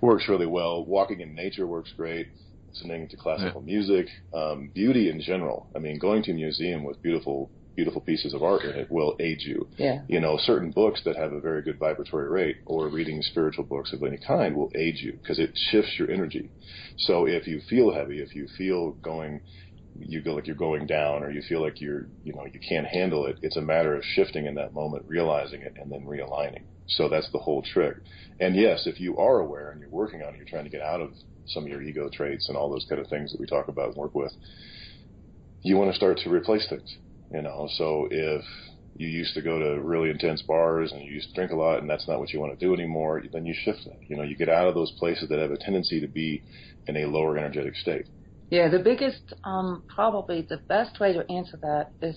Works 0.00 0.28
really 0.28 0.46
well. 0.46 0.84
Walking 0.84 1.20
in 1.20 1.34
nature 1.34 1.66
works 1.66 1.92
great. 1.96 2.28
Listening 2.68 3.08
to 3.08 3.16
classical 3.16 3.62
music, 3.62 4.06
um, 4.32 4.70
beauty 4.72 5.10
in 5.10 5.20
general. 5.20 5.68
I 5.74 5.80
mean, 5.80 5.98
going 5.98 6.22
to 6.22 6.30
a 6.30 6.34
museum 6.34 6.84
with 6.84 7.02
beautiful, 7.02 7.50
beautiful 7.80 8.02
pieces 8.02 8.34
of 8.34 8.42
art 8.42 8.62
in 8.68 8.74
it 8.82 8.88
will 8.90 9.12
aid 9.28 9.40
you 9.50 9.58
Yeah. 9.78 9.98
you 10.06 10.20
know, 10.20 10.36
certain 10.50 10.70
books 10.70 11.00
that 11.06 11.16
have 11.16 11.32
a 11.32 11.40
very 11.48 11.62
good 11.62 11.78
vibratory 11.78 12.28
rate 12.28 12.58
or 12.66 12.88
reading 12.88 13.22
spiritual 13.22 13.64
books 13.64 13.90
of 13.94 14.02
any 14.02 14.18
kind 14.18 14.54
will 14.54 14.70
aid 14.74 14.96
you 15.04 15.12
because 15.12 15.38
it 15.38 15.52
shifts 15.70 15.94
your 15.98 16.10
energy. 16.10 16.50
So 17.06 17.26
if 17.26 17.46
you 17.46 17.58
feel 17.72 17.88
heavy, 17.98 18.18
if 18.20 18.34
you 18.34 18.46
feel 18.58 18.82
going, 19.12 19.40
you 19.94 20.20
feel 20.20 20.34
like 20.34 20.46
you're 20.46 20.66
going 20.68 20.86
down 20.86 21.22
or 21.22 21.30
you 21.30 21.42
feel 21.50 21.62
like 21.62 21.80
you're, 21.80 22.04
you 22.22 22.34
know, 22.34 22.44
you 22.52 22.60
can't 22.68 22.86
handle 22.86 23.22
it, 23.30 23.36
it's 23.40 23.56
a 23.56 23.62
matter 23.62 23.94
of 23.96 24.04
shifting 24.04 24.44
in 24.44 24.54
that 24.56 24.74
moment, 24.74 25.04
realizing 25.08 25.62
it, 25.62 25.74
and 25.80 25.90
then 25.90 26.04
realigning. 26.04 26.64
So 26.86 27.08
that's 27.08 27.30
the 27.32 27.38
whole 27.38 27.62
trick. 27.62 27.96
And 28.38 28.54
yes, 28.54 28.86
if 28.86 29.00
you 29.00 29.16
are 29.16 29.38
aware 29.40 29.70
and 29.70 29.80
you're 29.80 29.88
working 30.02 30.20
on 30.22 30.34
it, 30.34 30.36
you're 30.36 30.52
trying 30.54 30.64
to 30.64 30.76
get 30.76 30.82
out 30.82 31.00
of 31.00 31.10
some 31.46 31.64
of 31.64 31.70
your 31.70 31.82
ego 31.82 32.10
traits 32.12 32.48
and 32.48 32.56
all 32.58 32.70
those 32.70 32.86
kind 32.88 33.00
of 33.00 33.08
things 33.08 33.32
that 33.32 33.40
we 33.40 33.46
talk 33.46 33.68
about 33.68 33.88
and 33.88 33.96
work 33.96 34.14
with, 34.14 34.32
you 35.62 35.76
want 35.76 35.90
to 35.90 35.96
start 35.96 36.18
to 36.18 36.30
replace 36.30 36.66
things. 36.68 36.96
You 37.30 37.42
know, 37.42 37.68
so 37.76 38.08
if 38.10 38.44
you 38.94 39.08
used 39.08 39.34
to 39.34 39.42
go 39.42 39.58
to 39.58 39.80
really 39.80 40.10
intense 40.10 40.42
bars 40.42 40.92
and 40.92 41.02
you 41.02 41.12
used 41.12 41.28
to 41.28 41.34
drink 41.34 41.52
a 41.52 41.56
lot 41.56 41.78
and 41.78 41.88
that's 41.88 42.08
not 42.08 42.18
what 42.18 42.32
you 42.32 42.40
want 42.40 42.58
to 42.58 42.64
do 42.66 42.74
anymore, 42.74 43.22
then 43.32 43.46
you 43.46 43.54
shift 43.54 43.86
it. 43.86 43.98
You 44.08 44.16
know, 44.16 44.22
you 44.24 44.36
get 44.36 44.48
out 44.48 44.68
of 44.68 44.74
those 44.74 44.92
places 44.98 45.28
that 45.28 45.38
have 45.38 45.52
a 45.52 45.58
tendency 45.58 46.00
to 46.00 46.08
be 46.08 46.42
in 46.86 46.96
a 46.96 47.06
lower 47.06 47.38
energetic 47.38 47.76
state. 47.76 48.06
Yeah, 48.50 48.68
the 48.68 48.80
biggest, 48.80 49.32
um, 49.44 49.84
probably 49.94 50.42
the 50.48 50.60
best 50.68 50.98
way 50.98 51.12
to 51.12 51.30
answer 51.30 51.58
that 51.62 51.92
is 52.02 52.16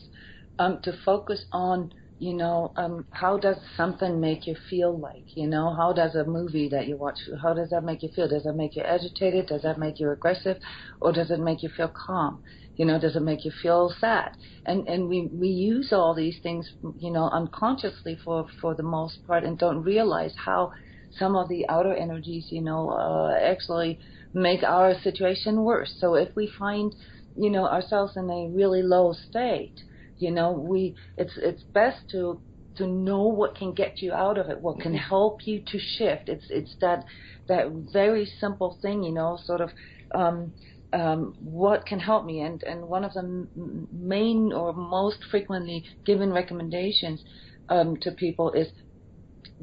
um, 0.58 0.80
to 0.84 0.98
focus 1.06 1.46
on, 1.52 1.92
you 2.18 2.34
know, 2.34 2.74
um, 2.76 3.06
how 3.12 3.38
does 3.38 3.58
something 3.78 4.20
make 4.20 4.48
you 4.48 4.56
feel 4.70 4.98
like? 4.98 5.26
You 5.36 5.48
know, 5.48 5.76
how 5.76 5.94
does 5.94 6.16
a 6.16 6.26
movie 6.26 6.70
that 6.70 6.88
you 6.88 6.98
watch, 6.98 7.20
how 7.42 7.54
does 7.54 7.70
that 7.70 7.84
make 7.84 8.02
you 8.02 8.10
feel? 8.16 8.28
Does 8.28 8.44
that 8.46 8.54
make 8.54 8.76
you 8.76 8.82
agitated? 8.82 9.48
Does 9.48 9.62
that 9.62 9.78
make 9.78 10.00
you 10.00 10.10
aggressive? 10.10 10.58
Or 11.02 11.12
does 11.12 11.30
it 11.30 11.40
make 11.40 11.62
you 11.62 11.70
feel 11.70 11.92
calm? 12.08 12.42
You 12.76 12.86
know, 12.86 13.00
does 13.00 13.16
it 13.16 13.22
make 13.22 13.46
you 13.46 13.52
feel 13.52 13.94
sad? 14.00 14.32
And 14.66 14.88
and 14.88 15.08
we 15.08 15.30
we 15.32 15.48
use 15.50 15.94
all 15.94 16.14
these 16.14 16.40
things, 16.42 16.70
you 16.98 17.12
know, 17.12 17.30
unconsciously 17.30 18.16
for 18.24 18.48
for 18.62 18.76
the 18.76 18.84
most 18.84 19.24
part, 19.26 19.44
and 19.44 19.58
don't 19.58 19.84
realize 19.84 20.34
how 20.46 20.72
some 21.12 21.36
of 21.36 21.48
the 21.50 21.68
outer 21.70 21.94
energies, 21.94 22.48
you 22.50 22.62
know, 22.62 22.90
uh, 22.90 23.34
actually 23.40 24.00
make 24.34 24.64
our 24.64 24.96
situation 25.00 25.64
worse. 25.64 25.94
So 26.00 26.16
if 26.16 26.30
we 26.36 26.48
find, 26.48 26.96
you 27.36 27.50
know, 27.52 27.66
ourselves 27.68 28.14
in 28.16 28.30
a 28.30 28.50
really 28.50 28.82
low 28.82 29.14
state, 29.14 29.76
you 30.18 30.32
know, 30.32 30.52
we 30.52 30.96
it's 31.18 31.38
it's 31.38 31.64
best 31.74 32.00
to 32.12 32.42
to 32.78 32.88
know 32.88 33.28
what 33.28 33.56
can 33.56 33.74
get 33.74 34.02
you 34.02 34.12
out 34.14 34.38
of 34.38 34.50
it, 34.50 34.60
what 34.62 34.80
can 34.80 34.96
help 34.96 35.46
you 35.46 35.62
to 35.68 35.80
shift. 35.80 36.28
It's 36.28 36.46
it's 36.50 36.76
that 36.82 37.06
that 37.48 37.68
very 37.92 38.26
simple 38.40 38.78
thing, 38.82 39.04
you 39.04 39.14
know, 39.14 39.38
sort 39.44 39.62
of 39.62 39.70
um, 40.16 40.54
um, 40.94 41.36
what 41.40 41.86
can 41.86 42.00
help 42.00 42.26
me. 42.26 42.42
And 42.42 42.64
and 42.64 42.88
one 42.88 43.04
of 43.06 43.14
the 43.14 43.22
m- 43.22 43.88
main 43.92 44.54
or 44.54 44.74
most 44.74 45.20
frequently 45.32 45.86
given 46.06 46.32
recommendations 46.34 47.24
um, 47.70 47.98
to 48.02 48.12
people 48.12 48.52
is 48.54 48.70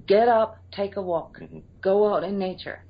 get 0.07 0.29
up, 0.29 0.57
take 0.73 0.97
a 0.97 1.03
walk, 1.03 1.39
Mhm. 1.41 1.65
go 1.83 2.15
out 2.15 2.25
in 2.25 2.39
nature. 2.39 2.85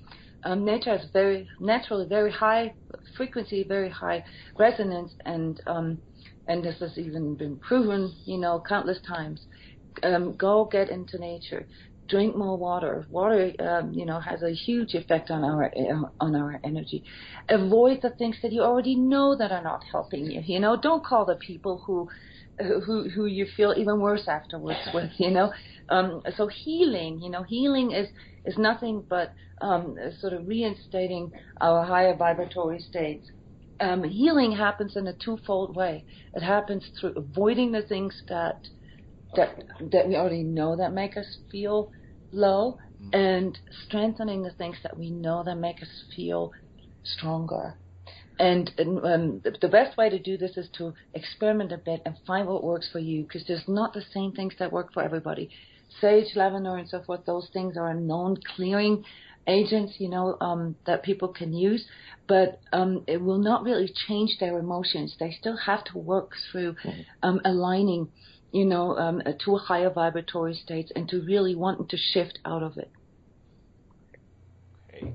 Um, 0.45 0.65
nature 0.65 0.97
has 0.97 1.11
very 1.13 1.49
naturally 1.61 2.07
very 2.07 2.31
high 2.33 2.75
frequency, 3.17 3.65
very 3.65 3.91
high 3.91 4.25
resonance, 4.59 5.15
and 5.27 5.61
um, 5.67 6.03
and 6.49 6.65
this 6.65 6.79
has 6.81 6.97
even 6.99 7.37
been 7.37 7.59
proven, 7.61 8.13
you 8.27 8.39
know, 8.39 8.63
countless 8.69 9.01
times. 9.03 9.47
Um, 10.03 10.37
go 10.37 10.65
get 10.67 10.91
into 10.91 11.19
nature, 11.19 11.67
drink 12.11 12.37
more 12.37 12.59
water. 12.59 13.07
Water, 13.09 13.53
um, 13.61 13.93
you 13.93 14.05
know, 14.05 14.21
has 14.21 14.43
a 14.43 14.53
huge 14.53 14.95
effect 14.95 15.31
on 15.31 15.45
our 15.45 15.73
on 16.21 16.35
our 16.37 16.61
energy. 16.65 17.05
Avoid 17.49 18.01
the 18.03 18.11
things 18.11 18.37
that 18.43 18.53
you 18.53 18.63
already 18.63 18.97
know 18.97 19.37
that 19.37 19.53
are 19.53 19.63
not 19.63 19.83
helping 19.91 20.27
you. 20.27 20.43
You 20.45 20.61
know, 20.61 20.77
don't 20.81 21.05
call 21.05 21.25
the 21.25 21.37
people 21.37 21.83
who 21.87 22.09
who 22.59 23.09
who 23.09 23.27
you 23.27 23.47
feel 23.57 23.75
even 23.77 24.01
worse 24.01 24.29
afterwards 24.29 24.81
with. 24.93 25.11
You 25.19 25.31
know, 25.31 25.53
um, 25.89 26.23
so 26.37 26.49
healing, 26.49 27.21
you 27.21 27.31
know, 27.31 27.43
healing 27.43 27.93
is 27.93 28.09
is 28.45 28.59
nothing 28.59 29.05
but 29.09 29.33
um, 29.61 29.97
sort 30.19 30.33
of 30.33 30.47
reinstating 30.47 31.31
our 31.61 31.85
higher 31.85 32.17
vibratory 32.17 32.81
states. 32.81 33.27
Um, 33.81 34.05
healing 34.05 34.53
happens 34.53 34.97
in 34.97 35.07
a 35.07 35.15
twofold 35.25 35.75
way. 35.75 36.05
It 36.35 36.43
happens 36.43 36.85
through 36.99 37.15
avoiding 37.17 37.73
the 37.73 37.83
things 37.83 38.15
that 38.29 38.61
that 39.37 39.63
that 39.93 40.09
we 40.09 40.17
already 40.17 40.43
know 40.43 40.77
that 40.77 40.93
make 40.93 41.17
us 41.17 41.39
feel 41.51 41.91
low, 42.33 42.79
and 43.13 43.59
strengthening 43.87 44.43
the 44.43 44.51
things 44.51 44.77
that 44.83 44.97
we 44.97 45.11
know 45.11 45.43
that 45.43 45.57
make 45.57 45.83
us 45.83 46.05
feel 46.15 46.53
stronger. 47.03 47.75
and, 48.39 48.71
and 48.79 48.99
um, 49.05 49.41
the, 49.45 49.55
the 49.61 49.69
best 49.69 49.97
way 49.97 50.09
to 50.09 50.19
do 50.19 50.37
this 50.37 50.57
is 50.57 50.69
to 50.79 50.95
experiment 51.15 51.73
a 51.73 51.79
bit 51.79 52.01
and 52.07 52.15
find 52.27 52.49
what 52.49 52.65
works 52.65 52.89
for 52.91 52.99
you 52.99 53.23
because 53.23 53.45
there's 53.47 53.69
not 53.69 53.93
the 53.93 54.03
same 54.15 54.33
things 54.33 54.55
that 54.59 54.73
work 54.73 54.93
for 54.93 55.03
everybody. 55.03 55.51
Sage, 56.01 56.37
lavender, 56.37 56.77
and 56.77 56.89
so 56.89 57.03
forth, 57.03 57.25
those 57.27 57.49
things 57.53 57.77
are 57.77 57.95
known 57.95 58.37
clearing 58.57 59.05
agents, 59.47 59.95
you 59.99 60.09
know, 60.09 60.37
um, 60.41 60.77
that 60.87 61.03
people 61.03 61.29
can 61.29 61.53
use, 61.53 61.85
but 62.29 62.61
um, 62.73 63.03
it 63.07 63.21
will 63.21 63.39
not 63.39 63.63
really 63.65 63.93
change 64.09 64.37
their 64.39 64.59
emotions. 64.59 65.17
They 65.19 65.33
still 65.33 65.57
have 65.57 65.85
to 65.85 65.99
work 65.99 66.33
through 66.51 66.75
mm-hmm. 66.75 67.01
um, 67.23 67.41
aligning, 67.45 68.09
you 68.53 68.65
know, 68.65 68.97
um, 68.97 69.23
to 69.45 69.57
a 69.57 69.59
higher 69.59 69.91
vibratory 69.91 70.55
states 70.55 70.91
and 70.95 71.09
to 71.09 71.21
really 71.21 71.55
wanting 71.55 71.87
to 71.89 71.97
shift 71.97 72.39
out 72.45 72.63
of 72.63 72.77
it. 72.77 72.91
Okay. 74.89 75.13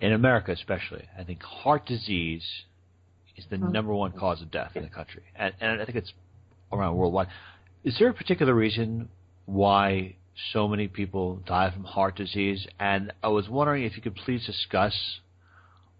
In 0.00 0.12
America, 0.12 0.52
especially, 0.52 1.04
I 1.18 1.24
think 1.24 1.42
heart 1.42 1.86
disease 1.86 2.44
is 3.36 3.44
the 3.50 3.56
mm-hmm. 3.56 3.72
number 3.72 3.94
one 3.94 4.12
cause 4.12 4.42
of 4.42 4.50
death 4.50 4.72
in 4.74 4.82
the 4.82 4.88
country, 4.88 5.22
and, 5.36 5.54
and 5.60 5.80
I 5.80 5.84
think 5.84 5.96
it's 5.96 6.12
around 6.72 6.96
worldwide. 6.96 7.28
Is 7.84 7.96
there 7.98 8.08
a 8.08 8.14
particular 8.14 8.54
reason 8.54 9.08
why 9.46 10.16
so 10.52 10.68
many 10.68 10.88
people 10.88 11.36
die 11.46 11.70
from 11.70 11.84
heart 11.84 12.16
disease. 12.16 12.66
And 12.78 13.12
I 13.22 13.28
was 13.28 13.48
wondering 13.48 13.84
if 13.84 13.96
you 13.96 14.02
could 14.02 14.16
please 14.16 14.44
discuss 14.46 14.94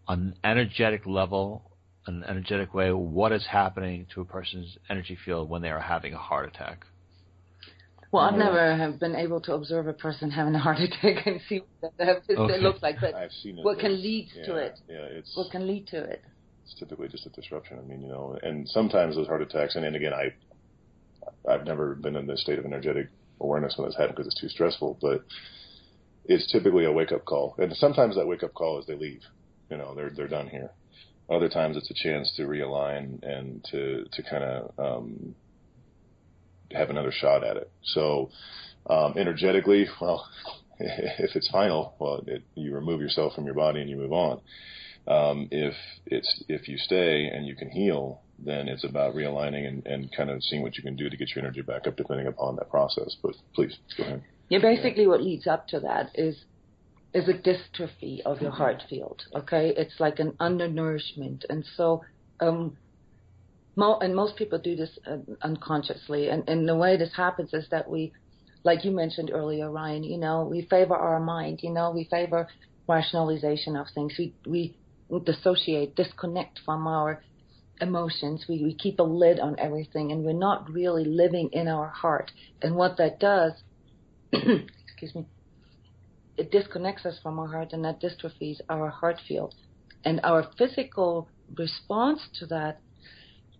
on 0.08 0.18
an 0.18 0.34
energetic 0.44 1.06
level, 1.06 1.62
an 2.06 2.24
energetic 2.24 2.74
way, 2.74 2.92
what 2.92 3.32
is 3.32 3.46
happening 3.46 4.06
to 4.14 4.20
a 4.20 4.24
person's 4.24 4.76
energy 4.90 5.16
field 5.24 5.48
when 5.48 5.62
they 5.62 5.70
are 5.70 5.80
having 5.80 6.14
a 6.14 6.18
heart 6.18 6.48
attack. 6.48 6.84
Well, 8.10 8.24
I've 8.24 8.36
never 8.36 8.76
have 8.76 9.00
been 9.00 9.16
able 9.16 9.40
to 9.42 9.54
observe 9.54 9.86
a 9.86 9.94
person 9.94 10.30
having 10.30 10.54
a 10.54 10.58
heart 10.58 10.78
attack 10.80 11.26
and 11.26 11.40
see 11.48 11.62
what 11.80 11.92
that 11.98 12.22
okay. 12.28 12.58
looks 12.58 12.82
like, 12.82 12.96
but 13.00 13.14
what 13.62 13.78
can 13.78 14.02
lead 14.02 14.28
yeah, 14.34 14.44
to 14.44 14.56
it? 14.56 14.78
Yeah, 14.86 14.96
it's 14.96 15.34
what 15.34 15.50
can 15.50 15.66
lead 15.66 15.86
to 15.88 15.98
it. 15.98 16.22
It's 16.64 16.74
typically 16.78 17.08
just 17.08 17.26
a 17.26 17.30
disruption. 17.30 17.78
I 17.78 17.82
mean, 17.82 18.02
you 18.02 18.08
know, 18.08 18.38
and 18.42 18.68
sometimes 18.68 19.16
those 19.16 19.26
heart 19.26 19.40
attacks, 19.40 19.76
and, 19.76 19.84
and 19.84 19.96
again, 19.96 20.12
I 20.12 20.34
I've 21.50 21.64
never 21.64 21.94
been 21.94 22.16
in 22.16 22.26
this 22.26 22.42
state 22.42 22.58
of 22.58 22.66
energetic 22.66 23.08
awareness 23.40 23.74
when 23.76 23.88
it's 23.88 23.96
happened 23.96 24.16
because 24.16 24.26
it's 24.26 24.40
too 24.40 24.48
stressful. 24.48 24.98
But 25.00 25.24
it's 26.26 26.50
typically 26.52 26.84
a 26.84 26.92
wake 26.92 27.12
up 27.12 27.24
call, 27.24 27.54
and 27.58 27.74
sometimes 27.76 28.16
that 28.16 28.26
wake 28.26 28.42
up 28.42 28.52
call 28.52 28.78
is 28.78 28.86
they 28.86 28.94
leave. 28.94 29.22
You 29.70 29.78
know, 29.78 29.94
they're 29.94 30.10
they're 30.10 30.28
done 30.28 30.48
here. 30.48 30.70
Other 31.30 31.48
times 31.48 31.76
it's 31.76 31.90
a 31.90 31.94
chance 31.94 32.32
to 32.36 32.42
realign 32.42 33.22
and 33.22 33.64
to 33.70 34.04
to 34.12 34.22
kind 34.22 34.44
of 34.44 34.78
um, 34.78 35.34
have 36.72 36.90
another 36.90 37.12
shot 37.12 37.44
at 37.44 37.56
it. 37.56 37.70
So 37.82 38.30
um, 38.88 39.14
energetically, 39.16 39.86
well, 40.00 40.26
if 40.78 41.36
it's 41.36 41.48
final, 41.50 41.94
well, 41.98 42.22
it, 42.26 42.42
you 42.54 42.74
remove 42.74 43.00
yourself 43.00 43.34
from 43.34 43.44
your 43.44 43.54
body 43.54 43.80
and 43.80 43.90
you 43.90 43.96
move 43.96 44.12
on. 44.12 44.40
Um, 45.06 45.48
if 45.50 45.74
it's 46.06 46.44
if 46.48 46.68
you 46.68 46.78
stay 46.78 47.26
and 47.26 47.46
you 47.46 47.56
can 47.56 47.70
heal, 47.70 48.22
then 48.38 48.68
it's 48.68 48.84
about 48.84 49.14
realigning 49.14 49.66
and, 49.66 49.86
and 49.86 50.14
kind 50.14 50.30
of 50.30 50.42
seeing 50.42 50.62
what 50.62 50.76
you 50.76 50.82
can 50.82 50.96
do 50.96 51.08
to 51.08 51.16
get 51.16 51.34
your 51.34 51.44
energy 51.44 51.62
back 51.62 51.86
up, 51.86 51.96
depending 51.96 52.26
upon 52.26 52.56
that 52.56 52.70
process. 52.70 53.16
But 53.22 53.34
please 53.54 53.76
go 53.96 54.04
ahead. 54.04 54.22
Yeah, 54.48 54.58
basically, 54.58 55.06
what 55.06 55.22
leads 55.22 55.46
up 55.46 55.66
to 55.68 55.80
that 55.80 56.10
is 56.14 56.36
is 57.14 57.28
a 57.28 57.34
dystrophy 57.34 58.20
of 58.24 58.40
your 58.40 58.50
heart 58.50 58.82
field. 58.88 59.22
Okay, 59.34 59.72
it's 59.76 60.00
like 60.00 60.18
an 60.18 60.34
undernourishment, 60.40 61.44
and 61.50 61.64
so 61.76 62.02
um, 62.40 62.76
mo- 63.76 63.98
and 64.00 64.14
most 64.14 64.36
people 64.36 64.58
do 64.58 64.76
this 64.76 64.98
uh, 65.06 65.18
unconsciously. 65.42 66.28
And, 66.28 66.48
and 66.48 66.68
the 66.68 66.76
way 66.76 66.96
this 66.96 67.12
happens 67.16 67.50
is 67.52 67.66
that 67.70 67.88
we, 67.88 68.12
like 68.64 68.84
you 68.84 68.90
mentioned 68.90 69.30
earlier, 69.32 69.70
Ryan. 69.70 70.04
You 70.04 70.18
know, 70.18 70.48
we 70.50 70.66
favor 70.70 70.96
our 70.96 71.20
mind. 71.20 71.60
You 71.62 71.70
know, 71.70 71.90
we 71.90 72.04
favor 72.10 72.48
rationalization 72.88 73.76
of 73.76 73.86
things. 73.94 74.14
We 74.18 74.34
we 74.46 74.76
dissociate, 75.24 75.94
disconnect 75.94 76.60
from 76.64 76.86
our 76.86 77.22
emotions. 77.80 78.46
We, 78.48 78.62
we 78.62 78.74
keep 78.74 78.98
a 78.98 79.02
lid 79.02 79.40
on 79.40 79.56
everything 79.58 80.12
and 80.12 80.24
we're 80.24 80.32
not 80.32 80.70
really 80.70 81.04
living 81.04 81.50
in 81.52 81.68
our 81.68 81.88
heart. 81.88 82.30
And 82.62 82.76
what 82.76 82.96
that 82.98 83.18
does, 83.20 83.52
excuse 84.32 85.14
me, 85.14 85.26
it 86.36 86.50
disconnects 86.50 87.06
us 87.06 87.18
from 87.22 87.38
our 87.38 87.48
heart 87.48 87.72
and 87.72 87.84
that 87.84 88.00
dystrophies 88.00 88.56
our 88.68 88.88
heart 88.88 89.20
field. 89.26 89.54
And 90.04 90.20
our 90.24 90.46
physical 90.58 91.28
response 91.56 92.20
to 92.38 92.46
that 92.46 92.80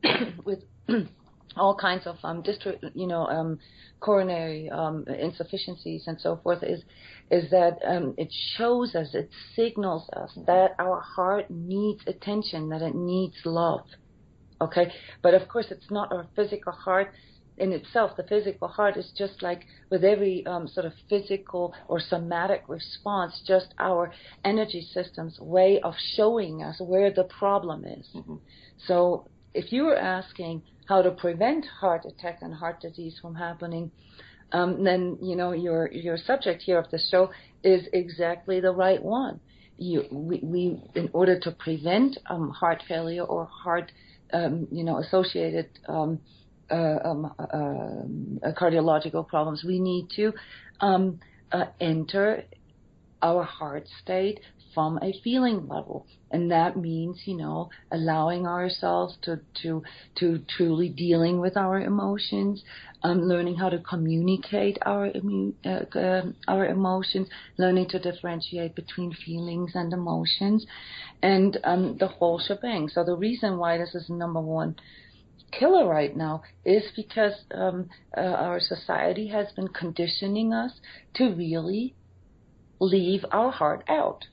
with 0.45 0.61
all 1.57 1.77
kinds 1.77 2.07
of 2.07 2.17
um, 2.25 2.43
distri- 2.43 2.79
you 2.95 3.07
know, 3.07 3.27
um, 3.27 3.59
coronary 4.01 4.69
um, 4.71 5.05
insufficiencies 5.07 6.05
and 6.07 6.21
so 6.21 6.41
forth 6.43 6.63
is 6.63 6.83
is 7.31 7.51
that 7.51 7.79
um, 7.87 8.15
it 8.19 8.29
shows 8.57 8.95
us, 8.95 9.15
it 9.15 9.31
signals 9.55 10.09
us 10.15 10.31
that 10.47 10.75
our 10.79 11.01
heart 11.01 11.47
needs 11.51 12.03
attention, 12.07 12.69
that 12.69 12.83
it 12.83 12.95
needs 12.95 13.37
love. 13.45 13.87
Okay, 14.61 14.93
but 15.23 15.35
of 15.35 15.49
course, 15.49 15.67
it's 15.71 15.91
not 15.91 16.13
our 16.13 16.27
physical 16.37 16.73
heart 16.73 17.13
in 17.59 17.73
itself. 17.73 18.17
The 18.17 18.23
physical 18.25 18.69
heart 18.69 18.97
is 18.97 19.13
just 19.17 19.43
like 19.43 19.67
with 19.91 20.05
every 20.05 20.45
um, 20.47 20.69
sort 20.69 20.87
of 20.87 20.93
physical 21.09 21.75
or 21.89 22.01
somatic 22.01 22.65
response, 22.69 23.43
just 23.47 23.75
our 23.79 24.13
energy 24.45 24.87
system's 24.93 25.39
way 25.41 25.81
of 25.81 25.95
showing 26.17 26.63
us 26.63 26.81
where 26.81 27.13
the 27.13 27.25
problem 27.25 27.85
is. 27.85 28.07
Mm-hmm. 28.15 28.37
So, 28.87 29.29
if 29.55 29.73
you 29.73 29.85
were 29.85 29.99
asking 29.99 30.63
how 30.87 31.03
to 31.03 31.11
prevent 31.11 31.67
heart 31.67 32.05
attack 32.07 32.39
and 32.41 32.55
heart 32.55 32.81
disease 32.81 33.19
from 33.21 33.35
happening, 33.35 33.91
um, 34.53 34.83
then 34.83 35.19
you 35.21 35.37
know 35.37 35.53
your 35.53 35.91
your 35.93 36.17
subject 36.17 36.63
here 36.63 36.79
of 36.79 36.91
the 36.91 37.01
show 37.11 37.31
is 37.63 37.87
exactly 37.93 38.61
the 38.61 38.73
right 38.73 39.03
one. 39.03 39.41
You, 39.79 40.05
we, 40.13 40.39
we, 40.43 40.81
in 40.95 41.11
order 41.13 41.41
to 41.41 41.51
prevent 41.51 42.17
um, 42.27 42.51
heart 42.51 42.83
failure 42.87 43.25
or 43.25 43.47
heart 43.47 43.91
um, 44.33 44.67
you 44.71 44.85
know, 44.85 44.99
associated 44.99 45.69
um, 45.89 46.21
uh, 46.73 46.99
um, 47.05 47.35
uh, 47.39 47.43
uh, 47.43 48.53
cardiological 48.53 49.27
problems, 49.27 49.63
we 49.65 49.79
need 49.79 50.09
to 50.17 50.33
um, 50.81 51.21
uh, 51.53 51.67
enter 51.81 52.45
our 53.23 53.45
heart 53.45 53.87
state 54.03 54.41
from 54.75 54.99
a 55.03 55.13
feeling 55.23 55.69
level. 55.69 56.07
And 56.31 56.51
that 56.51 56.77
means 56.77 57.21
you 57.27 57.37
know 57.37 57.69
allowing 57.91 58.47
ourselves 58.47 59.19
to 59.23 59.41
to 59.63 59.83
to 60.19 60.41
truly 60.57 60.89
dealing 60.89 61.41
with 61.41 61.57
our 61.57 61.79
emotions 61.81 62.65
um, 63.03 63.23
learning 63.23 63.57
how 63.57 63.69
to 63.69 63.79
communicate 63.79 64.79
our 64.83 65.11
uh, 65.65 65.69
uh, 65.69 66.23
our 66.49 66.67
emotions 66.67 67.29
learning 67.59 67.89
to 67.91 67.99
differentiate 67.99 68.75
between 68.75 69.13
feelings 69.13 69.73
and 69.75 69.93
emotions 69.93 70.67
and 71.23 71.59
um, 71.65 71.97
the 71.99 72.09
whole 72.09 72.39
shebang. 72.39 72.89
So 72.89 73.05
the 73.05 73.17
reason 73.17 73.59
why 73.59 73.79
this 73.79 73.95
is 73.95 74.09
number 74.09 74.41
one 74.41 74.77
killer 75.53 75.87
right 75.87 76.17
now 76.17 76.43
is 76.65 76.83
because 76.97 77.35
um, 77.55 77.89
uh, 78.17 78.21
our 78.21 78.61
society 78.61 79.29
has 79.29 79.53
been 79.53 79.69
conditioning 79.69 80.53
us 80.53 80.73
to 81.15 81.35
really 81.35 81.95
leave 82.81 83.25
our 83.31 83.53
heart 83.53 83.85
out 83.89 84.25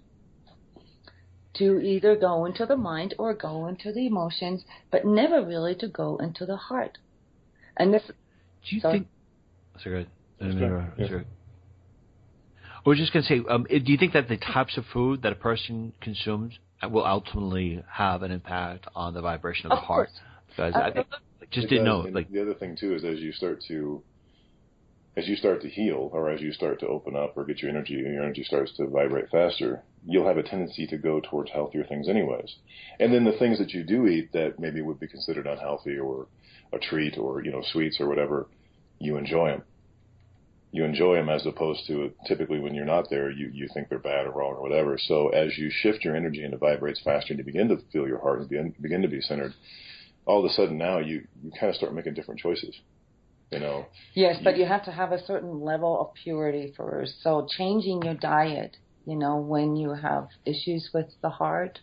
to 1.55 1.79
either 1.79 2.15
go 2.15 2.45
into 2.45 2.65
the 2.65 2.77
mind 2.77 3.13
or 3.17 3.33
go 3.33 3.67
into 3.67 3.91
the 3.91 4.07
emotions, 4.07 4.63
but 4.91 5.05
never 5.05 5.43
really 5.45 5.75
to 5.75 5.87
go 5.87 6.17
into 6.17 6.45
the 6.45 6.55
heart. 6.55 6.97
And 7.77 7.93
this. 7.93 8.03
Do 8.07 8.75
you 8.75 8.81
sorry. 8.81 8.99
think? 8.99 9.07
Sorry, 9.83 10.07
I 12.85 12.89
was 12.89 12.97
just 12.97 13.11
going 13.11 13.23
to 13.23 13.29
say, 13.29 13.41
um, 13.49 13.65
do 13.69 13.91
you 13.91 13.97
think 13.97 14.13
that 14.13 14.29
the 14.29 14.37
types 14.37 14.77
of 14.77 14.85
food 14.93 15.21
that 15.23 15.33
a 15.33 15.35
person 15.35 15.91
consumes 16.01 16.57
will 16.89 17.05
ultimately 17.05 17.83
have 17.91 18.23
an 18.23 18.31
impact 18.31 18.87
on 18.95 19.13
the 19.13 19.21
vibration 19.21 19.65
of, 19.67 19.73
of 19.73 19.81
the 19.81 19.85
heart? 19.85 20.09
Because 20.59 20.75
I, 20.75 20.99
I 20.99 21.45
just 21.51 21.65
it 21.65 21.69
didn't 21.69 21.85
does. 21.85 22.05
know. 22.05 22.11
Like 22.11 22.29
the 22.31 22.41
other 22.41 22.53
thing 22.53 22.75
too 22.79 22.93
is 22.95 23.03
as 23.03 23.19
you 23.19 23.31
start 23.31 23.63
to 23.67 24.01
as 25.17 25.27
you 25.27 25.35
start 25.35 25.61
to 25.61 25.69
heal 25.69 26.09
or 26.13 26.29
as 26.29 26.41
you 26.41 26.53
start 26.53 26.79
to 26.79 26.87
open 26.87 27.15
up 27.15 27.35
or 27.35 27.43
get 27.43 27.61
your 27.61 27.69
energy 27.69 27.93
your 27.93 28.23
energy 28.23 28.43
starts 28.43 28.71
to 28.77 28.87
vibrate 28.87 29.29
faster, 29.29 29.83
you'll 30.05 30.27
have 30.27 30.37
a 30.37 30.43
tendency 30.43 30.87
to 30.87 30.97
go 30.97 31.19
towards 31.19 31.51
healthier 31.51 31.83
things 31.83 32.07
anyways. 32.07 32.55
And 32.99 33.13
then 33.13 33.25
the 33.25 33.37
things 33.37 33.57
that 33.59 33.71
you 33.71 33.83
do 33.83 34.07
eat 34.07 34.31
that 34.33 34.59
maybe 34.59 34.81
would 34.81 34.99
be 34.99 35.07
considered 35.07 35.47
unhealthy 35.47 35.97
or 35.97 36.27
a 36.71 36.77
treat 36.77 37.17
or, 37.17 37.43
you 37.43 37.51
know, 37.51 37.63
sweets 37.71 37.99
or 37.99 38.07
whatever, 38.07 38.47
you 38.99 39.17
enjoy 39.17 39.49
them. 39.49 39.63
You 40.71 40.85
enjoy 40.85 41.15
them 41.15 41.29
as 41.29 41.47
opposed 41.47 41.87
to 41.87 42.11
typically 42.27 42.59
when 42.59 42.75
you're 42.75 42.85
not 42.85 43.09
there, 43.09 43.31
you, 43.31 43.49
you 43.51 43.67
think 43.73 43.89
they're 43.89 43.97
bad 43.97 44.27
or 44.27 44.31
wrong 44.31 44.53
or 44.53 44.61
whatever. 44.61 44.99
So 44.99 45.29
as 45.29 45.57
you 45.57 45.71
shift 45.71 46.05
your 46.05 46.15
energy 46.15 46.43
and 46.43 46.53
it 46.53 46.59
vibrates 46.59 47.01
faster 47.01 47.33
and 47.33 47.39
you 47.39 47.43
begin 47.43 47.69
to 47.69 47.77
feel 47.91 48.07
your 48.07 48.21
heart 48.21 48.41
and 48.41 48.49
begin, 48.49 48.75
begin 48.79 49.01
to 49.01 49.07
be 49.07 49.19
centered, 49.19 49.53
all 50.29 50.39
of 50.39 50.45
a 50.49 50.53
sudden 50.53 50.77
now 50.77 50.99
you, 50.99 51.15
you 51.43 51.51
kind 51.59 51.69
of 51.69 51.75
start 51.75 51.93
making 51.93 52.13
different 52.13 52.39
choices 52.39 52.79
you 53.51 53.59
know. 53.59 53.87
Yes, 54.13 54.35
you, 54.37 54.43
but 54.43 54.57
you 54.57 54.65
have 54.65 54.85
to 54.85 54.91
have 54.91 55.11
a 55.11 55.23
certain 55.25 55.61
level 55.61 55.99
of 55.99 56.13
purity 56.23 56.73
first. 56.75 57.15
So 57.23 57.47
changing 57.57 58.03
your 58.03 58.13
diet, 58.13 58.77
you 59.05 59.15
know, 59.15 59.37
when 59.37 59.75
you 59.75 59.93
have 59.93 60.27
issues 60.45 60.89
with 60.93 61.07
the 61.21 61.29
heart, 61.29 61.79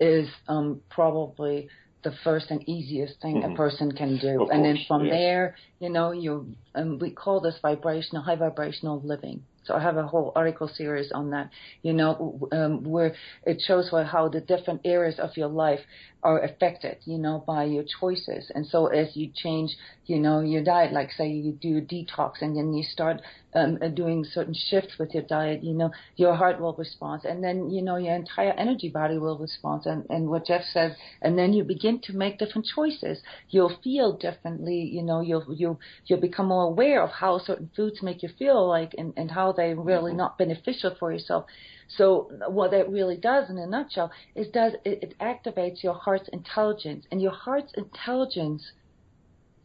is 0.00 0.28
um, 0.46 0.80
probably 0.90 1.68
the 2.04 2.12
first 2.22 2.50
and 2.50 2.66
easiest 2.68 3.20
thing 3.20 3.42
mm-hmm. 3.42 3.52
a 3.52 3.56
person 3.56 3.90
can 3.90 4.18
do. 4.18 4.42
Of 4.42 4.50
and 4.50 4.62
course, 4.62 4.62
then 4.62 4.78
from 4.86 5.08
there, 5.08 5.56
you 5.80 5.90
know, 5.90 6.12
you 6.12 6.54
um, 6.74 6.98
we 7.00 7.10
call 7.10 7.40
this 7.40 7.58
vibrational, 7.60 8.22
high 8.22 8.36
vibrational 8.36 9.00
living. 9.04 9.42
So 9.68 9.74
I 9.74 9.82
have 9.82 9.98
a 9.98 10.06
whole 10.06 10.32
article 10.34 10.66
series 10.66 11.12
on 11.12 11.30
that, 11.30 11.50
you 11.82 11.92
know, 11.92 12.48
um, 12.52 12.82
where 12.82 13.14
it 13.44 13.62
shows 13.64 13.90
how 13.90 14.28
the 14.28 14.40
different 14.40 14.80
areas 14.84 15.18
of 15.18 15.36
your 15.36 15.48
life 15.48 15.80
are 16.22 16.40
affected, 16.40 16.96
you 17.04 17.18
know, 17.18 17.44
by 17.46 17.64
your 17.64 17.84
choices. 18.00 18.50
And 18.54 18.66
so 18.66 18.86
as 18.86 19.14
you 19.14 19.30
change, 19.32 19.76
you 20.06 20.18
know, 20.18 20.40
your 20.40 20.64
diet, 20.64 20.92
like 20.92 21.12
say 21.12 21.28
you 21.28 21.52
do 21.52 21.80
detox 21.80 22.40
and 22.40 22.56
then 22.56 22.72
you 22.72 22.82
start 22.82 23.20
um, 23.54 23.78
uh, 23.80 23.88
doing 23.88 24.24
certain 24.24 24.54
shifts 24.54 24.98
with 24.98 25.14
your 25.14 25.22
diet, 25.22 25.62
you 25.62 25.74
know, 25.74 25.90
your 26.16 26.34
heart 26.34 26.60
will 26.60 26.74
respond, 26.74 27.24
and 27.24 27.42
then 27.42 27.70
you 27.70 27.80
know 27.80 27.96
your 27.96 28.14
entire 28.14 28.52
energy 28.52 28.88
body 28.88 29.16
will 29.16 29.38
respond. 29.38 29.86
And, 29.86 30.04
and 30.10 30.28
what 30.28 30.46
Jeff 30.46 30.62
says, 30.72 30.92
and 31.22 31.38
then 31.38 31.52
you 31.52 31.64
begin 31.64 32.00
to 32.02 32.12
make 32.12 32.38
different 32.38 32.66
choices. 32.74 33.18
You'll 33.48 33.76
feel 33.82 34.16
differently, 34.16 34.80
you 34.92 35.02
know, 35.02 35.20
you'll 35.22 35.46
you'll 35.54 35.80
you'll 36.06 36.20
become 36.20 36.48
more 36.48 36.64
aware 36.64 37.02
of 37.02 37.10
how 37.10 37.38
certain 37.38 37.70
foods 37.74 38.02
make 38.02 38.22
you 38.22 38.28
feel 38.38 38.68
like, 38.68 38.94
and 38.98 39.14
and 39.16 39.30
how 39.30 39.52
they're 39.58 39.74
really 39.74 40.14
not 40.14 40.38
beneficial 40.38 40.94
for 40.98 41.12
yourself. 41.12 41.44
So 41.88 42.30
what 42.46 42.70
that 42.70 42.88
really 42.88 43.16
does, 43.16 43.50
in 43.50 43.58
a 43.58 43.66
nutshell, 43.66 44.12
is 44.36 44.46
does 44.48 44.74
it, 44.84 45.02
it 45.02 45.14
activates 45.18 45.82
your 45.82 45.94
heart's 45.94 46.28
intelligence, 46.28 47.06
and 47.10 47.20
your 47.20 47.32
heart's 47.32 47.72
intelligence, 47.74 48.70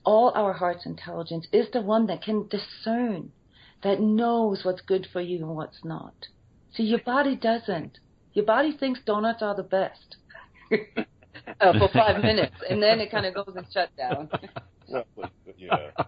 all 0.04 0.32
our 0.34 0.54
heart's 0.54 0.88
intelligence, 0.88 1.48
is 1.54 1.68
the 1.72 1.82
one 1.82 2.08
that 2.08 2.24
can 2.24 2.48
discern 2.48 3.32
that 3.84 4.02
knows 4.02 4.66
what's 4.66 4.82
good 4.82 5.08
for 5.14 5.22
you 5.22 5.38
and 5.46 5.56
what's 5.56 5.86
not. 5.86 6.16
See, 6.74 6.84
your 6.84 7.02
body 7.06 7.36
doesn't. 7.36 8.00
Your 8.34 8.46
body 8.46 8.76
thinks 8.76 9.00
donuts 9.06 9.44
are 9.44 9.56
the 9.56 9.62
best 9.62 10.16
uh, 10.72 11.74
for 11.78 11.90
five 11.94 12.24
minutes, 12.24 12.56
and 12.68 12.82
then 12.82 13.00
it 13.00 13.12
kind 13.12 13.28
of 13.28 13.36
goes 13.36 13.54
and 13.56 13.68
shut 13.72 13.96
down. 13.96 14.30
yeah. 15.58 15.92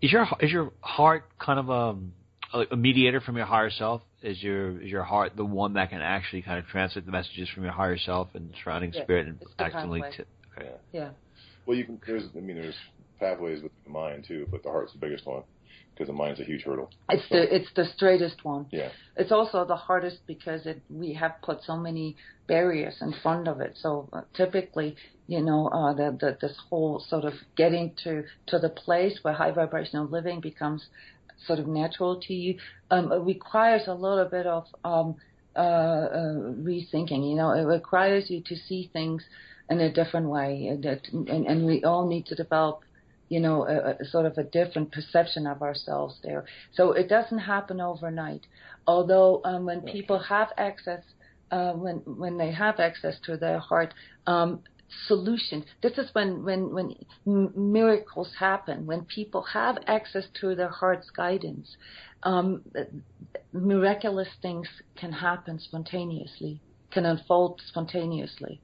Is 0.00 0.12
your 0.12 0.26
is 0.40 0.52
your 0.52 0.72
heart 0.80 1.24
kind 1.40 1.58
of 1.58 1.70
um, 1.70 2.12
a, 2.52 2.64
a 2.72 2.76
mediator 2.76 3.20
from 3.20 3.36
your 3.36 3.46
higher 3.46 3.70
self? 3.70 4.02
Is 4.22 4.42
your 4.42 4.80
is 4.80 4.88
your 4.88 5.02
heart 5.02 5.32
the 5.36 5.44
one 5.44 5.74
that 5.74 5.90
can 5.90 6.00
actually 6.00 6.42
kind 6.42 6.58
of 6.58 6.66
translate 6.66 7.06
the 7.06 7.12
messages 7.12 7.48
from 7.54 7.64
your 7.64 7.72
higher 7.72 7.98
self 7.98 8.28
and 8.34 8.52
surrounding 8.62 8.92
Yeah, 8.92 9.02
spirit 9.02 9.26
and 9.26 9.38
it's 9.40 9.50
the 9.56 9.64
accidentally? 9.64 10.00
pathway. 10.02 10.16
T- 10.16 10.60
okay. 10.62 10.70
Yeah. 10.92 11.10
Well, 11.66 11.76
you 11.76 11.84
can. 11.84 12.00
There's. 12.06 12.24
I 12.36 12.40
mean, 12.40 12.56
there's 12.56 12.76
pathways 13.18 13.62
with 13.62 13.72
the 13.84 13.90
mind 13.90 14.24
too, 14.26 14.46
but 14.50 14.62
the 14.62 14.70
heart's 14.70 14.92
the 14.92 14.98
biggest 14.98 15.26
one 15.26 15.42
because 15.94 16.08
the 16.08 16.12
mind's 16.12 16.40
a 16.40 16.44
huge 16.44 16.62
hurdle. 16.62 16.90
It's 17.10 17.28
the 17.30 17.54
it's 17.54 17.68
the 17.74 17.86
straightest 17.96 18.44
one. 18.44 18.66
Yeah. 18.70 18.90
It's 19.16 19.32
also 19.32 19.64
the 19.64 19.76
hardest 19.76 20.18
because 20.26 20.66
it 20.66 20.82
we 20.90 21.14
have 21.14 21.32
put 21.42 21.62
so 21.62 21.76
many 21.76 22.16
barriers 22.46 22.96
in 23.00 23.14
front 23.22 23.48
of 23.48 23.60
it. 23.60 23.76
So 23.80 24.08
uh, 24.12 24.22
typically, 24.34 24.96
you 25.26 25.40
know, 25.40 25.68
uh, 25.68 25.94
the, 25.94 26.16
the 26.20 26.38
this 26.40 26.56
whole 26.68 27.04
sort 27.08 27.24
of 27.24 27.32
getting 27.56 27.94
to 28.04 28.24
to 28.48 28.58
the 28.58 28.68
place 28.68 29.18
where 29.22 29.34
high 29.34 29.52
vibrational 29.52 30.06
living 30.06 30.40
becomes 30.40 30.86
sort 31.46 31.58
of 31.58 31.66
natural 31.66 32.20
to 32.20 32.34
you 32.34 32.56
um, 32.90 33.12
it 33.12 33.20
requires 33.22 33.82
a 33.86 33.94
little 33.94 34.24
bit 34.24 34.46
of 34.46 34.66
um, 34.84 35.16
uh, 35.56 35.58
uh, 35.58 36.34
rethinking. 36.62 37.28
You 37.28 37.36
know, 37.36 37.50
it 37.50 37.64
requires 37.64 38.30
you 38.30 38.42
to 38.42 38.56
see 38.56 38.90
things 38.92 39.24
in 39.68 39.80
a 39.80 39.92
different 39.92 40.28
way, 40.28 40.68
and, 40.68 40.84
that, 40.84 41.08
and, 41.12 41.46
and 41.46 41.66
we 41.66 41.82
all 41.82 42.06
need 42.06 42.26
to 42.26 42.34
develop 42.34 42.82
you 43.28 43.40
know, 43.40 43.66
a, 43.66 44.00
a 44.00 44.04
sort 44.04 44.24
of 44.24 44.38
a 44.38 44.44
different 44.44 44.92
perception 44.92 45.48
of 45.48 45.60
ourselves 45.60 46.16
there. 46.22 46.44
So 46.74 46.92
it 46.92 47.08
doesn't 47.08 47.40
happen 47.40 47.80
overnight. 47.80 48.46
Although 48.86 49.40
um, 49.44 49.66
when 49.66 49.80
people 49.80 50.20
have 50.20 50.52
access, 50.56 51.02
uh, 51.50 51.72
when 51.72 51.96
when 52.06 52.38
they 52.38 52.52
have 52.52 52.78
access 52.78 53.16
to 53.24 53.36
their 53.36 53.58
heart, 53.58 53.94
um, 54.28 54.60
solution. 55.06 55.64
This 55.82 55.98
is 55.98 56.08
when 56.12 56.44
when 56.44 56.72
when 56.72 56.94
miracles 57.54 58.32
happen. 58.38 58.86
When 58.86 59.04
people 59.04 59.42
have 59.42 59.78
access 59.86 60.24
to 60.40 60.54
their 60.54 60.68
heart's 60.68 61.10
guidance, 61.10 61.76
um, 62.22 62.62
miraculous 63.52 64.28
things 64.42 64.68
can 64.96 65.12
happen 65.12 65.58
spontaneously, 65.58 66.60
can 66.90 67.06
unfold 67.06 67.60
spontaneously. 67.66 68.60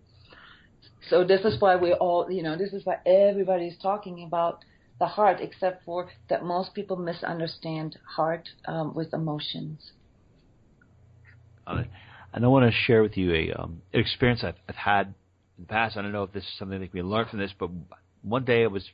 So 1.09 1.25
this 1.25 1.45
is 1.45 1.61
why 1.61 1.77
we 1.77 1.93
all, 1.93 2.31
you 2.31 2.43
know, 2.43 2.57
this 2.57 2.73
is 2.73 2.87
why 2.87 2.99
everybody 3.05 3.67
is 3.67 3.79
talking 3.79 4.25
about 4.25 4.65
the 5.01 5.07
heart, 5.07 5.41
except 5.41 5.85
for 5.85 6.09
that 6.29 6.45
most 6.45 6.75
people 6.75 6.97
misunderstand 6.97 7.99
heart 8.17 8.49
um, 8.67 8.95
with 8.95 9.13
emotions. 9.13 9.93
Uh, 11.67 11.83
and 12.33 12.45
I 12.45 12.49
want 12.49 12.71
to 12.71 12.77
share 12.87 13.03
with 13.03 13.17
you 13.17 13.35
a 13.35 13.53
um, 13.53 13.83
experience 13.93 14.45
I've, 14.45 14.55
I've 14.69 14.77
had 14.77 15.15
in 15.59 15.65
the 15.65 15.69
past. 15.69 15.97
I 15.97 16.03
don't 16.03 16.13
know 16.13 16.25
if 16.25 16.33
this 16.33 16.45
is 16.45 16.51
something 16.59 16.81
that 16.81 16.87
can 16.87 16.99
be 16.99 17.03
learned 17.03 17.31
from 17.31 17.39
this, 17.39 17.53
but 17.59 17.71
one 18.23 18.45
day 18.45 18.65
I 18.65 18.69
was 18.69 18.85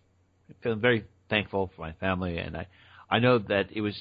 feeling 0.62 0.80
very 0.80 1.05
thankful 1.28 1.70
for 1.74 1.82
my 1.82 1.93
family, 1.93 2.39
and 2.39 2.56
I 2.56 2.66
I 3.10 3.18
know 3.18 3.39
that 3.39 3.66
it 3.72 3.80
was 3.80 3.97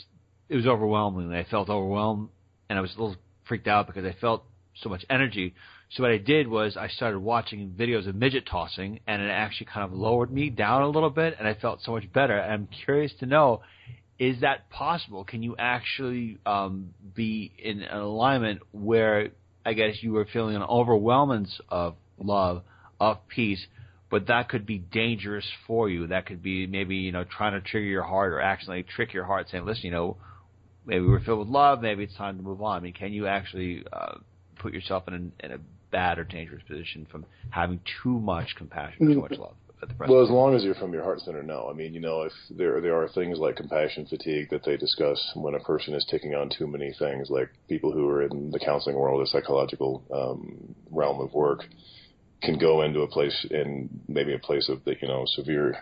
it 0.49 0.55
was 0.55 0.67
overwhelming. 0.67 1.34
I 1.34 1.43
felt 1.43 1.69
overwhelmed, 1.69 2.29
and 2.69 2.77
I 2.77 2.81
was 2.81 2.95
a 2.95 2.99
little 2.99 3.17
freaked 3.47 3.67
out 3.67 3.88
because 3.88 4.05
I 4.05 4.15
felt 4.19 4.43
so 4.81 4.89
much 4.89 5.05
energy. 5.09 5.53
So 5.89 6.03
what 6.03 6.11
I 6.11 6.17
did 6.17 6.47
was 6.47 6.75
I 6.75 6.89
started 6.89 7.19
watching 7.19 7.73
videos 7.77 8.07
of 8.07 8.15
midget 8.15 8.45
tossing, 8.45 8.99
and 9.07 9.21
it 9.21 9.29
actually 9.29 9.67
kind 9.67 9.85
of 9.85 9.97
lowered 9.97 10.31
me 10.31 10.49
down 10.49 10.81
a 10.81 10.89
little 10.89 11.09
bit, 11.09 11.35
and 11.39 11.47
I 11.47 11.53
felt 11.53 11.81
so 11.81 11.91
much 11.91 12.11
better. 12.11 12.38
And 12.38 12.51
I'm 12.51 12.67
curious 12.85 13.13
to 13.19 13.25
know, 13.25 13.61
is 14.19 14.41
that 14.41 14.69
possible? 14.69 15.23
Can 15.23 15.43
you 15.43 15.55
actually 15.57 16.39
um, 16.45 16.93
be 17.15 17.53
in 17.57 17.81
an 17.84 17.97
alignment 17.97 18.61
where 18.71 19.29
I 19.65 19.73
guess 19.73 19.95
you 20.01 20.11
were 20.13 20.25
feeling 20.31 20.55
an 20.55 20.63
overwhelmance 20.63 21.59
of 21.69 21.95
love, 22.19 22.64
of 22.99 23.27
peace, 23.27 23.65
but 24.10 24.27
that 24.27 24.49
could 24.49 24.65
be 24.65 24.77
dangerous 24.77 25.45
for 25.65 25.89
you. 25.89 26.07
That 26.07 26.26
could 26.26 26.41
be 26.41 26.68
maybe 26.68 26.95
you 26.98 27.11
know 27.11 27.23
trying 27.23 27.53
to 27.53 27.61
trigger 27.61 27.88
your 27.88 28.03
heart 28.03 28.34
or 28.34 28.39
accidentally 28.39 28.84
trick 28.84 29.14
your 29.14 29.26
heart, 29.26 29.48
saying, 29.49 29.65
"Listen, 29.65 29.85
you 29.85 29.91
know, 29.91 30.18
maybe 30.85 31.06
we're 31.06 31.19
filled 31.19 31.39
with 31.39 31.49
love. 31.49 31.81
Maybe 31.81 32.03
it's 32.03 32.15
time 32.15 32.38
to 32.38 32.44
move 32.44 32.61
on." 32.61 32.77
I 32.77 32.80
mean, 32.80 32.94
can 32.94 33.14
you 33.14 33.27
actually 33.27 33.84
uh, 33.91 34.15
put 34.60 34.73
yourself 34.73 35.07
in, 35.07 35.14
an, 35.14 35.31
in 35.41 35.52
a 35.52 35.60
bad 35.91 36.19
or 36.19 36.23
dangerous 36.23 36.64
position 36.68 37.07
from 37.10 37.26
having 37.49 37.80
too 38.02 38.19
much 38.19 38.56
compassion, 38.57 39.07
too 39.07 39.22
much 39.22 39.31
love 39.31 39.56
at 39.81 39.89
the 39.89 39.95
present. 39.95 40.15
Well, 40.15 40.23
as 40.23 40.30
long 40.30 40.56
as 40.56 40.64
you're 40.64 40.76
from 40.76 40.94
your 40.94 41.03
heart 41.03 41.22
center, 41.22 41.44
no. 41.44 41.69
I 41.69 41.73
mean, 41.73 41.94
you 41.94 41.99
know, 41.99 42.23
if 42.23 42.34
there 42.49 42.81
there 42.81 42.95
are 43.02 43.07
things 43.10 43.38
like 43.38 43.56
compassion 43.56 44.06
fatigue 44.06 44.49
that 44.49 44.64
they 44.64 44.77
discuss 44.77 45.31
when 45.35 45.56
a 45.56 45.60
person 45.60 45.94
is 45.94 46.06
taking 46.10 46.35
on 46.35 46.49
too 46.49 46.68
many 46.68 46.94
things, 46.98 47.30
like 47.30 47.49
people 47.69 47.91
who 47.91 48.07
are 48.10 48.23
in 48.23 48.52
the 48.52 48.60
counseling 48.60 48.98
world, 48.98 49.22
or 49.22 49.26
psychological 49.26 50.03
um, 50.14 50.76
realm 50.91 51.22
of 51.22 51.34
work, 51.34 51.65
can 52.41 52.57
go 52.57 52.81
into 52.84 53.01
a 53.01 53.07
place 53.07 53.45
in 53.49 53.89
maybe 54.07 54.34
a 54.34 54.39
place 54.39 54.69
of 54.69 54.81
you 54.85 55.07
know 55.07 55.26
severe 55.26 55.77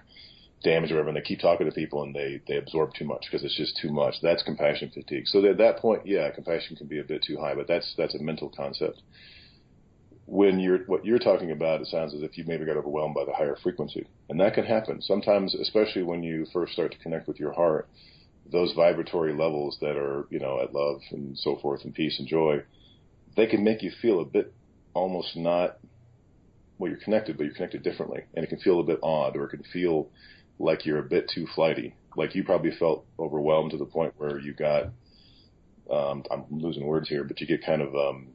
damage 0.64 0.92
or 0.92 0.96
whatever, 0.96 1.10
and 1.10 1.18
they 1.18 1.22
keep 1.22 1.40
talking 1.40 1.68
to 1.68 1.72
people 1.72 2.04
and 2.04 2.16
they 2.16 2.42
they 2.48 2.58
absorb 2.58 2.94
too 2.94 3.06
much 3.06 3.26
because 3.30 3.44
it's 3.44 3.58
just 3.58 3.78
too 3.82 3.92
much. 3.92 4.16
That's 4.22 4.44
compassion 4.44 4.92
fatigue. 4.94 5.28
So 5.28 5.46
at 5.46 5.58
that 5.58 5.80
point, 5.80 6.06
yeah, 6.06 6.30
compassion 6.32 6.76
can 6.76 6.88
be 6.88 7.00
a 7.00 7.04
bit 7.04 7.24
too 7.24 7.38
high, 7.38 7.56
but 7.56 7.68
that's 7.68 7.94
that's 7.98 8.16
a 8.16 8.20
mental 8.20 8.50
concept 8.50 9.02
when 10.26 10.60
you're 10.60 10.80
what 10.86 11.06
you're 11.06 11.20
talking 11.20 11.52
about, 11.52 11.82
it 11.82 11.88
sounds 11.88 12.14
as 12.14 12.24
if 12.24 12.38
you 12.38 12.44
maybe 12.46 12.66
got 12.66 12.78
overwhelmed 12.78 13.14
by 13.14 13.26
the 13.26 13.34
higher 13.34 13.56
frequency, 13.62 14.08
and 14.30 14.40
that 14.40 14.56
can 14.56 14.66
happen 14.66 15.02
sometimes, 15.02 15.54
especially 15.54 16.04
when 16.04 16.24
you 16.24 16.46
first 16.52 16.74
start 16.74 16.92
to 16.92 16.98
connect 16.98 17.28
with 17.28 17.40
your 17.40 17.54
heart. 17.54 17.88
Those 18.52 18.74
vibratory 18.74 19.34
levels 19.34 19.78
that 19.82 19.98
are, 19.98 20.28
you 20.30 20.40
know, 20.40 20.60
at 20.62 20.74
love 20.74 21.02
and 21.12 21.38
so 21.38 21.58
forth, 21.58 21.84
and 21.84 21.94
peace 21.94 22.20
and 22.20 22.28
joy, 22.28 22.64
they 23.36 23.48
can 23.48 23.64
make 23.64 23.82
you 23.82 23.92
feel 24.02 24.20
a 24.20 24.26
bit 24.26 24.54
almost 24.94 25.36
not 25.36 25.78
well, 26.78 26.90
you're 26.90 27.00
connected, 27.00 27.38
but 27.38 27.46
you're 27.46 27.54
connected 27.54 27.84
differently, 27.84 28.24
and 28.34 28.44
it 28.44 28.48
can 28.48 28.60
feel 28.60 28.80
a 28.80 28.84
bit 28.84 29.00
odd, 29.02 29.36
or 29.36 29.46
it 29.46 29.50
can 29.50 29.64
feel 29.72 30.10
like 30.60 30.86
you're 30.86 31.00
a 31.00 31.04
bit 31.04 31.30
too 31.34 31.48
flighty. 31.56 31.96
Like 32.16 32.36
you 32.36 32.44
probably 32.44 32.72
felt 32.72 33.06
overwhelmed 33.20 33.72
to 33.72 33.78
the 33.78 33.86
point 33.86 34.14
where 34.18 34.40
you 34.40 34.54
got, 34.54 34.86
um, 35.92 36.24
I'm 36.32 36.46
losing 36.50 36.86
words 36.86 37.10
here, 37.10 37.24
but 37.24 37.40
you 37.42 37.48
get 37.48 37.66
kind 37.66 37.82
of 37.82 37.96
um, 37.96 38.28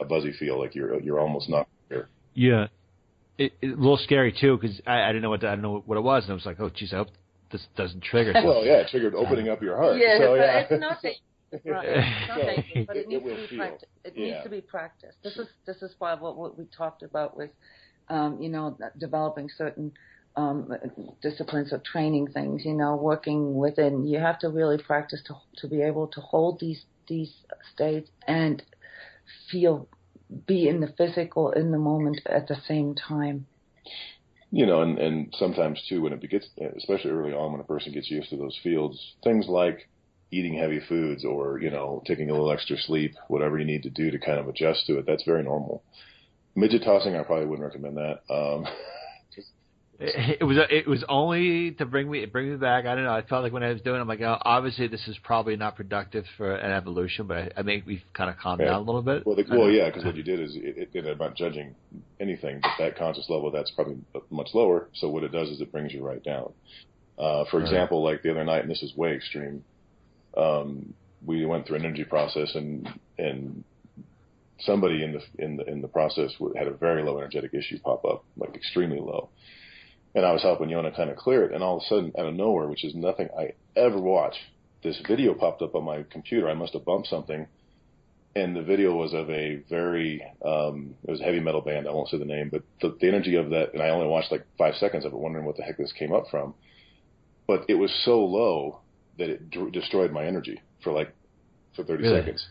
a 0.00 0.04
buzzy 0.04 0.32
feel, 0.32 0.58
like 0.58 0.74
you're 0.74 1.00
you're 1.00 1.20
almost 1.20 1.48
not 1.48 1.68
here. 1.88 2.08
Yeah, 2.34 2.68
it, 3.38 3.52
it, 3.62 3.66
a 3.66 3.76
little 3.76 3.96
scary 3.98 4.34
too 4.38 4.58
because 4.60 4.80
I, 4.86 5.02
I 5.02 5.08
didn't 5.08 5.22
know 5.22 5.30
what 5.30 5.44
I 5.44 5.50
didn't 5.50 5.62
know 5.62 5.82
what 5.84 5.96
it 5.96 6.02
was, 6.02 6.24
and 6.24 6.32
I 6.32 6.34
was 6.34 6.46
like, 6.46 6.60
oh, 6.60 6.70
geez, 6.70 6.92
I 6.92 6.96
hope 6.96 7.08
this 7.50 7.66
doesn't 7.76 8.02
trigger. 8.02 8.32
Well, 8.44 8.64
yeah, 8.64 8.80
it 8.80 8.88
triggered 8.90 9.14
opening 9.14 9.48
up 9.48 9.62
your 9.62 9.76
heart. 9.76 9.98
Yeah, 9.98 10.18
so, 10.18 10.34
yeah. 10.34 10.58
it's 10.58 10.80
not 10.80 11.02
that. 11.02 11.12
Right. 11.64 11.86
It's 12.06 12.28
not 12.28 12.38
So, 12.38 12.48
but 12.86 12.96
it, 12.96 13.06
it 13.08 13.08
needs 13.08 13.24
will 13.24 13.36
to 13.36 13.36
be 13.36 13.46
feel. 13.48 13.58
practiced. 13.58 13.92
It 14.04 14.16
Yeah. 14.16 14.24
needs 14.24 14.42
to 14.44 14.48
be 14.48 14.60
practiced. 14.60 15.18
This 15.22 15.38
is 15.38 15.48
this 15.66 15.82
is 15.82 15.94
why 15.98 16.14
what, 16.14 16.36
what 16.36 16.58
we 16.58 16.66
talked 16.76 17.02
about 17.02 17.36
with, 17.36 17.50
um, 18.08 18.40
you 18.40 18.48
know, 18.48 18.76
developing 18.98 19.48
certain 19.56 19.92
um, 20.36 20.70
disciplines 21.22 21.72
or 21.72 21.78
training 21.84 22.28
things. 22.28 22.64
You 22.64 22.74
know, 22.74 22.96
working 22.96 23.54
within. 23.54 24.06
You 24.06 24.18
have 24.18 24.38
to 24.40 24.48
really 24.50 24.78
practice 24.78 25.22
to 25.26 25.34
to 25.58 25.68
be 25.68 25.82
able 25.82 26.08
to 26.08 26.20
hold 26.20 26.60
these 26.60 26.84
these 27.08 27.34
states 27.72 28.10
and 28.26 28.62
feel, 29.50 29.88
be 30.46 30.68
in 30.68 30.80
the 30.80 30.92
physical 30.98 31.52
in 31.52 31.70
the 31.72 31.78
moment 31.78 32.20
at 32.26 32.48
the 32.48 32.56
same 32.66 32.94
time. 32.94 33.46
you 34.50 34.66
know, 34.66 34.82
and, 34.82 34.98
and 34.98 35.34
sometimes 35.38 35.82
too, 35.88 36.02
when 36.02 36.12
it 36.12 36.30
gets, 36.30 36.48
especially 36.76 37.10
early 37.10 37.32
on, 37.32 37.52
when 37.52 37.60
a 37.60 37.64
person 37.64 37.92
gets 37.92 38.10
used 38.10 38.30
to 38.30 38.36
those 38.36 38.58
fields, 38.62 38.98
things 39.22 39.46
like 39.48 39.78
eating 40.30 40.54
heavy 40.54 40.80
foods 40.88 41.24
or, 41.24 41.58
you 41.60 41.70
know, 41.70 42.02
taking 42.06 42.30
a 42.30 42.32
little 42.32 42.52
extra 42.52 42.76
sleep, 42.76 43.14
whatever 43.28 43.58
you 43.58 43.64
need 43.64 43.82
to 43.82 43.90
do 43.90 44.10
to 44.10 44.18
kind 44.18 44.38
of 44.38 44.48
adjust 44.48 44.86
to 44.86 44.98
it, 44.98 45.06
that's 45.06 45.24
very 45.24 45.42
normal. 45.42 45.82
Midget 46.54 46.82
tossing, 46.84 47.16
I 47.16 47.22
probably 47.22 47.46
wouldn't 47.46 47.66
recommend 47.66 47.96
that. 47.96 48.20
Um, 48.32 48.66
just 49.34 49.48
It, 50.00 50.44
was 50.44 50.56
it 50.70 50.86
was 50.86 51.04
only 51.08 51.72
to 51.72 51.86
bring 51.86 52.10
me 52.10 52.24
bring 52.26 52.50
me 52.50 52.56
back. 52.56 52.86
I 52.86 52.94
don't 52.94 53.04
know. 53.04 53.12
I 53.12 53.22
felt 53.22 53.42
like 53.42 53.52
when 53.52 53.62
I 53.62 53.72
was 53.72 53.80
doing, 53.80 53.96
it, 53.96 54.00
I'm 54.00 54.08
like, 54.08 54.20
oh, 54.20 54.38
obviously 54.42 54.86
this 54.86 55.06
is 55.08 55.16
probably 55.22 55.56
not 55.56 55.76
productive 55.76 56.24
for 56.36 56.54
an 56.54 56.70
evolution, 56.70 57.26
but 57.26 57.36
I, 57.36 57.50
I 57.56 57.62
think 57.62 57.86
we've 57.86 58.02
kind 58.12 58.30
of 58.30 58.36
calmed 58.36 58.60
yeah. 58.60 58.70
down 58.70 58.82
a 58.82 58.84
little 58.84 59.02
bit. 59.02 59.26
Well, 59.26 59.34
the, 59.34 59.44
well, 59.50 59.70
yeah, 59.70 59.86
because 59.86 60.04
what 60.04 60.14
you 60.14 60.22
did 60.22 60.40
is, 60.40 60.56
it, 60.56 60.90
it, 60.92 61.06
I'm 61.06 61.18
not 61.18 61.36
judging 61.36 61.74
anything, 62.20 62.60
but 62.60 62.70
that 62.78 62.96
conscious 62.96 63.26
level 63.28 63.50
that's 63.50 63.70
probably 63.72 63.98
much 64.30 64.48
lower. 64.54 64.88
So 64.94 65.08
what 65.08 65.24
it 65.24 65.32
does 65.32 65.48
is 65.48 65.60
it 65.60 65.72
brings 65.72 65.92
you 65.92 66.06
right 66.06 66.22
down. 66.22 66.52
Uh, 67.18 67.44
for 67.50 67.60
example, 67.60 68.04
like 68.04 68.22
the 68.22 68.30
other 68.30 68.44
night, 68.44 68.62
and 68.62 68.70
this 68.70 68.82
is 68.82 68.96
way 68.96 69.14
extreme. 69.14 69.64
Um, 70.36 70.94
we 71.24 71.44
went 71.44 71.66
through 71.66 71.76
an 71.76 71.84
energy 71.84 72.04
process, 72.04 72.54
and 72.54 72.88
and 73.18 73.64
somebody 74.60 75.02
in 75.02 75.12
the 75.12 75.44
in 75.44 75.56
the 75.56 75.64
in 75.64 75.82
the 75.82 75.88
process 75.88 76.32
had 76.56 76.68
a 76.68 76.72
very 76.72 77.02
low 77.02 77.18
energetic 77.18 77.54
issue 77.54 77.78
pop 77.80 78.04
up, 78.04 78.24
like 78.36 78.54
extremely 78.54 79.00
low 79.00 79.30
and 80.14 80.24
I 80.24 80.32
was 80.32 80.42
helping 80.42 80.70
Jona 80.70 80.90
kind 80.90 81.10
of 81.10 81.16
clear 81.16 81.44
it, 81.44 81.52
and 81.52 81.62
all 81.62 81.76
of 81.76 81.82
a 81.82 81.86
sudden, 81.86 82.12
out 82.18 82.26
of 82.26 82.34
nowhere, 82.34 82.66
which 82.66 82.84
is 82.84 82.94
nothing 82.94 83.28
I 83.38 83.52
ever 83.76 83.98
watch, 83.98 84.34
this 84.82 85.00
video 85.06 85.34
popped 85.34 85.62
up 85.62 85.74
on 85.74 85.84
my 85.84 86.04
computer. 86.10 86.48
I 86.48 86.54
must 86.54 86.72
have 86.72 86.84
bumped 86.84 87.08
something, 87.08 87.46
and 88.34 88.56
the 88.56 88.62
video 88.62 88.94
was 88.94 89.12
of 89.12 89.30
a 89.30 89.56
very, 89.68 90.22
um, 90.44 90.94
it 91.06 91.10
was 91.10 91.20
a 91.20 91.24
heavy 91.24 91.40
metal 91.40 91.60
band. 91.60 91.86
I 91.86 91.92
won't 91.92 92.08
say 92.08 92.18
the 92.18 92.24
name, 92.24 92.48
but 92.50 92.62
the, 92.80 92.96
the 93.00 93.08
energy 93.08 93.36
of 93.36 93.50
that, 93.50 93.74
and 93.74 93.82
I 93.82 93.90
only 93.90 94.06
watched 94.06 94.32
like 94.32 94.46
five 94.56 94.74
seconds 94.76 95.04
of 95.04 95.12
it, 95.12 95.18
wondering 95.18 95.44
what 95.44 95.56
the 95.56 95.62
heck 95.62 95.78
this 95.78 95.92
came 95.92 96.12
up 96.12 96.24
from. 96.30 96.54
But 97.46 97.64
it 97.68 97.74
was 97.74 97.92
so 98.04 98.24
low 98.24 98.80
that 99.18 99.28
it 99.28 99.50
d- 99.50 99.70
destroyed 99.72 100.12
my 100.12 100.24
energy 100.24 100.60
for 100.82 100.92
like 100.92 101.12
for 101.74 101.84
30 101.84 102.02
really? 102.02 102.20
seconds 102.20 102.46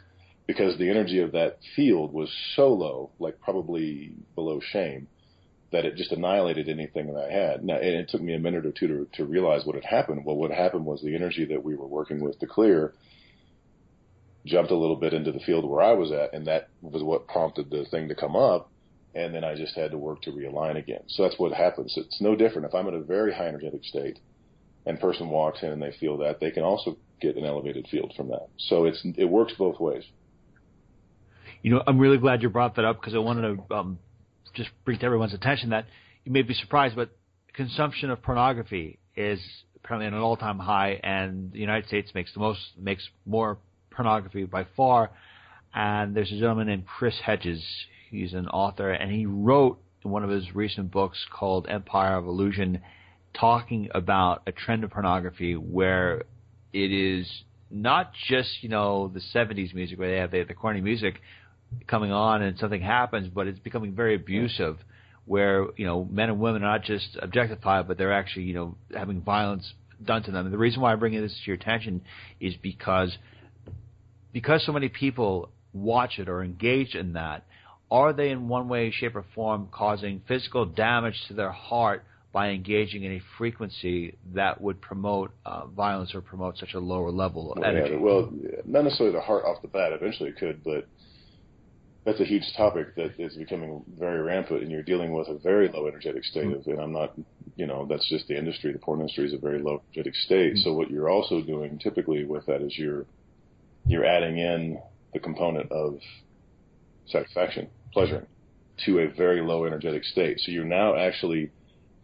because 0.47 0.77
the 0.77 0.89
energy 0.89 1.19
of 1.19 1.33
that 1.33 1.59
field 1.75 2.13
was 2.13 2.33
so 2.55 2.73
low, 2.73 3.11
like 3.19 3.39
probably 3.41 4.13
below 4.35 4.59
shame 4.61 5.07
that 5.73 5.83
it 5.83 5.97
just 5.97 6.13
annihilated 6.13 6.69
anything 6.69 7.13
that 7.13 7.19
I 7.19 7.29
had. 7.29 7.63
Now, 7.63 7.75
and 7.75 7.83
it 7.83 8.07
took 8.09 8.21
me 8.21 8.33
a 8.33 8.39
minute 8.39 8.65
or 8.65 8.71
two 8.71 8.87
to, 8.87 9.07
to 9.17 9.25
realize 9.25 9.65
what 9.65 9.75
had 9.75 9.83
happened. 9.83 10.23
Well, 10.23 10.37
what 10.37 10.51
happened 10.51 10.85
was 10.85 11.01
the 11.01 11.13
energy 11.13 11.43
that 11.45 11.63
we 11.63 11.75
were 11.75 11.85
working 11.85 12.21
with 12.21 12.39
to 12.39 12.47
clear 12.47 12.93
jumped 14.45 14.71
a 14.71 14.77
little 14.77 14.95
bit 14.95 15.13
into 15.13 15.33
the 15.33 15.41
field 15.41 15.69
where 15.69 15.83
I 15.83 15.91
was 15.91 16.13
at, 16.13 16.33
and 16.33 16.47
that 16.47 16.69
was 16.81 17.03
what 17.03 17.27
prompted 17.27 17.69
the 17.69 17.85
thing 17.91 18.07
to 18.07 18.15
come 18.15 18.37
up. 18.37 18.71
And 19.13 19.35
then 19.35 19.43
I 19.43 19.55
just 19.55 19.75
had 19.75 19.91
to 19.91 19.97
work 19.97 20.21
to 20.21 20.31
realign 20.31 20.77
again. 20.77 21.01
So 21.07 21.23
that's 21.23 21.39
what 21.39 21.51
happens. 21.51 21.93
It's 21.97 22.21
no 22.21 22.35
different. 22.35 22.67
If 22.67 22.75
I'm 22.75 22.87
in 22.87 22.93
a 22.93 23.01
very 23.01 23.33
high 23.33 23.47
energetic 23.47 23.83
state, 23.83 24.19
and 24.87 24.99
person 24.99 25.29
walks 25.29 25.61
in 25.61 25.69
and 25.69 25.81
they 25.81 25.91
feel 25.99 26.17
that, 26.17 26.39
they 26.39 26.51
can 26.51 26.63
also 26.63 26.97
get 27.21 27.35
an 27.35 27.45
elevated 27.45 27.87
field 27.89 28.13
from 28.15 28.29
that. 28.29 28.47
So 28.57 28.85
it's 28.85 29.01
it 29.17 29.25
works 29.25 29.53
both 29.57 29.79
ways. 29.79 30.03
You 31.61 31.71
know, 31.71 31.83
I'm 31.85 31.99
really 31.99 32.17
glad 32.17 32.41
you 32.41 32.49
brought 32.49 32.75
that 32.75 32.85
up 32.85 32.99
because 32.99 33.13
I 33.13 33.17
wanted 33.17 33.57
to 33.69 33.75
um, 33.75 33.99
just 34.53 34.69
bring 34.85 34.99
to 34.99 35.05
everyone's 35.05 35.33
attention 35.33 35.71
that 35.71 35.85
you 36.23 36.31
may 36.31 36.41
be 36.41 36.53
surprised, 36.53 36.95
but 36.95 37.09
consumption 37.53 38.09
of 38.09 38.21
pornography 38.21 38.99
is 39.15 39.39
apparently 39.77 40.07
at 40.07 40.13
an 40.13 40.19
all-time 40.19 40.59
high, 40.59 40.99
and 41.03 41.51
the 41.51 41.59
United 41.59 41.87
States 41.87 42.11
makes 42.13 42.33
the 42.33 42.39
most 42.39 42.59
makes 42.77 43.07
more 43.25 43.57
pornography 43.91 44.43
by 44.43 44.65
far. 44.75 45.09
And 45.73 46.15
there's 46.15 46.31
a 46.31 46.37
gentleman 46.37 46.67
named 46.67 46.85
Chris 46.85 47.15
Hedges. 47.23 47.63
He's 48.09 48.33
an 48.33 48.47
author, 48.47 48.91
and 48.91 49.11
he 49.11 49.25
wrote 49.25 49.79
in 50.03 50.11
one 50.11 50.23
of 50.23 50.29
his 50.29 50.55
recent 50.55 50.91
books 50.91 51.25
called 51.31 51.67
Empire 51.69 52.17
of 52.17 52.25
Illusion, 52.25 52.81
talking 53.39 53.89
about 53.93 54.41
a 54.47 54.51
trend 54.51 54.83
of 54.83 54.91
pornography 54.91 55.55
where 55.55 56.23
it 56.73 56.91
is 56.91 57.27
not 57.69 58.11
just 58.29 58.49
you 58.61 58.69
know 58.69 59.11
the 59.13 59.21
70s 59.33 59.73
music 59.73 59.99
where 59.99 60.09
they 60.09 60.17
have 60.17 60.31
the, 60.31 60.43
the 60.43 60.53
corny 60.53 60.81
music 60.81 61.21
coming 61.87 62.11
on 62.11 62.41
and 62.41 62.57
something 62.57 62.81
happens, 62.81 63.27
but 63.27 63.47
it's 63.47 63.59
becoming 63.59 63.93
very 63.93 64.15
abusive, 64.15 64.77
where 65.25 65.67
you 65.75 65.85
know 65.85 66.05
men 66.05 66.29
and 66.29 66.39
women 66.39 66.63
are 66.63 66.77
not 66.77 66.83
just 66.83 67.17
objectified, 67.21 67.87
but 67.87 67.97
they're 67.97 68.13
actually 68.13 68.43
you 68.43 68.53
know 68.53 68.75
having 68.95 69.21
violence 69.21 69.73
done 70.03 70.23
to 70.23 70.31
them. 70.31 70.45
And 70.45 70.53
the 70.53 70.57
reason 70.57 70.81
why 70.81 70.93
I'm 70.93 70.99
bringing 70.99 71.21
this 71.21 71.33
to 71.33 71.51
your 71.51 71.55
attention 71.55 72.01
is 72.39 72.55
because 72.55 73.17
because 74.31 74.65
so 74.65 74.71
many 74.71 74.89
people 74.89 75.49
watch 75.73 76.19
it 76.19 76.29
or 76.29 76.43
engage 76.43 76.95
in 76.95 77.13
that. 77.13 77.45
Are 77.89 78.11
they 78.11 78.31
in 78.31 78.49
one 78.49 78.67
way, 78.67 78.91
shape, 78.91 79.15
or 79.15 79.23
form 79.33 79.69
causing 79.71 80.21
physical 80.27 80.65
damage 80.65 81.15
to 81.29 81.33
their 81.33 81.51
heart 81.51 82.03
by 82.31 82.49
engaging 82.49 83.03
in 83.03 83.13
a 83.13 83.21
frequency 83.37 84.15
that 84.33 84.59
would 84.61 84.81
promote 84.81 85.31
uh, 85.45 85.65
violence 85.67 86.13
or 86.13 86.21
promote 86.21 86.57
such 86.57 86.73
a 86.73 86.79
lower 86.79 87.11
level 87.11 87.53
of 87.53 87.63
energy? 87.63 87.93
Yeah, 87.93 87.99
well, 87.99 88.31
not 88.65 88.83
necessarily 88.83 89.15
the 89.15 89.21
heart 89.21 89.45
off 89.45 89.61
the 89.61 89.67
bat. 89.67 89.91
Eventually, 89.93 90.29
it 90.29 90.37
could, 90.37 90.63
but 90.63 90.87
that's 92.05 92.19
a 92.21 92.25
huge 92.25 92.43
topic 92.55 92.95
that 92.95 93.19
is 93.19 93.35
becoming 93.35 93.83
very 93.99 94.21
rampant, 94.21 94.61
and 94.61 94.71
you're 94.71 94.83
dealing 94.83 95.11
with 95.11 95.27
a 95.27 95.37
very 95.39 95.67
low 95.67 95.87
energetic 95.87 96.23
state 96.23 96.45
mm-hmm. 96.45 96.59
of, 96.59 96.67
and 96.67 96.79
I'm 96.79 96.93
not, 96.93 97.13
you 97.55 97.67
know, 97.67 97.85
that's 97.89 98.07
just 98.09 98.27
the 98.27 98.37
industry. 98.37 98.71
The 98.71 98.79
porn 98.79 99.01
industry 99.01 99.25
is 99.25 99.33
a 99.33 99.37
very 99.37 99.61
low 99.61 99.81
energetic 99.93 100.15
state. 100.15 100.53
Mm-hmm. 100.53 100.63
So 100.63 100.73
what 100.73 100.89
you're 100.89 101.09
also 101.09 101.41
doing 101.41 101.79
typically 101.79 102.23
with 102.23 102.45
that 102.45 102.61
is 102.61 102.77
you're 102.77 103.05
you're 103.85 104.05
adding 104.05 104.37
in 104.37 104.79
the 105.13 105.19
component 105.19 105.71
of 105.71 105.99
satisfaction, 107.07 107.67
pleasuring, 107.93 108.25
to 108.85 108.99
a 108.99 109.07
very 109.07 109.41
low 109.41 109.65
energetic 109.65 110.03
state. 110.03 110.39
So 110.39 110.51
you're 110.51 110.65
now 110.65 110.95
actually 110.95 111.51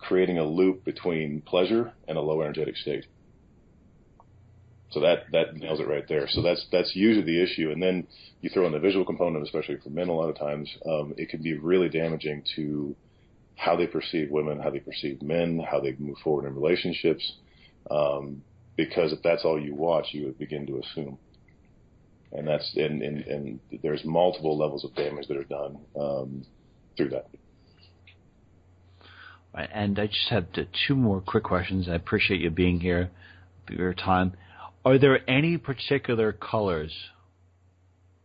creating 0.03 0.37
a 0.37 0.43
loop 0.43 0.83
between 0.83 1.41
pleasure 1.41 1.93
and 2.07 2.17
a 2.17 2.21
low 2.21 2.41
energetic 2.41 2.77
state. 2.77 3.05
So 4.91 4.99
that 4.99 5.31
that 5.31 5.55
nails 5.55 5.79
it 5.79 5.87
right 5.87 6.07
there. 6.07 6.27
So 6.29 6.41
that's 6.41 6.65
that's 6.71 6.95
usually 6.95 7.25
the 7.25 7.41
issue. 7.41 7.71
And 7.71 7.81
then 7.81 8.07
you 8.41 8.49
throw 8.49 8.67
in 8.67 8.73
the 8.73 8.79
visual 8.79 9.05
component, 9.05 9.43
especially 9.43 9.77
for 9.77 9.89
men. 9.89 10.07
A 10.07 10.13
lot 10.13 10.29
of 10.29 10.37
times, 10.37 10.69
um, 10.85 11.15
it 11.17 11.29
can 11.29 11.41
be 11.41 11.57
really 11.57 11.89
damaging 11.89 12.43
to 12.55 12.95
how 13.55 13.75
they 13.75 13.87
perceive 13.87 14.29
women, 14.29 14.59
how 14.59 14.69
they 14.69 14.79
perceive 14.79 15.21
men, 15.21 15.59
how 15.59 15.79
they 15.79 15.95
move 15.97 16.17
forward 16.23 16.47
in 16.47 16.55
relationships. 16.55 17.33
Um, 17.89 18.43
because 18.75 19.13
if 19.13 19.21
that's 19.23 19.45
all 19.45 19.59
you 19.59 19.73
watch, 19.73 20.07
you 20.11 20.25
would 20.25 20.37
begin 20.37 20.65
to 20.67 20.79
assume. 20.79 21.17
And 22.31 22.47
that's 22.47 22.71
and, 22.75 23.01
and, 23.01 23.23
and 23.25 23.59
there's 23.81 24.03
multiple 24.03 24.57
levels 24.57 24.83
of 24.83 24.95
damage 24.95 25.27
that 25.27 25.37
are 25.37 25.43
done 25.43 25.77
um, 25.99 26.45
through 26.97 27.09
that. 27.09 27.27
Right, 29.53 29.69
and 29.71 29.99
I 29.99 30.07
just 30.07 30.29
have 30.29 30.47
two 30.87 30.95
more 30.95 31.21
quick 31.21 31.43
questions. 31.43 31.87
I 31.87 31.93
appreciate 31.93 32.41
you 32.41 32.49
being 32.49 32.79
here, 32.79 33.11
your 33.69 33.93
time. 33.93 34.33
Are 34.83 34.97
there 34.97 35.29
any 35.29 35.57
particular 35.57 36.33
colors 36.33 36.93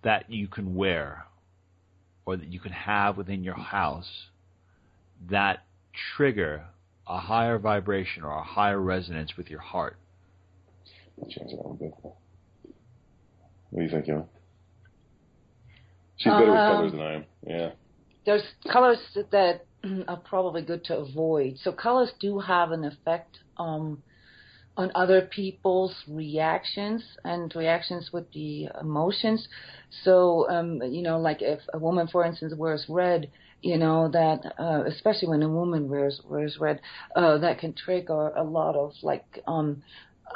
that 0.03 0.31
you 0.31 0.49
can 0.49 0.75
wear 0.75 1.27
or 2.25 2.37
that 2.37 2.49
you 2.49 2.61
can 2.61 2.73
have 2.73 3.17
within 3.17 3.45
your 3.45 3.55
house 3.55 4.29
that 5.31 5.65
trigger 6.17 6.65
a 7.07 7.19
higher 7.19 7.59
vibration 7.59 8.23
or 8.25 8.31
a 8.31 8.43
higher 8.43 8.81
resonance 8.81 9.37
with 9.37 9.49
your 9.51 9.61
heart? 9.61 9.97
Change 11.29 11.53
it 11.53 11.61
a 11.63 11.75
bit. 11.75 11.93
What 12.03 12.15
do 13.77 13.83
you 13.83 13.91
think, 13.91 14.09
Emma? 14.09 14.25
She's 16.17 16.33
better 16.33 16.51
um, 16.51 16.51
with 16.51 16.57
colors 16.57 16.93
than 16.93 17.01
I 17.01 17.15
am. 17.15 17.25
Yeah. 17.47 17.71
There's 18.25 18.43
colors 18.71 18.99
that 19.31 19.65
are 20.09 20.17
probably 20.17 20.63
good 20.63 20.85
to 20.85 20.97
avoid. 20.97 21.59
So 21.63 21.73
colors 21.73 22.11
do 22.21 22.39
have 22.41 22.73
an 22.73 22.85
effect 22.85 23.39
um, 23.59 24.03
on 24.77 24.93
other 24.95 25.23
people's 25.23 25.95
reactions 26.09 27.03
and 27.25 27.55
reactions 27.55 28.11
with 28.13 28.31
the 28.33 28.69
emotions. 28.81 29.49
So, 30.05 30.49
um, 30.49 30.81
you 30.83 31.03
know, 31.03 31.19
like 31.19 31.43
if 31.43 31.61
a 31.73 31.79
woman, 31.79 32.07
for 32.09 32.25
instance, 32.25 32.55
wears 32.57 32.87
red, 32.89 33.31
you 33.61 33.77
know, 33.77 34.09
that, 34.13 34.55
uh, 34.59 34.85
especially 34.87 35.29
when 35.29 35.43
a 35.43 35.49
woman 35.49 35.89
wears, 35.89 36.21
wears 36.25 36.59
red, 36.61 36.81
uh, 37.17 37.39
that 37.39 37.59
can 37.59 37.73
trigger 37.75 38.29
a 38.37 38.45
lot 38.45 38.77
of 38.77 38.93
like, 39.03 39.25
um, 39.49 39.83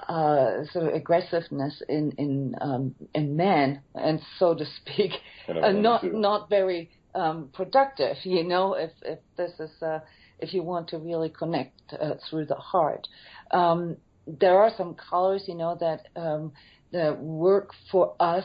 uh, 0.08 0.64
sort 0.72 0.86
of 0.86 0.94
aggressiveness 0.94 1.82
in, 1.88 2.10
in, 2.12 2.56
um, 2.60 2.94
in 3.14 3.36
men 3.36 3.80
and 3.94 4.20
so 4.38 4.54
to 4.54 4.64
speak, 4.80 5.12
uh, 5.48 5.70
not, 5.70 6.02
not 6.12 6.50
very, 6.50 6.90
um, 7.14 7.50
productive, 7.52 8.16
you 8.24 8.44
know, 8.44 8.74
if, 8.74 8.90
if 9.02 9.18
this 9.36 9.52
is, 9.58 9.70
uh, 9.82 10.00
if 10.38 10.52
you 10.52 10.62
want 10.62 10.88
to 10.88 10.98
really 10.98 11.28
connect 11.28 11.80
uh, 11.92 12.14
through 12.28 12.46
the 12.46 12.56
heart. 12.56 13.06
Um, 13.50 13.96
there 14.26 14.58
are 14.58 14.70
some 14.76 14.94
colors, 14.94 15.44
you 15.46 15.54
know, 15.54 15.76
that 15.80 16.06
um, 16.14 16.52
that 16.92 17.18
work 17.18 17.70
for 17.90 18.14
us 18.20 18.44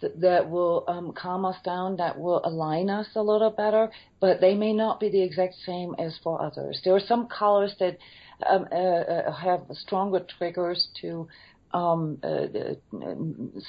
that, 0.00 0.20
that 0.20 0.48
will 0.48 0.84
um, 0.88 1.12
calm 1.12 1.44
us 1.44 1.56
down, 1.64 1.96
that 1.96 2.18
will 2.18 2.40
align 2.44 2.90
us 2.90 3.06
a 3.14 3.22
little 3.22 3.50
better, 3.50 3.90
but 4.20 4.40
they 4.40 4.54
may 4.54 4.72
not 4.72 5.00
be 5.00 5.10
the 5.10 5.22
exact 5.22 5.54
same 5.66 5.94
as 5.98 6.18
for 6.22 6.40
others. 6.40 6.80
There 6.84 6.94
are 6.94 7.00
some 7.00 7.28
colors 7.28 7.74
that 7.80 7.98
um, 8.48 8.66
uh, 8.72 8.74
uh, 8.74 9.32
have 9.32 9.62
stronger 9.72 10.24
triggers 10.38 10.88
to 11.02 11.28
um, 11.72 12.18
uh, 12.22 12.26
uh, 12.26 12.74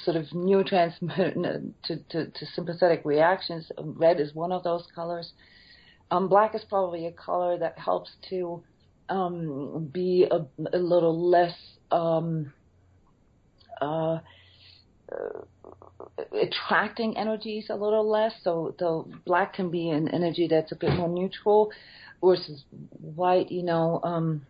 sort 0.04 0.16
of 0.16 0.26
neurotransmitter 0.34 1.72
to, 1.84 1.96
to, 1.96 2.26
to, 2.30 2.46
sympathetic 2.54 3.02
reactions. 3.04 3.70
Red 3.78 4.20
is 4.20 4.34
one 4.34 4.52
of 4.52 4.64
those 4.64 4.86
colors. 4.94 5.32
Um, 6.10 6.28
black 6.28 6.54
is 6.54 6.62
probably 6.68 7.06
a 7.06 7.12
color 7.12 7.58
that 7.58 7.78
helps 7.78 8.10
to 8.30 8.62
um, 9.08 9.88
be 9.92 10.26
a, 10.30 10.44
a, 10.72 10.78
little 10.78 11.30
less 11.30 11.54
um, 11.90 12.52
uh, 13.80 14.18
uh, 15.10 16.18
attracting 16.40 17.16
energies 17.16 17.66
a 17.70 17.76
little 17.76 18.08
less. 18.08 18.32
So 18.42 18.74
the 18.78 19.04
black 19.24 19.54
can 19.54 19.70
be 19.70 19.90
an 19.90 20.08
energy 20.08 20.48
that's 20.48 20.72
a 20.72 20.76
bit 20.76 20.92
more 20.96 21.08
neutral. 21.08 21.70
versus 22.22 22.64
white, 23.14 23.50
you 23.50 23.62
know, 23.62 24.00
um, 24.02 24.46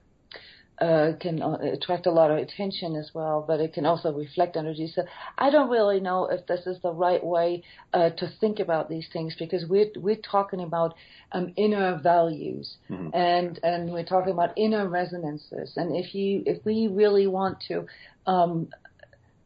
uh, 0.80 1.12
can 1.20 1.42
uh, 1.42 1.58
attract 1.72 2.06
a 2.06 2.10
lot 2.10 2.30
of 2.30 2.38
attention 2.38 2.96
as 2.96 3.10
well, 3.14 3.44
but 3.46 3.60
it 3.60 3.72
can 3.72 3.86
also 3.86 4.12
reflect 4.12 4.56
energy. 4.56 4.90
So 4.92 5.04
I 5.38 5.50
don't 5.50 5.70
really 5.70 6.00
know 6.00 6.26
if 6.26 6.46
this 6.46 6.66
is 6.66 6.80
the 6.82 6.92
right 6.92 7.22
way 7.22 7.62
uh, 7.92 8.10
to 8.10 8.32
think 8.40 8.58
about 8.58 8.88
these 8.88 9.06
things 9.12 9.36
because 9.38 9.64
we're 9.66 9.90
we're 9.96 10.16
talking 10.16 10.60
about 10.60 10.94
um, 11.32 11.52
inner 11.56 12.00
values 12.02 12.76
mm-hmm. 12.90 13.10
and 13.14 13.60
and 13.62 13.92
we're 13.92 14.04
talking 14.04 14.32
about 14.32 14.56
inner 14.56 14.88
resonances. 14.88 15.72
And 15.76 15.94
if 15.94 16.14
you 16.14 16.42
if 16.46 16.64
we 16.64 16.88
really 16.88 17.26
want 17.26 17.62
to 17.68 17.86
um, 18.26 18.68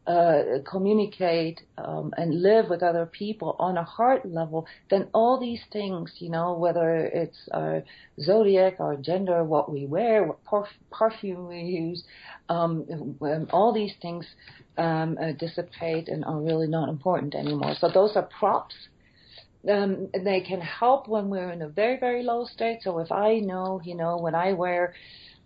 uh, 0.06 0.60
communicate 0.70 1.60
um, 1.78 2.12
and 2.16 2.42
live 2.42 2.68
with 2.70 2.82
other 2.82 3.06
people 3.06 3.56
on 3.58 3.76
a 3.76 3.82
heart 3.82 4.24
level, 4.24 4.66
then 4.88 5.08
all 5.12 5.38
these 5.40 5.62
things, 5.72 6.14
you 6.18 6.30
know, 6.30 6.54
whether 6.54 6.96
it's 7.06 7.48
our 7.52 7.82
zodiac, 8.20 8.76
our 8.78 8.96
gender, 8.96 9.42
what 9.42 9.70
we 9.70 9.86
wear, 9.86 10.24
what 10.24 10.44
perf- 10.44 10.66
perfume 10.92 11.48
we 11.48 11.60
use, 11.60 12.04
um, 12.48 13.16
all 13.50 13.72
these 13.72 13.94
things 14.00 14.26
um, 14.78 15.18
uh, 15.20 15.32
dissipate 15.32 16.08
and 16.08 16.24
are 16.24 16.40
really 16.40 16.68
not 16.68 16.88
important 16.88 17.34
anymore. 17.34 17.74
So 17.80 17.90
those 17.92 18.16
are 18.16 18.28
props. 18.38 18.74
Um, 19.68 20.08
they 20.12 20.40
can 20.42 20.60
help 20.60 21.08
when 21.08 21.28
we're 21.28 21.50
in 21.50 21.62
a 21.62 21.68
very, 21.68 21.98
very 21.98 22.22
low 22.22 22.44
state. 22.44 22.78
So 22.82 23.00
if 23.00 23.10
I 23.10 23.40
know, 23.40 23.80
you 23.84 23.96
know, 23.96 24.18
when 24.18 24.36
I 24.36 24.52
wear 24.52 24.94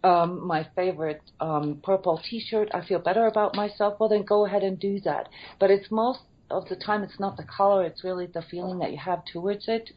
um, 0.02 0.46
my 0.46 0.66
favorite 0.74 1.22
um, 1.40 1.80
purple 1.82 2.20
T-shirt, 2.28 2.70
I 2.72 2.84
feel 2.84 2.98
better 2.98 3.26
about 3.26 3.54
myself. 3.54 3.98
Well, 3.98 4.08
then 4.08 4.24
go 4.24 4.46
ahead 4.46 4.62
and 4.62 4.78
do 4.78 5.00
that. 5.00 5.28
But 5.58 5.70
it's 5.70 5.90
most 5.90 6.20
of 6.50 6.68
the 6.68 6.76
time 6.76 7.02
it's 7.02 7.20
not 7.20 7.36
the 7.36 7.44
color; 7.44 7.84
it's 7.84 8.04
really 8.04 8.26
the 8.26 8.42
feeling 8.42 8.78
that 8.78 8.92
you 8.92 8.98
have 8.98 9.24
towards 9.32 9.68
it. 9.68 9.90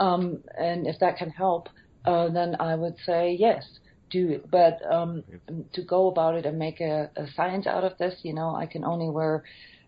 Um, 0.00 0.42
and 0.58 0.86
if 0.86 0.98
that 1.00 1.18
can 1.18 1.30
help, 1.30 1.68
uh, 2.04 2.28
then 2.28 2.56
I 2.58 2.74
would 2.74 2.96
say 3.06 3.36
yes, 3.38 3.64
do 4.10 4.30
it. 4.30 4.50
But 4.50 4.80
um, 4.90 5.22
to 5.72 5.82
go 5.82 6.08
about 6.08 6.34
it 6.34 6.46
and 6.46 6.58
make 6.58 6.80
a, 6.80 7.10
a 7.16 7.26
science 7.36 7.66
out 7.66 7.84
of 7.84 7.96
this, 7.98 8.14
you 8.22 8.34
know, 8.34 8.54
I 8.54 8.66
can 8.66 8.84
only 8.84 9.08
wear 9.08 9.44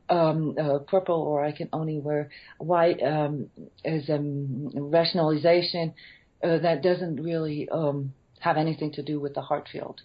um, 0.08 0.54
uh, 0.60 0.78
purple 0.86 1.20
or 1.22 1.44
I 1.44 1.52
can 1.52 1.68
only 1.72 1.98
wear 1.98 2.30
white 2.58 3.02
um, 3.02 3.48
as 3.84 4.08
a 4.08 4.18
rationalization 4.20 5.94
uh, 6.44 6.58
that 6.58 6.82
doesn't 6.82 7.22
really 7.22 7.68
um, 7.70 8.12
have 8.40 8.56
anything 8.56 8.92
to 8.92 9.02
do 9.02 9.20
with 9.20 9.34
the 9.34 9.42
heart 9.42 9.68
field. 9.70 10.02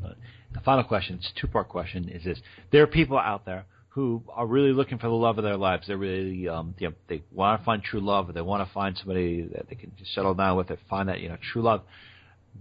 The 0.00 0.60
final 0.60 0.84
question, 0.84 1.16
it's 1.16 1.32
a 1.36 1.40
two-part 1.40 1.68
question, 1.68 2.08
is 2.08 2.24
this: 2.24 2.40
There 2.70 2.82
are 2.82 2.86
people 2.86 3.18
out 3.18 3.44
there 3.44 3.64
who 3.90 4.22
are 4.32 4.46
really 4.46 4.72
looking 4.72 4.98
for 4.98 5.08
the 5.08 5.14
love 5.14 5.38
of 5.38 5.44
their 5.44 5.56
lives. 5.56 5.86
They're 5.88 5.96
really, 5.96 6.48
um, 6.48 6.74
you 6.78 6.88
know, 6.88 6.94
they 7.08 7.22
want 7.32 7.60
to 7.60 7.64
find 7.64 7.82
true 7.82 8.00
love, 8.00 8.28
or 8.28 8.32
they 8.32 8.40
want 8.40 8.66
to 8.66 8.72
find 8.72 8.96
somebody 8.96 9.42
that 9.52 9.68
they 9.68 9.74
can 9.74 9.92
just 9.98 10.14
settle 10.14 10.34
down 10.34 10.56
with, 10.56 10.70
or 10.70 10.78
find 10.88 11.08
that 11.08 11.20
you 11.20 11.28
know 11.28 11.36
true 11.52 11.62
love. 11.62 11.82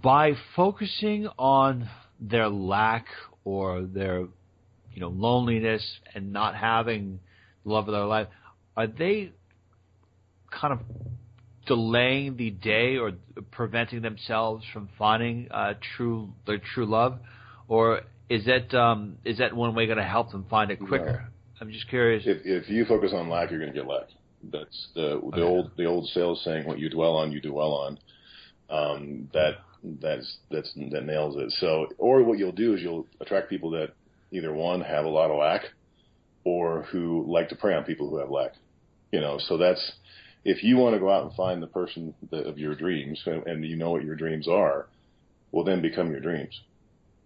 By 0.01 0.33
focusing 0.55 1.27
on 1.37 1.89
their 2.19 2.49
lack 2.49 3.05
or 3.43 3.83
their, 3.83 4.27
you 4.93 4.99
know, 4.99 5.09
loneliness 5.09 5.83
and 6.13 6.33
not 6.33 6.55
having 6.55 7.19
the 7.63 7.71
love 7.71 7.87
of 7.87 7.93
their 7.93 8.05
life, 8.05 8.27
are 8.75 8.87
they 8.87 9.31
kind 10.51 10.73
of 10.73 10.79
delaying 11.67 12.37
the 12.37 12.49
day 12.49 12.97
or 12.97 13.13
preventing 13.51 14.01
themselves 14.01 14.65
from 14.73 14.89
finding 14.97 15.47
uh, 15.51 15.73
true 15.95 16.29
their 16.45 16.59
true 16.73 16.85
love, 16.85 17.19
or 17.67 18.01
is 18.29 18.45
that 18.45 18.73
um, 18.73 19.17
is 19.23 19.37
that 19.37 19.55
one 19.55 19.75
way 19.75 19.85
going 19.85 19.97
to 19.97 20.03
help 20.03 20.31
them 20.31 20.45
find 20.49 20.71
it 20.71 20.79
quicker? 20.79 21.25
No. 21.25 21.33
I'm 21.59 21.71
just 21.71 21.89
curious. 21.89 22.23
If, 22.25 22.41
if 22.45 22.69
you 22.69 22.85
focus 22.85 23.11
on 23.13 23.29
lack, 23.29 23.49
you're 23.49 23.59
going 23.59 23.73
to 23.73 23.77
get 23.77 23.87
lack. 23.87 24.07
That's 24.51 24.87
the 24.93 25.01
the 25.01 25.37
okay. 25.37 25.41
old 25.41 25.71
the 25.77 25.85
old 25.85 26.07
sales 26.09 26.41
saying: 26.43 26.65
"What 26.65 26.79
you 26.79 26.89
dwell 26.89 27.15
on, 27.15 27.31
you 27.31 27.41
do 27.41 27.53
well 27.53 27.73
on." 27.73 27.99
Um, 28.69 29.29
that 29.33 29.55
that's 30.01 30.37
that's 30.51 30.71
that 30.91 31.05
nails 31.05 31.35
it. 31.37 31.51
So, 31.59 31.87
or 31.97 32.23
what 32.23 32.37
you'll 32.37 32.51
do 32.51 32.73
is 32.75 32.81
you'll 32.81 33.07
attract 33.19 33.49
people 33.49 33.71
that 33.71 33.93
either 34.31 34.53
one 34.53 34.81
have 34.81 35.05
a 35.05 35.09
lot 35.09 35.31
of 35.31 35.37
lack, 35.37 35.61
or 36.43 36.83
who 36.83 37.25
like 37.27 37.49
to 37.49 37.55
prey 37.55 37.73
on 37.73 37.83
people 37.83 38.09
who 38.09 38.17
have 38.17 38.29
lack. 38.29 38.53
You 39.11 39.21
know, 39.21 39.39
so 39.39 39.57
that's 39.57 39.93
if 40.47 40.63
you 40.63 40.77
want 40.77 40.95
to 40.95 40.99
go 40.99 41.11
out 41.11 41.25
and 41.25 41.33
find 41.33 41.61
the 41.61 41.67
person 41.67 42.13
that, 42.31 42.47
of 42.47 42.57
your 42.57 42.73
dreams 42.73 43.21
and, 43.25 43.45
and 43.45 43.65
you 43.65 43.75
know 43.75 43.91
what 43.91 44.05
your 44.05 44.15
dreams 44.15 44.47
are, 44.47 44.87
will 45.51 45.65
then 45.65 45.81
become 45.81 46.09
your 46.09 46.21
dreams. 46.21 46.61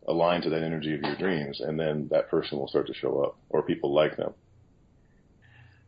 Align 0.07 0.41
to 0.41 0.49
that 0.49 0.63
energy 0.63 0.95
of 0.95 1.01
your 1.01 1.15
dreams, 1.17 1.61
and 1.61 1.79
then 1.79 2.07
that 2.09 2.31
person 2.31 2.57
will 2.57 2.67
start 2.67 2.87
to 2.87 2.93
show 2.95 3.21
up, 3.21 3.37
or 3.49 3.61
people 3.61 3.93
like 3.93 4.17
them. 4.17 4.33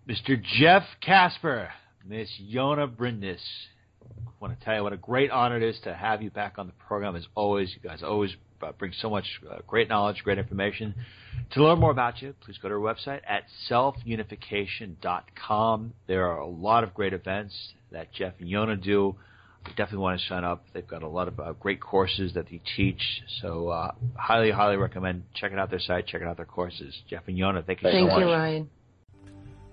Mr. 0.07 0.39
Jeff 0.59 0.83
Casper, 1.01 1.69
Miss 2.05 2.29
Jona 2.51 2.87
Bryndis. 2.87 3.41
I 4.27 4.31
want 4.39 4.59
to 4.59 4.65
tell 4.65 4.75
you 4.75 4.83
what 4.83 4.93
a 4.93 4.97
great 4.97 5.31
honor 5.31 5.57
it 5.57 5.63
is 5.63 5.79
to 5.83 5.93
have 5.93 6.21
you 6.21 6.29
back 6.29 6.55
on 6.57 6.67
the 6.67 6.73
program. 6.87 7.15
As 7.15 7.25
always, 7.35 7.73
you 7.73 7.79
guys 7.87 8.03
always 8.03 8.35
uh, 8.61 8.71
bring 8.73 8.91
so 8.99 9.09
much 9.09 9.25
uh, 9.49 9.59
great 9.67 9.89
knowledge, 9.89 10.21
great 10.23 10.37
information. 10.37 10.93
To 11.51 11.63
learn 11.63 11.79
more 11.79 11.91
about 11.91 12.21
you, 12.21 12.35
please 12.41 12.57
go 12.57 12.67
to 12.69 12.75
our 12.75 12.81
website 12.81 13.21
at 13.27 13.45
selfunification.com. 13.69 15.93
There 16.07 16.27
are 16.27 16.39
a 16.39 16.47
lot 16.47 16.83
of 16.83 16.93
great 16.93 17.13
events 17.13 17.55
that 17.91 18.11
Jeff 18.13 18.33
and 18.39 18.49
Jona 18.49 18.75
do. 18.75 19.15
You 19.65 19.71
definitely 19.77 19.99
want 19.99 20.19
to 20.19 20.27
sign 20.27 20.43
up. 20.43 20.65
They've 20.73 20.85
got 20.85 21.03
a 21.03 21.07
lot 21.07 21.29
of 21.29 21.39
uh, 21.39 21.53
great 21.53 21.79
courses 21.79 22.33
that 22.33 22.49
they 22.49 22.59
teach. 22.75 23.01
So, 23.41 23.69
uh, 23.69 23.93
highly, 24.15 24.51
highly 24.51 24.75
recommend 24.75 25.23
checking 25.35 25.57
out 25.57 25.69
their 25.69 25.79
site, 25.79 26.05
checking 26.07 26.27
out 26.27 26.35
their 26.35 26.45
courses. 26.45 26.93
Jeff 27.09 27.23
and 27.27 27.37
Jona, 27.37 27.63
thank 27.63 27.81
you 27.81 27.89
thank 27.89 27.95
so 27.95 28.01
much. 28.07 28.15
Thank 28.15 28.27
you, 28.27 28.33
Ryan. 28.33 28.69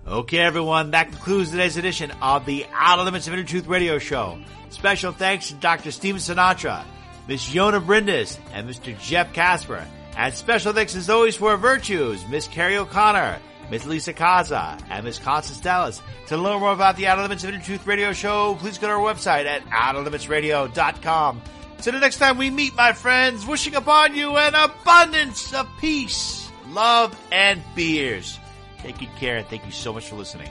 Okay, 0.07 0.39
everyone, 0.39 0.91
that 0.91 1.09
concludes 1.11 1.51
today's 1.51 1.77
edition 1.77 2.11
of 2.21 2.45
the 2.45 2.65
Outer 2.73 3.03
Limits 3.03 3.27
of 3.27 3.33
Inner 3.33 3.43
Truth 3.43 3.67
radio 3.67 3.99
show. 3.99 4.39
Special 4.69 5.11
thanks 5.11 5.49
to 5.49 5.53
Dr. 5.55 5.91
Stephen 5.91 6.19
Sinatra, 6.19 6.83
Miss 7.27 7.47
Jona 7.47 7.79
Bryndis, 7.79 8.39
and 8.51 8.67
Mr. 8.67 8.99
Jeff 8.99 9.31
Casper. 9.31 9.85
And 10.17 10.33
special 10.33 10.73
thanks 10.73 10.95
as 10.95 11.09
always 11.09 11.35
for 11.35 11.51
our 11.51 11.57
virtues, 11.57 12.27
Miss 12.27 12.47
Carrie 12.47 12.77
O'Connor, 12.77 13.37
Miss 13.69 13.85
Lisa 13.85 14.11
Kaza, 14.11 14.81
and 14.89 15.05
Miss 15.05 15.19
Constance 15.19 15.61
Dallas. 15.61 16.01
To 16.27 16.37
learn 16.37 16.59
more 16.61 16.73
about 16.73 16.97
the 16.97 17.05
Outer 17.05 17.21
Limits 17.21 17.43
of 17.43 17.51
Inner 17.51 17.63
Truth 17.63 17.85
Radio 17.85 18.11
Show, 18.11 18.55
please 18.55 18.79
go 18.79 18.87
to 18.87 18.93
our 18.93 18.99
website 18.99 19.45
at 19.45 19.63
outerlimitsradio.com. 19.67 21.41
Till 21.77 21.93
the 21.93 21.99
next 21.99 22.17
time 22.17 22.39
we 22.39 22.49
meet, 22.49 22.75
my 22.75 22.91
friends, 22.93 23.45
wishing 23.45 23.75
upon 23.75 24.15
you 24.15 24.35
an 24.35 24.55
abundance 24.55 25.53
of 25.53 25.67
peace, 25.79 26.49
love, 26.69 27.15
and 27.31 27.61
beers. 27.75 28.39
Take 28.81 28.97
good 28.97 29.15
care, 29.17 29.37
and 29.37 29.47
thank 29.47 29.65
you 29.65 29.71
so 29.71 29.93
much 29.93 30.07
for 30.09 30.15
listening. 30.15 30.49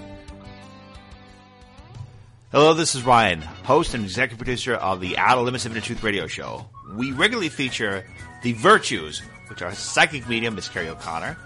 Hello, 2.53 2.75
this 2.75 2.95
is 2.95 3.03
Ryan, 3.03 3.43
host 3.43 3.95
and 3.95 4.05
executive 4.05 4.39
producer 4.39 4.75
of 4.75 5.01
the 5.01 5.19
Outer 5.19 5.43
Limits 5.43 5.67
of 5.67 5.73
Inner 5.73 5.81
Truth 5.81 6.03
Radio 6.03 6.27
Show. 6.27 6.67
We 6.95 7.13
regularly 7.13 7.49
feature 7.49 8.05
the 8.43 8.53
virtues, 8.53 9.21
which 9.49 9.63
are 9.63 9.73
psychic 9.75 10.29
medium 10.29 10.55
Miss 10.55 10.69
Carrie 10.69 10.89
O'Connor, 10.89 11.37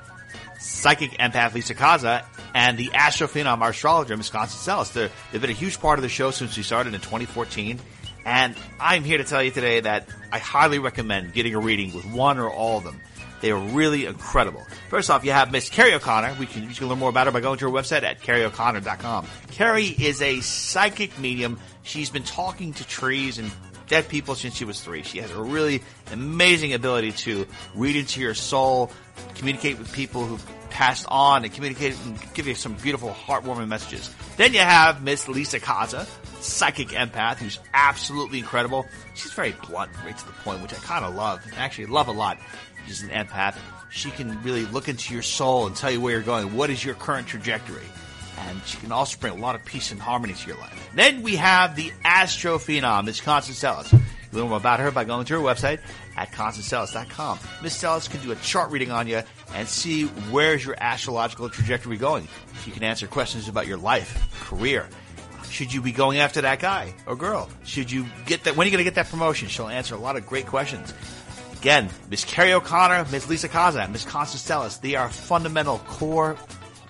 psychic 0.58 1.12
empath 1.12 1.54
Lisa 1.54 1.74
Kaza, 1.74 2.24
and 2.54 2.78
the 2.78 2.88
astrophenom 2.88 3.66
astrologer 3.66 4.16
Miss 4.16 4.30
Constance 4.30 4.66
Ellis. 4.68 4.90
They're, 4.90 5.10
they've 5.32 5.40
been 5.40 5.50
a 5.50 5.54
huge 5.54 5.80
part 5.80 5.98
of 5.98 6.02
the 6.02 6.08
show 6.08 6.30
since 6.30 6.56
we 6.56 6.62
started 6.62 6.94
in 6.94 7.00
2014. 7.00 7.78
And 8.26 8.54
I'm 8.80 9.04
here 9.04 9.18
to 9.18 9.24
tell 9.24 9.42
you 9.42 9.50
today 9.50 9.80
that 9.80 10.08
I 10.32 10.38
highly 10.38 10.78
recommend 10.78 11.34
getting 11.34 11.54
a 11.54 11.60
reading 11.60 11.94
with 11.94 12.06
one 12.06 12.38
or 12.38 12.50
all 12.50 12.78
of 12.78 12.84
them. 12.84 13.00
They 13.44 13.50
are 13.50 13.60
really 13.60 14.06
incredible. 14.06 14.62
First 14.88 15.10
off, 15.10 15.22
you 15.22 15.32
have 15.32 15.52
Miss 15.52 15.68
Carrie 15.68 15.92
O'Connor. 15.92 16.36
We 16.40 16.46
can, 16.46 16.62
you 16.62 16.74
can 16.74 16.88
learn 16.88 16.98
more 16.98 17.10
about 17.10 17.26
her 17.26 17.30
by 17.30 17.40
going 17.40 17.58
to 17.58 17.66
her 17.66 17.70
website 17.70 18.02
at 18.02 18.22
carrieoconnor.com. 18.22 19.26
Carrie 19.50 19.84
is 19.88 20.22
a 20.22 20.40
psychic 20.40 21.18
medium. 21.18 21.60
She's 21.82 22.08
been 22.08 22.22
talking 22.22 22.72
to 22.72 22.88
trees 22.88 23.36
and 23.36 23.52
dead 23.86 24.08
people 24.08 24.34
since 24.34 24.54
she 24.54 24.64
was 24.64 24.80
three. 24.80 25.02
She 25.02 25.18
has 25.18 25.30
a 25.30 25.42
really 25.42 25.82
amazing 26.10 26.72
ability 26.72 27.12
to 27.12 27.46
read 27.74 27.96
into 27.96 28.18
your 28.22 28.32
soul, 28.32 28.90
communicate 29.34 29.78
with 29.78 29.92
people 29.92 30.24
who've 30.24 30.70
passed 30.70 31.04
on, 31.10 31.44
and 31.44 31.52
communicate 31.52 31.94
and 32.06 32.18
give 32.32 32.46
you 32.46 32.54
some 32.54 32.72
beautiful, 32.72 33.10
heartwarming 33.10 33.68
messages. 33.68 34.10
Then 34.38 34.54
you 34.54 34.60
have 34.60 35.02
Miss 35.02 35.28
Lisa 35.28 35.60
Kaza, 35.60 36.06
psychic 36.42 36.88
empath, 36.88 37.36
who's 37.36 37.58
absolutely 37.74 38.38
incredible. 38.38 38.86
She's 39.14 39.32
very 39.32 39.54
blunt, 39.68 39.90
right 40.02 40.16
to 40.16 40.26
the 40.26 40.32
point, 40.32 40.62
which 40.62 40.72
I 40.72 40.76
kind 40.76 41.04
of 41.04 41.14
love. 41.14 41.44
Actually, 41.58 41.86
love 41.86 42.08
a 42.08 42.12
lot. 42.12 42.38
She's 42.86 43.02
an 43.02 43.10
empath. 43.10 43.56
She 43.90 44.10
can 44.10 44.42
really 44.42 44.66
look 44.66 44.88
into 44.88 45.14
your 45.14 45.22
soul 45.22 45.66
and 45.66 45.76
tell 45.76 45.90
you 45.90 46.00
where 46.00 46.12
you're 46.12 46.22
going. 46.22 46.54
What 46.56 46.70
is 46.70 46.84
your 46.84 46.94
current 46.94 47.26
trajectory? 47.26 47.86
And 48.38 48.60
she 48.64 48.76
can 48.78 48.92
also 48.92 49.18
bring 49.18 49.32
a 49.32 49.40
lot 49.40 49.54
of 49.54 49.64
peace 49.64 49.92
and 49.92 50.00
harmony 50.00 50.34
to 50.34 50.46
your 50.48 50.58
life. 50.58 50.90
Then 50.94 51.22
we 51.22 51.36
have 51.36 51.76
the 51.76 51.92
Astro 52.04 52.58
Phenom, 52.58 53.04
Miss 53.04 53.20
Constance 53.20 53.62
Ellis. 53.62 53.92
You 53.92 54.00
learn 54.32 54.48
more 54.48 54.58
about 54.58 54.80
her 54.80 54.90
by 54.90 55.04
going 55.04 55.24
to 55.26 55.34
her 55.34 55.40
website 55.40 55.78
at 56.16 56.32
constanceellis.com. 56.32 57.38
Miss 57.62 57.82
Ellis 57.82 58.08
can 58.08 58.20
do 58.20 58.32
a 58.32 58.36
chart 58.36 58.70
reading 58.70 58.90
on 58.90 59.06
you 59.06 59.22
and 59.54 59.68
see 59.68 60.06
where's 60.30 60.64
your 60.64 60.74
astrological 60.78 61.48
trajectory 61.48 61.96
going. 61.96 62.26
She 62.64 62.72
can 62.72 62.82
answer 62.82 63.06
questions 63.06 63.48
about 63.48 63.66
your 63.66 63.78
life, 63.78 64.28
career. 64.40 64.88
Should 65.50 65.72
you 65.72 65.80
be 65.80 65.92
going 65.92 66.18
after 66.18 66.40
that 66.40 66.58
guy 66.58 66.92
or 67.06 67.14
girl? 67.14 67.48
Should 67.64 67.90
you 67.90 68.06
get 68.26 68.42
that? 68.44 68.56
When 68.56 68.66
are 68.66 68.68
you 68.68 68.72
going 68.72 68.84
to 68.84 68.90
get 68.90 68.96
that 68.96 69.08
promotion? 69.08 69.46
She'll 69.46 69.68
answer 69.68 69.94
a 69.94 69.98
lot 69.98 70.16
of 70.16 70.26
great 70.26 70.46
questions. 70.46 70.92
Again, 71.64 71.88
Miss 72.10 72.26
Carrie 72.26 72.52
O'Connor, 72.52 73.06
Miss 73.10 73.26
Lisa 73.26 73.48
Kaza, 73.48 73.90
Miss 73.90 74.04
Constance 74.04 74.50
Ellis, 74.50 74.76
they 74.76 74.96
are 74.96 75.06
a 75.06 75.10
fundamental 75.10 75.78
core 75.78 76.36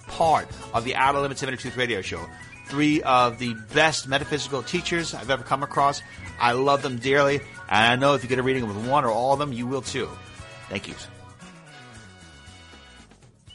part 0.08 0.48
of 0.72 0.82
the 0.82 0.96
Outer 0.96 1.20
Limits 1.20 1.44
of 1.44 1.48
Inner 1.48 1.56
Truth 1.56 1.76
radio 1.76 2.02
show. 2.02 2.20
three 2.66 3.00
of 3.02 3.38
the 3.38 3.54
best 3.72 4.08
metaphysical 4.08 4.64
teachers 4.64 5.14
I've 5.14 5.30
ever 5.30 5.44
come 5.44 5.62
across. 5.62 6.02
I 6.40 6.54
love 6.54 6.82
them 6.82 6.98
dearly, 6.98 7.36
and 7.36 7.92
I 7.92 7.94
know 7.94 8.14
if 8.14 8.24
you 8.24 8.28
get 8.28 8.40
a 8.40 8.42
reading 8.42 8.66
with 8.66 8.88
one 8.88 9.04
or 9.04 9.12
all 9.12 9.32
of 9.34 9.38
them, 9.38 9.52
you 9.52 9.68
will 9.68 9.80
too. 9.80 10.08
Thank 10.68 10.88
you. 10.88 10.94